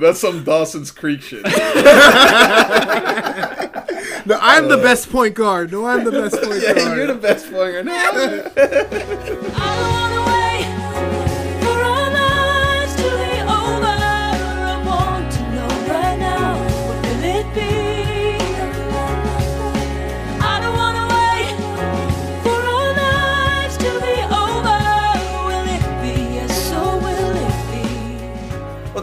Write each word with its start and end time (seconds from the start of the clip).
That's 0.00 0.20
some 0.20 0.44
Dawson's 0.44 0.90
Creek 0.90 1.22
shit. 1.22 1.44
No, 4.24 4.38
I'm 4.40 4.68
the 4.68 4.78
uh. 4.78 4.82
best 4.82 5.10
point 5.10 5.34
guard. 5.34 5.72
No, 5.72 5.84
I'm 5.86 6.04
the 6.04 6.12
best 6.12 6.40
point 6.40 6.62
yeah, 6.66 6.74
guard. 6.74 6.96
you're 6.96 7.06
the 7.08 7.14
best 7.14 7.50
player 7.50 7.82
now. 7.84 8.10
I 9.56 10.91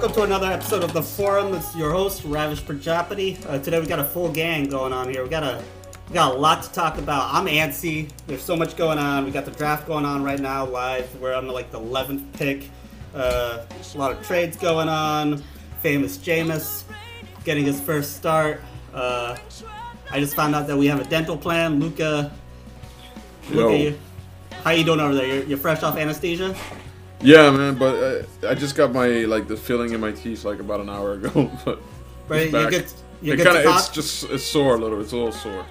Welcome 0.09 0.27
to 0.27 0.35
another 0.35 0.51
episode 0.51 0.83
of 0.83 0.91
the 0.91 1.03
Forum. 1.03 1.53
It's 1.53 1.75
your 1.75 1.91
host, 1.91 2.23
Ravish 2.25 2.61
Prajapati. 2.63 3.45
Uh, 3.45 3.59
today 3.59 3.79
we 3.79 3.85
got 3.85 3.99
a 3.99 4.03
full 4.03 4.31
gang 4.31 4.67
going 4.67 4.91
on 4.91 5.07
here. 5.07 5.21
We 5.21 5.29
got 5.29 5.43
a 5.43 5.63
we 6.07 6.15
got 6.15 6.33
a 6.33 6.35
lot 6.35 6.63
to 6.63 6.71
talk 6.71 6.97
about. 6.97 7.31
I'm 7.31 7.45
antsy. 7.45 8.09
There's 8.25 8.41
so 8.41 8.55
much 8.55 8.75
going 8.75 8.97
on. 8.97 9.23
We 9.25 9.29
got 9.29 9.45
the 9.45 9.51
draft 9.51 9.85
going 9.85 10.05
on 10.05 10.23
right 10.23 10.39
now, 10.39 10.65
live. 10.65 11.07
We're 11.21 11.35
on 11.35 11.45
the, 11.45 11.53
like 11.53 11.69
the 11.69 11.79
11th 11.79 12.33
pick. 12.33 12.71
Uh, 13.13 13.63
a 13.93 13.97
lot 13.99 14.11
of 14.11 14.25
trades 14.25 14.57
going 14.57 14.89
on. 14.89 15.43
Famous 15.83 16.17
Jameis 16.17 16.85
getting 17.43 17.65
his 17.65 17.79
first 17.79 18.15
start. 18.15 18.61
Uh, 18.91 19.37
I 20.09 20.19
just 20.19 20.35
found 20.35 20.55
out 20.55 20.65
that 20.65 20.75
we 20.75 20.87
have 20.87 20.99
a 20.99 21.07
dental 21.07 21.37
plan. 21.37 21.79
Luca. 21.79 22.31
Luca, 23.51 23.77
you, 23.77 23.99
how 24.63 24.71
you 24.71 24.83
doing 24.83 25.01
over 25.01 25.13
there? 25.13 25.27
You're, 25.27 25.43
you're 25.43 25.57
fresh 25.59 25.83
off 25.83 25.97
anesthesia. 25.97 26.55
Yeah, 27.21 27.51
man, 27.51 27.75
but 27.75 27.95
uh, 28.43 28.47
I 28.49 28.55
just 28.55 28.75
got 28.75 28.93
my 28.93 29.07
like 29.25 29.47
the 29.47 29.57
feeling 29.57 29.93
in 29.93 29.99
my 29.99 30.11
teeth 30.11 30.45
like 30.45 30.59
about 30.59 30.79
an 30.79 30.89
hour 30.89 31.13
ago. 31.13 31.51
But 31.65 31.79
Right, 32.29 32.41
it's 32.43 32.53
you're 32.53 32.63
back. 32.63 32.71
good. 32.71 32.85
You're 33.21 33.33
it 33.33 33.37
good 33.43 33.53
kinda, 33.63 33.75
It's 33.75 33.89
just 33.89 34.23
it's 34.29 34.43
sore 34.43 34.75
a 34.75 34.77
little. 34.77 35.01
It's 35.01 35.11
a 35.11 35.15
little 35.17 35.31
sore. 35.31 35.65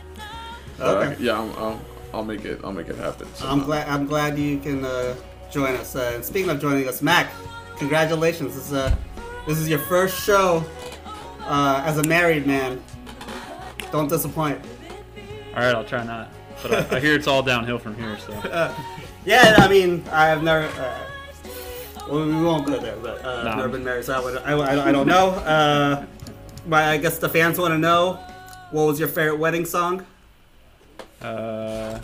Okay. 0.80 1.12
uh, 1.14 1.16
yeah, 1.20 1.40
I'm, 1.40 1.50
I'll, 1.56 1.80
I'll 2.14 2.24
make 2.24 2.44
it. 2.44 2.60
I'll 2.64 2.72
make 2.72 2.88
it 2.88 2.96
happen. 2.96 3.28
I'm 3.28 3.34
somehow. 3.34 3.64
glad. 3.66 3.88
I'm 3.88 4.06
glad 4.06 4.38
you 4.38 4.58
can 4.58 4.84
uh, 4.84 5.14
join 5.50 5.74
us. 5.76 5.94
Uh, 5.94 6.12
and 6.16 6.24
speaking 6.24 6.50
of 6.50 6.60
joining 6.60 6.88
us, 6.88 7.00
Mac, 7.00 7.30
congratulations! 7.78 8.54
This 8.56 8.66
is 8.66 8.72
uh, 8.72 8.94
this 9.46 9.56
is 9.58 9.68
your 9.68 9.78
first 9.78 10.20
show 10.24 10.64
uh, 11.46 11.82
as 11.86 11.98
a 11.98 12.02
married 12.04 12.44
man. 12.46 12.82
Don't 13.92 14.08
disappoint. 14.08 14.60
All 15.54 15.62
right, 15.62 15.74
I'll 15.74 15.84
try 15.84 16.04
not. 16.04 16.30
But 16.62 16.92
I, 16.92 16.96
I 16.96 17.00
hear 17.00 17.14
it's 17.14 17.28
all 17.28 17.42
downhill 17.42 17.78
from 17.78 17.94
here. 17.96 18.18
So 18.18 18.32
Yeah, 19.24 19.54
I 19.58 19.68
mean, 19.68 20.02
I 20.10 20.26
have 20.26 20.42
never. 20.42 20.66
Well, 22.08 22.26
we 22.26 22.42
won't 22.42 22.66
go 22.66 22.78
there, 22.78 22.96
but 22.96 23.24
uh, 23.24 23.42
No. 23.44 23.50
I've 23.50 23.56
never 23.56 23.68
been 23.68 23.84
married, 23.84 24.04
so 24.04 24.14
I, 24.14 24.20
would, 24.24 24.38
I, 24.38 24.52
I, 24.52 24.88
I 24.88 24.92
don't 24.92 25.06
know. 25.06 25.30
Uh, 25.30 26.06
but 26.66 26.84
I 26.84 26.96
guess 26.96 27.18
the 27.18 27.28
fans 27.28 27.58
want 27.58 27.72
to 27.72 27.78
know 27.78 28.14
what 28.70 28.86
was 28.86 28.98
your 28.98 29.08
favorite 29.08 29.36
wedding 29.38 29.64
song? 29.64 30.04
uh, 31.22 31.98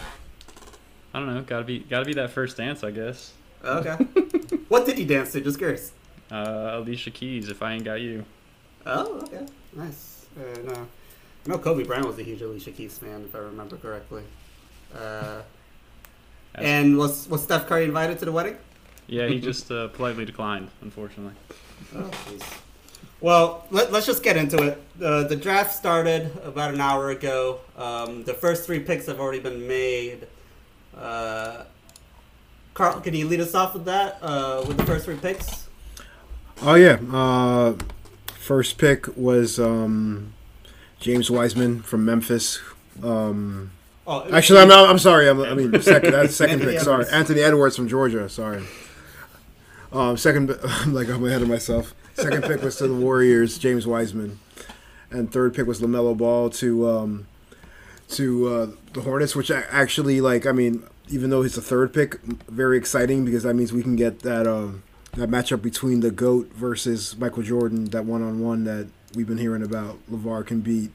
I 1.12 1.18
don't 1.18 1.32
know. 1.32 1.42
Gotta 1.42 1.64
be 1.64 1.78
gotta 1.78 2.04
be 2.04 2.14
that 2.14 2.30
first 2.30 2.56
dance, 2.56 2.82
I 2.82 2.90
guess. 2.90 3.32
Okay. 3.64 3.92
what 4.68 4.84
did 4.84 4.98
you 4.98 5.06
dance 5.06 5.32
to? 5.32 5.40
Just 5.40 5.58
curious. 5.58 5.92
Uh, 6.30 6.72
Alicia 6.74 7.10
Keys, 7.10 7.48
if 7.48 7.62
I 7.62 7.74
ain't 7.74 7.84
got 7.84 8.00
you. 8.00 8.24
Oh, 8.86 9.20
okay, 9.22 9.46
nice. 9.74 10.26
Uh, 10.36 10.60
no, 10.62 10.72
I 10.74 11.48
know 11.48 11.58
Kobe 11.58 11.84
Bryant 11.84 12.06
was 12.06 12.18
a 12.18 12.22
huge 12.22 12.42
Alicia 12.42 12.72
Keys 12.72 12.98
fan, 12.98 13.22
if 13.24 13.34
I 13.34 13.38
remember 13.38 13.76
correctly. 13.76 14.22
Uh, 14.98 15.42
and 16.56 16.98
was 16.98 17.28
was 17.28 17.42
Steph 17.42 17.66
Curry 17.68 17.84
invited 17.84 18.18
to 18.18 18.24
the 18.24 18.32
wedding? 18.32 18.56
Yeah, 19.06 19.26
he 19.26 19.40
just 19.40 19.70
uh, 19.70 19.88
politely 19.88 20.24
declined, 20.24 20.68
unfortunately. 20.82 21.34
Oh, 21.94 22.10
Well, 23.20 23.66
let, 23.70 23.92
us 23.92 24.06
just 24.06 24.22
get 24.22 24.36
into 24.36 24.62
it. 24.62 24.82
Uh, 25.02 25.24
the 25.24 25.36
draft 25.36 25.74
started 25.74 26.30
about 26.42 26.72
an 26.74 26.80
hour 26.80 27.10
ago. 27.10 27.60
Um, 27.76 28.24
the 28.24 28.34
first 28.34 28.64
three 28.66 28.80
picks 28.80 29.06
have 29.06 29.20
already 29.20 29.40
been 29.40 29.66
made. 29.68 30.26
Uh, 30.96 31.64
Carl, 32.72 33.00
can 33.00 33.14
you 33.14 33.28
lead 33.28 33.40
us 33.40 33.54
off 33.54 33.74
with 33.74 33.84
that? 33.84 34.18
Uh, 34.22 34.64
with 34.66 34.76
the 34.76 34.86
first 34.86 35.04
three 35.04 35.16
picks? 35.16 35.68
Oh 36.62 36.74
yeah. 36.74 36.98
Uh, 37.12 37.76
first 38.38 38.78
pick 38.78 39.16
was 39.16 39.58
um, 39.58 40.32
James 40.98 41.30
Wiseman 41.30 41.82
from 41.82 42.04
Memphis. 42.04 42.60
Um, 43.02 43.70
Oh, 44.06 44.30
actually, 44.34 44.60
I'm 44.60 44.68
not, 44.68 44.90
I'm 44.90 44.98
sorry. 44.98 45.28
I'm, 45.28 45.40
I 45.40 45.54
mean, 45.54 45.80
second. 45.80 46.30
Second 46.30 46.54
Anthony 46.60 46.72
pick. 46.72 46.82
Sorry, 46.82 47.06
Anthony 47.10 47.40
Edwards 47.40 47.76
from 47.76 47.88
Georgia. 47.88 48.28
Sorry. 48.28 48.62
Um, 49.94 50.16
second. 50.16 50.56
I'm 50.62 50.92
like 50.94 51.08
I'm 51.08 51.24
ahead 51.24 51.42
of 51.42 51.48
myself. 51.48 51.94
Second 52.14 52.44
pick 52.44 52.62
was 52.62 52.76
to 52.76 52.88
the 52.88 52.94
Warriors, 52.94 53.58
James 53.58 53.86
Wiseman, 53.86 54.38
and 55.10 55.32
third 55.32 55.54
pick 55.54 55.66
was 55.66 55.80
LaMelo 55.80 56.16
Ball 56.16 56.50
to 56.50 56.88
um, 56.88 57.26
to 58.10 58.48
uh, 58.48 58.66
the 58.92 59.00
Hornets, 59.02 59.34
which 59.34 59.50
actually 59.50 60.20
like 60.20 60.46
I 60.46 60.52
mean, 60.52 60.84
even 61.08 61.30
though 61.30 61.42
he's 61.42 61.54
the 61.54 61.62
third 61.62 61.92
pick, 61.94 62.20
very 62.48 62.76
exciting 62.76 63.24
because 63.24 63.42
that 63.44 63.54
means 63.54 63.72
we 63.72 63.82
can 63.82 63.96
get 63.96 64.20
that 64.20 64.46
um, 64.46 64.82
that 65.14 65.30
matchup 65.30 65.62
between 65.62 66.00
the 66.00 66.10
goat 66.10 66.52
versus 66.52 67.16
Michael 67.16 67.42
Jordan, 67.42 67.86
that 67.86 68.04
one 68.04 68.22
on 68.22 68.40
one 68.40 68.64
that 68.64 68.88
we've 69.14 69.26
been 69.28 69.38
hearing 69.38 69.62
about. 69.62 69.98
LaVar 70.10 70.46
can 70.46 70.60
beat 70.60 70.90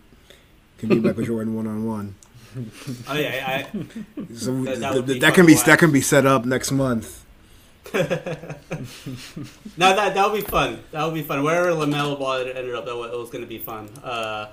can 0.77 0.89
beat 0.89 1.03
Michael 1.03 1.23
Jordan 1.25 1.55
one 1.55 1.67
on 1.67 1.85
one. 1.85 2.15
Oh 3.07 3.13
yeah, 3.13 3.67
So 4.33 4.63
That- 4.63 4.79
th- 4.93 5.05
that 5.05 5.19
that 5.21 5.33
can 5.35 5.45
be 5.45 5.55
watch. 5.55 5.65
that 5.65 5.79
can 5.79 5.91
be 5.91 6.01
set 6.01 6.25
up 6.25 6.45
next 6.45 6.71
month. 6.71 7.23
I, 7.93 8.55
no, 9.77 9.95
that 9.95 10.13
that 10.13 10.31
would 10.31 10.35
be 10.35 10.47
fun. 10.47 10.83
That 10.91 11.05
would 11.05 11.13
be 11.13 11.23
fun. 11.23 11.43
Wherever 11.43 11.69
LaMelo 11.69 12.19
Ball 12.19 12.41
ended 12.41 12.75
up, 12.75 12.85
that 12.85 12.95
was, 12.95 13.11
was 13.11 13.29
going 13.29 13.43
to 13.43 13.47
be 13.47 13.57
fun. 13.57 13.89
Uh, 14.03 14.49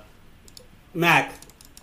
Mac, 0.93 1.33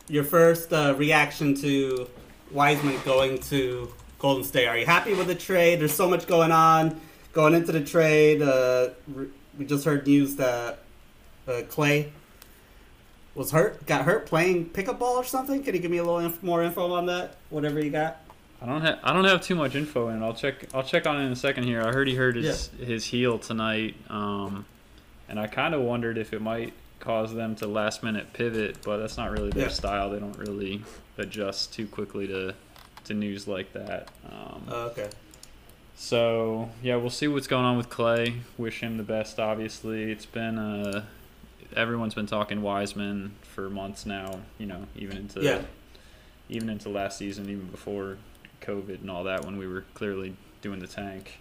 your 0.09 0.25
first 0.25 0.73
uh, 0.73 0.95
reaction 0.97 1.55
to 1.57 2.09
Wiseman 2.51 2.99
going 3.05 3.39
to 3.39 3.93
Golden 4.19 4.43
State? 4.43 4.67
Are 4.67 4.77
you 4.77 4.87
happy 4.87 5.15
with 5.15 5.27
the 5.27 5.35
trade? 5.35 5.81
There's 5.81 5.95
so 5.95 6.09
much 6.09 6.27
going 6.27 6.51
on 6.51 7.01
going 7.35 7.53
into 7.53 7.73
the 7.73 7.85
trade. 7.85 8.41
Uh, 8.41 8.91
we 9.59 9.67
just 9.67 9.85
heard 9.85 10.07
news 10.07 10.37
that 10.37 10.79
uh, 11.47 11.63
Klay 11.69 12.11
was 13.35 13.51
hurt, 13.51 13.85
got 13.85 14.05
hurt 14.05 14.27
playing 14.27 14.71
pickup 14.71 14.99
ball 14.99 15.17
or 15.17 15.25
something. 15.25 15.63
Can 15.63 15.75
you 15.75 15.81
give 15.81 15.91
me 15.91 15.99
a 15.99 16.05
little 16.05 16.21
inf- 16.21 16.43
more 16.43 16.63
info 16.63 16.93
on 16.93 17.07
that? 17.07 17.37
Whatever 17.51 17.81
you 17.81 17.91
got. 17.91 18.21
I 18.63 18.67
don't 18.67 18.81
have 18.83 18.99
I 19.03 19.13
don't 19.13 19.25
have 19.25 19.41
too 19.43 19.55
much 19.55 19.75
info 19.75 20.09
in 20.09 20.23
it. 20.23 20.25
I'll 20.27 20.35
check 20.35 20.67
I'll 20.75 20.83
check 20.83 21.07
on 21.07 21.21
it 21.21 21.25
in 21.27 21.33
a 21.33 21.37
second 21.37 21.65
here. 21.65 21.83
I 21.83 21.93
heard 21.93 22.09
he 22.09 22.15
hurt 22.15 22.37
his 22.37 22.69
his 22.79 23.05
heel 23.05 23.39
tonight, 23.39 23.95
um, 24.09 24.65
and 25.29 25.39
I 25.39 25.47
kind 25.47 25.75
of 25.75 25.83
wondered 25.83 26.17
if 26.19 26.33
it 26.33 26.41
might 26.41 26.73
cause 27.01 27.35
them 27.35 27.55
to 27.57 27.67
last 27.67 28.03
minute 28.03 28.33
pivot, 28.33 28.79
but 28.83 28.97
that's 28.99 29.17
not 29.19 29.31
really 29.31 29.51
their 29.51 29.65
Yeah. 29.65 29.69
style. 29.69 30.11
They 30.11 30.19
don't 30.19 30.39
really 30.39 30.83
adjust 31.19 31.75
too 31.75 31.87
quickly 31.87 32.27
to 32.29 32.55
to 33.05 33.15
news 33.15 33.47
like 33.47 33.73
that. 33.75 34.09
Um, 34.31 34.63
Uh, 34.71 34.75
okay. 34.87 35.11
So 35.97 36.71
yeah, 36.83 36.97
we'll 36.97 37.11
see 37.11 37.29
what's 37.29 37.47
going 37.47 37.65
on 37.65 37.77
with 37.77 37.89
Klay. 37.91 38.39
Wish 38.57 38.81
him 38.81 38.97
the 38.97 39.03
best. 39.03 39.39
Obviously, 39.39 40.11
it's 40.11 40.27
been 40.27 40.59
uh, 40.59 41.05
everyone's 41.77 42.15
been 42.15 42.27
talking 42.27 42.63
Wiseman 42.63 43.33
for 43.43 43.69
months 43.69 44.07
now. 44.07 44.41
You 44.59 44.67
know, 44.67 44.87
even 44.97 45.17
into 45.19 45.43
Yeah. 45.43 45.63
even 46.49 46.69
into 46.71 46.89
last 46.89 47.19
season, 47.19 47.45
even 47.51 47.67
before 47.67 48.17
COVID 48.65 49.01
and 49.01 49.11
all 49.11 49.25
that, 49.25 49.45
when 49.45 49.57
we 49.59 49.67
were 49.67 49.85
clearly 49.95 50.35
doing 50.63 50.79
the 50.81 50.87
tank. 50.87 51.39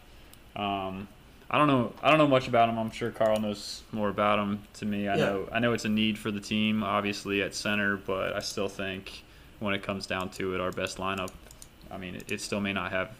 Um, 0.56 1.08
I 1.50 1.58
don't 1.58 1.68
know. 1.68 1.94
I 2.02 2.10
don't 2.10 2.18
know 2.18 2.28
much 2.28 2.48
about 2.48 2.70
him. 2.70 2.78
I'm 2.78 2.92
sure 2.92 3.12
Carl 3.12 3.40
knows 3.40 3.84
more 3.92 4.10
about 4.10 4.40
him. 4.40 4.64
To 4.76 4.86
me, 4.86 5.08
I 5.08 5.16
Yeah. 5.16 5.26
know. 5.26 5.50
I 5.52 5.60
know 5.60 5.74
it's 5.74 5.86
a 5.86 5.90
need 5.90 6.18
for 6.18 6.32
the 6.32 6.40
team, 6.40 6.84
obviously 6.84 7.42
at 7.42 7.54
center, 7.54 7.96
but 7.98 8.34
I 8.36 8.40
still 8.40 8.70
think 8.70 9.24
when 9.60 9.74
it 9.74 9.84
comes 9.84 10.06
down 10.08 10.30
to 10.32 10.56
it, 10.56 10.62
our 10.62 10.72
best 10.72 10.98
lineup. 10.98 11.32
I 11.92 11.98
mean, 11.98 12.16
it, 12.16 12.32
it 12.32 12.42
still 12.42 12.60
may 12.60 12.74
not 12.74 12.92
have 12.92 13.12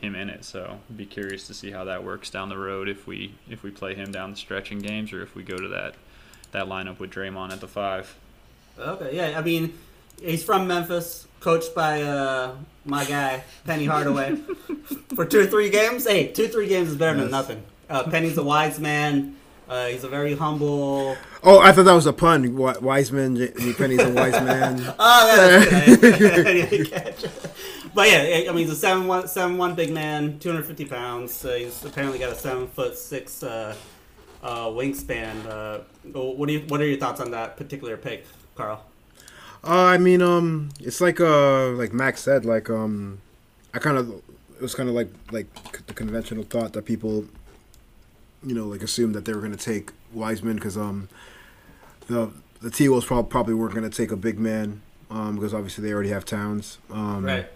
him 0.00 0.14
in 0.14 0.28
it, 0.30 0.44
so 0.44 0.78
I'd 0.90 0.96
be 0.96 1.06
curious 1.06 1.46
to 1.48 1.54
see 1.54 1.70
how 1.70 1.84
that 1.84 2.02
works 2.04 2.30
down 2.30 2.48
the 2.48 2.58
road 2.58 2.88
if 2.88 3.06
we 3.06 3.34
if 3.50 3.62
we 3.62 3.70
play 3.70 3.94
him 3.94 4.10
down 4.12 4.30
the 4.30 4.36
stretch 4.36 4.70
in 4.72 4.78
games 4.78 5.12
or 5.12 5.22
if 5.22 5.34
we 5.34 5.42
go 5.42 5.56
to 5.56 5.68
that 5.68 5.94
that 6.52 6.66
lineup 6.66 6.98
with 6.98 7.10
Draymond 7.10 7.50
at 7.52 7.60
the 7.60 7.68
five. 7.68 8.16
Okay, 8.78 9.16
yeah. 9.16 9.38
I 9.38 9.42
mean, 9.42 9.76
he's 10.24 10.42
from 10.44 10.66
Memphis, 10.66 11.26
coached 11.40 11.74
by 11.74 12.02
uh, 12.02 12.54
my 12.84 13.04
guy 13.04 13.42
Penny 13.64 13.86
Hardaway 13.86 14.36
for 15.14 15.24
two 15.24 15.40
or 15.40 15.46
three 15.46 15.70
games. 15.70 16.06
Hey, 16.06 16.28
two 16.28 16.44
or 16.44 16.48
three 16.48 16.68
games 16.68 16.90
is 16.90 16.96
better 16.96 17.18
than 17.18 17.30
nothing. 17.30 17.62
Uh, 17.88 18.04
Penny's 18.04 18.38
a 18.38 18.42
wise 18.42 18.78
man. 18.78 19.36
Uh, 19.68 19.86
he's 19.86 20.04
a 20.04 20.08
very 20.08 20.34
humble. 20.34 21.16
Oh, 21.42 21.58
I 21.60 21.72
thought 21.72 21.84
that 21.84 21.92
was 21.92 22.06
a 22.06 22.12
pun. 22.12 22.56
Wise 22.56 23.10
man, 23.12 23.36
Penny's 23.76 24.00
a 24.00 24.10
wise 24.12 24.32
man. 24.32 24.94
Oh, 24.98 25.66
that's 25.70 25.96
good. 26.00 26.46
I 26.46 26.52
didn't 26.52 26.90
catch 26.90 27.24
it. 27.24 27.32
But 27.94 28.10
yeah, 28.10 28.50
I 28.50 28.52
mean, 28.52 28.58
he's 28.58 28.70
a 28.70 28.76
seven 28.76 29.06
one, 29.06 29.28
seven 29.28 29.58
one 29.58 29.74
big 29.74 29.92
man, 29.92 30.38
two 30.38 30.50
hundred 30.50 30.66
fifty 30.66 30.84
pounds. 30.84 31.44
Uh, 31.44 31.54
he's 31.54 31.84
apparently 31.84 32.18
got 32.18 32.32
a 32.32 32.34
seven 32.34 32.68
foot 32.68 32.96
six 32.96 33.42
uh, 33.42 33.74
uh, 34.42 34.66
wingspan. 34.66 35.46
Uh, 35.46 35.78
what 36.12 36.46
do 36.48 36.54
you? 36.54 36.60
What 36.68 36.80
are 36.80 36.86
your 36.86 36.98
thoughts 36.98 37.20
on 37.20 37.30
that 37.30 37.56
particular 37.56 37.96
pick, 37.96 38.26
Carl? 38.54 38.84
Uh, 39.64 39.84
I 39.84 39.98
mean, 39.98 40.22
um, 40.22 40.70
it's 40.80 41.00
like 41.00 41.20
uh, 41.20 41.68
like 41.70 41.92
Max 41.92 42.20
said, 42.22 42.44
like 42.44 42.68
um, 42.68 43.20
I 43.72 43.78
kind 43.78 43.96
of 43.96 44.08
it 44.10 44.60
was 44.62 44.74
kind 44.74 44.88
of 44.88 44.94
like 44.94 45.08
like 45.30 45.46
the 45.86 45.94
conventional 45.94 46.42
thought 46.44 46.72
that 46.72 46.84
people, 46.84 47.24
you 48.44 48.54
know, 48.54 48.66
like 48.66 48.82
assumed 48.82 49.14
that 49.14 49.24
they 49.24 49.32
were 49.32 49.40
going 49.40 49.56
to 49.56 49.64
take 49.64 49.90
Wiseman 50.12 50.56
because 50.56 50.76
um 50.76 51.08
the 52.08 52.30
the 52.60 52.70
T 52.70 52.88
Wolves 52.88 53.06
prob- 53.06 53.30
probably 53.30 53.54
weren't 53.54 53.74
going 53.74 53.88
to 53.88 53.96
take 53.96 54.10
a 54.10 54.16
big 54.16 54.38
man 54.38 54.82
um 55.10 55.36
because 55.36 55.54
obviously 55.54 55.82
they 55.86 55.92
already 55.92 56.10
have 56.10 56.24
Towns 56.24 56.78
um 56.90 57.24
Right. 57.24 57.46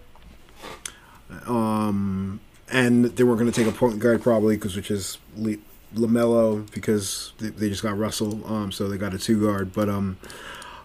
um 1.47 2.41
and 2.71 3.05
they 3.05 3.25
weren't 3.25 3.39
going 3.39 3.51
to 3.51 3.65
take 3.65 3.73
a 3.73 3.77
point 3.77 3.99
guard 3.99 4.23
probably 4.23 4.57
because 4.57 4.75
which 4.77 4.91
is 4.91 5.19
Le- 5.37 5.57
LaMelo 5.95 6.71
because 6.73 7.33
they, 7.39 7.49
they 7.51 7.69
just 7.69 7.83
got 7.83 7.97
Russell 7.99 8.45
um 8.53 8.73
so 8.73 8.89
they 8.89 8.97
got 8.99 9.15
a 9.15 9.19
two 9.19 9.41
guard 9.41 9.73
but 9.73 9.89
um 9.89 10.17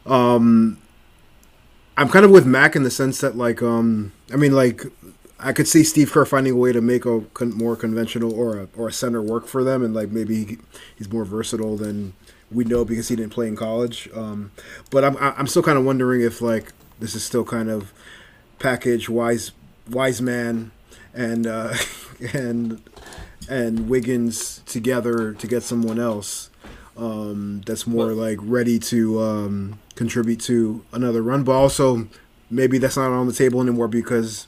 um 0.06 0.78
I'm 1.98 2.10
kind 2.10 2.26
of 2.26 2.32
with 2.32 2.46
Mac 2.46 2.76
in 2.76 2.84
the 2.84 2.92
sense 2.92 3.20
that 3.22 3.36
like 3.38 3.62
um 3.62 4.12
I 4.34 4.38
mean 4.38 4.54
like 4.54 4.86
I 5.40 5.54
could 5.54 5.68
see 5.68 5.84
Steve 5.84 6.12
Kerr 6.12 6.26
finding 6.26 6.54
a 6.54 6.56
way 6.56 6.72
to 6.72 6.82
make 6.82 7.06
a 7.06 7.22
con- 7.34 7.56
more 7.56 7.76
conventional 7.76 8.34
or 8.34 8.60
a 8.60 8.68
or 8.78 8.90
a 8.90 8.94
center 8.94 9.22
work 9.22 9.48
for 9.48 9.64
them, 9.64 9.84
and 9.84 9.94
like 9.94 10.10
maybe 10.10 10.46
he, 10.46 10.58
he's 10.96 11.12
more 11.12 11.26
versatile 11.26 11.78
than 11.78 12.14
we 12.52 12.64
know 12.64 12.86
because 12.86 13.08
he 13.08 13.16
didn't 13.16 13.34
play 13.34 13.48
in 13.48 13.56
college. 13.56 14.10
Um, 14.14 14.52
but 14.92 15.04
I'm 15.04 15.18
I'm 15.18 15.48
still 15.48 15.64
kind 15.64 15.78
of 15.78 15.86
wondering 15.86 16.22
if 16.22 16.42
like 16.42 16.74
this 17.00 17.16
is 17.16 17.24
still 17.24 17.44
kind 17.44 17.70
of 17.70 17.92
package 18.60 19.10
wise 19.10 19.52
wise 19.90 20.22
man 20.22 20.72
and 21.14 21.48
uh, 21.48 21.74
and 22.34 22.82
and 23.50 23.90
Wiggins 23.90 24.62
together 24.66 25.34
to 25.34 25.48
get 25.48 25.64
someone 25.64 26.00
else 26.00 26.50
um, 26.96 27.62
that's 27.66 27.88
more 27.88 28.12
like 28.12 28.38
ready 28.42 28.78
to 28.80 29.22
um, 29.22 29.80
contribute 29.96 30.40
to 30.42 30.84
another 30.92 31.22
run. 31.22 31.44
But 31.44 31.54
also 31.54 32.08
maybe 32.50 32.78
that's 32.78 32.98
not 32.98 33.12
on 33.12 33.28
the 33.28 33.34
table 33.34 33.62
anymore 33.62 33.88
because 33.88 34.48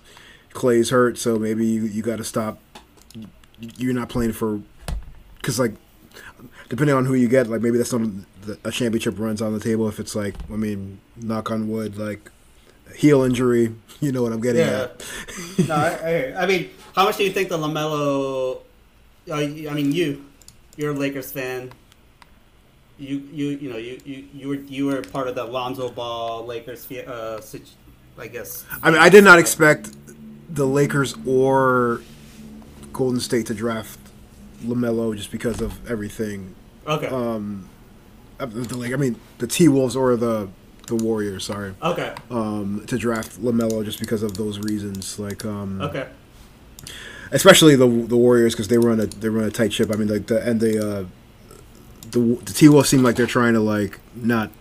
Klay's 0.53 0.89
hurt, 0.89 1.17
so 1.17 1.37
maybe 1.39 1.65
you, 1.65 1.83
you 1.83 2.01
got 2.01 2.17
to 2.17 2.23
stop. 2.23 2.59
You're 3.59 3.93
not 3.93 4.09
playing 4.09 4.33
for 4.33 4.61
because 5.37 5.57
like 5.59 5.73
depending 6.69 6.95
on 6.95 7.05
who 7.05 7.13
you 7.13 7.27
get, 7.27 7.47
like 7.47 7.61
maybe 7.61 7.77
that's 7.77 7.93
not 7.93 8.09
a 8.63 8.71
championship 8.71 9.17
runs 9.19 9.41
on 9.41 9.53
the 9.53 9.59
table. 9.59 9.87
If 9.87 9.99
it's 9.99 10.15
like, 10.15 10.35
I 10.51 10.55
mean, 10.55 10.99
knock 11.15 11.49
on 11.51 11.69
wood, 11.69 11.97
like 11.97 12.29
heel 12.95 13.23
injury, 13.23 13.73
you 14.01 14.11
know 14.11 14.21
what 14.23 14.33
I'm 14.33 14.41
getting 14.41 14.61
Yeah. 14.61 14.87
at. 14.89 15.05
no, 15.67 15.75
I, 15.75 15.89
I, 16.35 16.43
I 16.43 16.45
mean, 16.45 16.69
how 16.95 17.05
much 17.05 17.17
do 17.17 17.23
you 17.23 17.31
think 17.31 17.49
the 17.49 17.57
LaMelo? 17.57 18.61
Uh, 19.29 19.33
I 19.35 19.47
mean, 19.73 19.91
you, 19.93 20.25
you're 20.75 20.91
a 20.91 20.95
Lakers 20.95 21.31
fan. 21.31 21.71
You, 22.97 23.17
you, 23.33 23.47
you 23.47 23.69
know, 23.71 23.77
you, 23.77 23.99
you, 24.05 24.27
you 24.33 24.47
were 24.47 24.55
you 24.55 24.85
were 24.85 25.01
part 25.01 25.27
of 25.27 25.35
the 25.35 25.43
Lonzo 25.43 25.89
Ball 25.89 26.45
Lakers, 26.45 26.89
uh, 26.91 27.41
I 28.17 28.27
guess. 28.27 28.65
I 28.83 28.91
mean, 28.91 28.99
I 29.01 29.09
did 29.09 29.23
not 29.23 29.39
expect 29.39 29.89
the 30.49 30.65
Lakers 30.65 31.15
or 31.25 32.01
Golden 32.91 33.19
State 33.19 33.47
to 33.47 33.55
draft 33.55 33.99
LaMelo 34.63 35.15
just 35.17 35.31
because 35.31 35.59
of 35.59 35.89
everything. 35.89 36.53
Okay. 36.87 37.07
Um, 37.07 37.67
uh, 38.39 38.45
the 38.45 38.77
like, 38.77 38.93
I 38.93 38.97
mean, 38.97 39.15
the 39.39 39.47
T 39.47 39.67
Wolves 39.67 39.95
or 39.95 40.15
the 40.15 40.49
the 40.87 40.95
Warriors, 40.95 41.45
sorry, 41.45 41.73
okay. 41.81 42.13
um, 42.29 42.83
to 42.87 42.97
draft 42.97 43.41
LaMelo 43.41 43.83
just 43.85 43.99
because 43.99 44.21
of 44.21 44.35
those 44.37 44.59
reasons. 44.59 45.17
Like, 45.17 45.45
um, 45.45 45.81
Okay. 45.81 46.07
especially 47.31 47.75
the 47.75 47.87
the 47.87 48.17
Warriors 48.17 48.53
because 48.53 48.67
they 48.67 48.77
run 48.77 48.99
a 48.99 49.05
they 49.07 49.29
run 49.29 49.45
a 49.45 49.51
tight 49.51 49.73
ship. 49.73 49.89
I 49.91 49.95
mean, 49.95 50.09
like 50.09 50.27
the 50.27 50.41
and 50.47 50.59
they 50.61 50.77
uh, 50.77 51.05
the 52.13 52.19
the 52.45 52.53
T 52.53 52.69
Wolves 52.69 52.89
seem 52.89 53.03
like 53.03 53.15
they're 53.15 53.27
trying 53.27 53.53
to 53.53 53.59
like 53.59 53.99
not 54.15 54.51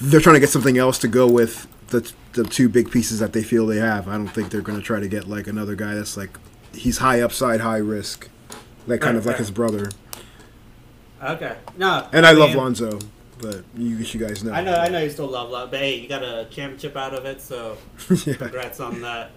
they're 0.00 0.20
trying 0.20 0.34
to 0.34 0.40
get 0.40 0.50
something 0.50 0.76
else 0.76 0.98
to 0.98 1.08
go 1.08 1.26
with 1.30 1.66
the 1.88 2.10
the 2.32 2.44
two 2.44 2.68
big 2.68 2.90
pieces 2.90 3.20
that 3.20 3.32
they 3.32 3.42
feel 3.42 3.66
they 3.66 3.78
have. 3.78 4.08
I 4.08 4.14
don't 4.16 4.28
think 4.28 4.50
they're 4.50 4.60
going 4.60 4.78
to 4.78 4.84
try 4.84 4.98
to 5.00 5.08
get 5.08 5.28
like 5.28 5.46
another 5.46 5.76
guy 5.76 5.94
that's 5.94 6.16
like 6.16 6.30
he's 6.74 6.98
high 6.98 7.20
upside, 7.20 7.60
high 7.60 7.76
risk, 7.78 8.28
like 8.86 9.00
kind 9.00 9.14
Right, 9.14 9.18
of 9.20 9.26
like 9.26 9.34
right. 9.34 9.38
his 9.38 9.50
brother. 9.52 9.90
Okay. 11.22 11.56
No. 11.78 12.08
And 12.12 12.26
I 12.26 12.32
love 12.32 12.50
mean, 12.50 12.58
Lonzo, 12.58 12.98
but 13.38 13.64
you 13.76 13.96
you 13.96 14.20
guys 14.20 14.42
know. 14.44 14.52
I 14.52 14.62
know. 14.62 14.74
I 14.74 14.88
know 14.88 14.98
you 15.02 15.10
still 15.10 15.28
love 15.28 15.50
Lonzo, 15.50 15.70
but 15.70 15.80
hey, 15.80 15.96
you 16.00 16.08
got 16.08 16.22
a 16.22 16.46
championship 16.50 16.96
out 16.96 17.14
of 17.14 17.24
it, 17.24 17.40
so 17.40 17.76
yeah. 18.26 18.34
congrats 18.34 18.80
on 18.80 19.00
that. 19.02 19.30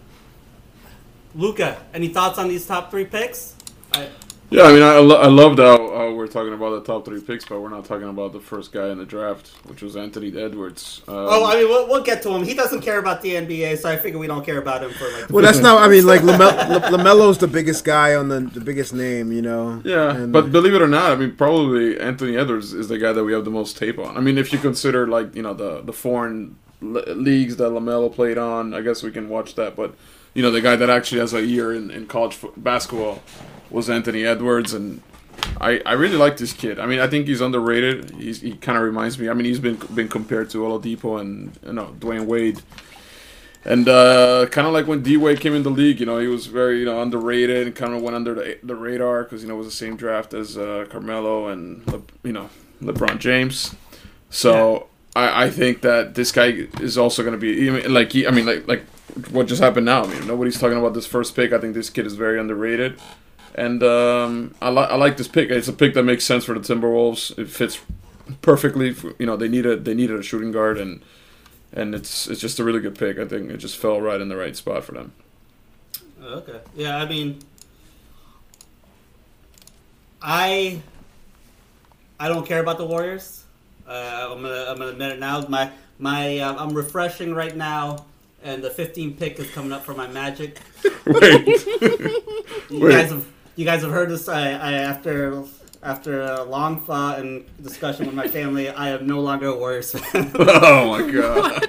Luca, 1.36 1.78
any 1.94 2.08
thoughts 2.08 2.40
on 2.40 2.48
these 2.48 2.66
top 2.66 2.90
three 2.90 3.06
picks? 3.06 3.54
I, 3.94 4.10
Yeah, 4.50 4.64
I 4.64 4.72
mean, 4.72 4.82
I, 4.82 4.98
lo- 5.00 5.20
I 5.22 5.28
loved 5.28 5.60
how, 5.60 5.78
how 5.94 6.14
we're 6.14 6.28
talking 6.28 6.54
about 6.54 6.70
the 6.70 6.82
top 6.94 7.04
three 7.04 7.20
picks, 7.20 7.44
but 7.44 7.60
we're 7.60 7.68
not 7.68 7.84
talking 7.84 8.08
about 8.08 8.32
the 8.32 8.40
first 8.40 8.72
guy 8.72 8.88
in 8.90 8.98
the 8.98 9.04
draft, 9.06 9.50
which 9.66 9.82
was 9.82 9.98
Anthony 9.98 10.28
Edwards. 10.42 11.02
Um, 11.06 11.16
oh, 11.18 11.46
I 11.46 11.56
mean, 11.56 11.68
we'll, 11.68 11.86
we'll 11.90 12.04
get 12.04 12.22
to 12.24 12.30
him. 12.30 12.44
He 12.46 12.54
doesn't 12.54 12.80
care 12.80 12.98
about 12.98 13.22
the 13.22 13.32
NBA, 13.32 13.78
so 13.78 13.90
I 13.90 13.98
figure 13.98 14.18
we 14.18 14.28
don't 14.28 14.46
care 14.46 14.58
about 14.60 14.84
him 14.84 14.92
for 14.92 15.04
like. 15.10 15.30
Well, 15.30 15.44
that's 15.44 15.60
not. 15.60 15.82
I 15.82 15.90
mean, 15.90 16.06
like 16.06 16.22
Lamel, 16.24 16.52
LaMelo's 16.80 17.40
the 17.40 17.48
biggest 17.48 17.84
guy 17.84 18.16
on 18.16 18.30
the 18.30 18.40
the 18.40 18.62
biggest 18.62 18.94
name, 18.94 19.34
you 19.34 19.42
know. 19.42 19.82
Yeah, 19.84 20.16
And- 20.16 20.32
but 20.32 20.50
believe 20.54 20.74
it 20.76 20.82
or 20.82 20.88
not, 20.88 21.12
I 21.12 21.16
mean, 21.16 21.36
probably 21.36 22.00
Anthony 22.00 22.38
Edwards 22.38 22.74
is 22.74 22.88
the 22.88 22.98
guy 22.98 23.12
that 23.12 23.26
we 23.26 23.34
have 23.34 23.44
the 23.44 23.52
most 23.52 23.76
tape 23.78 24.00
on. 24.00 24.16
I 24.16 24.22
mean, 24.22 24.38
if 24.38 24.54
you 24.54 24.60
consider 24.60 25.08
like 25.08 25.36
you 25.36 25.42
know 25.42 25.54
the 25.54 25.82
the 25.82 25.94
foreign 25.94 26.56
le- 26.82 27.04
leagues 27.16 27.58
that 27.58 27.70
LaMelo 27.72 28.14
played 28.14 28.38
on, 28.38 28.74
I 28.74 28.80
guess 28.80 29.04
we 29.04 29.12
can 29.12 29.28
watch 29.28 29.56
that. 29.56 29.76
But 29.76 29.94
you 30.34 30.42
know, 30.42 30.52
the 30.52 30.62
guy 30.62 30.78
that 30.78 30.90
actually 30.90 31.20
has 31.20 31.34
a 31.34 31.46
year 31.46 31.74
in, 31.74 31.92
in 31.92 32.08
college 32.08 32.36
fo- 32.36 32.54
basketball 32.56 33.22
was 33.70 33.90
Anthony 33.90 34.26
Edwards, 34.26 34.74
and 34.74 35.02
I, 35.60 35.82
I 35.86 35.94
really 35.94 36.18
like 36.18 36.38
this 36.38 36.54
kid. 36.54 36.80
I 36.80 36.86
mean, 36.86 37.00
I 37.00 37.08
think 37.08 37.28
he's 37.28 37.42
underrated. 37.42 38.12
He's, 38.12 38.42
he 38.42 38.54
kind 38.54 38.78
of 38.78 38.84
reminds 38.84 39.18
me. 39.20 39.30
I 39.30 39.34
mean, 39.34 39.46
he's 39.46 39.60
been 39.60 39.78
been 39.94 40.08
compared 40.08 40.50
to 40.52 40.60
Oladipo 40.60 41.20
and 41.20 41.58
you 41.66 41.74
know 41.74 41.96
Dwyane 42.00 42.26
Wade. 42.26 42.62
And 43.66 43.90
uh, 43.90 44.46
kind 44.50 44.66
of 44.66 44.74
like 44.74 44.88
when 44.88 45.04
D 45.04 45.18
Wade 45.18 45.42
came 45.42 45.54
in 45.54 45.64
the 45.64 45.70
league, 45.70 46.00
you 46.00 46.06
know, 46.06 46.20
he 46.20 46.28
was 46.28 46.48
very 46.48 46.80
you 46.80 46.86
know 46.86 47.02
underrated 47.02 47.68
and 47.68 47.76
kind 47.76 47.94
of 47.94 48.02
went 48.02 48.16
under 48.16 48.34
the, 48.34 48.58
the 48.64 48.76
radar 48.76 49.24
because 49.24 49.42
you 49.42 49.50
know 49.50 49.56
it 49.56 49.58
was 49.58 49.68
the 49.68 49.74
same 49.74 49.98
draft 49.98 50.34
as 50.34 50.58
uh, 50.58 50.86
Carmelo 50.90 51.48
and 51.48 51.86
Le, 51.88 52.02
you 52.24 52.32
know 52.32 52.50
LeBron 52.82 53.20
James. 53.20 53.76
So 54.30 54.88
I, 55.16 55.46
I 55.46 55.50
think 55.50 55.82
that 55.82 56.16
this 56.16 56.32
guy 56.32 56.68
is 56.80 56.98
also 56.98 57.24
going 57.24 57.34
to 57.34 57.40
be 57.40 57.50
even 57.50 57.94
like 57.94 58.12
he, 58.12 58.28
I 58.28 58.32
mean 58.32 58.46
like 58.46 58.68
like 58.68 58.86
what 59.32 59.48
just 59.48 59.62
happened 59.62 59.86
now. 59.86 60.04
I 60.04 60.08
mean 60.08 60.28
nobody's 60.28 60.60
talking 60.60 60.78
about 60.78 60.94
this 60.94 61.08
first 61.08 61.36
pick. 61.36 61.52
I 61.52 61.60
think 61.60 61.74
this 61.74 61.90
kid 61.90 62.06
is 62.06 62.14
very 62.14 62.40
underrated, 62.40 63.00
and 63.58 63.82
um, 63.84 64.56
I 64.62 64.70
like 64.70 64.90
I 64.90 64.96
like 64.96 65.18
this 65.18 65.28
pick. 65.28 65.50
It's 65.50 65.68
a 65.68 65.74
pick 65.74 65.94
that 65.96 66.04
makes 66.04 66.24
sense 66.24 66.46
for 66.46 66.58
the 66.58 66.62
Timberwolves. 66.62 67.38
It 67.38 67.50
fits 67.50 67.80
perfectly. 68.42 68.94
For, 68.94 69.14
you 69.20 69.26
know 69.26 69.36
they 69.36 69.48
needed 69.48 69.84
they 69.84 69.94
needed 69.94 70.20
a 70.20 70.24
shooting 70.24 70.52
guard 70.52 70.78
and 70.78 71.02
and 71.74 71.94
it's 71.96 72.28
it's 72.28 72.40
just 72.40 72.60
a 72.60 72.64
really 72.64 72.80
good 72.80 72.98
pick. 72.98 73.18
I 73.18 73.26
think 73.26 73.50
it 73.50 73.58
just 73.58 73.78
fell 73.78 74.00
right 74.00 74.22
in 74.22 74.30
the 74.30 74.38
right 74.38 74.56
spot 74.56 74.84
for 74.84 74.94
them. 74.94 75.12
Okay. 76.24 76.60
Yeah, 76.76 76.98
I 76.98 77.06
mean, 77.08 77.40
I 80.22 80.82
I 82.20 82.28
don't 82.30 82.46
care 82.46 82.60
about 82.60 82.78
the 82.78 82.86
Warriors. 82.86 83.44
Uh, 83.88 84.30
I'm 84.32 84.42
gonna 84.42 84.66
I'm 84.68 84.78
gonna 84.78 84.92
admit 84.92 85.12
it 85.14 85.20
now. 85.20 85.42
My 85.48 85.72
my 86.00 86.40
uh, 86.40 86.56
I'm 86.58 86.74
refreshing 86.74 87.34
right 87.34 87.56
now, 87.56 88.06
and 88.44 88.64
the 88.64 88.70
15 88.70 89.16
pick 89.18 89.40
is 89.40 89.50
coming 89.52 89.72
up 89.72 89.86
for 89.86 89.94
my 89.94 90.08
Magic. 90.08 90.60
Wait, 91.06 91.48
You 92.70 92.80
Wait. 92.82 92.92
guys 92.92 93.12
have 93.12 93.26
you 93.58 93.66
guys 93.66 93.82
have 93.82 93.92
heard 93.92 94.10
this. 94.10 94.30
I, 94.30 94.52
I 94.52 94.74
after 94.74 95.44
after 95.84 96.22
a 96.22 96.44
long 96.44 96.80
thought 96.82 97.20
and 97.20 97.46
discussion 97.62 98.06
with 98.06 98.16
my 98.16 98.28
family, 98.28 98.70
I 98.70 98.90
am 98.90 99.06
no 99.06 99.20
longer 99.20 99.48
a 99.48 99.56
Warriors 99.56 99.92
fan. 99.92 100.32
oh 100.36 100.90
my 100.90 101.12
god! 101.12 101.64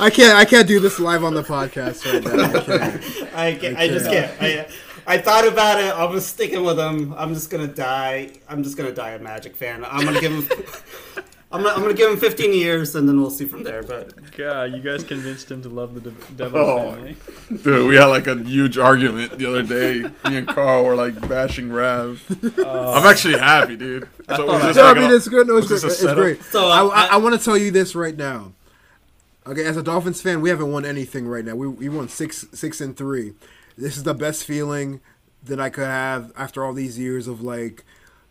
I 0.00 0.10
can't. 0.10 0.36
I 0.36 0.44
can't 0.44 0.68
do 0.68 0.80
this 0.80 0.98
live 1.00 1.24
on 1.24 1.34
the 1.34 1.42
podcast 1.42 2.04
right 2.12 2.22
now. 2.22 2.44
I 2.44 2.60
can't. 2.60 3.34
I, 3.34 3.54
can't, 3.54 3.78
I 3.78 3.88
just 3.88 4.10
can't. 4.10 4.38
can't. 4.38 4.68
I, 5.06 5.14
I 5.14 5.18
thought 5.18 5.46
about 5.46 5.80
it. 5.80 5.94
I 5.94 6.04
was 6.04 6.26
sticking 6.26 6.64
with 6.64 6.78
him. 6.78 7.14
I'm 7.16 7.32
just 7.32 7.48
gonna 7.48 7.68
die. 7.68 8.32
I'm 8.48 8.62
just 8.64 8.76
gonna 8.76 8.92
die 8.92 9.10
a 9.10 9.18
Magic 9.18 9.56
fan. 9.56 9.84
I'm 9.84 10.04
gonna 10.04 10.20
give 10.20 10.32
him. 10.32 11.24
I'm 11.52 11.62
gonna, 11.64 11.74
I'm 11.74 11.82
gonna 11.82 11.94
give 11.94 12.10
him 12.12 12.16
15 12.16 12.52
years, 12.52 12.94
and 12.94 13.08
then 13.08 13.20
we'll 13.20 13.30
see 13.30 13.44
from 13.44 13.64
there. 13.64 13.82
But 13.82 14.12
God, 14.36 14.72
you 14.72 14.78
guys 14.80 15.02
convinced 15.02 15.50
him 15.50 15.62
to 15.62 15.68
love 15.68 15.94
the 15.94 16.10
De- 16.10 16.32
Devils 16.36 16.68
Oh. 16.68 16.92
family. 16.92 17.16
Dude, 17.64 17.88
we 17.88 17.96
had 17.96 18.04
like 18.06 18.28
a 18.28 18.36
huge 18.36 18.78
argument 18.78 19.36
the 19.36 19.46
other 19.46 19.62
day. 19.64 20.02
Me 20.30 20.36
and 20.36 20.46
Carl 20.46 20.84
were 20.84 20.94
like 20.94 21.28
bashing 21.28 21.70
Rav. 21.72 22.22
Uh, 22.56 22.92
I'm 22.92 23.04
actually 23.06 23.38
happy, 23.38 23.76
dude. 23.76 24.08
So 24.36 24.46
was 24.46 24.62
this 24.62 24.76
No, 24.76 24.82
I 24.84 24.88
like 24.92 24.96
mean 24.98 25.10
a- 25.10 25.14
it's 25.16 25.26
good. 25.28 25.48
No, 25.48 25.56
it's, 25.56 25.68
was 25.68 25.80
great. 25.82 25.92
it's 25.92 26.14
great. 26.14 26.42
So, 26.44 26.68
I, 26.68 26.84
I- 26.84 27.04
I, 27.06 27.06
I 27.06 27.16
want 27.16 27.36
to 27.36 27.44
tell 27.44 27.56
you 27.56 27.72
this 27.72 27.96
right 27.96 28.16
now. 28.16 28.52
Okay, 29.46 29.64
as 29.64 29.76
a 29.76 29.82
Dolphins 29.82 30.22
fan, 30.22 30.40
we 30.42 30.50
haven't 30.50 30.70
won 30.70 30.84
anything 30.84 31.26
right 31.26 31.44
now. 31.44 31.56
We 31.56 31.66
we 31.66 31.88
won 31.88 32.08
six 32.08 32.46
six 32.52 32.80
and 32.80 32.96
three. 32.96 33.32
This 33.76 33.96
is 33.96 34.04
the 34.04 34.14
best 34.14 34.44
feeling 34.44 35.00
that 35.42 35.58
I 35.58 35.70
could 35.70 35.86
have 35.86 36.30
after 36.36 36.64
all 36.64 36.74
these 36.74 36.98
years 36.98 37.26
of 37.26 37.40
like 37.42 37.82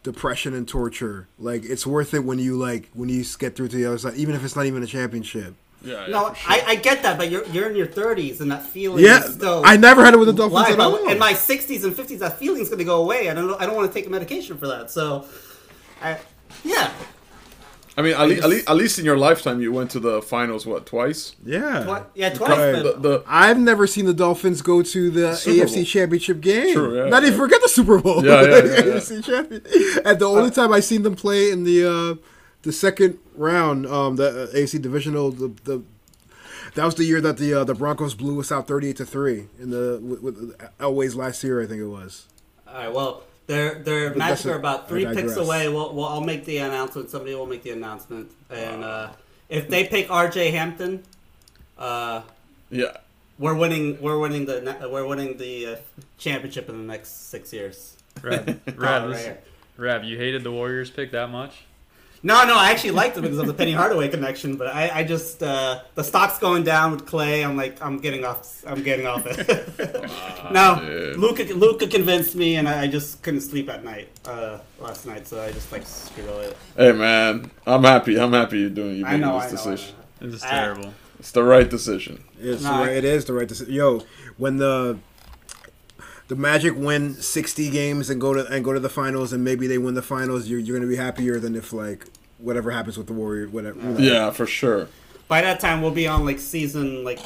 depression 0.03 0.53
and 0.53 0.67
torture. 0.67 1.27
Like 1.37 1.63
it's 1.65 1.85
worth 1.85 2.13
it 2.13 2.23
when 2.23 2.39
you 2.39 2.55
like 2.57 2.89
when 2.93 3.09
you 3.09 3.23
get 3.37 3.55
through 3.55 3.69
to 3.69 3.75
the 3.75 3.85
other 3.85 3.97
side, 3.97 4.15
even 4.15 4.35
if 4.35 4.43
it's 4.43 4.55
not 4.55 4.65
even 4.65 4.83
a 4.83 4.87
championship. 4.87 5.55
Yeah, 5.81 6.07
yeah, 6.07 6.11
no, 6.11 6.29
for 6.29 6.35
sure. 6.35 6.51
I, 6.51 6.63
I 6.71 6.75
get 6.75 7.03
that. 7.03 7.17
But 7.17 7.31
you're 7.31 7.45
you're 7.47 7.69
in 7.69 7.75
your 7.77 7.87
30s, 7.87 8.41
and 8.41 8.51
that 8.51 8.63
feeling 8.65 9.03
Yeah, 9.03 9.23
is 9.23 9.33
still. 9.35 9.61
I 9.65 9.77
never 9.77 10.03
had 10.03 10.13
it 10.13 10.17
with 10.17 10.27
the 10.27 10.33
Dolphins 10.33 10.53
live. 10.61 10.73
at 10.73 10.79
all. 10.81 11.07
In 11.09 11.17
my 11.17 11.31
60s 11.33 11.85
and 11.85 11.95
50s, 11.95 12.19
that 12.19 12.37
feeling's 12.37 12.67
gonna 12.69 12.83
go 12.83 13.01
away. 13.01 13.29
I 13.29 13.33
don't. 13.33 13.47
know- 13.47 13.57
I 13.57 13.65
don't 13.65 13.75
want 13.77 13.87
to 13.89 13.93
take 13.93 14.05
a 14.05 14.09
medication 14.09 14.57
for 14.57 14.67
that. 14.67 14.91
So, 14.91 15.25
I, 16.01 16.17
yeah. 16.65 16.91
I 17.99 18.01
mean, 18.01 18.13
at, 18.13 18.27
le- 18.29 18.35
at, 18.35 18.49
le- 18.49 18.71
at 18.71 18.75
least 18.77 18.97
in 18.97 19.03
your 19.03 19.17
lifetime, 19.17 19.61
you 19.61 19.73
went 19.73 19.91
to 19.91 19.99
the 19.99 20.21
finals. 20.21 20.65
What 20.65 20.85
twice? 20.85 21.35
Yeah. 21.45 21.83
Twi- 21.83 22.03
yeah, 22.15 22.29
twice. 22.29 22.49
Right. 22.51 22.71
The, 22.71 22.83
but- 22.83 23.01
the, 23.01 23.23
I've 23.27 23.59
never 23.59 23.85
seen 23.87 24.05
the 24.05 24.13
Dolphins 24.13 24.61
go 24.61 24.81
to 24.81 25.09
the 25.11 25.35
Super 25.35 25.65
AFC 25.65 25.75
Bowl. 25.75 25.83
Championship 25.83 26.39
game. 26.39 26.73
True, 26.73 26.97
yeah, 26.97 27.09
Not 27.09 27.23
even 27.25 27.37
forget 27.37 27.61
the 27.61 27.67
Super 27.67 27.99
Bowl. 27.99 28.25
Yeah, 28.25 28.41
yeah, 28.41 28.47
The 28.61 28.67
yeah, 28.69 28.85
yeah. 28.85 28.93
AFC 28.93 29.23
champion. 29.25 29.61
And 30.05 30.17
the 30.17 30.25
only 30.29 30.49
time 30.51 30.71
I 30.71 30.79
seen 30.79 31.03
them 31.03 31.15
play 31.15 31.51
in 31.51 31.65
the 31.65 31.85
uh, 31.85 32.15
the 32.61 32.71
second 32.71 33.19
round, 33.35 33.85
um, 33.85 34.15
the 34.15 34.43
uh, 34.43 34.47
AFC 34.55 34.81
divisional, 34.81 35.31
the, 35.31 35.49
the 35.65 35.83
that 36.75 36.85
was 36.85 36.95
the 36.95 37.03
year 37.03 37.19
that 37.19 37.37
the 37.37 37.53
uh, 37.53 37.63
the 37.65 37.73
Broncos 37.75 38.13
blew 38.15 38.39
us 38.39 38.49
out 38.51 38.65
thirty 38.67 38.89
eight 38.89 38.97
to 38.97 39.05
three 39.05 39.47
in 39.59 39.71
the 39.71 39.99
with, 40.01 40.21
with 40.21 40.57
Elway's 40.79 41.15
last 41.17 41.43
year, 41.43 41.61
I 41.61 41.65
think 41.65 41.81
it 41.81 41.87
was. 41.87 42.27
All 42.67 42.73
right. 42.75 42.93
Well, 42.93 43.23
their 43.49 43.75
their 43.83 44.09
But 44.11 44.17
matches 44.19 44.43
that's 44.43 44.45
a- 44.45 44.53
are 44.53 44.57
about 44.59 44.87
three 44.87 45.03
picks 45.05 45.33
digress. 45.33 45.37
away. 45.37 45.67
Well, 45.69 45.93
well, 45.93 46.05
I'll 46.07 46.21
make 46.21 46.45
the 46.45 46.59
announcement. 46.59 47.09
Somebody 47.09 47.33
will 47.35 47.47
make 47.47 47.63
the 47.63 47.71
announcement, 47.71 48.31
and 48.49 48.83
uh, 48.83 49.09
if 49.49 49.67
they 49.67 49.83
pick 49.85 50.09
R.J. 50.09 50.51
Hampton, 50.51 51.03
uh, 51.77 52.21
yeah. 52.69 52.97
we're 53.39 53.55
winning. 53.55 53.99
We're 54.01 54.19
winning 54.19 54.45
the. 54.45 54.77
We're 54.89 55.05
winning 55.07 55.37
the 55.37 55.65
uh, 55.65 55.75
championship 56.19 56.69
in 56.69 56.77
the 56.77 56.83
next 56.93 57.29
six 57.29 57.51
years. 57.51 57.97
Rav, 58.21 58.47
Oh, 58.47 58.55
Rav, 58.75 58.77
right 58.77 59.07
this- 59.13 59.25
here. 59.25 59.37
Rav, 59.77 60.03
you 60.03 60.17
hated 60.17 60.43
the 60.43 60.51
Warriors 60.51 60.91
pick 60.91 61.11
that 61.11 61.29
much? 61.29 61.63
No, 62.21 62.43
no, 62.45 62.57
I 62.57 62.71
actually 62.71 62.91
liked 62.91 63.17
it 63.17 63.21
because 63.21 63.37
of 63.37 63.47
the 63.47 63.53
Penny 63.53 63.71
Hardaway 63.71 64.09
connection. 64.09 64.57
But 64.57 64.67
I, 64.67 64.89
I 64.99 65.03
just 65.03 65.41
uh, 65.41 65.79
the 65.95 66.03
stock's 66.03 66.37
going 66.39 66.63
down 66.63 66.91
with 66.91 67.05
Klay. 67.05 67.45
I'm 67.45 67.55
like, 67.55 67.81
I'm 67.81 67.97
getting 67.99 68.25
off. 68.25 68.63
I'm 68.67 68.83
getting 68.83 69.07
off 69.07 69.25
it. 69.25 69.47
no, 70.51 70.79
dude. 70.85 71.17
Luca, 71.17 71.43
Luca 71.53 71.87
convinced 71.87 72.35
me, 72.35 72.57
and 72.57 72.67
I, 72.67 72.81
I 72.83 72.87
just 72.87 73.21
couldn't 73.23 73.41
sleep 73.41 73.69
at 73.69 73.83
night 73.85 74.09
uh, 74.25 74.59
last 74.79 75.05
night. 75.05 75.27
So 75.27 75.41
I 75.41 75.51
just 75.51 75.71
like 75.71 75.85
screw 75.85 76.25
it. 76.39 76.57
Hey 76.75 76.91
man, 76.91 77.49
I'm 77.65 77.83
happy. 77.83 78.19
I'm 78.19 78.33
happy 78.33 78.59
you're 78.59 78.69
doing 78.69 78.97
you 78.97 79.05
I 79.05 79.11
making 79.11 79.21
know, 79.21 79.39
this 79.39 79.43
I 79.43 79.69
know. 79.69 79.71
Decision. 79.75 79.95
know. 80.21 80.27
This 80.27 80.35
is 80.35 80.43
Ah. 80.45 80.49
terrible. 80.49 80.93
It's 81.19 81.31
the 81.31 81.43
right 81.43 81.69
decision. 81.69 82.23
It's 82.39 82.63
Nah. 82.63 82.77
the 82.79 82.83
right, 82.87 82.95
it 82.97 83.03
is 83.05 83.25
the 83.25 83.33
right 83.33 83.47
decision. 83.47 83.73
Yo, 83.73 84.03
when 84.37 84.57
the 84.57 84.97
the 86.29 86.35
Magic 86.35 86.75
win 86.77 87.15
sixty 87.15 87.69
games 87.69 88.09
and 88.09 88.21
go 88.21 88.33
to 88.33 88.47
and 88.47 88.63
go 88.63 88.71
to 88.73 88.79
the 88.79 88.89
finals, 88.89 89.33
and 89.33 89.43
maybe 89.43 89.67
they 89.67 89.77
win 89.77 89.95
the 89.95 90.01
finals, 90.01 90.47
you're 90.47 90.59
you're 90.59 90.77
gonna 90.77 90.89
be 90.89 90.95
happier 90.95 91.39
than 91.39 91.55
if 91.55 91.73
like 91.73 92.05
whatever 92.37 92.71
happens 92.71 92.97
with 92.97 93.07
the 93.07 93.13
Warriors, 93.13 93.51
whatever. 93.51 93.77
you 93.79 93.85
know. 93.89 93.99
Yeah, 93.99 94.31
for 94.31 94.45
sure. 94.45 94.87
By 95.27 95.41
that 95.41 95.59
time, 95.59 95.81
we'll 95.81 95.91
be 95.91 96.07
on 96.07 96.25
like 96.25 96.39
season 96.39 97.03
like 97.03 97.19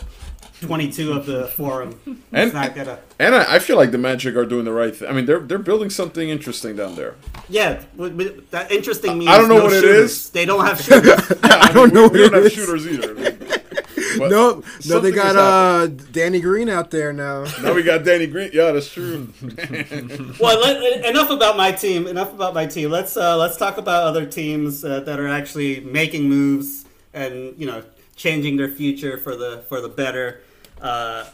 22 0.62 1.12
of 1.14 1.26
the 1.26 1.48
forum. 1.50 2.00
And- 2.32 2.54
not 2.54 2.74
gonna. 2.76 3.00
And 3.20 3.36
I, 3.36 3.56
I 3.56 3.60
feel 3.60 3.76
like 3.78 3.92
the 3.92 3.98
Magic 3.98 4.36
are 4.36 4.46
doing 4.46 4.66
the 4.66 4.72
right 4.72 4.96
thing. 4.96 5.08
I 5.08 5.12
mean, 5.12 5.26
they're 5.26 5.40
they're 5.40 5.58
building 5.60 5.90
something 5.90 6.30
interesting 6.30 6.76
down 6.76 6.96
there. 6.96 7.16
Yeah, 7.50 7.84
but- 7.98 8.16
but 8.18 8.50
that 8.52 8.72
interesting 8.72 9.18
means 9.20 9.30
I 9.30 9.38
don't 9.38 9.50
know 9.50 9.58
no 9.60 9.64
what 9.66 9.74
it 9.74 9.82
shooters. 9.82 10.12
is. 10.12 10.30
They 10.32 10.46
don't 10.46 10.66
have 10.66 10.82
shooters. 10.82 11.20
I 11.44 11.72
don't 11.74 11.94
know 11.94 12.08
We 12.08 12.22
what 12.22 12.32
don't 12.32 12.40
it 12.40 12.44
have 12.44 12.52
shooters 12.54 12.88
either. 12.88 13.14
I 14.16 14.20
mean, 14.20 14.30
but 14.30 14.32
No, 14.32 14.64
no, 14.88 15.00
they 15.00 15.12
got 15.12 15.36
uh 15.36 15.88
Danny 15.88 16.40
Green 16.40 16.70
out 16.70 16.92
there 16.92 17.14
now. 17.14 17.46
Now 17.62 17.74
we 17.74 17.84
got 17.84 18.04
Danny 18.04 18.28
Green. 18.28 18.50
Yeah, 18.54 18.72
that's 18.72 18.92
true. 18.92 19.32
well, 20.40 20.60
let, 20.60 21.06
enough 21.06 21.30
about 21.30 21.58
my 21.58 21.72
team. 21.72 22.08
Enough 22.08 22.34
about 22.34 22.54
my 22.54 22.66
team. 22.66 22.92
Let's 22.92 23.18
uh, 23.18 23.38
let's 23.38 23.58
talk 23.58 23.78
about 23.78 24.04
other 24.04 24.26
teams 24.26 24.84
uh, 24.84 25.02
that 25.02 25.20
are 25.20 25.28
actually 25.28 25.80
making 25.82 26.30
moves 26.30 26.86
and 27.14 27.54
you 27.58 27.66
know 27.66 27.84
changing 28.16 28.58
their 28.58 28.70
future 28.70 29.18
for 29.18 29.36
the 29.36 29.64
for 29.68 29.82
the 29.82 29.90
better. 29.90 30.42
Uh, 30.82 31.26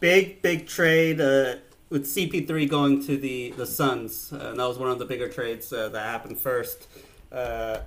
big 0.00 0.42
big 0.42 0.66
trade 0.66 1.20
uh, 1.20 1.56
with 1.90 2.06
CP3 2.06 2.68
going 2.68 3.04
to 3.06 3.16
the 3.16 3.50
the 3.52 3.66
Suns. 3.66 4.32
Uh, 4.32 4.50
and 4.50 4.60
that 4.60 4.66
was 4.66 4.78
one 4.78 4.90
of 4.90 4.98
the 4.98 5.04
bigger 5.04 5.28
trades 5.28 5.72
uh, 5.72 5.88
that 5.90 6.04
happened 6.04 6.38
first. 6.38 6.86
Uh, 7.30 7.80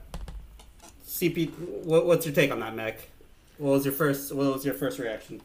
CP, 1.07 1.51
what, 1.83 2.05
what's 2.05 2.25
your 2.25 2.33
take 2.33 2.51
on 2.51 2.59
that, 2.59 2.75
Mac? 2.75 3.07
What 3.57 3.71
was 3.71 3.85
your 3.85 3.93
first? 3.93 4.33
What 4.33 4.53
was 4.53 4.65
your 4.65 4.73
first 4.73 4.99
reaction? 4.99 5.41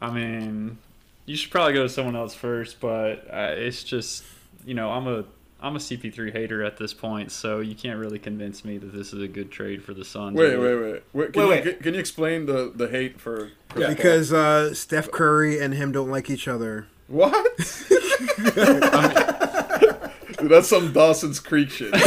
I 0.00 0.10
mean, 0.10 0.78
you 1.26 1.36
should 1.36 1.50
probably 1.50 1.74
go 1.74 1.82
to 1.82 1.88
someone 1.88 2.16
else 2.16 2.34
first, 2.34 2.80
but 2.80 3.26
uh, 3.30 3.54
it's 3.56 3.84
just, 3.84 4.24
you 4.64 4.74
know, 4.74 4.90
I'm 4.90 5.06
a 5.06 5.24
I'm 5.62 5.76
a 5.76 5.78
CP3 5.78 6.32
hater 6.32 6.64
at 6.64 6.78
this 6.78 6.94
point, 6.94 7.30
so 7.30 7.60
you 7.60 7.74
can't 7.74 7.98
really 7.98 8.18
convince 8.18 8.64
me 8.64 8.78
that 8.78 8.94
this 8.94 9.12
is 9.12 9.22
a 9.22 9.28
good 9.28 9.50
trade 9.50 9.84
for 9.84 9.92
the 9.92 10.04
Suns. 10.04 10.34
wait, 10.36 10.56
wait, 10.56 10.74
wait. 10.76 11.02
wait 11.12 11.32
can, 11.32 11.42
Wait, 11.42 11.44
you, 11.44 11.48
wait. 11.50 11.62
Can, 11.62 11.74
can 11.82 11.94
you 11.94 12.00
explain 12.00 12.46
the, 12.46 12.72
the 12.74 12.88
hate 12.88 13.20
for 13.20 13.50
Chris 13.68 13.86
Paul? 13.86 13.94
Because 13.94 14.32
uh, 14.32 14.72
Steph 14.72 15.10
Curry 15.10 15.60
and 15.60 15.74
him 15.74 15.92
don't 15.92 16.10
like 16.10 16.30
each 16.30 16.48
other. 16.48 16.86
what? 17.08 17.32
Dude, 17.58 18.82
that's 20.50 20.68
some 20.68 20.92
Dawson's 20.92 21.40
Creek 21.40 21.68
shit. 21.68 21.92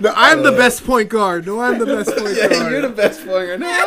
No, 0.00 0.12
I'm 0.14 0.42
the 0.42 0.52
best 0.52 0.84
point 0.84 1.08
guard. 1.08 1.46
No, 1.46 1.60
I'm 1.60 1.78
the 1.78 1.86
best 1.86 2.10
point 2.16 2.36
guard. 2.36 2.52
yeah, 2.52 2.68
you're 2.70 2.82
the 2.82 2.88
best 2.90 3.24
player 3.24 3.56
now. 3.58 3.84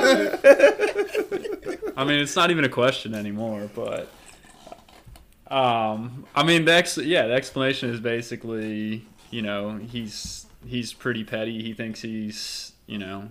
I 1.97 2.03
mean, 2.05 2.19
it's 2.19 2.35
not 2.35 2.51
even 2.51 2.63
a 2.63 2.69
question 2.69 3.13
anymore, 3.13 3.69
but 3.75 4.09
um, 5.49 6.25
I 6.35 6.43
mean, 6.43 6.65
the 6.65 6.73
ex- 6.73 6.97
yeah, 6.97 7.27
the 7.27 7.33
explanation 7.33 7.89
is 7.89 7.99
basically, 7.99 9.05
you 9.31 9.41
know, 9.41 9.77
he's 9.77 10.45
he's 10.65 10.93
pretty 10.93 11.23
petty. 11.23 11.61
He 11.63 11.73
thinks 11.73 12.01
he's, 12.01 12.73
you 12.87 12.97
know, 12.97 13.29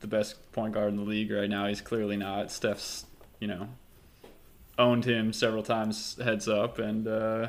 the 0.00 0.06
best 0.06 0.50
point 0.52 0.74
guard 0.74 0.90
in 0.90 0.96
the 0.96 1.02
league 1.02 1.30
right 1.30 1.48
now. 1.48 1.66
He's 1.66 1.80
clearly 1.80 2.16
not. 2.16 2.50
Steph's, 2.52 3.06
you 3.40 3.48
know, 3.48 3.68
owned 4.78 5.04
him 5.04 5.32
several 5.32 5.62
times 5.62 6.18
heads 6.22 6.48
up, 6.48 6.78
and 6.78 7.08
uh, 7.08 7.48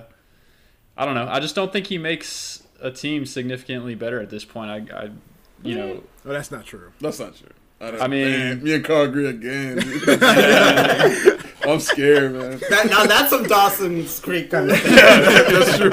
I 0.97 1.05
don't 1.05 1.15
know. 1.15 1.27
I 1.29 1.39
just 1.39 1.55
don't 1.55 1.71
think 1.73 1.87
he 1.87 1.97
makes 1.97 2.63
a 2.85 2.91
team 2.91 3.25
significantly 3.25 3.95
better 3.95 4.19
at 4.21 4.29
this 4.29 4.45
point. 4.45 4.69
I, 4.69 4.95
I 4.95 5.09
you 5.63 5.75
know, 5.75 6.03
Oh, 6.25 6.31
that's 6.33 6.51
not 6.51 6.65
true. 6.65 6.91
That's 7.01 7.19
not 7.19 7.35
true. 7.35 7.49
I, 7.81 7.91
don't, 7.91 8.01
I 8.01 8.07
mean- 8.07 8.31
Damn, 8.31 8.63
me 8.63 8.73
and 8.75 8.85
Carl 8.85 9.03
agree 9.03 9.27
again. 9.27 9.79
I'm 11.67 11.79
scared, 11.79 12.33
man. 12.33 12.59
That, 12.69 12.87
now 12.89 13.05
that's 13.05 13.29
some 13.31 13.43
Dawson's 13.43 14.19
Creek 14.19 14.51
kind 14.51 14.69
of 14.71 14.77
thing. 14.81 14.95
That's 14.95 15.77
true. 15.77 15.91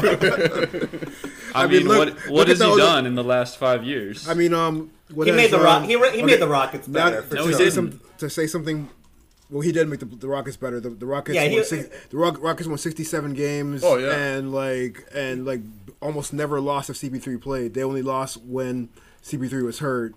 I 1.54 1.64
I, 1.64 1.66
mean, 1.66 1.78
mean, 1.80 1.88
look- 1.88 2.14
what 2.20 2.30
what 2.30 2.42
at 2.42 2.58
has 2.58 2.60
he 2.60 2.76
done 2.76 3.06
in 3.06 3.14
the 3.14 3.24
last 3.24 3.56
five 3.56 3.84
years? 3.84 4.28
I 4.28 4.34
mean, 4.34 4.52
um, 4.54 4.90
what 5.12 5.26
He 5.26 5.32
has, 5.32 5.36
made 5.36 5.50
the 5.50 5.58
um, 5.58 5.64
rock. 5.64 5.84
He, 5.84 5.96
re- 5.96 6.10
he 6.10 6.18
okay, 6.18 6.22
made 6.26 6.40
the 6.40 6.48
Rockets 6.48 6.88
not- 6.88 7.12
better. 7.12 7.22
to 7.28 7.34
No, 7.34 7.46
he 7.46 7.52
say 7.54 7.70
some 7.70 8.00
to 8.18 8.28
say 8.30 8.46
something. 8.46 8.88
Well, 9.52 9.60
he 9.60 9.70
did 9.70 9.86
make 9.88 10.00
the, 10.00 10.06
the 10.06 10.28
Rockets 10.28 10.56
better. 10.56 10.80
The, 10.80 10.90
the 10.90 11.04
Rockets 11.06 11.36
Yeah, 11.36 11.44
he- 11.44 11.56
won 11.56 11.64
six, 11.64 11.88
the 12.08 12.16
Rock, 12.16 12.38
Rockets 12.42 12.68
won 12.68 12.78
sixty 12.78 13.04
seven 13.04 13.34
games. 13.34 13.84
Oh, 13.84 13.98
yeah. 13.98 14.12
and 14.16 14.50
like 14.52 15.04
and 15.14 15.44
like 15.44 15.60
almost 16.00 16.32
never 16.32 16.60
lost 16.60 16.88
if 16.90 16.96
CP 16.96 17.20
three 17.22 17.36
played. 17.36 17.74
They 17.74 17.84
only 17.84 18.02
lost 18.02 18.38
when 18.42 18.88
CP 19.22 19.50
three 19.50 19.62
was 19.62 19.78
hurt. 19.80 20.14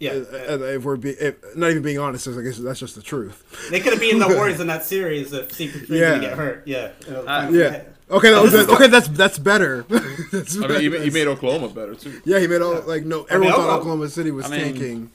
yeah, 0.00 0.10
Uh, 0.12 0.14
uh, 0.14 0.58
if 0.76 0.84
we're 0.84 0.96
be, 0.96 1.10
if, 1.10 1.34
not 1.56 1.70
even 1.70 1.82
being 1.82 1.98
honest, 1.98 2.28
I 2.28 2.42
guess 2.42 2.58
that's 2.58 2.78
just 2.78 2.94
the 2.94 3.02
truth. 3.02 3.42
they 3.70 3.80
could 3.80 3.92
have 3.94 4.00
been 4.00 4.18
the 4.18 4.28
Warriors 4.36 4.60
in 4.60 4.66
that 4.68 4.84
series 4.84 5.32
if 5.32 5.48
CP3 5.48 5.88
Yeah. 5.88 5.98
didn't 6.10 6.20
get 6.20 6.32
hurt. 6.34 6.62
Yeah, 6.68 6.90
Uh, 7.08 7.48
Yeah. 7.50 7.82
Okay, 8.10 8.30
that 8.30 8.42
was, 8.42 8.54
okay, 8.54 8.86
that's 8.86 9.08
that's 9.08 9.38
better. 9.38 9.84
That's 10.32 10.56
I 10.62 10.66
mean, 10.66 10.80
he, 10.92 10.98
he 11.04 11.10
made 11.10 11.26
Oklahoma 11.26 11.68
better 11.68 11.94
too. 11.94 12.20
Yeah, 12.24 12.38
he 12.38 12.46
made 12.46 12.62
all 12.62 12.80
like 12.86 13.04
no. 13.04 13.24
Everyone 13.24 13.48
thought 13.54 13.60
Oklahoma- 13.60 13.78
Oklahoma 13.80 14.08
City 14.08 14.30
was 14.30 14.46
I 14.46 14.50
mean- 14.50 14.60
tanking. 14.60 15.10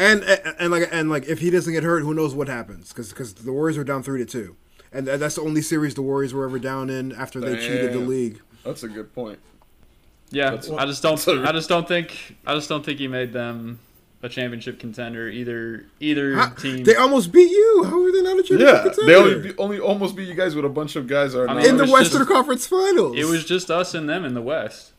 And, 0.00 0.24
and 0.24 0.54
and 0.58 0.70
like 0.72 0.88
and 0.90 1.10
like 1.10 1.28
if 1.28 1.38
he 1.40 1.50
doesn't 1.50 1.72
get 1.72 1.82
hurt, 1.82 2.00
who 2.02 2.14
knows 2.14 2.34
what 2.34 2.48
happens? 2.48 2.88
Because 2.88 3.10
because 3.10 3.34
the 3.34 3.52
Warriors 3.52 3.76
were 3.76 3.84
down 3.84 4.02
three 4.02 4.18
to 4.18 4.24
two, 4.26 4.56
and 4.92 5.06
that's 5.06 5.34
the 5.34 5.42
only 5.42 5.62
series 5.62 5.94
the 5.94 6.02
Warriors 6.02 6.32
were 6.32 6.44
ever 6.44 6.58
down 6.58 6.88
in 6.90 7.12
after 7.12 7.38
they 7.40 7.56
cheated 7.56 7.92
the 7.92 7.98
league. 7.98 8.40
That's 8.64 8.82
a 8.82 8.88
good 8.88 9.14
point. 9.14 9.38
yeah, 10.30 10.50
That's- 10.50 10.70
I 10.70 10.86
just 10.86 11.02
don't. 11.02 11.16
that's 11.16 11.28
a- 11.28 11.48
I 11.48 11.52
just 11.52 11.68
don't 11.68 11.86
think. 11.88 12.36
I 12.46 12.54
just 12.54 12.68
don't 12.68 12.84
think 12.84 12.98
he 12.98 13.08
made 13.08 13.32
them 13.32 13.78
a 14.22 14.28
championship 14.28 14.78
contender. 14.78 15.28
Either 15.28 15.86
either 16.00 16.34
How- 16.36 16.48
team. 16.50 16.84
They 16.84 16.94
almost 16.94 17.30
beat 17.32 17.50
you. 17.50 17.84
How 17.84 18.02
are 18.02 18.12
they 18.12 18.22
not 18.22 18.38
a 18.38 18.42
championship 18.42 18.60
Yeah, 18.60 18.82
contender? 18.82 19.06
they 19.06 19.16
only 19.16 19.54
only 19.58 19.80
almost 19.80 20.16
beat 20.16 20.28
you 20.28 20.34
guys 20.34 20.54
with 20.54 20.64
a 20.64 20.68
bunch 20.70 20.96
of 20.96 21.06
guys 21.06 21.34
are 21.34 21.48
I 21.48 21.54
mean, 21.54 21.66
in 21.66 21.76
the 21.76 21.86
Western 21.86 22.20
just- 22.20 22.30
Conference 22.30 22.66
Finals. 22.66 23.16
it 23.18 23.24
was 23.26 23.44
just 23.44 23.70
us 23.70 23.94
and 23.94 24.08
them 24.08 24.24
in 24.24 24.34
the 24.34 24.42
West. 24.42 24.92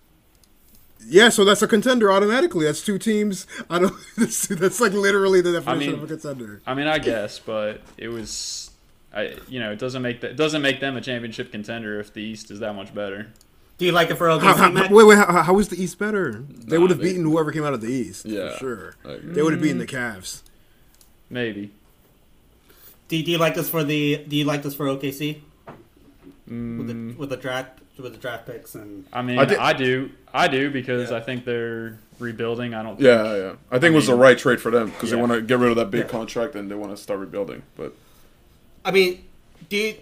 Yeah, 1.07 1.29
so 1.29 1.43
that's 1.45 1.61
a 1.61 1.67
contender 1.67 2.11
automatically. 2.11 2.65
That's 2.65 2.81
two 2.81 2.97
teams. 2.97 3.47
I 3.69 3.79
don't. 3.79 3.93
That's, 4.17 4.47
that's 4.47 4.79
like 4.79 4.93
literally 4.93 5.41
the 5.41 5.53
definition 5.53 5.93
mean- 5.93 6.03
of 6.03 6.03
a 6.03 6.07
contender. 6.07 6.61
I 6.65 6.73
mean, 6.73 6.87
I 6.87 6.99
guess, 6.99 7.39
but 7.39 7.81
it 7.97 8.07
was. 8.09 8.69
I 9.13 9.35
you 9.49 9.59
know 9.59 9.71
it 9.73 9.79
doesn't 9.79 10.01
make 10.01 10.21
that 10.21 10.37
doesn't 10.37 10.61
make 10.61 10.79
them 10.79 10.95
a 10.95 11.01
championship 11.01 11.51
contender 11.51 11.99
if 11.99 12.13
the 12.13 12.21
East 12.21 12.49
is 12.49 12.59
that 12.59 12.73
much 12.75 12.93
better. 12.95 13.27
Do 13.77 13.85
you 13.85 13.91
like 13.91 14.09
it 14.11 14.15
for 14.15 14.27
OKC, 14.27 14.41
How, 14.41 14.53
how, 14.71 14.93
wait, 14.93 15.03
wait. 15.05 15.17
How, 15.17 15.41
how 15.41 15.59
is 15.59 15.67
the 15.69 15.81
East 15.83 15.97
better? 15.97 16.43
They 16.47 16.75
Nah, 16.77 16.81
would 16.81 16.91
have 16.91 16.99
they- 16.99 17.05
beaten 17.09 17.23
whoever 17.23 17.51
came 17.51 17.63
out 17.65 17.73
of 17.73 17.81
the 17.81 17.91
East. 17.91 18.25
Yeah. 18.25 18.51
for 18.53 18.95
sure. 19.03 19.19
They 19.23 19.41
would 19.41 19.53
have 19.53 19.61
beaten 19.61 19.79
the 19.79 19.87
Cavs. 19.87 20.43
Maybe. 21.29 21.71
Do, 23.07 23.21
do 23.23 23.31
you 23.31 23.37
like 23.37 23.55
this 23.55 23.69
for 23.69 23.83
the? 23.83 24.23
Do 24.27 24.35
you 24.35 24.45
like 24.45 24.61
this 24.63 24.75
for 24.75 24.85
OKC 24.85 25.41
with 25.65 25.77
Mm, 26.49 26.87
the 27.13 27.17
with 27.19 27.29
the 27.29 27.37
draft 27.37 27.79
with 27.97 28.11
the 28.13 28.17
draft 28.17 28.45
picks 28.45 28.75
and? 28.75 29.05
I 29.11 29.21
mean, 29.21 29.39
I 29.39 29.43
I, 29.59 29.73
do. 29.73 30.11
I 30.33 30.47
do 30.47 30.69
because 30.71 31.11
Yeah. 31.11 31.17
I 31.17 31.19
think 31.19 31.45
they're 31.45 31.97
rebuilding. 32.19 32.73
I 32.73 32.83
don't. 32.83 32.99
Yeah, 32.99 33.35
yeah. 33.35 33.53
I 33.71 33.79
think 33.79 33.93
it 33.93 33.95
was 33.95 34.07
the 34.07 34.15
right 34.15 34.37
trade 34.37 34.61
for 34.61 34.71
them 34.71 34.87
because 34.89 35.09
Yeah. 35.09 35.15
they 35.15 35.21
want 35.21 35.31
to 35.33 35.41
get 35.41 35.57
rid 35.59 35.69
of 35.71 35.75
that 35.77 35.91
big 35.91 36.01
Yeah. 36.05 36.07
contract 36.07 36.55
and 36.55 36.69
they 36.69 36.75
want 36.75 36.95
to 36.95 37.01
start 37.01 37.19
rebuilding. 37.19 37.63
But 37.75 37.93
I 38.85 38.91
mean, 38.91 39.25
do 39.69 39.77
you, 39.77 39.95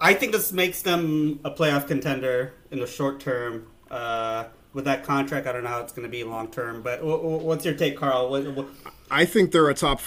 I 0.00 0.14
think 0.14 0.32
this 0.32 0.52
makes 0.52 0.82
them 0.82 1.40
a 1.44 1.50
playoff 1.50 1.86
contender 1.88 2.52
in 2.70 2.80
the 2.80 2.86
short 2.86 3.20
term. 3.20 3.66
Uh, 3.90 4.44
with 4.74 4.86
that 4.86 5.04
contract. 5.04 5.46
I 5.46 5.52
don't 5.52 5.64
know 5.64 5.68
how 5.68 5.80
it's 5.82 5.92
going 5.92 6.04
to 6.04 6.10
be 6.10 6.24
long 6.24 6.48
term. 6.48 6.80
But 6.80 7.00
wh- 7.00 7.20
wh- 7.20 7.44
what's 7.44 7.62
your 7.66 7.74
take, 7.74 7.98
Carl? 7.98 8.30
What, 8.30 8.46
what, 8.54 8.66
I 9.10 9.26
think 9.26 9.52
they're 9.52 9.68
a 9.68 9.74
top 9.74 10.00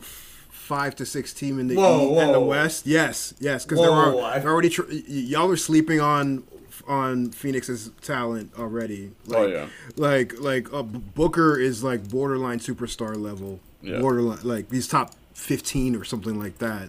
five 0.00 0.96
to 0.96 1.04
six 1.04 1.34
team 1.34 1.58
in 1.60 1.68
the 1.68 1.74
Whoa, 1.76 2.14
E 2.14 2.18
and 2.18 2.32
the. 2.34 2.40
West. 2.40 2.86
Yes, 2.86 3.34
yes, 3.38 3.64
because 3.64 3.78
Whoa, 3.78 3.84
they're, 3.84 4.12
whoa, 4.14 4.18
al- 4.20 4.24
I- 4.24 4.38
they're 4.38 4.50
already 4.50 4.70
tr- 4.70 4.84
y- 4.90 5.02
y'all 5.06 5.50
are 5.50 5.56
sleeping 5.58 6.00
on 6.00 6.44
on 6.88 7.30
Phoenix's 7.30 7.90
talent 8.02 8.52
already. 8.58 9.10
Like, 9.26 9.38
Oh, 9.38 9.46
yeah. 9.46 9.66
like 9.96 10.40
like 10.40 10.72
uh, 10.72 10.82
Booker 10.82 11.58
is 11.58 11.82
like 11.84 12.08
borderline 12.08 12.58
superstar 12.60 13.16
level. 13.16 13.60
Yeah. 13.82 14.00
Borderline 14.00 14.38
like 14.42 14.70
he's 14.70 14.88
top 14.88 15.14
fifteen 15.34 15.94
or 15.96 16.04
something 16.04 16.38
like 16.38 16.58
that. 16.58 16.88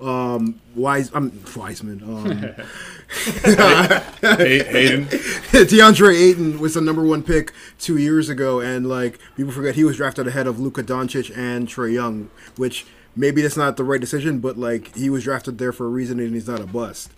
Um, 0.00 0.60
Wise, 0.74 1.10
I'm 1.14 1.30
Wiseman. 1.54 2.02
Um, 2.02 2.26
Hay- 4.22 4.62
Hayden. 4.64 5.04
DeAndre 5.06 6.14
Ayton 6.14 6.58
was 6.58 6.74
the 6.74 6.80
number 6.80 7.02
one 7.04 7.22
pick 7.22 7.52
two 7.78 7.96
years 7.96 8.28
ago, 8.28 8.60
and 8.60 8.88
like 8.88 9.18
people 9.36 9.52
forget 9.52 9.74
he 9.74 9.84
was 9.84 9.96
drafted 9.96 10.26
ahead 10.26 10.46
of 10.46 10.58
Luka 10.58 10.82
Doncic 10.82 11.36
and 11.36 11.68
Trae 11.68 11.92
Young, 11.92 12.30
which 12.56 12.84
maybe 13.14 13.42
that's 13.42 13.56
not 13.56 13.76
the 13.76 13.84
right 13.84 14.00
decision, 14.00 14.40
but 14.40 14.56
like 14.58 14.94
he 14.96 15.08
was 15.10 15.24
drafted 15.24 15.58
there 15.58 15.72
for 15.72 15.86
a 15.86 15.90
reason, 15.90 16.18
and 16.18 16.34
he's 16.34 16.48
not 16.48 16.60
a 16.60 16.66
bust. 16.66 17.10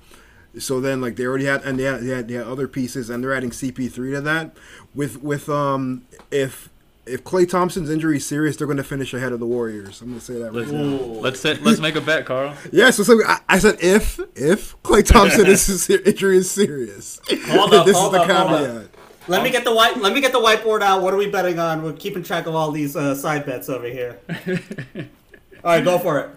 So 0.58 0.80
then, 0.80 1.00
like 1.00 1.16
they 1.16 1.24
already 1.24 1.46
had, 1.46 1.62
and 1.64 1.78
they 1.78 1.84
had, 1.84 2.00
they 2.02 2.10
had, 2.14 2.28
they 2.28 2.34
had 2.34 2.46
other 2.46 2.68
pieces, 2.68 3.10
and 3.10 3.22
they're 3.22 3.34
adding 3.34 3.50
CP3 3.50 3.94
to 4.14 4.20
that. 4.20 4.52
With 4.94 5.22
with 5.22 5.48
um, 5.48 6.04
if 6.30 6.68
if 7.06 7.22
Klay 7.24 7.48
Thompson's 7.48 7.90
injury 7.90 8.16
is 8.16 8.26
serious, 8.26 8.56
they're 8.56 8.66
going 8.66 8.76
to 8.78 8.84
finish 8.84 9.12
ahead 9.12 9.32
of 9.32 9.40
the 9.40 9.46
Warriors. 9.46 10.00
I'm 10.00 10.08
going 10.08 10.20
to 10.20 10.24
say 10.24 10.34
that 10.38 10.44
right 10.46 10.54
Let's, 10.54 10.70
now. 10.72 10.80
let's 10.80 11.40
say, 11.40 11.54
let's 11.56 11.78
make 11.80 11.96
a 11.96 12.00
bet, 12.00 12.24
Carl. 12.24 12.54
Yeah, 12.72 12.90
so, 12.90 13.02
so 13.02 13.20
I, 13.26 13.40
I 13.48 13.58
said 13.58 13.76
if 13.80 14.18
if 14.34 14.80
Klay 14.82 15.04
Thompson 15.04 15.46
is 15.46 15.90
injury 16.06 16.38
is 16.38 16.50
serious, 16.50 17.20
Hold 17.48 17.74
up, 17.74 17.84
this 17.86 17.96
hold 17.96 18.14
is 18.14 18.20
the 18.20 18.32
up, 18.34 18.48
hold 18.48 18.52
up. 18.60 18.66
caveat. 18.66 18.90
let 19.28 19.42
me 19.42 19.50
get 19.50 19.64
the 19.64 19.74
white. 19.74 19.96
Let 19.98 20.12
me 20.14 20.20
get 20.20 20.32
the 20.32 20.40
whiteboard 20.40 20.82
out. 20.82 21.02
What 21.02 21.12
are 21.12 21.18
we 21.18 21.28
betting 21.28 21.58
on? 21.58 21.82
We're 21.82 21.92
keeping 21.92 22.22
track 22.22 22.46
of 22.46 22.54
all 22.54 22.70
these 22.70 22.96
uh, 22.96 23.14
side 23.14 23.44
bets 23.44 23.68
over 23.68 23.86
here. 23.86 24.18
all 25.64 25.72
right, 25.72 25.84
go 25.84 25.98
for 25.98 26.20
it. 26.20 26.30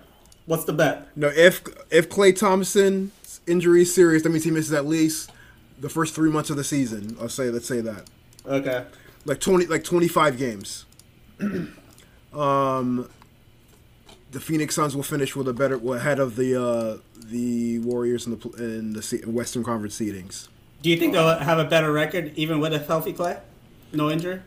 What's 0.48 0.64
the 0.66 0.74
bet? 0.74 1.08
No, 1.16 1.28
if 1.28 1.62
if 1.92 2.10
Klay 2.10 2.38
Thompson's 2.38 3.12
injury 3.48 3.82
is 3.82 3.94
serious, 3.94 4.24
that 4.24 4.30
means 4.30 4.44
he 4.44 4.52
misses 4.52 4.74
at 4.74 4.86
least 4.86 5.32
the 5.80 5.90
first 5.90 6.14
three 6.16 6.30
months 6.30 6.50
of 6.50 6.58
the 6.58 6.64
season. 6.64 7.18
I'll 7.20 7.30
say 7.30 7.50
let's 7.50 7.68
say 7.68 7.82
that. 7.82 8.04
Okay. 8.46 8.86
Like 9.26 9.40
twenty 9.40 9.66
like 9.66 9.84
twenty 9.84 10.08
five 10.08 10.38
games. 10.38 10.86
um 12.34 13.10
the 14.32 14.40
Phoenix 14.40 14.76
Suns 14.76 14.96
will 14.96 15.04
finish 15.04 15.36
with 15.36 15.48
a 15.48 15.54
better 15.54 15.78
well, 15.78 15.98
ahead 15.98 16.20
of 16.20 16.36
the 16.36 16.62
uh 16.62 16.98
the 17.26 17.80
Warriors 17.80 18.26
in 18.28 18.38
the 18.38 18.50
in 18.58 18.94
the 18.94 19.24
Western 19.28 19.64
Conference 19.64 20.00
seedings. 20.00 20.48
Do 20.82 20.90
you 20.90 20.98
think 20.98 21.14
they'll 21.14 21.38
have 21.40 21.60
a 21.60 21.66
better 21.66 21.92
record 21.92 22.34
even 22.36 22.60
with 22.60 22.74
a 22.74 22.80
healthy 22.80 23.14
Klay? 23.14 23.40
No 23.94 24.10
injury. 24.10 24.42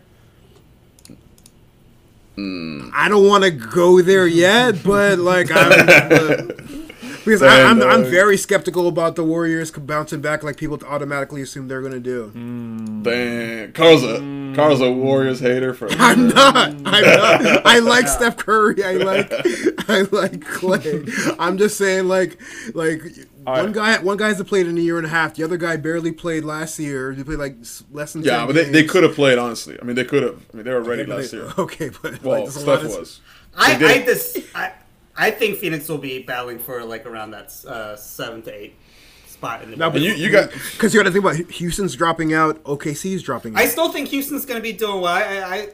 I 2.38 3.09
don't 3.11 3.26
want 3.26 3.45
to 3.45 3.50
go 3.50 4.00
there 4.00 4.26
yet, 4.26 4.83
but 4.83 5.19
like 5.19 5.50
I'm 5.52 5.87
but- 6.09 6.61
because 7.24 7.42
I, 7.42 7.62
I'm 7.62 7.82
I'm 7.82 8.04
very 8.04 8.36
skeptical 8.36 8.88
about 8.88 9.16
the 9.16 9.24
Warriors 9.24 9.70
bouncing 9.70 10.20
back 10.20 10.42
like 10.42 10.56
people 10.56 10.78
automatically 10.86 11.42
assume 11.42 11.68
they're 11.68 11.80
going 11.80 11.92
to 11.92 12.00
do. 12.00 12.32
Mm. 12.34 13.02
Damn. 13.02 13.72
Carl's 13.72 14.02
a, 14.02 14.52
Carl's 14.56 14.80
a 14.80 14.90
Warriors 14.90 15.40
hater 15.40 15.74
for. 15.74 15.88
I'm 15.92 16.28
not. 16.28 16.56
I'm 16.56 16.82
not. 16.84 17.66
I 17.66 17.78
like 17.78 18.08
Steph 18.16 18.36
Curry. 18.36 18.82
I 18.84 18.92
like. 18.92 19.32
I 19.88 20.02
like 20.12 20.40
Klay. 20.40 21.36
I'm 21.38 21.58
just 21.58 21.76
saying, 21.76 22.06
like, 22.08 22.40
like 22.74 23.02
All 23.46 23.54
one 23.54 23.66
right. 23.66 23.74
guy. 23.74 23.98
One 24.02 24.16
guy 24.16 24.28
hasn't 24.28 24.48
played 24.48 24.66
in 24.66 24.76
a 24.78 24.80
year 24.80 24.98
and 24.98 25.06
a 25.06 25.10
half. 25.10 25.34
The 25.34 25.44
other 25.44 25.56
guy 25.56 25.76
barely 25.76 26.12
played 26.12 26.44
last 26.44 26.78
year. 26.78 27.12
He 27.12 27.24
played 27.24 27.38
like 27.38 27.56
less 27.90 28.12
than. 28.12 28.22
Yeah, 28.22 28.38
10 28.38 28.46
but 28.46 28.52
they, 28.54 28.64
they 28.64 28.84
could 28.84 29.02
have 29.02 29.14
played, 29.14 29.38
honestly. 29.38 29.78
I 29.80 29.84
mean, 29.84 29.96
they 29.96 30.04
could 30.04 30.22
have. 30.22 30.42
I 30.52 30.56
mean, 30.56 30.64
they 30.66 30.72
were 30.72 30.82
ready 30.82 31.02
Okay, 31.02 31.12
last 31.14 31.30
they- 31.32 31.38
year. 31.38 31.52
Okay, 31.58 31.90
but 32.02 32.22
Well, 32.22 32.40
like, 32.44 32.44
there's 32.52 32.56
a 32.56 32.60
Steph 32.60 32.82
of- 32.84 32.98
was. 32.98 33.20
I 33.56 33.74
They. 33.76 34.02
I, 34.02 34.04
this, 34.04 34.38
I 34.54 34.72
I 35.20 35.30
think 35.30 35.58
Phoenix 35.58 35.88
will 35.88 35.98
be 35.98 36.22
battling 36.22 36.58
for 36.58 36.82
like 36.84 37.06
around 37.06 37.32
that 37.32 37.52
uh, 37.66 37.96
seven 37.96 38.42
to 38.42 38.52
eight 38.54 38.74
spot 39.26 39.62
in 39.62 39.70
the. 39.70 39.76
No, 39.76 39.90
but 39.90 40.00
you, 40.00 40.12
you 40.12 40.30
got. 40.30 40.50
Because 40.72 40.94
you 40.94 41.00
got 41.00 41.04
to 41.04 41.12
think 41.12 41.24
about 41.24 41.36
Houston's 41.52 41.94
dropping 41.94 42.32
out. 42.32 42.62
OKC's 42.64 43.22
dropping 43.22 43.54
out. 43.54 43.60
I 43.60 43.66
still 43.66 43.92
think 43.92 44.08
Houston's 44.08 44.46
going 44.46 44.58
to 44.58 44.62
be 44.62 44.72
doing 44.72 45.00
well. 45.02 45.12
I, 45.14 45.20
I, 45.22 45.54
I 45.56 45.68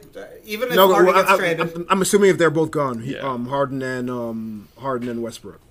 even 0.45 0.69
if 0.69 0.75
no, 0.75 0.87
Harden 0.91 1.13
well, 1.13 1.23
gets 1.23 1.31
I, 1.31 1.37
traded. 1.37 1.75
am 1.75 1.85
I'm 1.89 2.01
assuming 2.01 2.29
if 2.29 2.37
they're 2.37 2.49
both 2.49 2.71
gone, 2.71 2.99
he- 3.03 3.13
Yeah. 3.13 3.19
um, 3.29 3.47
Harden 3.47 3.81
and 3.81 4.09
um, 4.09 4.67
Harden 4.79 5.07
and 5.09 5.21
Westbrook. 5.23 5.61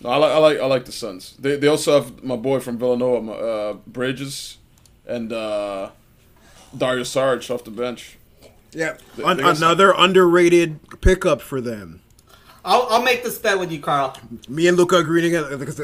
No, 0.00 0.10
I 0.10 0.16
like 0.16 0.32
I 0.32 0.38
like 0.38 0.58
I 0.60 0.66
like 0.66 0.84
the 0.86 0.92
Suns. 0.92 1.34
They 1.38 1.56
they 1.56 1.66
also 1.68 1.94
have 2.02 2.22
my 2.24 2.36
boy 2.36 2.60
from 2.60 2.78
Villanova, 2.78 3.32
uh, 3.32 3.72
Bridges, 3.86 4.58
and 5.06 5.32
uh, 5.32 5.90
Dario 6.76 7.04
Saric 7.04 7.48
off 7.54 7.62
the 7.64 7.70
bench. 7.70 8.18
Yeah, 8.72 8.96
They- 9.16 9.22
An- 9.22 9.36
they 9.36 9.42
got 9.44 9.56
some- 9.56 9.68
another 9.68 9.94
underrated 9.96 11.00
pickup 11.00 11.40
for 11.40 11.60
them. 11.60 12.00
I'll, 12.64 12.86
I'll 12.88 13.02
make 13.02 13.22
this 13.22 13.38
bet 13.38 13.58
with 13.58 13.70
you, 13.70 13.80
Carl. 13.80 14.16
Me 14.48 14.66
and 14.68 14.76
Luca 14.76 14.96
agreeing 14.96 15.32
because 15.58 15.76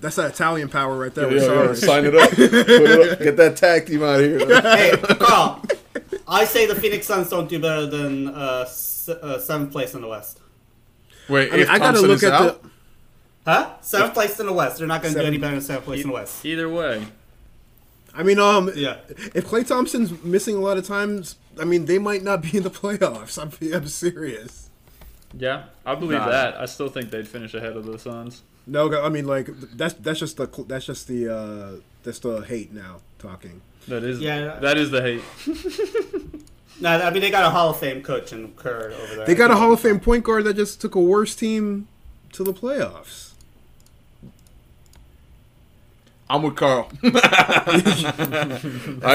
that's 0.00 0.16
that 0.16 0.32
Italian 0.32 0.68
power 0.68 0.98
right 0.98 1.14
there. 1.14 1.32
Yeah, 1.32 1.68
with 1.68 1.80
yeah, 1.82 1.86
sign 1.86 2.04
it 2.06 2.14
up. 2.16 2.30
It 2.36 3.12
up. 3.12 3.18
Get 3.20 3.36
that 3.36 3.56
tag 3.56 3.86
team 3.86 4.02
out 4.02 4.20
of 4.20 4.26
here. 4.26 4.60
hey, 4.62 4.96
Carl. 5.16 5.62
I 6.26 6.44
say 6.44 6.66
the 6.66 6.74
Phoenix 6.74 7.06
Suns 7.06 7.28
don't 7.28 7.48
do 7.48 7.60
better 7.60 7.86
than 7.86 8.28
uh, 8.28 8.62
s- 8.66 9.08
uh, 9.08 9.38
seventh 9.38 9.70
place 9.70 9.94
in 9.94 10.00
the 10.00 10.08
West. 10.08 10.40
Wait, 11.28 11.52
I, 11.52 11.56
mean, 11.56 11.68
I 11.68 11.78
gotta 11.78 12.00
look 12.00 12.16
is 12.16 12.24
at 12.24 12.32
out, 12.32 12.62
the. 12.62 12.70
Huh? 13.46 13.70
Seventh 13.82 14.14
place 14.14 14.40
in 14.40 14.46
the 14.46 14.52
West. 14.52 14.78
They're 14.78 14.86
not 14.86 15.02
going 15.02 15.14
to 15.14 15.20
do 15.20 15.26
any 15.26 15.38
better 15.38 15.54
than 15.54 15.62
seventh 15.62 15.84
place 15.84 16.02
in 16.02 16.08
the 16.08 16.14
West. 16.14 16.44
Either 16.44 16.68
way, 16.68 17.06
I 18.14 18.22
mean, 18.22 18.38
um, 18.38 18.70
Yeah. 18.74 18.96
if 19.34 19.46
Klay 19.46 19.66
Thompson's 19.66 20.22
missing 20.24 20.56
a 20.56 20.60
lot 20.60 20.78
of 20.78 20.86
times, 20.86 21.36
I 21.60 21.64
mean, 21.64 21.84
they 21.84 21.98
might 21.98 22.22
not 22.22 22.42
be 22.42 22.56
in 22.56 22.62
the 22.62 22.70
playoffs. 22.70 23.38
I'm, 23.40 23.52
I'm 23.74 23.86
serious. 23.86 24.63
Yeah, 25.38 25.64
I 25.84 25.94
believe 25.94 26.18
Nah. 26.20 26.28
that. 26.28 26.56
I 26.60 26.66
still 26.66 26.88
think 26.88 27.10
they'd 27.10 27.28
finish 27.28 27.54
ahead 27.54 27.76
of 27.76 27.84
the 27.86 27.98
Suns. 27.98 28.42
No, 28.66 29.02
I 29.02 29.08
mean, 29.08 29.26
like 29.26 29.48
that's 29.76 29.94
that's 29.94 30.20
just 30.20 30.36
the 30.36 30.46
that's 30.68 30.86
just 30.86 31.06
the 31.08 31.28
uh, 31.34 31.80
that's 32.02 32.18
the 32.20 32.40
hate 32.42 32.72
now 32.72 33.00
talking. 33.18 33.60
That 33.88 34.02
is, 34.02 34.20
Yeah. 34.20 34.58
that 34.60 34.76
is 34.78 34.90
the 34.90 35.02
hate. 35.02 35.22
No, 36.80 36.90
I 36.90 37.10
mean 37.10 37.20
they 37.22 37.30
got 37.30 37.44
a 37.44 37.50
Hall 37.50 37.70
of 37.70 37.78
Fame 37.78 38.02
coach 38.02 38.32
in 38.32 38.52
Kerr 38.56 38.92
over 39.00 39.14
there. 39.16 39.26
They 39.26 39.36
got 39.36 39.52
a 39.52 39.54
Hall 39.54 39.72
of 39.72 39.78
Fame 39.80 40.00
point 40.00 40.24
guard 40.24 40.42
that 40.44 40.54
just 40.56 40.80
took 40.80 40.96
a 40.96 41.00
worse 41.00 41.36
team 41.36 41.86
to 42.32 42.42
the 42.42 42.52
playoffs. 42.52 43.23
I'm 46.28 46.42
with 46.42 46.56
Carl. 46.56 46.90
I 47.04 47.80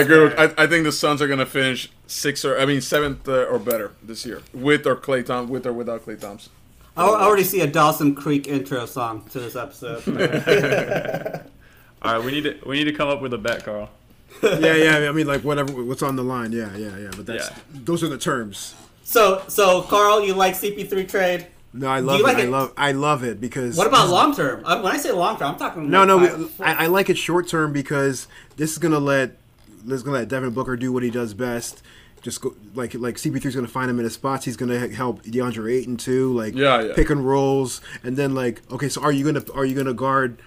agree. 0.01 0.23
With, 0.23 0.39
I, 0.39 0.63
I 0.63 0.67
think 0.67 0.83
the 0.83 0.91
Suns 0.91 1.21
are 1.21 1.27
going 1.27 1.39
to 1.39 1.45
finish 1.45 1.89
sixth 2.07 2.45
or 2.45 2.59
I 2.59 2.65
mean 2.65 2.81
seventh 2.81 3.27
uh, 3.27 3.43
or 3.45 3.59
better 3.59 3.91
this 4.03 4.25
year, 4.25 4.41
with 4.53 4.85
or 4.85 4.95
Klay 4.95 5.25
Tom, 5.25 5.49
with 5.49 5.65
or 5.65 5.73
without 5.73 6.05
Klay 6.05 6.19
Thompson. 6.19 6.51
I 6.95 7.03
I 7.05 7.21
already 7.23 7.43
see 7.43 7.61
a 7.61 7.67
Dawson 7.67 8.15
Creek 8.15 8.47
intro 8.47 8.85
song 8.85 9.25
to 9.31 9.39
this 9.39 9.55
episode. 9.55 10.03
All 12.01 12.13
right, 12.15 12.23
we 12.23 12.31
need 12.31 12.43
to 12.43 12.57
we 12.65 12.77
need 12.77 12.85
to 12.85 12.93
come 12.93 13.09
up 13.09 13.21
with 13.21 13.33
a 13.33 13.37
bet, 13.37 13.65
Carl. 13.65 13.89
yeah, 14.43 14.75
yeah. 14.75 15.09
I 15.09 15.11
mean, 15.11 15.27
like 15.27 15.43
whatever, 15.43 15.83
what's 15.83 16.03
on 16.03 16.15
the 16.15 16.23
line. 16.23 16.51
Yeah, 16.51 16.75
yeah, 16.77 16.95
yeah. 16.97 17.11
But 17.15 17.25
that's 17.25 17.49
Yeah. 17.49 17.57
those 17.73 18.03
are 18.03 18.07
the 18.07 18.17
terms. 18.19 18.75
so, 19.03 19.43
so 19.47 19.81
Carl, 19.81 20.23
you 20.23 20.33
like 20.35 20.53
CP3 20.53 21.09
trade? 21.09 21.47
No, 21.71 21.87
I 21.87 21.99
love 21.99 22.19
it. 22.19 22.23
like 22.23 22.37
I 22.37 22.41
it? 22.41 22.49
love 22.49 22.73
I 22.77 22.91
love 22.93 23.23
it 23.23 23.39
because 23.39 23.77
What 23.77 23.85
about 23.87 24.09
long 24.09 24.35
term? 24.35 24.63
Uh, 24.65 24.81
When 24.81 24.91
I 24.91 24.97
say 24.97 25.11
long 25.11 25.37
term, 25.37 25.53
I'm 25.53 25.59
talking. 25.59 25.89
No, 25.89 26.03
no, 26.03 26.17
like 26.17 26.37
we, 26.37 26.45
five- 26.45 26.77
I, 26.79 26.83
I 26.83 26.87
like 26.87 27.09
it 27.09 27.17
short 27.17 27.47
term 27.47 27.71
because 27.73 28.27
this 28.57 28.71
is 28.71 28.77
gonna 28.79 28.99
let 28.99 29.37
this 29.85 29.97
is 29.97 30.03
gonna 30.03 30.17
let 30.17 30.27
Devin 30.29 30.49
Booker 30.51 30.75
do 30.75 30.91
what 30.91 31.03
he 31.03 31.09
does 31.11 31.33
best. 31.33 31.81
Just 32.21 32.41
go 32.41 32.53
like 32.75 32.95
like 32.95 33.15
CP3 33.15 33.45
is 33.45 33.55
gonna 33.55 33.67
find 33.67 33.89
him 33.89 33.99
in 33.99 34.03
his 34.03 34.13
spots. 34.15 34.45
He's 34.45 34.57
gonna 34.57 34.87
help 34.89 35.23
DeAndre 35.23 35.71
Ayton 35.77 35.95
too, 35.97 36.33
like 36.35 36.55
Yeah, 36.55 36.81
yeah. 36.81 36.93
pick 36.95 37.09
and 37.11 37.25
rolls, 37.25 37.81
and 38.03 38.17
then 38.17 38.33
like 38.35 38.61
okay, 38.71 38.89
so 38.89 39.01
are 39.03 39.11
you 39.11 39.23
gonna 39.23 39.43
are 39.53 39.63
you 39.63 39.75
gonna 39.75 39.93
guard 39.93 40.37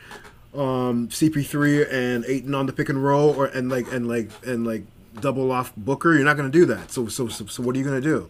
um, 0.55 1.09
CP3 1.09 1.91
and 1.91 2.25
Ayton 2.27 2.55
on 2.55 2.67
the 2.67 2.73
pick 2.73 2.89
and 2.89 3.03
roll, 3.03 3.31
or 3.31 3.47
and 3.47 3.71
like 3.71 3.91
and 3.93 4.07
like 4.09 4.29
and 4.45 4.67
like 4.67 4.83
double 5.21 5.51
off 5.53 5.75
Booker? 5.77 6.13
You're 6.15 6.25
not 6.25 6.37
gonna 6.37 6.51
do 6.51 6.67
that. 6.67 6.91
So 6.91 7.07
so 7.07 7.29
so, 7.29 7.47
so 7.47 7.63
what 7.63 7.75
are 7.75 7.79
you 7.79 7.85
gonna 7.85 8.01
do? 8.01 8.29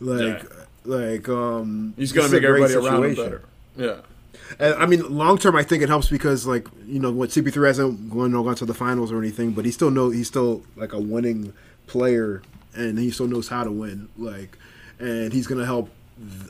Like 0.00 0.44
like 0.84 1.28
um, 1.28 1.94
He's 1.96 2.12
going 2.12 2.26
is 2.26 2.30
to 2.32 2.36
a 2.38 2.40
make 2.40 2.48
great 2.48 2.62
everybody 2.70 2.86
around 2.86 3.04
him 3.04 3.14
better. 3.14 3.42
Yeah. 3.76 3.96
Uh, 4.58 4.74
I 4.78 4.86
mean, 4.86 5.02
long 5.14 5.36
term, 5.38 5.56
I 5.56 5.62
think 5.62 5.82
it 5.82 5.88
helps 5.88 6.08
because, 6.08 6.46
like, 6.46 6.66
you 6.86 6.98
know, 6.98 7.10
what 7.10 7.30
CP3 7.30 7.66
hasn't 7.66 8.10
gone, 8.10 8.32
gone 8.32 8.54
to 8.56 8.64
the 8.64 8.74
finals 8.74 9.12
or 9.12 9.18
anything, 9.18 9.52
but 9.52 9.64
he 9.64 9.70
still 9.70 9.90
know 9.90 10.10
he's 10.10 10.28
still 10.28 10.62
like 10.76 10.92
a 10.92 10.98
winning 10.98 11.52
player, 11.86 12.42
and 12.74 12.98
he 12.98 13.10
still 13.10 13.26
knows 13.26 13.48
how 13.48 13.64
to 13.64 13.70
win. 13.70 14.08
Like, 14.16 14.56
and 14.98 15.32
he's 15.32 15.46
gonna 15.46 15.66
help. 15.66 15.90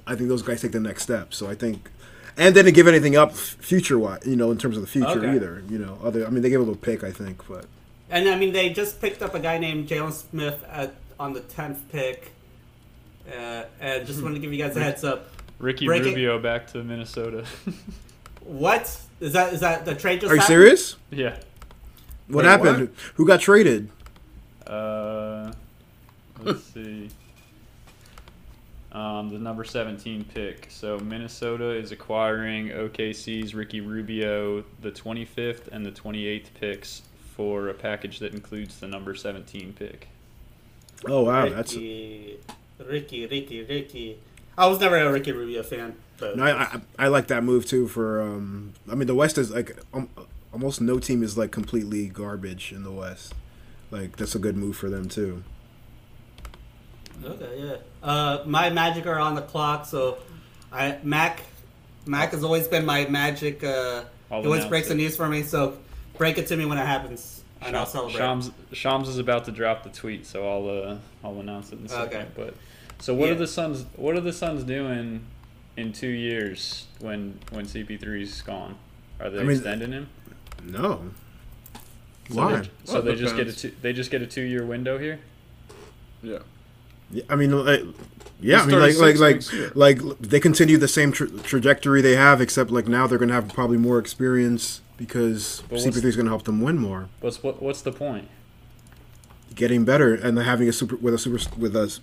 I 0.07 0.15
think 0.15 0.29
those 0.29 0.43
guys 0.43 0.63
take 0.63 0.73
the 0.73 0.81
next 0.81 1.03
step. 1.03 1.35
So 1.35 1.49
I 1.51 1.55
think, 1.55 1.91
and 2.37 2.55
they 2.55 2.63
didn't 2.63 2.75
give 2.77 2.87
anything 2.89 3.17
up 3.17 3.33
future 3.35 3.99
wise, 3.99 4.21
you 4.25 4.37
know, 4.37 4.51
in 4.51 4.59
terms 4.59 4.77
of 4.77 4.83
the 4.83 4.89
future 4.89 5.19
Okay. 5.19 5.35
either. 5.35 5.63
You 5.69 5.79
know, 5.79 5.99
other. 6.03 6.27
I 6.27 6.31
mean, 6.31 6.43
they 6.43 6.51
gave 6.51 6.61
a 6.61 6.63
little 6.63 6.77
pick, 6.77 7.03
I 7.03 7.11
think, 7.11 7.47
but 7.49 7.67
And 8.11 8.29
I 8.29 8.37
mean, 8.37 8.53
they 8.53 8.71
just 8.71 9.01
picked 9.01 9.23
up 9.23 9.35
a 9.35 9.41
guy 9.41 9.59
named 9.59 9.89
Jalen 9.89 10.13
Smith 10.13 10.65
at 10.71 10.95
on 11.19 11.33
the 11.33 11.41
tenth 11.41 11.81
pick. 11.91 12.31
Uh, 13.31 13.65
and 13.81 14.07
just 14.07 14.23
wanted 14.23 14.37
to 14.37 14.41
give 14.41 14.53
you 14.53 14.63
guys 14.63 14.77
a 14.77 14.83
heads 14.83 15.05
up. 15.05 15.29
Ricky 15.59 15.87
Break 15.87 16.03
it. 16.03 16.07
Rubio 16.07 16.39
back 16.39 16.67
to 16.69 16.83
Minnesota. 16.83 17.45
What 18.45 18.99
is 19.21 19.35
that? 19.35 19.53
Is 19.53 19.61
that 19.61 19.85
the 19.85 19.95
trade 19.95 20.23
just? 20.23 20.33
are 20.33 20.35
you 20.37 20.41
happened? 20.41 20.47
serious? 20.47 20.97
yeah. 21.11 21.37
What 22.29 22.45
Wait, 22.45 22.51
happened? 22.51 22.95
Who 23.17 23.27
got 23.27 23.41
traded? 23.41 23.91
Uh, 24.67 25.53
Let's 26.43 26.63
see. 26.75 27.11
Um, 28.91 29.29
the 29.29 29.39
number 29.39 29.65
17 29.65 30.25
pick. 30.33 30.69
So 30.71 30.99
Minnesota 30.99 31.73
is 31.73 31.93
acquiring 31.93 32.69
OKC's 32.71 33.55
Ricky 33.55 33.83
Rubio, 33.83 34.65
the 34.81 34.91
25th 34.93 35.69
and 35.71 35.85
the 35.85 35.93
28th 35.93 36.47
picks 36.59 37.03
for 37.37 37.69
a 37.69 37.75
package 37.75 38.19
that 38.21 38.33
includes 38.33 38.81
the 38.81 38.87
number 38.89 39.15
17 39.15 39.75
pick. 39.75 40.09
Oh 41.07 41.25
wow, 41.25 41.49
that's 41.51 41.75
Ricky, 41.75 42.39
Ricky, 42.79 43.27
Ricky, 43.27 43.65
Ricky. 43.65 44.19
I 44.57 44.67
was 44.67 44.81
never 44.81 44.97
a 44.97 45.13
Ricky 45.13 45.33
Rubio 45.33 45.63
fan, 45.63 45.95
but 46.19 46.37
no, 46.37 46.45
I, 46.45 46.51
I 46.51 46.81
I 46.99 47.09
like 47.09 47.29
that 47.29 47.45
move 47.45 47.67
too. 47.67 47.87
For 47.87 48.21
um, 48.21 48.73
I 48.91 48.95
mean 48.95 49.07
the 49.07 49.15
West 49.15 49.39
is 49.39 49.51
like 49.51 49.77
um, 49.95 50.09
almost 50.53 50.81
no 50.81 50.99
team 50.99 51.23
is 51.23 51.39
like 51.39 51.53
completely 51.53 52.09
garbage 52.09 52.73
in 52.73 52.83
the 52.83 52.91
West. 52.91 53.35
Like 53.91 54.17
that's 54.17 54.35
a 54.35 54.39
good 54.39 54.57
move 54.57 54.77
for 54.77 54.91
them 54.91 55.09
too. 55.09 55.43
Okay, 57.25 57.59
yeah. 57.59 57.77
Uh, 58.03 58.43
my 58.47 58.71
Magic 58.71 59.07
are 59.07 59.19
on 59.19 59.35
the 59.35 59.43
clock, 59.43 59.87
so 59.87 60.19
I 60.73 60.99
Mac 61.03 61.41
Mac 62.07 62.33
has 62.33 62.45
always 62.45 62.69
been 62.69 62.85
my 62.85 63.07
Magic. 63.07 63.63
Uh, 63.63 64.05
I'll 64.31 64.41
he 64.41 64.47
always 64.47 64.61
announce 64.61 64.69
breaks 64.71 64.89
the 64.89 64.95
news 64.95 65.17
for 65.17 65.29
me, 65.29 65.43
so 65.43 65.79
break 66.17 66.39
it 66.39 66.49
to 66.49 66.57
me 66.57 66.67
when 66.67 66.79
it 66.79 66.87
happens, 66.87 67.43
and 67.63 67.77
I'll 67.77 67.87
celebrate. 67.87 68.19
Shams, 68.19 68.51
Shams 68.73 69.09
is 69.09 69.19
about 69.19 69.45
to 69.47 69.53
drop 69.53 69.85
the 69.85 69.91
tweet, 69.91 70.27
so 70.27 70.49
I'll 70.49 70.91
uh, 70.91 70.97
I'll 71.25 71.41
announce 71.41 71.73
it 71.73 71.79
in 71.79 71.87
a 71.87 71.89
second. 71.89 72.23
Okay. 72.23 72.27
But 72.37 72.55
so 73.01 73.15
what 73.15 73.27
Yeah. 73.27 73.33
are 73.33 73.39
the 73.39 73.47
Suns? 73.47 73.85
What 73.97 74.15
are 74.17 74.21
the 74.21 74.33
Suns 74.33 74.65
doing 74.65 75.25
in 75.77 75.93
two 75.93 76.09
years 76.09 76.87
when 77.01 77.39
when 77.51 77.67
CP3's 77.67 78.43
gone? 78.43 78.77
Are 79.21 79.31
they 79.31 79.41
I 79.41 79.43
mean, 79.43 79.53
extending 79.53 79.93
him? 79.93 80.09
No, 80.65 81.11
So 82.31 82.37
why? 82.37 82.57
They, 82.61 82.69
so 82.85 82.93
Well, 82.95 83.03
they 83.03 83.15
just 83.17 83.37
get 83.37 83.49
a 83.49 83.53
two, 83.53 83.73
they 83.83 83.93
just 83.93 84.11
get 84.11 84.23
a 84.23 84.27
two 84.27 84.43
year 84.43 84.65
window 84.65 84.99
here. 84.99 85.21
Yeah. 86.23 86.39
Yeah, 87.11 87.23
I 87.31 87.37
mean, 87.37 87.53
like, 87.65 87.85
yeah, 88.39 88.61
I 88.63 88.67
mean, 88.67 88.79
like, 88.79 88.97
like, 88.99 89.19
like, 89.19 89.43
like, 89.75 90.19
they 90.21 90.41
continue 90.41 90.77
the 90.77 90.87
same 90.89 91.11
tra- 91.11 91.31
trajectory 91.31 92.03
they 92.03 92.17
have, 92.17 92.43
except 92.43 92.71
like 92.71 92.87
now 92.87 93.07
they're 93.07 93.17
gonna 93.19 93.33
have 93.33 93.49
probably 93.49 93.79
more 93.79 93.99
experience 93.99 94.83
because 94.99 95.63
CP3 95.71 96.05
is 96.05 96.17
gonna 96.17 96.29
help 96.29 96.45
them 96.45 96.61
win 96.61 96.77
more, 96.77 97.09
What's 97.21 97.43
what 97.43 97.63
what's 97.63 97.81
the 97.81 97.93
point? 97.93 98.29
getting 99.55 99.85
better, 99.87 100.15
and 100.15 100.37
having 100.39 100.69
a 100.69 100.73
super 100.73 100.97
with 100.97 101.15
a 101.15 101.19
super 101.19 101.39
with 101.57 101.75
a 101.75 101.85
s- 101.85 102.01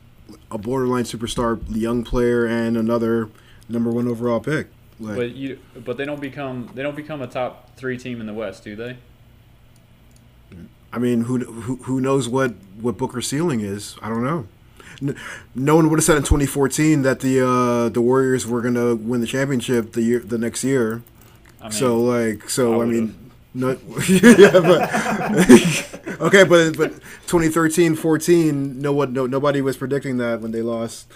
a 0.52 0.58
borderline 0.58 1.04
superstar 1.04 1.60
young 1.76 2.04
player 2.04 2.46
and 2.46 2.78
another 2.78 3.30
number 3.70 3.92
one 3.92 4.08
overall 4.08 4.40
pick. 4.40 4.68
Like, 5.00 5.16
But 5.18 5.32
you 5.32 5.60
but 5.84 5.98
they 5.98 6.06
don't 6.06 6.22
become 6.22 6.70
they 6.74 6.82
don't 6.84 6.96
become 6.96 7.22
a 7.22 7.28
top 7.28 7.76
three 7.76 7.98
team 7.98 8.22
in 8.22 8.28
the 8.28 8.34
West, 8.34 8.64
do 8.64 8.76
they? 8.76 8.98
I 10.94 10.98
mean, 10.98 11.22
who 11.22 11.40
who 11.40 11.76
who 11.84 12.00
knows 12.00 12.30
what 12.30 12.54
what 12.80 12.98
Booker's 12.98 13.28
ceiling 13.28 13.60
is? 13.62 13.98
I 14.02 14.08
don't 14.10 14.24
know. 14.24 14.48
N- 15.02 15.18
No 15.54 15.76
one 15.76 15.90
would 15.90 16.00
have 16.00 16.06
said 16.06 16.16
in 16.16 16.24
2014 16.24 17.02
that 17.02 17.20
the 17.20 17.46
uh, 17.46 17.90
the 17.90 18.02
Warriors 18.02 18.48
were 18.48 18.62
gonna 18.62 18.96
win 18.96 19.20
the 19.20 19.28
championship 19.28 19.92
the 19.92 20.02
year 20.02 20.20
the 20.20 20.38
next 20.38 20.64
year. 20.64 21.04
I 21.60 21.64
mean, 21.66 21.72
so 21.74 22.00
like 22.00 22.50
so 22.50 22.80
I 22.80 22.84
I, 22.84 22.88
mean 22.88 23.25
no 23.56 23.70
yeah 24.10 24.60
but 24.60 26.20
okay 26.22 26.44
but 26.44 26.78
but 26.78 26.92
2013 27.28 27.96
14 27.96 28.80
no 28.82 28.92
one 28.94 29.14
no 29.14 29.26
nobody 29.26 29.62
was 29.62 29.78
predicting 29.78 30.18
that 30.18 30.42
when 30.42 30.52
they 30.52 30.62
lost 30.62 31.08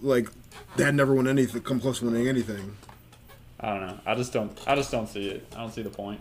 like 0.00 0.28
they 0.76 0.84
had 0.84 0.94
never 0.94 1.14
won 1.14 1.26
anything 1.26 1.60
come 1.62 1.80
close 1.80 1.98
to 1.98 2.04
winning 2.06 2.28
anything 2.28 2.76
I 3.60 3.70
don't 3.70 3.86
know. 3.88 3.98
I 4.06 4.14
just 4.14 4.32
don't 4.32 4.56
I 4.68 4.76
just 4.76 4.92
don't 4.92 5.08
see 5.08 5.30
it. 5.30 5.44
I 5.56 5.62
don't 5.62 5.72
see 5.72 5.82
the 5.82 5.90
point. 5.90 6.20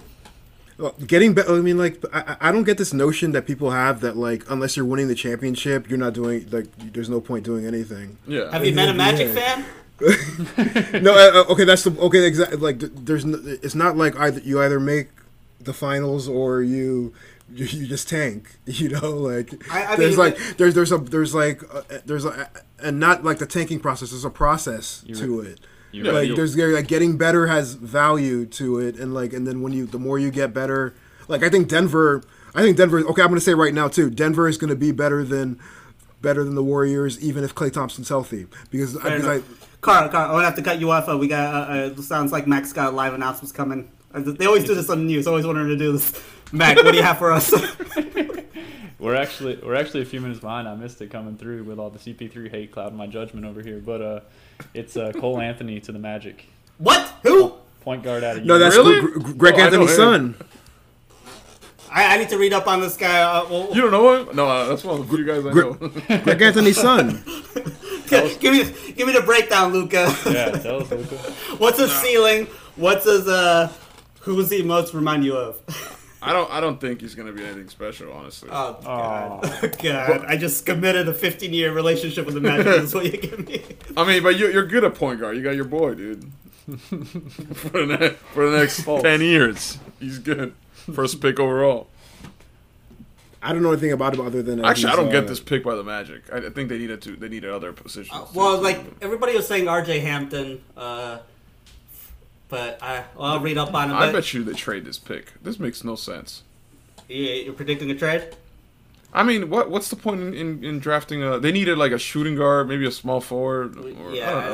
Well, 0.80 0.96
getting 1.06 1.36
better. 1.36 1.54
I 1.56 1.60
mean, 1.60 1.78
like, 1.78 2.04
I, 2.12 2.20
I 2.42 2.50
I 2.50 2.52
don't 2.52 2.64
get 2.64 2.80
this 2.80 2.94
notion 2.94 3.32
that 3.34 3.46
people 3.46 3.70
have 3.70 4.02
that, 4.02 4.18
like, 4.18 4.44
unless 4.50 4.76
you're 4.76 4.88
winning 4.88 5.08
the 5.08 5.14
championship, 5.14 5.88
you're 5.88 6.00
not 6.00 6.14
doing, 6.14 6.48
like, 6.50 6.66
there's 6.94 7.10
no 7.12 7.22
point 7.22 7.46
doing 7.46 7.68
anything. 7.68 8.18
Yeah. 8.28 8.52
Have 8.52 8.66
you 8.66 8.74
met 8.74 8.90
a 8.90 8.94
Magic 8.96 9.28
Yeah. 9.36 9.62
fan? 10.02 11.04
no, 11.04 11.14
uh, 11.14 11.42
uh, 11.42 11.52
okay, 11.54 11.64
that's 11.64 11.84
the 11.84 11.92
okay. 12.00 12.26
Exactly. 12.26 12.58
Like, 12.58 12.80
there's, 12.80 13.24
n- 13.24 13.60
it's 13.62 13.76
not 13.76 13.98
like 13.98 14.16
either 14.20 14.40
you 14.40 14.60
either 14.62 14.80
make 14.80 15.10
the 15.60 15.74
finals 15.74 16.28
or 16.28 16.62
you 16.62 17.14
you, 17.54 17.66
you 17.66 17.88
just 17.88 18.10
tank. 18.10 18.58
You 18.66 18.90
know, 18.90 19.12
like 19.12 19.54
I- 19.72 19.94
I 19.94 19.96
there's 19.96 20.12
mean, 20.18 20.26
like 20.26 20.38
but- 20.38 20.58
there's 20.58 20.74
there's 20.76 20.92
a 20.92 20.98
there's 20.98 21.34
like 21.36 21.64
uh, 21.74 21.82
there's 22.06 22.26
a 22.26 22.50
and 22.80 23.00
not 23.00 23.24
like 23.24 23.40
the 23.40 23.46
tanking 23.48 23.80
process. 23.80 24.12
There's 24.12 24.26
a 24.26 24.30
process 24.30 25.04
to 25.16 25.40
it. 25.42 25.60
You, 25.92 26.04
Yeah, 26.04 26.12
like 26.12 26.28
you- 26.30 26.36
there's 26.36 26.56
like 26.58 26.88
getting 26.88 27.18
better 27.18 27.48
has 27.48 27.74
value 27.74 28.46
to 28.48 28.80
it, 28.80 28.98
and 28.98 29.14
like 29.14 29.34
and 29.34 29.48
then 29.48 29.62
when 29.62 29.74
you 29.74 29.86
the 29.86 30.00
more 30.00 30.20
you 30.20 30.30
get 30.32 30.54
better, 30.54 30.94
like 31.28 31.44
I 31.44 31.50
think 31.50 31.68
Denver. 31.70 32.24
I 32.56 32.62
think 32.62 32.76
Denver. 32.78 33.00
Okay, 33.00 33.22
I'm 33.22 33.28
going 33.28 33.36
to 33.40 33.42
say 33.46 33.54
right 33.54 33.74
now 33.74 33.88
too. 33.88 34.10
Denver 34.10 34.48
is 34.48 34.58
going 34.58 34.70
to 34.72 34.76
be 34.76 34.92
better 34.92 35.24
than 35.24 35.60
better 36.22 36.44
than 36.44 36.56
the 36.56 36.64
Warriors, 36.64 37.20
even 37.22 37.44
if 37.44 37.54
Klay 37.54 37.72
Thompson's 37.72 38.10
healthy. 38.10 38.48
Because, 38.72 38.94
Fair 39.00 39.12
because 39.18 39.28
I, 39.28 39.34
enough. 39.36 39.80
Carl, 39.82 40.10
Carl, 40.10 40.26
I'm 40.30 40.32
gonna 40.38 40.46
have 40.46 40.56
to 40.56 40.64
cut 40.64 40.80
you 40.80 40.90
off. 40.90 41.08
Uh, 41.08 41.18
we 41.18 41.28
got. 41.28 41.54
Uh, 41.54 41.72
uh, 41.74 41.76
it 41.96 42.02
sounds 42.02 42.32
like 42.32 42.48
Max 42.48 42.74
got 42.74 42.96
live 42.96 43.14
announcements 43.14 43.52
coming. 43.52 43.92
They 44.26 44.46
always 44.46 44.64
do 44.66 44.74
this 44.76 44.90
on 44.90 45.00
the 45.00 45.06
news. 45.06 45.28
I 45.28 45.32
Always 45.32 45.46
wanted 45.46 45.68
to 45.68 45.76
do 45.78 45.92
this. 45.94 46.14
Mac, 46.52 46.78
what 46.78 46.92
do 46.92 46.98
you 46.98 47.04
have 47.04 47.18
for 47.18 47.32
us? 47.32 47.54
We're 49.00 49.16
actually 49.16 49.58
we're 49.64 49.76
actually 49.76 50.02
a 50.02 50.06
few 50.06 50.20
minutes 50.20 50.40
behind. 50.40 50.68
I 50.68 50.74
missed 50.74 51.00
it 51.04 51.12
coming 51.12 51.38
through 51.38 51.66
with 51.66 51.78
all 51.78 51.92
the 51.92 52.00
CP3 52.00 52.50
hate 52.50 52.72
clouding 52.72 52.98
my 52.98 53.06
judgment 53.06 53.46
over 53.46 53.62
here. 53.62 53.78
But 53.80 54.02
uh, 54.02 54.20
it's 54.74 54.98
uh, 54.98 55.12
Cole 55.12 55.40
Anthony 55.40 55.80
to 55.82 55.92
the 55.92 56.00
Magic, 56.00 56.46
what? 56.80 57.02
Who? 57.22 57.54
point 57.82 58.02
guard 58.04 58.24
out 58.24 58.38
of 58.38 58.44
no, 58.44 58.58
that's 58.58 58.76
Really? 58.76 59.00
Gr- 59.00 59.20
Gr- 59.20 59.32
Greg 59.34 59.54
Oh, 59.56 59.60
Anthony's 59.60 59.92
him. 59.92 59.96
son. 59.96 60.36
I, 61.92 62.16
I 62.16 62.18
need 62.18 62.30
to 62.30 62.38
read 62.40 62.54
up 62.54 62.68
on 62.68 62.82
this 62.82 62.98
guy. 62.98 63.22
Uh, 63.22 63.46
well, 63.50 63.70
You 63.74 63.82
don't 63.84 63.92
know 63.92 64.14
him? 64.26 64.36
No, 64.36 64.48
uh, 64.48 64.66
that's 64.68 64.84
one 64.84 65.00
of 65.00 65.08
the 65.08 65.16
few 65.16 65.26
guys 65.26 65.46
I 65.46 65.54
know. 65.54 65.74
Greg 66.24 66.42
Anthony's 66.42 66.78
son. 66.82 67.24
give 68.10 68.42
me 68.52 68.94
give 68.94 69.08
me 69.08 69.14
the 69.14 69.22
breakdown, 69.24 69.72
Luca. 69.74 70.14
yeah. 70.26 70.50
Tell 70.58 70.82
us, 70.82 70.90
Luca. 70.92 71.16
What's 71.60 71.78
his 71.80 71.92
ceiling? 71.94 72.48
What's 72.78 73.06
his 73.06 73.28
uh? 73.28 73.72
Who 74.28 74.36
does 74.36 74.52
he 74.52 74.62
most 74.62 74.94
remind 74.94 75.24
you 75.24 75.38
of? 75.38 75.62
I 76.22 76.34
don't. 76.34 76.52
I 76.52 76.60
don't 76.60 76.82
think 76.82 77.00
he's 77.00 77.16
gonna 77.16 77.32
be 77.32 77.46
anything 77.46 77.70
special, 77.70 78.12
honestly. 78.12 78.50
Oh 78.52 78.78
God, 78.84 79.46
Aw. 79.46 79.68
God! 79.82 80.26
I 80.28 80.36
just 80.36 80.66
committed 80.66 81.08
a 81.08 81.14
15 81.14 81.54
year 81.54 81.74
relationship 81.74 82.26
with 82.26 82.36
the 82.36 82.42
Magic. 82.42 82.66
That's 82.66 82.94
what 82.94 83.06
you 83.06 83.18
give 83.18 83.48
me. 83.48 83.64
I 83.96 84.06
mean, 84.06 84.22
but 84.22 84.38
you, 84.38 84.52
you're 84.52 84.66
good 84.66 84.84
at 84.84 84.96
point 84.96 85.22
guard. 85.22 85.38
You 85.38 85.44
got 85.44 85.56
your 85.56 85.64
boy, 85.64 85.96
dude. 85.96 86.30
for, 86.68 87.86
the 87.86 87.98
ne- 87.98 88.16
for 88.34 88.50
the 88.50 88.58
next 88.58 88.82
False. 88.82 89.02
ten 89.02 89.22
years, 89.22 89.78
he's 90.02 90.20
good. 90.20 90.54
First 90.74 91.22
pick 91.22 91.40
overall. 91.40 91.88
I 93.42 93.54
don't 93.54 93.64
know 93.64 93.72
anything 93.72 93.94
about 93.94 94.14
him 94.14 94.28
other 94.28 94.44
than 94.44 94.60
uh, 94.60 94.68
Actually, 94.68 94.92
I 94.92 94.96
don't 94.98 95.10
get 95.10 95.24
uh, 95.24 95.28
this 95.28 95.40
pick 95.40 95.64
by 95.64 95.76
the 95.76 95.84
Magic. 95.86 96.24
I, 96.34 96.48
I 96.48 96.50
think 96.50 96.68
they 96.68 96.78
needed 96.78 97.02
to. 97.04 97.16
They 97.16 97.30
needed 97.30 97.50
other 97.50 97.72
positions. 97.72 98.10
Uh, 98.12 98.26
well, 98.34 98.62
like 98.62 98.84
everybody 99.02 99.38
was 99.38 99.48
saying, 99.48 99.70
R.J. 99.70 100.00
Hampton. 100.00 100.62
Uh, 100.76 101.20
but 102.50 102.82
I, 102.82 103.04
well, 103.16 103.32
I'll 103.34 103.40
read 103.40 103.58
up 103.58 103.74
on 103.74 103.92
it. 103.92 103.94
I 103.94 104.12
bet 104.12 104.34
you 104.34 104.44
they 104.44 104.54
trade 104.54 104.86
this 104.86 105.00
pick. 105.00 105.34
This 105.44 105.60
makes 105.60 105.84
no 105.84 105.96
sense. 105.96 106.44
you, 107.10 107.24
you're 107.24 107.54
predicting 107.54 107.92
a 107.92 107.96
trade. 107.96 108.36
I 109.14 109.24
mean, 109.24 109.50
what 109.50 109.70
what's 109.72 109.90
the 109.90 109.96
point 109.96 110.22
in, 110.22 110.34
in, 110.34 110.64
in 110.64 110.80
drafting 110.80 111.24
a? 111.24 111.40
They 111.40 111.52
needed 111.52 111.78
like 111.78 111.92
a 111.94 111.98
shooting 111.98 112.36
guard, 112.36 112.68
maybe 112.68 112.86
a 112.86 112.92
small 112.92 113.22
forward, 113.22 113.78
or 113.78 113.84
I 113.84 113.92
don't 113.92 114.06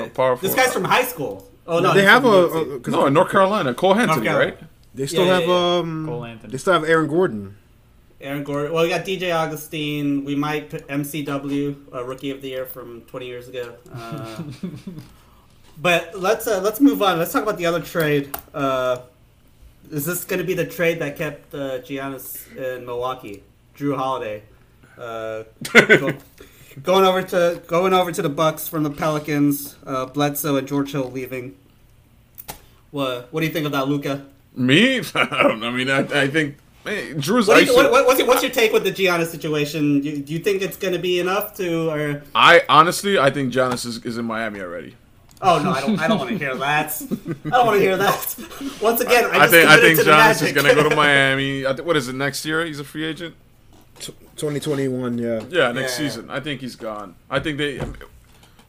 know, 0.02 0.10
power 0.10 0.36
This 0.38 0.52
forward. 0.54 0.66
guy's 0.66 0.74
from 0.74 0.84
high 0.84 1.04
school. 1.04 1.50
Oh 1.66 1.80
no, 1.80 1.94
they 1.94 2.04
have 2.04 2.22
from 2.24 2.32
a, 2.34 2.46
UNC. 2.48 2.68
a 2.72 2.80
'cause 2.80 2.94
no 2.94 3.06
in 3.08 3.14
North 3.14 3.32
Carolina. 3.32 3.74
Cole 3.74 3.96
Anthony, 3.96 4.28
Carolina. 4.28 4.52
right? 4.52 4.64
they 4.94 5.08
still 5.08 5.26
Yeah, 5.26 5.40
have 5.40 5.48
yeah, 5.48 5.78
um 5.80 6.06
Cole 6.06 6.24
Anthony. 6.26 6.52
they 6.52 6.58
still 6.58 6.74
have 6.74 6.84
Aaron 6.84 7.08
Gordon. 7.08 7.56
Aaron 8.22 8.44
Gordon. 8.44 8.72
Well, 8.74 8.84
we 8.84 8.90
got 8.90 9.04
DJ 9.06 9.32
Augustin. 9.36 10.24
We 10.24 10.36
might 10.36 10.70
put 10.70 10.88
MCW, 10.88 11.76
a 11.92 12.04
Rookie 12.06 12.30
of 12.30 12.42
the 12.42 12.50
Year 12.50 12.66
from 12.66 13.02
20 13.02 13.26
years 13.26 13.48
ago. 13.50 13.74
Uh, 13.94 14.44
but 15.78 16.20
let's 16.20 16.48
uh, 16.48 16.62
let's 16.62 16.80
move 16.80 17.02
on. 17.02 17.18
Let's 17.20 17.32
talk 17.34 17.44
about 17.44 17.58
the 17.58 17.66
other 17.66 17.82
trade. 17.82 18.36
Uh, 18.54 19.00
is 19.92 20.06
this 20.06 20.24
going 20.24 20.40
to 20.40 20.46
be 20.46 20.54
the 20.54 20.66
trade 20.66 21.00
that 21.00 21.18
kept 21.18 21.54
uh, 21.54 21.80
Giannis 21.82 22.48
in 22.56 22.86
Milwaukee? 22.86 23.44
Jrue 23.78 23.96
Holiday. 23.98 24.44
Uh, 24.98 25.44
go- 25.74 26.14
going 26.84 27.06
over 27.06 27.22
to 27.24 27.62
going 27.68 27.94
over 27.94 28.12
to 28.12 28.22
the 28.22 28.30
Bucks 28.30 28.68
from 28.68 28.84
the 28.84 28.92
Pelicans. 28.92 29.76
Uh, 29.86 30.06
Bledsoe 30.06 30.56
and 30.58 30.68
George 30.68 30.92
Hill 30.92 31.10
leaving. 31.12 31.56
What 32.92 33.32
What 33.34 33.42
do 33.42 33.48
you 33.48 33.54
think 33.54 33.66
of 33.66 33.72
that, 33.72 33.88
Luca? 33.88 34.26
Me? 34.56 35.00
I 35.16 35.44
don't. 35.44 35.64
I 35.64 35.72
mean, 35.72 35.90
I, 35.90 36.00
I 36.24 36.28
think 36.28 36.58
man, 36.86 37.20
Jrue's. 37.20 37.48
What 37.48 37.66
you, 37.66 37.74
what, 37.76 37.92
what- 37.92 38.06
what's, 38.06 38.20
your, 38.20 38.28
what's 38.28 38.44
your 38.44 38.52
take 38.52 38.72
with 38.72 38.84
the 38.84 38.92
Giannis 38.92 39.28
situation? 39.28 40.02
Do, 40.02 40.22
do 40.22 40.32
you 40.34 40.40
think 40.40 40.62
it's 40.62 40.78
going 40.78 40.94
to 40.94 41.00
be 41.00 41.20
enough 41.20 41.56
to, 41.58 41.90
or 41.90 42.24
I 42.36 42.62
honestly, 42.70 43.18
I 43.18 43.32
think 43.32 43.52
Giannis 43.52 43.86
is, 43.86 43.98
is 44.06 44.18
in 44.20 44.26
Miami 44.26 44.62
already. 44.62 44.96
Oh 45.46 45.62
no, 45.62 45.72
I 45.72 45.82
don't, 45.82 46.00
I 46.00 46.08
don't 46.08 46.18
want 46.20 46.30
to 46.32 46.38
hear 46.38 46.56
that. 46.56 47.02
I 47.02 47.50
don't 47.50 47.66
want 47.68 47.78
to 47.78 47.82
hear 47.82 47.98
that. 47.98 48.36
Once 48.82 49.02
again, 49.02 49.26
I, 49.26 49.30
I 49.30 49.38
just 49.40 49.52
think 49.52 49.70
I 49.70 49.78
think 49.82 49.98
to 50.00 50.04
the 50.06 50.12
Giannis 50.12 50.32
is 50.36 50.42
Magic. 50.42 50.56
gonna 50.56 50.74
go 50.76 50.90
to 50.90 50.96
Miami. 50.96 51.66
I 51.68 51.74
th- 51.74 51.86
what 51.86 51.98
is 51.98 52.08
it 52.08 52.16
next 52.16 52.46
year? 52.46 52.66
He's 52.66 52.80
a 52.80 52.84
free 52.84 53.04
agent. 53.04 53.36
T- 54.00 54.14
2021, 54.38 55.18
yeah. 55.18 55.44
Yeah, 55.50 55.72
next 55.72 56.00
Yeah. 56.00 56.08
season. 56.08 56.30
I 56.30 56.40
think 56.40 56.62
he's 56.62 56.76
gone. 56.76 57.16
I 57.30 57.40
think 57.40 57.58
they. 57.58 57.80
Um, 57.80 57.96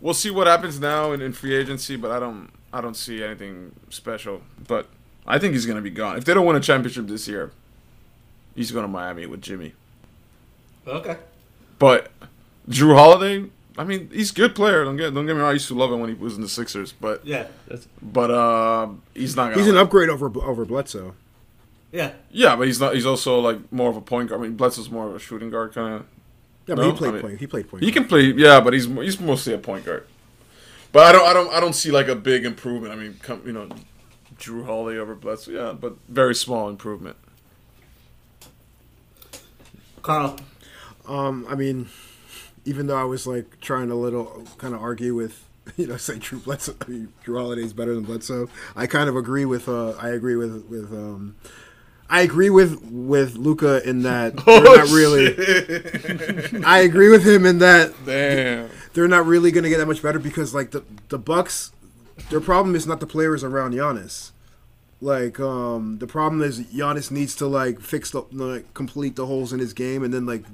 we'll 0.01 0.15
see 0.15 0.31
what 0.31 0.47
happens 0.47 0.81
now 0.81 1.13
in, 1.13 1.23
in 1.23 1.33
free 1.33 1.55
agency, 1.55 1.97
but 1.97 2.11
I 2.11 2.19
don't. 2.19 2.51
I 2.73 2.81
don't 2.81 2.97
see 2.97 3.23
anything 3.23 3.73
special. 3.91 4.43
But 4.67 4.89
I 5.27 5.39
think 5.39 5.55
he's 5.55 5.67
gonna 5.67 5.81
be 5.81 5.91
gone. 5.91 6.17
If 6.19 6.25
they 6.25 6.35
don't 6.35 6.45
win 6.45 6.57
a 6.57 6.61
championship 6.61 7.07
this 7.07 7.29
year, 7.29 7.53
he's 8.57 8.73
going 8.73 8.83
to 8.85 8.89
Miami 8.89 9.27
with 9.27 9.41
Jimmy. 9.43 9.75
okay. 10.87 11.17
But 11.79 12.11
Jrue 12.69 12.95
Holiday. 12.97 13.49
I 13.77 13.85
mean, 13.85 14.09
he's 14.13 14.31
a 14.31 14.35
good 14.35 14.55
player. 14.55 14.85
Don't 14.85 14.97
get 14.97 15.13
don't 15.15 15.27
get 15.27 15.35
me 15.35 15.41
wrong. 15.43 15.51
I 15.51 15.55
used 15.55 15.69
to 15.69 15.75
love 15.75 15.91
him 15.93 16.01
when 16.01 16.09
he 16.11 16.15
was 16.15 16.37
in 16.37 16.43
the 16.43 16.49
Sixers, 16.49 16.93
but 16.93 17.25
Yeah, 17.27 17.47
That's, 17.67 17.89
but 18.01 18.31
uh, 18.31 18.89
he's 19.15 19.35
not. 19.37 19.51
Gonna, 19.51 19.57
He's 19.63 19.69
an 19.69 19.77
upgrade 19.77 20.09
over 20.09 20.27
over 20.43 20.65
Bledsoe. 20.65 21.15
yeah. 21.93 22.13
Yeah, 22.31 22.55
but 22.57 22.67
he's 22.69 22.79
not. 22.81 22.95
He's 22.95 23.07
also 23.07 23.41
like 23.41 23.73
more 23.73 23.91
of 23.91 23.97
a 23.97 24.01
point 24.01 24.29
guard. 24.29 24.41
I 24.41 24.45
mean, 24.45 24.57
Bledsoe's 24.57 24.91
more 24.91 25.09
of 25.09 25.17
a 25.17 25.19
shooting 25.19 25.51
guard 25.51 25.73
kind 25.75 25.95
of. 25.95 26.07
Yeah, 26.67 26.77
but 26.77 26.83
No, 26.83 26.91
he 26.93 26.97
played 26.97 27.09
I 27.09 27.13
mean- 27.13 27.23
point. 27.23 27.39
He 27.41 27.47
played 27.47 27.69
point. 27.69 27.83
He 27.83 27.91
guard. 27.91 27.95
can 28.03 28.09
play, 28.09 28.23
yeah, 28.37 28.61
but 28.61 28.73
he's 28.75 28.87
he's 28.87 29.19
mostly 29.21 29.55
a 29.55 29.59
point 29.59 29.85
guard. 29.85 30.07
But 30.93 31.07
I 31.07 31.13
don't 31.13 31.27
I 31.29 31.33
don't 31.33 31.53
I 31.55 31.61
don't 31.61 31.73
see 31.75 31.91
like 31.91 32.07
a 32.09 32.15
big 32.15 32.45
improvement. 32.45 32.93
I 32.93 32.97
mean, 32.97 33.19
come, 33.23 33.43
you 33.45 33.53
know, 33.53 33.69
Jrue 34.39 34.65
Holiday 34.65 34.99
over 35.01 35.17
Bledsoe, 35.17 35.51
yeah, 35.51 35.73
but 35.73 35.97
very 36.09 36.35
small 36.37 36.69
improvement. 36.69 37.17
Carl, 40.03 40.37
Um, 41.09 41.47
I 41.49 41.55
mean, 41.55 41.89
even 42.65 42.87
though 42.87 42.97
I 42.97 43.05
was 43.05 43.27
like 43.27 43.61
trying 43.61 43.89
to 43.89 43.95
little 43.95 44.45
kind 44.59 44.75
of 44.75 44.83
argue 44.83 45.15
with, 45.15 45.45
you 45.77 45.87
know, 45.87 45.97
say 45.97 46.19
Drew 46.19 46.39
Bledsoe, 46.39 46.75
I 46.81 46.85
mean, 46.91 47.13
Jrue 47.25 47.39
Holiday's 47.39 47.73
better 47.73 47.95
than 47.95 48.05
Bledsoe. 48.05 48.49
I 48.77 48.87
kind 48.87 49.09
of 49.09 49.17
agree 49.17 49.45
with. 49.45 49.69
Uh, 49.69 49.91
I 49.93 50.09
agree 50.11 50.37
with 50.37 50.67
with. 50.69 50.93
Um, 50.93 51.37
I 52.11 52.21
agree 52.21 52.51
with 52.51 52.83
with 52.83 53.37
Luca 53.37 53.87
in 53.89 54.03
that 54.03 54.37
they're 54.47 54.63
not 54.63 54.89
really. 54.91 55.35
shit. 55.35 56.65
I 56.65 56.81
agree 56.81 57.09
with 57.11 57.27
him 57.27 57.47
in 57.47 57.59
that 57.59 57.95
Damn. 58.05 58.69
they're 58.93 59.09
not 59.09 59.25
really 59.25 59.51
going 59.51 59.65
to 59.65 59.71
get 59.71 59.79
that 59.79 59.87
much 59.87 60.03
better 60.03 60.19
because 60.19 60.55
like 60.55 60.71
the 60.73 60.85
the 61.09 61.19
Bucks, 61.19 61.73
their 62.31 62.41
problem 62.41 62.75
is 62.77 62.87
not 62.87 63.01
the 63.01 63.07
players 63.07 63.43
around 63.43 63.73
Giannis. 63.73 64.33
Like 65.01 65.41
um, 65.41 65.99
the 65.99 66.07
problem 66.07 66.43
is 66.43 66.61
Giannis 66.61 67.11
needs 67.11 67.35
to 67.37 67.47
like 67.47 67.81
fix 67.81 68.11
the 68.11 68.23
like 68.33 68.75
complete 68.75 69.17
the 69.17 69.27
holes 69.27 69.53
in 69.53 69.59
his 69.59 69.73
game, 69.73 70.03
and 70.03 70.13
then 70.13 70.27
like 70.27 70.45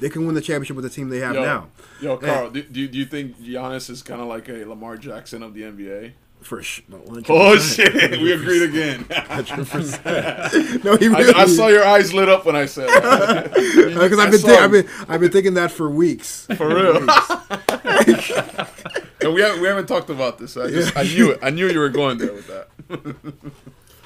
they 0.00 0.08
can 0.08 0.26
win 0.26 0.34
the 0.34 0.40
championship 0.40 0.76
with 0.76 0.84
the 0.84 0.90
team 0.90 1.08
they 1.08 1.18
have 1.20 1.34
Yo, 1.34 1.42
now. 1.42 1.68
yo, 2.00 2.16
Carl, 2.16 2.50
do, 2.50 2.62
do, 2.62 2.86
do 2.88 2.98
you 2.98 3.06
think 3.06 3.38
Giannis 3.38 3.88
is 3.90 4.02
kind 4.02 4.20
of 4.20 4.26
like 4.28 4.48
a 4.48 4.64
Lamar 4.64 4.96
Jackson 4.96 5.42
of 5.42 5.54
the 5.54 5.62
NBA? 5.62 6.12
For 6.42 6.62
sh- 6.62 6.82
no, 6.88 7.00
Oh 7.28 7.56
shit, 7.58 7.92
we 8.20 8.32
agreed 8.32 8.62
again. 8.62 9.06
No, 10.84 10.96
he 10.96 11.06
I, 11.08 11.18
really. 11.18 11.34
I 11.34 11.46
saw 11.46 11.68
your 11.68 11.84
eyes 11.84 12.12
lit 12.12 12.28
up 12.28 12.44
when 12.44 12.54
I 12.54 12.66
said 12.66 12.88
that. 12.88 13.52
because 13.54 14.18
I 14.18 14.24
I've 14.24 14.30
been, 14.30 14.40
saw. 14.40 14.56
I've 14.56 14.70
been 14.70 14.88
I've 15.08 15.20
been 15.20 15.32
thinking 15.32 15.54
that 15.54 15.72
for 15.72 15.88
weeks. 15.90 16.46
for 16.56 16.68
real. 16.68 16.96
and 16.98 17.08
we 19.34 19.40
haven't 19.40 19.60
we 19.60 19.66
haven't 19.66 19.86
talked 19.86 20.10
about 20.10 20.38
this. 20.38 20.56
I 20.56 20.70
just 20.70 20.96
I 20.96 21.02
knew 21.04 21.32
it. 21.32 21.38
I 21.42 21.50
knew 21.50 21.68
you 21.68 21.78
were 21.80 21.88
going 21.88 22.18
there 22.18 22.32
with 22.32 22.46
that. 22.48 22.68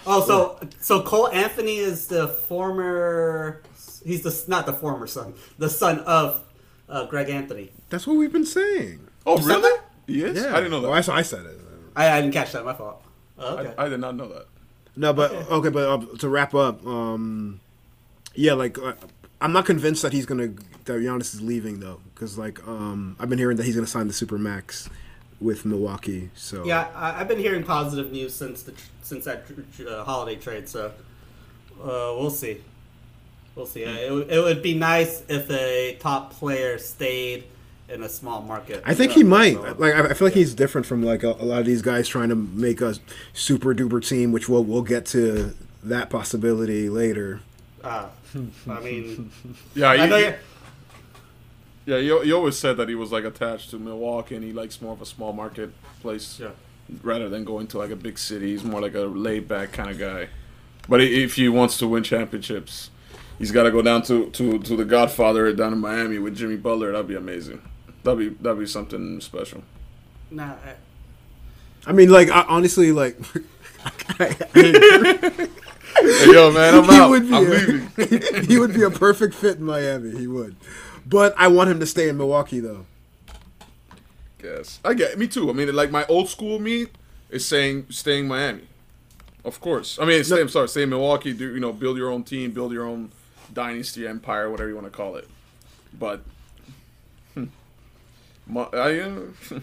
Oh, 0.07 0.25
so 0.27 0.59
so 0.81 1.03
Cole 1.03 1.29
Anthony 1.29 1.77
is 1.79 2.07
the 2.07 2.29
former. 2.29 3.63
He's 4.05 4.23
the 4.23 4.45
not 4.49 4.67
the 4.67 4.73
former 4.73 5.07
son, 5.07 5.35
the 5.59 5.69
son 5.69 6.01
of 6.01 6.47
uh, 6.89 7.07
Greg 7.07 7.29
Anthony. 7.29 7.71
That's 7.89 8.07
what 8.07 8.17
we've 8.17 8.33
been 8.33 8.47
saying. 8.47 9.07
Oh 9.27 9.37
said 9.37 9.47
really? 9.47 9.63
that? 9.63 9.81
He 10.07 10.23
is? 10.23 10.43
Yeah, 10.43 10.53
I 10.53 10.57
didn't 10.57 10.71
know 10.71 10.81
that. 10.81 10.89
Well, 10.89 10.97
I, 10.97 11.03
saw- 11.03 11.15
I 11.15 11.23
said 11.23 11.47
it. 11.47 11.61
I, 11.95 12.11
I 12.11 12.21
didn't 12.21 12.35
catch 12.35 12.53
that. 12.53 12.65
My 12.65 12.75
fault. 12.75 13.03
Oh, 13.39 13.59
okay. 13.59 13.75
I, 13.77 13.87
I 13.87 13.89
did 13.89 14.01
not 14.01 14.17
know 14.17 14.29
that. 14.29 14.47
No, 14.97 15.13
but 15.13 15.33
okay, 15.33 15.69
but 15.69 15.89
uh, 15.89 16.17
to 16.19 16.29
wrap 16.29 16.55
up, 16.55 16.85
um, 16.87 17.61
yeah, 18.35 18.55
like 18.55 18.79
uh, 18.79 18.95
I'm 19.41 19.53
not 19.53 19.67
convinced 19.67 20.03
that 20.03 20.13
he's 20.13 20.27
gonna 20.27 20.49
that 20.85 20.93
Giannis 20.93 21.35
is 21.35 21.41
leaving 21.41 21.81
though, 21.81 22.01
because 22.15 22.37
like 22.37 22.67
um, 22.67 23.17
I've 23.19 23.29
been 23.29 23.39
hearing 23.39 23.57
that 23.57 23.65
he's 23.65 23.75
gonna 23.75 23.87
sign 23.87 24.09
the 24.09 24.13
super 24.13 24.39
max 24.39 24.89
with 25.41 25.65
Milwaukee. 25.65 26.31
So 26.35 26.65
yeah, 26.65 26.89
I, 26.95 27.21
I've 27.21 27.29
been 27.29 27.39
hearing 27.39 27.63
positive 27.63 28.13
news 28.13 28.35
since 28.35 28.63
the 28.63 28.75
since 29.03 29.25
that 29.25 29.45
uh, 29.89 30.05
holiday 30.05 30.37
trade. 30.37 30.69
So 30.69 30.93
uh, 31.81 32.15
we'll 32.19 32.31
see. 32.31 32.61
We'll 33.61 33.67
see. 33.67 33.85
Uh, 33.85 33.91
it, 33.93 34.11
would- 34.11 34.31
it 34.31 34.39
would 34.43 34.63
be 34.63 34.73
nice 34.73 35.23
if 35.29 35.51
a 35.51 35.95
top 36.01 36.33
player 36.33 36.79
stayed 36.79 37.45
in 37.91 38.03
a 38.03 38.09
small 38.09 38.41
market. 38.41 38.83
I 38.87 38.95
think 38.95 39.13
he 39.13 39.23
might. 39.23 39.53
So- 39.57 39.75
Like 39.79 39.95
I 39.95 40.09
I 40.09 40.15
feel 40.15 40.29
like 40.29 40.35
he's 40.35 40.55
different 40.55 40.87
from 40.87 41.03
like 41.03 41.23
a, 41.23 41.33
a 41.33 41.45
lot 41.45 41.61
of 41.61 41.67
these 41.67 41.83
guys 41.83 42.09
trying 42.09 42.31
to 42.31 42.35
make 42.37 42.81
a 42.81 42.95
super 43.35 43.75
duper 43.75 44.01
team, 44.07 44.33
which 44.33 44.49
we'll 44.49 44.65
we'll 44.65 44.81
get 44.81 45.05
to 45.07 45.55
that 45.85 46.09
possibility 46.09 46.89
later. 46.89 47.41
Uh, 47.85 48.07
I 48.67 48.81
mean, 48.81 49.31
Yeah, 49.75 49.91
I 49.91 49.95
you, 50.07 50.17
you're, 50.17 50.35
yeah. 51.87 51.97
You, 51.99 52.25
you 52.25 52.35
always 52.37 52.57
said 52.59 52.79
that 52.79 52.89
he 52.89 52.95
was 52.95 53.13
like 53.13 53.25
attached 53.25 53.69
to 53.73 53.79
Milwaukee, 53.79 54.37
and 54.37 54.45
he 54.45 54.55
likes 54.55 54.81
more 54.81 54.93
of 54.95 55.03
a 55.03 55.07
small 55.07 55.33
market 55.35 55.71
place 56.01 56.41
Yeah. 56.41 56.51
rather 57.03 57.29
than 57.29 57.45
going 57.45 57.67
to 57.69 57.79
like 57.79 57.91
a 57.91 57.97
big 57.97 58.19
city. 58.19 58.53
He's 58.53 58.65
more 58.65 58.81
like 58.81 58.95
a 58.95 59.01
laid 59.01 59.49
back 59.49 59.73
kind 59.73 59.91
of 59.91 59.99
guy. 59.99 60.29
But 60.89 61.03
if 61.03 61.35
he 61.37 61.49
wants 61.49 61.77
to 61.79 61.87
win 61.87 62.03
championships, 62.05 62.91
he's 63.41 63.51
got 63.51 63.65
to 63.65 63.73
go 63.73 63.83
down 63.83 64.03
to, 64.03 64.31
to, 64.31 64.61
to 64.61 64.77
the 64.77 64.85
Godfather 64.85 65.53
down 65.53 65.73
in 65.73 65.81
Miami 65.81 66.19
with 66.21 66.37
Jimmy 66.37 66.57
Butler. 66.57 66.93
That'd 66.93 67.09
be 67.09 67.17
amazing. 67.17 67.61
That'd 68.05 68.19
be 68.21 68.29
that'd 68.43 68.59
be 68.61 68.67
something 68.67 69.21
special. 69.21 69.65
nah, 70.31 70.53
I- 70.53 70.77
I 71.87 71.93
mean, 71.93 72.11
like 72.11 72.29
I, 72.31 72.43
honestly, 72.47 72.93
like 72.93 73.17
Hey, 74.19 75.47
yo, 76.33 76.51
man, 76.53 76.75
I'm 76.75 76.85
he 76.85 76.91
out. 76.97 77.11
would 77.11 77.29
be 77.29 77.35
I'm 77.35 77.47
a, 77.47 77.49
leaving. 77.49 78.45
he 78.49 78.59
would 78.59 78.73
be 78.75 78.83
a 78.83 78.91
perfect 78.91 79.35
fit 79.35 79.57
in 79.59 79.65
Miami. 79.65 80.17
He 80.19 80.27
would, 80.27 80.57
but 81.07 81.35
I 81.37 81.49
want 81.49 81.71
him 81.71 81.81
to 81.81 81.87
stay 81.87 82.09
in 82.09 82.17
Milwaukee 82.17 82.61
though. 82.61 82.87
Yes, 84.43 84.81
I 84.85 84.95
get. 84.95 85.19
Me 85.19 85.27
too. 85.27 85.51
I 85.51 85.53
mean, 85.53 85.75
like 85.75 85.91
my 85.91 86.05
old 86.07 86.29
school 86.29 86.59
me 86.59 86.87
is 87.31 87.47
saying 87.47 87.87
staying 87.91 88.29
Miami. 88.29 88.63
Of 89.45 89.61
course. 89.61 89.99
I 90.01 90.05
mean, 90.05 90.23
stay, 90.25 90.41
I'm 90.41 90.49
sorry, 90.49 90.69
stay 90.69 90.83
in 90.83 90.91
Milwaukee. 90.91 91.33
Do 91.33 91.53
you 91.53 91.61
know, 91.61 91.73
build 91.73 91.97
your 91.97 92.11
own 92.11 92.25
team, 92.25 92.51
build 92.53 92.73
your 92.73 92.85
own 92.87 93.11
dynasty, 93.53 94.07
empire, 94.07 94.51
whatever 94.51 94.69
you 94.69 94.75
want 94.75 94.87
to 94.87 94.91
call 94.91 95.17
it. 95.17 95.29
But 95.99 96.23
hmm, 97.35 97.47
my, 98.47 98.63
I, 98.73 99.01
uh, 99.01 99.21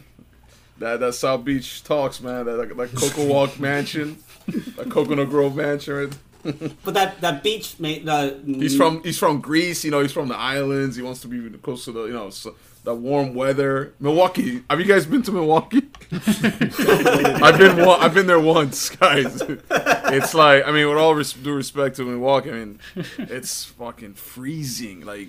that 0.79 0.99
that 0.99 1.13
South 1.15 1.43
Beach 1.43 1.83
talks, 1.83 2.21
man. 2.21 2.45
That 2.45 2.57
that, 2.57 2.77
that 2.77 2.95
Coco 2.95 3.25
Walk 3.25 3.59
mansion, 3.59 4.17
that 4.47 4.89
Coconut 4.89 5.29
Grove 5.29 5.55
mansion. 5.55 5.93
Right? 5.93 6.17
but 6.83 6.93
that 6.93 7.19
that 7.21 7.43
beach 7.43 7.79
made 7.79 8.07
uh, 8.07 8.31
He's 8.45 8.77
from 8.77 9.03
he's 9.03 9.17
from 9.17 9.41
Greece. 9.41 9.83
You 9.83 9.91
know, 9.91 10.01
he's 10.01 10.11
from 10.11 10.27
the 10.27 10.37
islands. 10.37 10.95
He 10.95 11.01
wants 11.01 11.21
to 11.21 11.27
be 11.27 11.57
close 11.59 11.85
to 11.85 11.91
the 11.91 12.05
you 12.05 12.13
know 12.13 12.29
so, 12.29 12.55
the 12.83 12.95
warm 12.95 13.33
weather. 13.33 13.93
Milwaukee. 13.99 14.63
Have 14.69 14.79
you 14.79 14.85
guys 14.85 15.05
been 15.05 15.23
to 15.23 15.31
Milwaukee? 15.31 15.89
I've 16.11 17.57
been 17.57 17.79
I've 17.81 18.13
been 18.13 18.27
there 18.27 18.39
once, 18.39 18.89
guys. 18.89 19.41
It's 20.07 20.33
like 20.33 20.65
I 20.65 20.71
mean, 20.71 20.87
with 20.87 20.97
all 20.97 21.15
res- 21.15 21.33
due 21.33 21.53
respect 21.53 21.95
to 21.97 22.03
Milwaukee, 22.03 22.49
I 22.49 22.53
mean, 22.53 22.79
it's 23.17 23.65
fucking 23.65 24.13
freezing. 24.13 25.01
Like, 25.05 25.27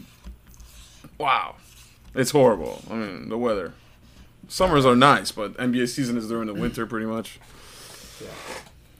wow, 1.19 1.57
it's 2.15 2.31
horrible. 2.31 2.83
I 2.91 2.95
mean, 2.95 3.29
the 3.29 3.39
weather. 3.39 3.73
Summers 4.49 4.87
are 4.87 4.97
nice, 4.97 5.31
but 5.31 5.55
NBA 5.59 5.89
season 5.89 6.17
is 6.17 6.29
during 6.29 6.47
the 6.47 6.55
winter, 6.55 6.87
pretty 6.87 7.07
much. 7.07 7.39
Yeah. 8.21 8.29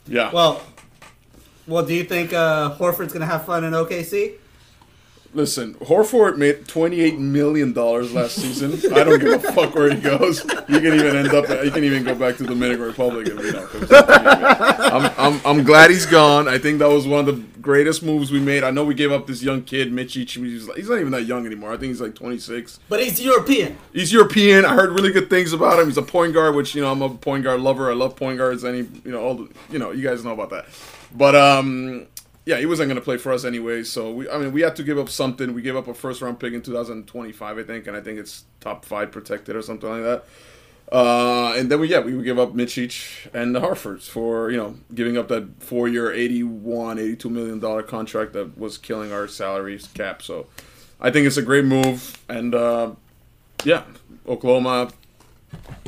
Yeah. 0.07 0.31
Well, 0.33 0.63
well, 1.67 1.85
do 1.85 1.95
you 1.95 2.05
think 2.05 2.33
uh, 2.33 2.75
Horford's 2.77 3.13
gonna 3.13 3.27
have 3.27 3.45
fun 3.47 3.65
in 3.65 3.73
OKC? 3.73 4.35
Listen, 5.35 5.75
Horford 5.75 6.39
made 6.39 6.67
twenty-eight 6.67 7.19
million 7.19 7.75
dollars 7.75 8.15
last 8.15 8.37
season. 8.37 8.73
I 8.95 9.05
don't 9.05 9.19
give 9.19 9.45
a 9.45 9.53
fuck 9.53 9.75
where 9.75 9.95
he 9.95 10.01
goes. 10.01 10.43
You 10.69 10.81
can 10.81 10.95
even 10.95 11.17
end 11.17 11.29
up. 11.29 11.49
You 11.65 11.71
can 11.71 11.85
even 11.85 12.03
go 12.03 12.15
back 12.15 12.39
to 12.39 12.45
the 12.45 12.49
Dominican 12.49 12.85
Republic 12.87 13.29
if 13.29 13.39
you 13.39 13.53
know. 13.53 13.69
I'm, 14.91 15.13
I'm, 15.19 15.41
I'm 15.45 15.65
glad 15.65 15.91
he's 15.91 16.07
gone. 16.07 16.49
I 16.49 16.57
think 16.57 16.79
that 16.79 16.89
was 16.89 17.07
one 17.07 17.21
of 17.21 17.27
the 17.27 17.61
greatest 17.61 18.03
moves 18.03 18.31
we 18.33 18.41
made. 18.41 18.65
I 18.65 18.71
know 18.71 18.85
we 18.85 18.95
gave 18.95 19.13
up 19.13 19.27
this 19.27 19.43
young 19.43 19.63
kid, 19.63 19.93
Mitchie. 19.93 20.27
He's, 20.27 20.67
like, 20.67 20.79
he's 20.79 20.89
not 20.89 20.99
even 20.99 21.13
that 21.13 21.25
young 21.25 21.45
anymore. 21.45 21.75
I 21.75 21.77
think 21.77 21.91
he's 21.91 22.01
like 22.01 22.15
26. 22.15 22.81
But 22.89 23.03
he's 23.03 23.21
European. 23.21 23.77
He's 23.93 24.11
European. 24.11 24.65
I 24.65 24.75
heard 24.75 24.93
really 24.93 25.13
good 25.13 25.29
things 25.29 25.53
about 25.53 25.79
him. 25.79 25.87
He's 25.87 25.99
a 25.99 26.03
point 26.03 26.33
guard, 26.33 26.55
which 26.55 26.75
you 26.75 26.81
know 26.81 26.91
I'm 26.91 27.03
a 27.03 27.11
point 27.11 27.45
guard 27.45 27.61
lover. 27.61 27.91
I 27.91 27.95
love 27.95 28.17
point 28.17 28.39
guards. 28.39 28.65
Any 28.65 28.79
you 28.79 29.11
know 29.13 29.21
all 29.23 29.35
the 29.35 29.49
you 29.71 29.79
know 29.79 29.91
you 29.91 30.03
guys 30.03 30.25
know 30.25 30.33
about 30.33 30.49
that. 30.51 30.67
But 31.15 31.35
um 31.37 32.07
yeah, 32.49 32.59
he 32.59 32.67
wasn't 32.67 32.89
gonna 32.91 33.01
play 33.11 33.19
for 33.19 33.33
us 33.33 33.45
anyway. 33.45 33.85
So 33.85 34.01
we 34.13 34.29
I 34.31 34.39
mean 34.39 34.53
we 34.53 34.63
had 34.63 34.77
to 34.77 34.85
give 34.85 34.99
up 34.99 35.09
something. 35.11 35.55
We 35.55 35.63
gave 35.63 35.77
up 35.77 35.89
a 35.89 35.95
first 35.95 36.23
round 36.23 36.41
pick 36.41 36.53
in 36.55 36.63
2025, 36.63 37.59
I 37.59 37.63
think, 37.65 37.87
and 37.89 37.97
I 37.97 38.01
think 38.01 38.19
it's 38.19 38.45
top 38.61 38.85
five 38.85 39.13
protected 39.13 39.57
or 39.57 39.63
something 39.63 39.91
like 39.91 40.03
that. 40.03 40.25
Uh, 40.91 41.53
and 41.59 41.71
then 41.71 41.81
we 41.81 41.89
yeah 41.89 42.01
we 42.01 42.15
would 42.17 42.25
give 42.25 42.39
up 42.39 42.55
Micic 42.55 42.95
and 43.35 43.55
the 43.55 43.61
Harfords 43.61 44.09
for 44.09 44.51
you 44.51 44.57
know 44.57 44.77
giving 44.95 45.19
up 45.19 45.29
that 45.29 45.63
four 45.63 45.89
year 45.89 46.13
81 46.13 46.99
82 46.99 47.31
million 47.31 47.61
dollar 47.61 47.83
contract 47.83 48.33
that 48.35 48.57
was 48.59 48.79
killing 48.79 49.13
our 49.13 49.29
salaries 49.29 49.89
cap. 49.95 50.23
So 50.23 50.47
I 51.01 51.11
think 51.11 51.27
it's 51.27 51.37
a 51.39 51.43
great 51.43 51.67
move 51.67 52.19
and. 52.29 52.55
uh 52.55 52.93
yeah, 53.65 53.85
Oklahoma 54.27 54.91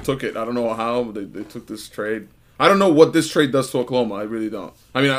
took 0.02 0.24
it. 0.24 0.36
I 0.36 0.44
don't 0.44 0.54
know 0.54 0.74
how 0.74 1.04
they, 1.12 1.24
they 1.24 1.44
took 1.44 1.66
this 1.66 1.88
trade. 1.88 2.28
I 2.58 2.68
don't 2.68 2.78
know 2.78 2.92
what 2.92 3.12
this 3.12 3.30
trade 3.30 3.52
does 3.52 3.70
to 3.72 3.78
Oklahoma. 3.78 4.16
I 4.16 4.22
really 4.24 4.50
don't. 4.50 4.74
I 4.94 5.02
mean, 5.02 5.10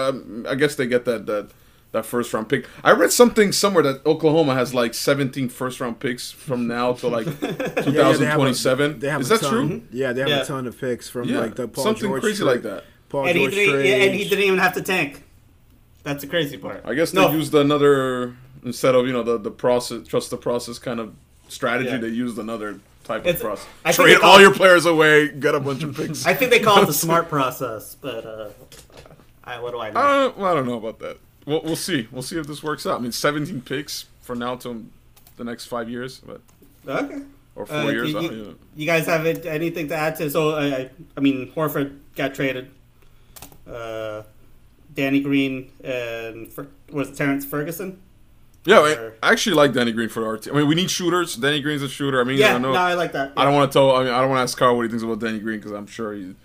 I, 0.46 0.52
I 0.52 0.56
guess 0.56 0.76
they 0.76 0.88
get 0.88 1.06
that 1.06 1.26
that 1.28 1.50
that 1.94 2.06
first 2.06 2.34
round 2.34 2.48
pick. 2.50 2.68
I 2.84 2.92
read 2.92 3.12
something 3.12 3.52
somewhere 3.52 3.84
that 3.84 4.06
Oklahoma 4.06 4.54
has 4.54 4.74
like 4.74 4.94
17 4.94 5.50
first 5.50 5.80
round 5.82 6.00
picks 6.00 6.32
from 6.32 6.66
now 6.68 6.94
to 6.94 7.08
like 7.08 7.26
Yeah, 7.42 7.50
yeah, 7.52 8.14
they 8.14 8.26
have 8.26 8.40
a- 8.40 8.54
2027. 8.54 9.00
They 9.00 9.10
have 9.10 9.22
Is 9.22 9.30
that 9.30 9.42
ton. 9.42 9.50
true? 9.52 9.82
Yeah, 9.92 10.14
they 10.14 10.22
have 10.22 10.30
Yeah. 10.30 10.42
a 10.42 10.46
ton 10.46 10.68
of 10.68 10.80
picks 10.80 11.10
from 11.10 11.28
Yeah, 11.28 11.40
like 11.40 11.56
the 11.56 11.68
Paul 11.68 11.84
something 11.84 12.04
George 12.08 12.22
crazy 12.22 12.44
trade- 12.44 12.48
like 12.54 12.62
that. 12.64 12.84
Paul 13.10 13.28
and 13.28 13.38
he, 13.38 13.44
George 13.44 13.56
didn't, 13.56 13.76
trade. 13.76 14.02
and 14.08 14.16
he 14.16 14.24
didn't 14.30 14.46
even 14.46 14.60
have 14.60 14.74
to 14.76 14.82
tank. 14.82 15.24
That's 16.04 16.22
the 16.24 16.28
crazy 16.30 16.58
part. 16.58 16.82
I 16.86 16.94
guess 16.94 17.12
they 17.12 17.20
No. 17.22 17.32
used 17.32 17.54
another 17.54 18.36
instead 18.64 18.96
of 18.96 19.06
you 19.06 19.12
know 19.14 19.24
the 19.24 19.38
the 19.38 19.52
process 19.52 20.08
trust 20.08 20.30
the 20.30 20.38
process 20.38 20.80
kind 20.80 21.00
of 21.00 21.14
strategy. 21.50 21.90
Yeah. 21.90 21.98
They 21.98 22.08
used 22.08 22.38
another 22.38 22.80
type 23.04 23.22
It's- 23.26 23.36
of 23.36 23.42
process. 23.42 23.68
I 23.84 23.92
think 23.92 24.08
Trade 24.08 24.22
all 24.22 24.38
it- 24.38 24.44
your 24.44 24.54
players 24.54 24.86
away, 24.86 25.28
get 25.28 25.56
a 25.56 25.60
bunch 25.60 25.84
of 25.84 25.94
picks. 25.98 26.26
I 26.26 26.34
think 26.36 26.52
they 26.52 26.60
call 26.62 26.82
it 26.82 26.86
the 26.86 26.94
smart 27.06 27.28
process, 27.28 27.96
but 28.00 28.26
uh, 28.26 28.50
I, 29.52 29.60
what 29.60 29.72
do 29.72 29.80
I 29.80 29.92
know? 29.92 30.00
I 30.00 30.08
don't, 30.24 30.38
well, 30.38 30.52
I 30.52 30.56
don't 30.56 30.66
know 30.68 30.78
about 30.78 31.00
that. 31.00 31.18
We'll, 31.46 31.62
we'll 31.64 31.76
see. 31.76 32.08
We'll 32.12 32.22
see 32.22 32.38
if 32.38 32.48
this 32.48 32.62
works 32.64 32.86
out. 32.86 33.00
I 33.00 33.02
mean, 33.02 33.12
17 33.12 33.62
picks 33.62 34.06
for 34.22 34.36
now 34.36 34.56
to 34.58 34.86
the 35.38 35.44
next 35.44 35.66
five 35.66 35.90
years, 35.90 36.20
but 36.20 36.42
okay. 36.88 37.22
or 37.56 37.66
four 37.66 37.76
Uh, 37.78 37.90
years. 37.90 38.12
you, 38.12 38.22
you- 38.22 38.32
know. 38.32 38.56
you 38.76 38.86
guys 38.86 39.06
have 39.08 39.26
anything 39.26 39.88
to 39.90 39.96
add 39.96 40.16
to? 40.18 40.30
So 40.30 40.52
I, 40.56 40.66
I, 40.66 40.90
I 41.18 41.20
mean, 41.20 41.52
Horford 41.56 41.98
got 42.16 42.34
traded. 42.36 42.70
Uh, 43.68 44.24
Danny 44.94 45.22
Green 45.22 45.72
and 45.84 46.52
was 46.92 47.16
Terrance 47.18 47.46
Ferguson? 47.46 48.02
Yeah, 48.66 48.80
or- 48.82 49.14
I 49.24 49.32
actually 49.32 49.56
like 49.56 49.74
Danny 49.74 49.92
Green 49.92 50.10
for 50.10 50.26
our 50.28 50.38
team. 50.38 50.54
I 50.54 50.60
mean, 50.60 50.68
we 50.68 50.76
need 50.76 50.92
shooters. 50.92 51.36
Danny 51.36 51.62
Green's 51.62 51.82
a 51.82 51.90
shooter. 51.90 52.20
I 52.22 52.24
mean, 52.24 52.38
Yeah, 52.38 52.56
I 52.56 52.58
know. 52.60 52.74
no, 52.74 52.80
I 52.80 52.94
like 52.94 53.14
that. 53.14 53.34
I 53.38 53.44
don't 53.46 53.54
want 53.56 53.72
to 53.72 53.74
tell. 53.80 53.96
I 53.96 54.04
mean, 54.04 54.14
I 54.14 54.20
don't 54.20 54.30
want 54.30 54.40
to 54.40 54.44
ask 54.44 54.58
Carl 54.58 54.76
what 54.76 54.84
he 54.84 54.90
thinks 54.90 55.04
about 55.04 55.20
Danny 55.20 55.40
Green 55.40 55.58
because 55.60 55.72
I'm 55.72 55.88
sure 55.88 56.14
he. 56.14 56.36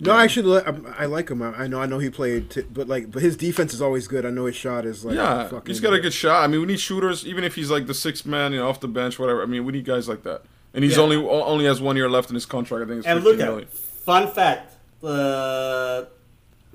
No, 0.00 0.12
I 0.12 0.24
actually, 0.24 0.48
li- 0.48 0.62
I'm- 0.66 0.86
I 0.98 1.06
like 1.06 1.30
him. 1.30 1.40
I 1.42 1.52
I 1.62 1.66
know, 1.66 1.80
I 1.80 1.86
know 1.86 1.98
he 1.98 2.10
played, 2.10 2.50
t- 2.50 2.62
but 2.62 2.86
like, 2.88 3.10
but 3.10 3.22
his 3.22 3.36
defense 3.36 3.72
is 3.74 3.80
always 3.82 4.06
good. 4.08 4.24
I 4.26 4.30
know 4.30 4.46
his 4.46 4.56
shot 4.56 4.84
is 4.84 5.04
like, 5.04 5.16
Yeah, 5.16 5.44
fucking 5.48 5.66
he's 5.66 5.80
got 5.80 5.94
a 5.94 6.00
good 6.00 6.12
shot. 6.12 6.42
I 6.44 6.46
mean, 6.46 6.60
we 6.60 6.66
need 6.66 6.80
shooters, 6.80 7.26
even 7.26 7.44
if 7.44 7.54
he's 7.54 7.70
like 7.70 7.86
the 7.86 7.94
sixth 7.94 8.26
man, 8.26 8.52
you 8.52 8.58
know, 8.58 8.68
off 8.68 8.80
the 8.80 8.88
bench, 8.88 9.18
whatever. 9.18 9.42
I 9.42 9.46
mean, 9.46 9.64
we 9.64 9.72
need 9.72 9.84
guys 9.84 10.08
like 10.08 10.22
that. 10.24 10.42
And 10.74 10.84
he's 10.84 10.96
Yeah. 10.96 11.02
only 11.04 11.16
only 11.16 11.64
has 11.64 11.80
one 11.80 11.96
year 11.96 12.10
left 12.10 12.28
in 12.28 12.34
his 12.34 12.44
contract. 12.46 12.84
I 12.84 12.86
think 12.86 12.98
it's 12.98 13.06
And 13.06 13.18
15 13.22 13.32
Luka, 13.38 13.50
million. 13.50 13.68
fun 13.68 14.28
fact: 14.28 14.74
uh, 15.02 16.04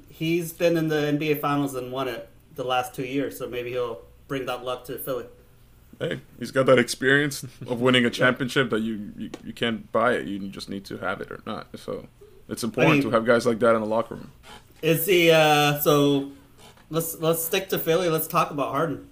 he's 0.09 0.53
been 0.53 0.77
in 0.77 0.87
the 0.87 0.95
NBA 0.95 1.39
Finals 1.39 1.75
and 1.75 1.91
won 1.91 2.07
it 2.07 2.27
the 2.55 2.63
last 2.63 2.93
two 2.95 3.03
years. 3.05 3.37
So 3.37 3.47
maybe 3.47 3.69
he'll 3.71 3.99
bring 4.27 4.45
that 4.47 4.63
luck 4.63 4.85
to 4.85 4.97
Philly. 4.97 5.25
Hey, 5.99 6.19
he's 6.39 6.49
got 6.49 6.65
that 6.65 6.79
experience 6.79 7.43
of 7.67 7.79
winning 7.79 8.05
a 8.05 8.09
championship 8.09 8.71
that 8.71 8.79
you, 8.81 9.11
you 9.17 9.29
you 9.45 9.53
can't 9.53 9.91
buy 9.91 10.13
it. 10.13 10.25
You 10.25 10.39
just 10.49 10.67
need 10.69 10.83
to 10.85 10.97
have 10.97 11.21
it 11.21 11.29
or 11.31 11.41
not. 11.45 11.67
So 11.77 12.07
it's 12.51 12.63
important 12.63 12.95
mean- 12.95 13.03
to 13.03 13.09
have 13.11 13.25
guys 13.25 13.45
like 13.45 13.59
that 13.59 13.75
in 13.75 13.81
the 13.81 13.87
locker 13.87 14.15
room. 14.15 14.31
Is 14.81 15.05
he? 15.05 15.31
Uh, 15.31 15.79
so 15.79 16.31
let's 16.89 17.19
let's 17.19 17.43
stick 17.43 17.69
to 17.69 17.79
Philly. 17.79 18.09
Let's 18.09 18.27
talk 18.27 18.51
about 18.51 18.71
Harden. 18.71 19.07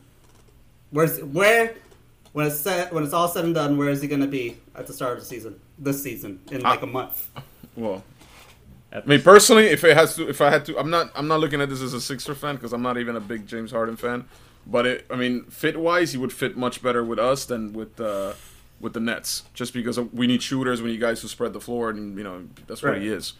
Where's 0.91 1.23
where 1.23 1.75
when 2.34 2.47
it's 2.47 2.60
set, 2.60 2.91
when 2.91 3.04
it's 3.04 3.13
all 3.13 3.28
said 3.28 3.45
and 3.45 3.54
done? 3.54 3.78
Where 3.78 3.89
is 3.89 4.02
he 4.02 4.08
going 4.08 4.21
to 4.21 4.28
be 4.28 4.58
at 4.75 4.88
the 4.88 4.93
start 4.93 5.13
of 5.13 5.19
the 5.19 5.25
season? 5.25 5.60
This 5.78 6.02
season 6.02 6.39
in 6.52 6.62
like 6.62 6.82
a 6.82 6.88
month. 6.88 7.30
Well, 7.75 8.04
I 8.91 9.02
mean, 9.06 9.21
personally, 9.21 9.67
if 9.67 9.84
it 9.84 9.95
has 9.95 10.15
to, 10.15 10.28
if 10.28 10.41
I 10.41 10.49
had 10.49 10.65
to, 10.65 10.78
I'm 10.78 10.89
not, 10.89 11.12
I'm 11.15 11.28
not 11.28 11.39
looking 11.39 11.62
at 11.62 11.69
this 11.69 11.82
as 11.82 11.93
a 11.93 12.02
Sixer 12.02 12.36
fan 12.36 12.56
because 12.56 12.73
I'm 12.73 12.82
not 12.82 12.97
even 12.97 13.15
a 13.15 13.19
big 13.19 13.47
James 13.47 13.71
Harden 13.71 13.95
fan. 13.95 14.25
But 14.65 14.86
it, 14.86 15.06
I 15.10 15.15
mean, 15.15 15.45
fit 15.45 15.80
wise, 15.80 16.12
he 16.12 16.17
would 16.17 16.34
fit 16.34 16.58
much 16.58 16.82
better 16.82 17.04
with 17.04 17.19
us 17.19 17.45
than 17.45 17.73
with 17.73 17.99
uh, 18.02 18.34
with 18.79 18.93
the 18.93 18.99
Nets, 18.99 19.43
just 19.53 19.73
because 19.73 19.99
we 19.99 20.27
need 20.27 20.41
shooters, 20.41 20.81
we 20.81 20.91
need 20.91 20.99
guys 21.01 21.21
who 21.21 21.27
spread 21.27 21.53
the 21.53 21.59
floor, 21.61 21.89
and 21.89 22.17
you 22.17 22.23
know 22.23 22.47
that's 22.67 22.81
what 22.83 22.93
Right. 22.93 23.01
he 23.01 23.07
is. 23.09 23.33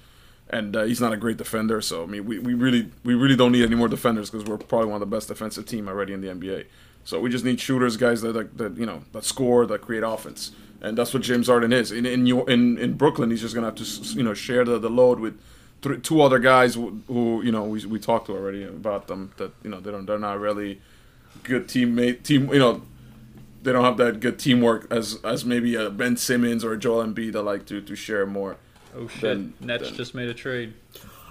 And 0.52 0.76
uh, 0.76 0.84
he's 0.84 1.00
not 1.00 1.14
a 1.14 1.18
great 1.18 1.38
defender, 1.38 1.80
so 1.80 2.04
I 2.04 2.06
mean, 2.08 2.26
we, 2.26 2.40
we 2.40 2.54
really 2.56 2.90
we 3.04 3.14
really 3.14 3.36
don't 3.36 3.52
need 3.52 3.64
any 3.64 3.76
more 3.76 3.88
defenders 3.88 4.30
because 4.32 4.48
we're 4.50 4.58
probably 4.58 4.88
one 4.88 5.02
of 5.02 5.08
the 5.10 5.16
best 5.16 5.28
defensive 5.28 5.66
team 5.68 5.88
already 5.88 6.12
in 6.14 6.22
the 6.22 6.28
NBA. 6.28 6.66
So 7.06 7.20
we 7.20 7.30
just 7.30 7.46
need 7.46 7.60
shooters, 7.60 7.98
guys 7.98 8.22
that, 8.22 8.34
that, 8.34 8.58
that 8.58 8.78
you 8.78 8.86
know 8.86 9.04
that 9.14 9.24
score, 9.26 9.66
that 9.68 9.82
create 9.82 10.04
offense, 10.04 10.52
and 10.82 10.98
that's 10.98 11.14
what 11.14 11.22
James 11.24 11.48
Harden 11.48 11.72
is. 11.72 11.92
In 11.92 12.06
in 12.06 12.26
in, 12.28 12.78
in 12.80 12.94
Brooklyn, 12.94 13.30
he's 13.30 13.42
just 13.42 13.54
gonna 13.54 13.68
have 13.68 13.76
to 13.76 13.86
you 14.18 14.24
know 14.24 14.34
share 14.34 14.66
the, 14.66 14.80
the 14.80 14.90
load 14.90 15.20
with 15.20 15.40
th- 15.84 16.02
two 16.02 16.20
other 16.22 16.40
guys 16.40 16.74
who, 16.76 17.00
who 17.08 17.44
you 17.44 17.52
know 17.52 17.64
we, 17.64 17.86
we 17.86 18.00
talked 18.00 18.26
to 18.26 18.34
already 18.34 18.64
about 18.64 19.08
them 19.08 19.32
that 19.38 19.52
you 19.64 19.70
know 19.70 19.80
they 19.80 19.92
don't 19.92 20.06
they're 20.08 20.18
not 20.20 20.40
really 20.40 20.82
good 21.44 21.68
teammate 21.68 22.24
team 22.24 22.52
you 22.52 22.60
know 22.60 22.82
they 23.64 23.72
don't 23.72 23.84
have 23.84 23.98
that 23.98 24.20
good 24.20 24.40
teamwork 24.40 24.92
as 24.92 25.20
as 25.24 25.46
maybe 25.46 25.76
a 25.76 25.90
Ben 25.90 26.18
Simmons 26.18 26.64
or 26.64 26.74
a 26.74 26.78
Joel 26.78 27.04
Embiid 27.06 27.34
that 27.34 27.44
like 27.44 27.66
to 27.68 27.82
to 27.82 27.96
share 27.96 28.26
more. 28.26 28.58
Oh 28.96 29.08
shit! 29.08 29.22
Then- 29.22 29.54
Nets 29.60 29.86
then- 29.90 29.96
just 29.96 30.16
made 30.16 30.30
a 30.30 30.34
trade. 30.34 30.74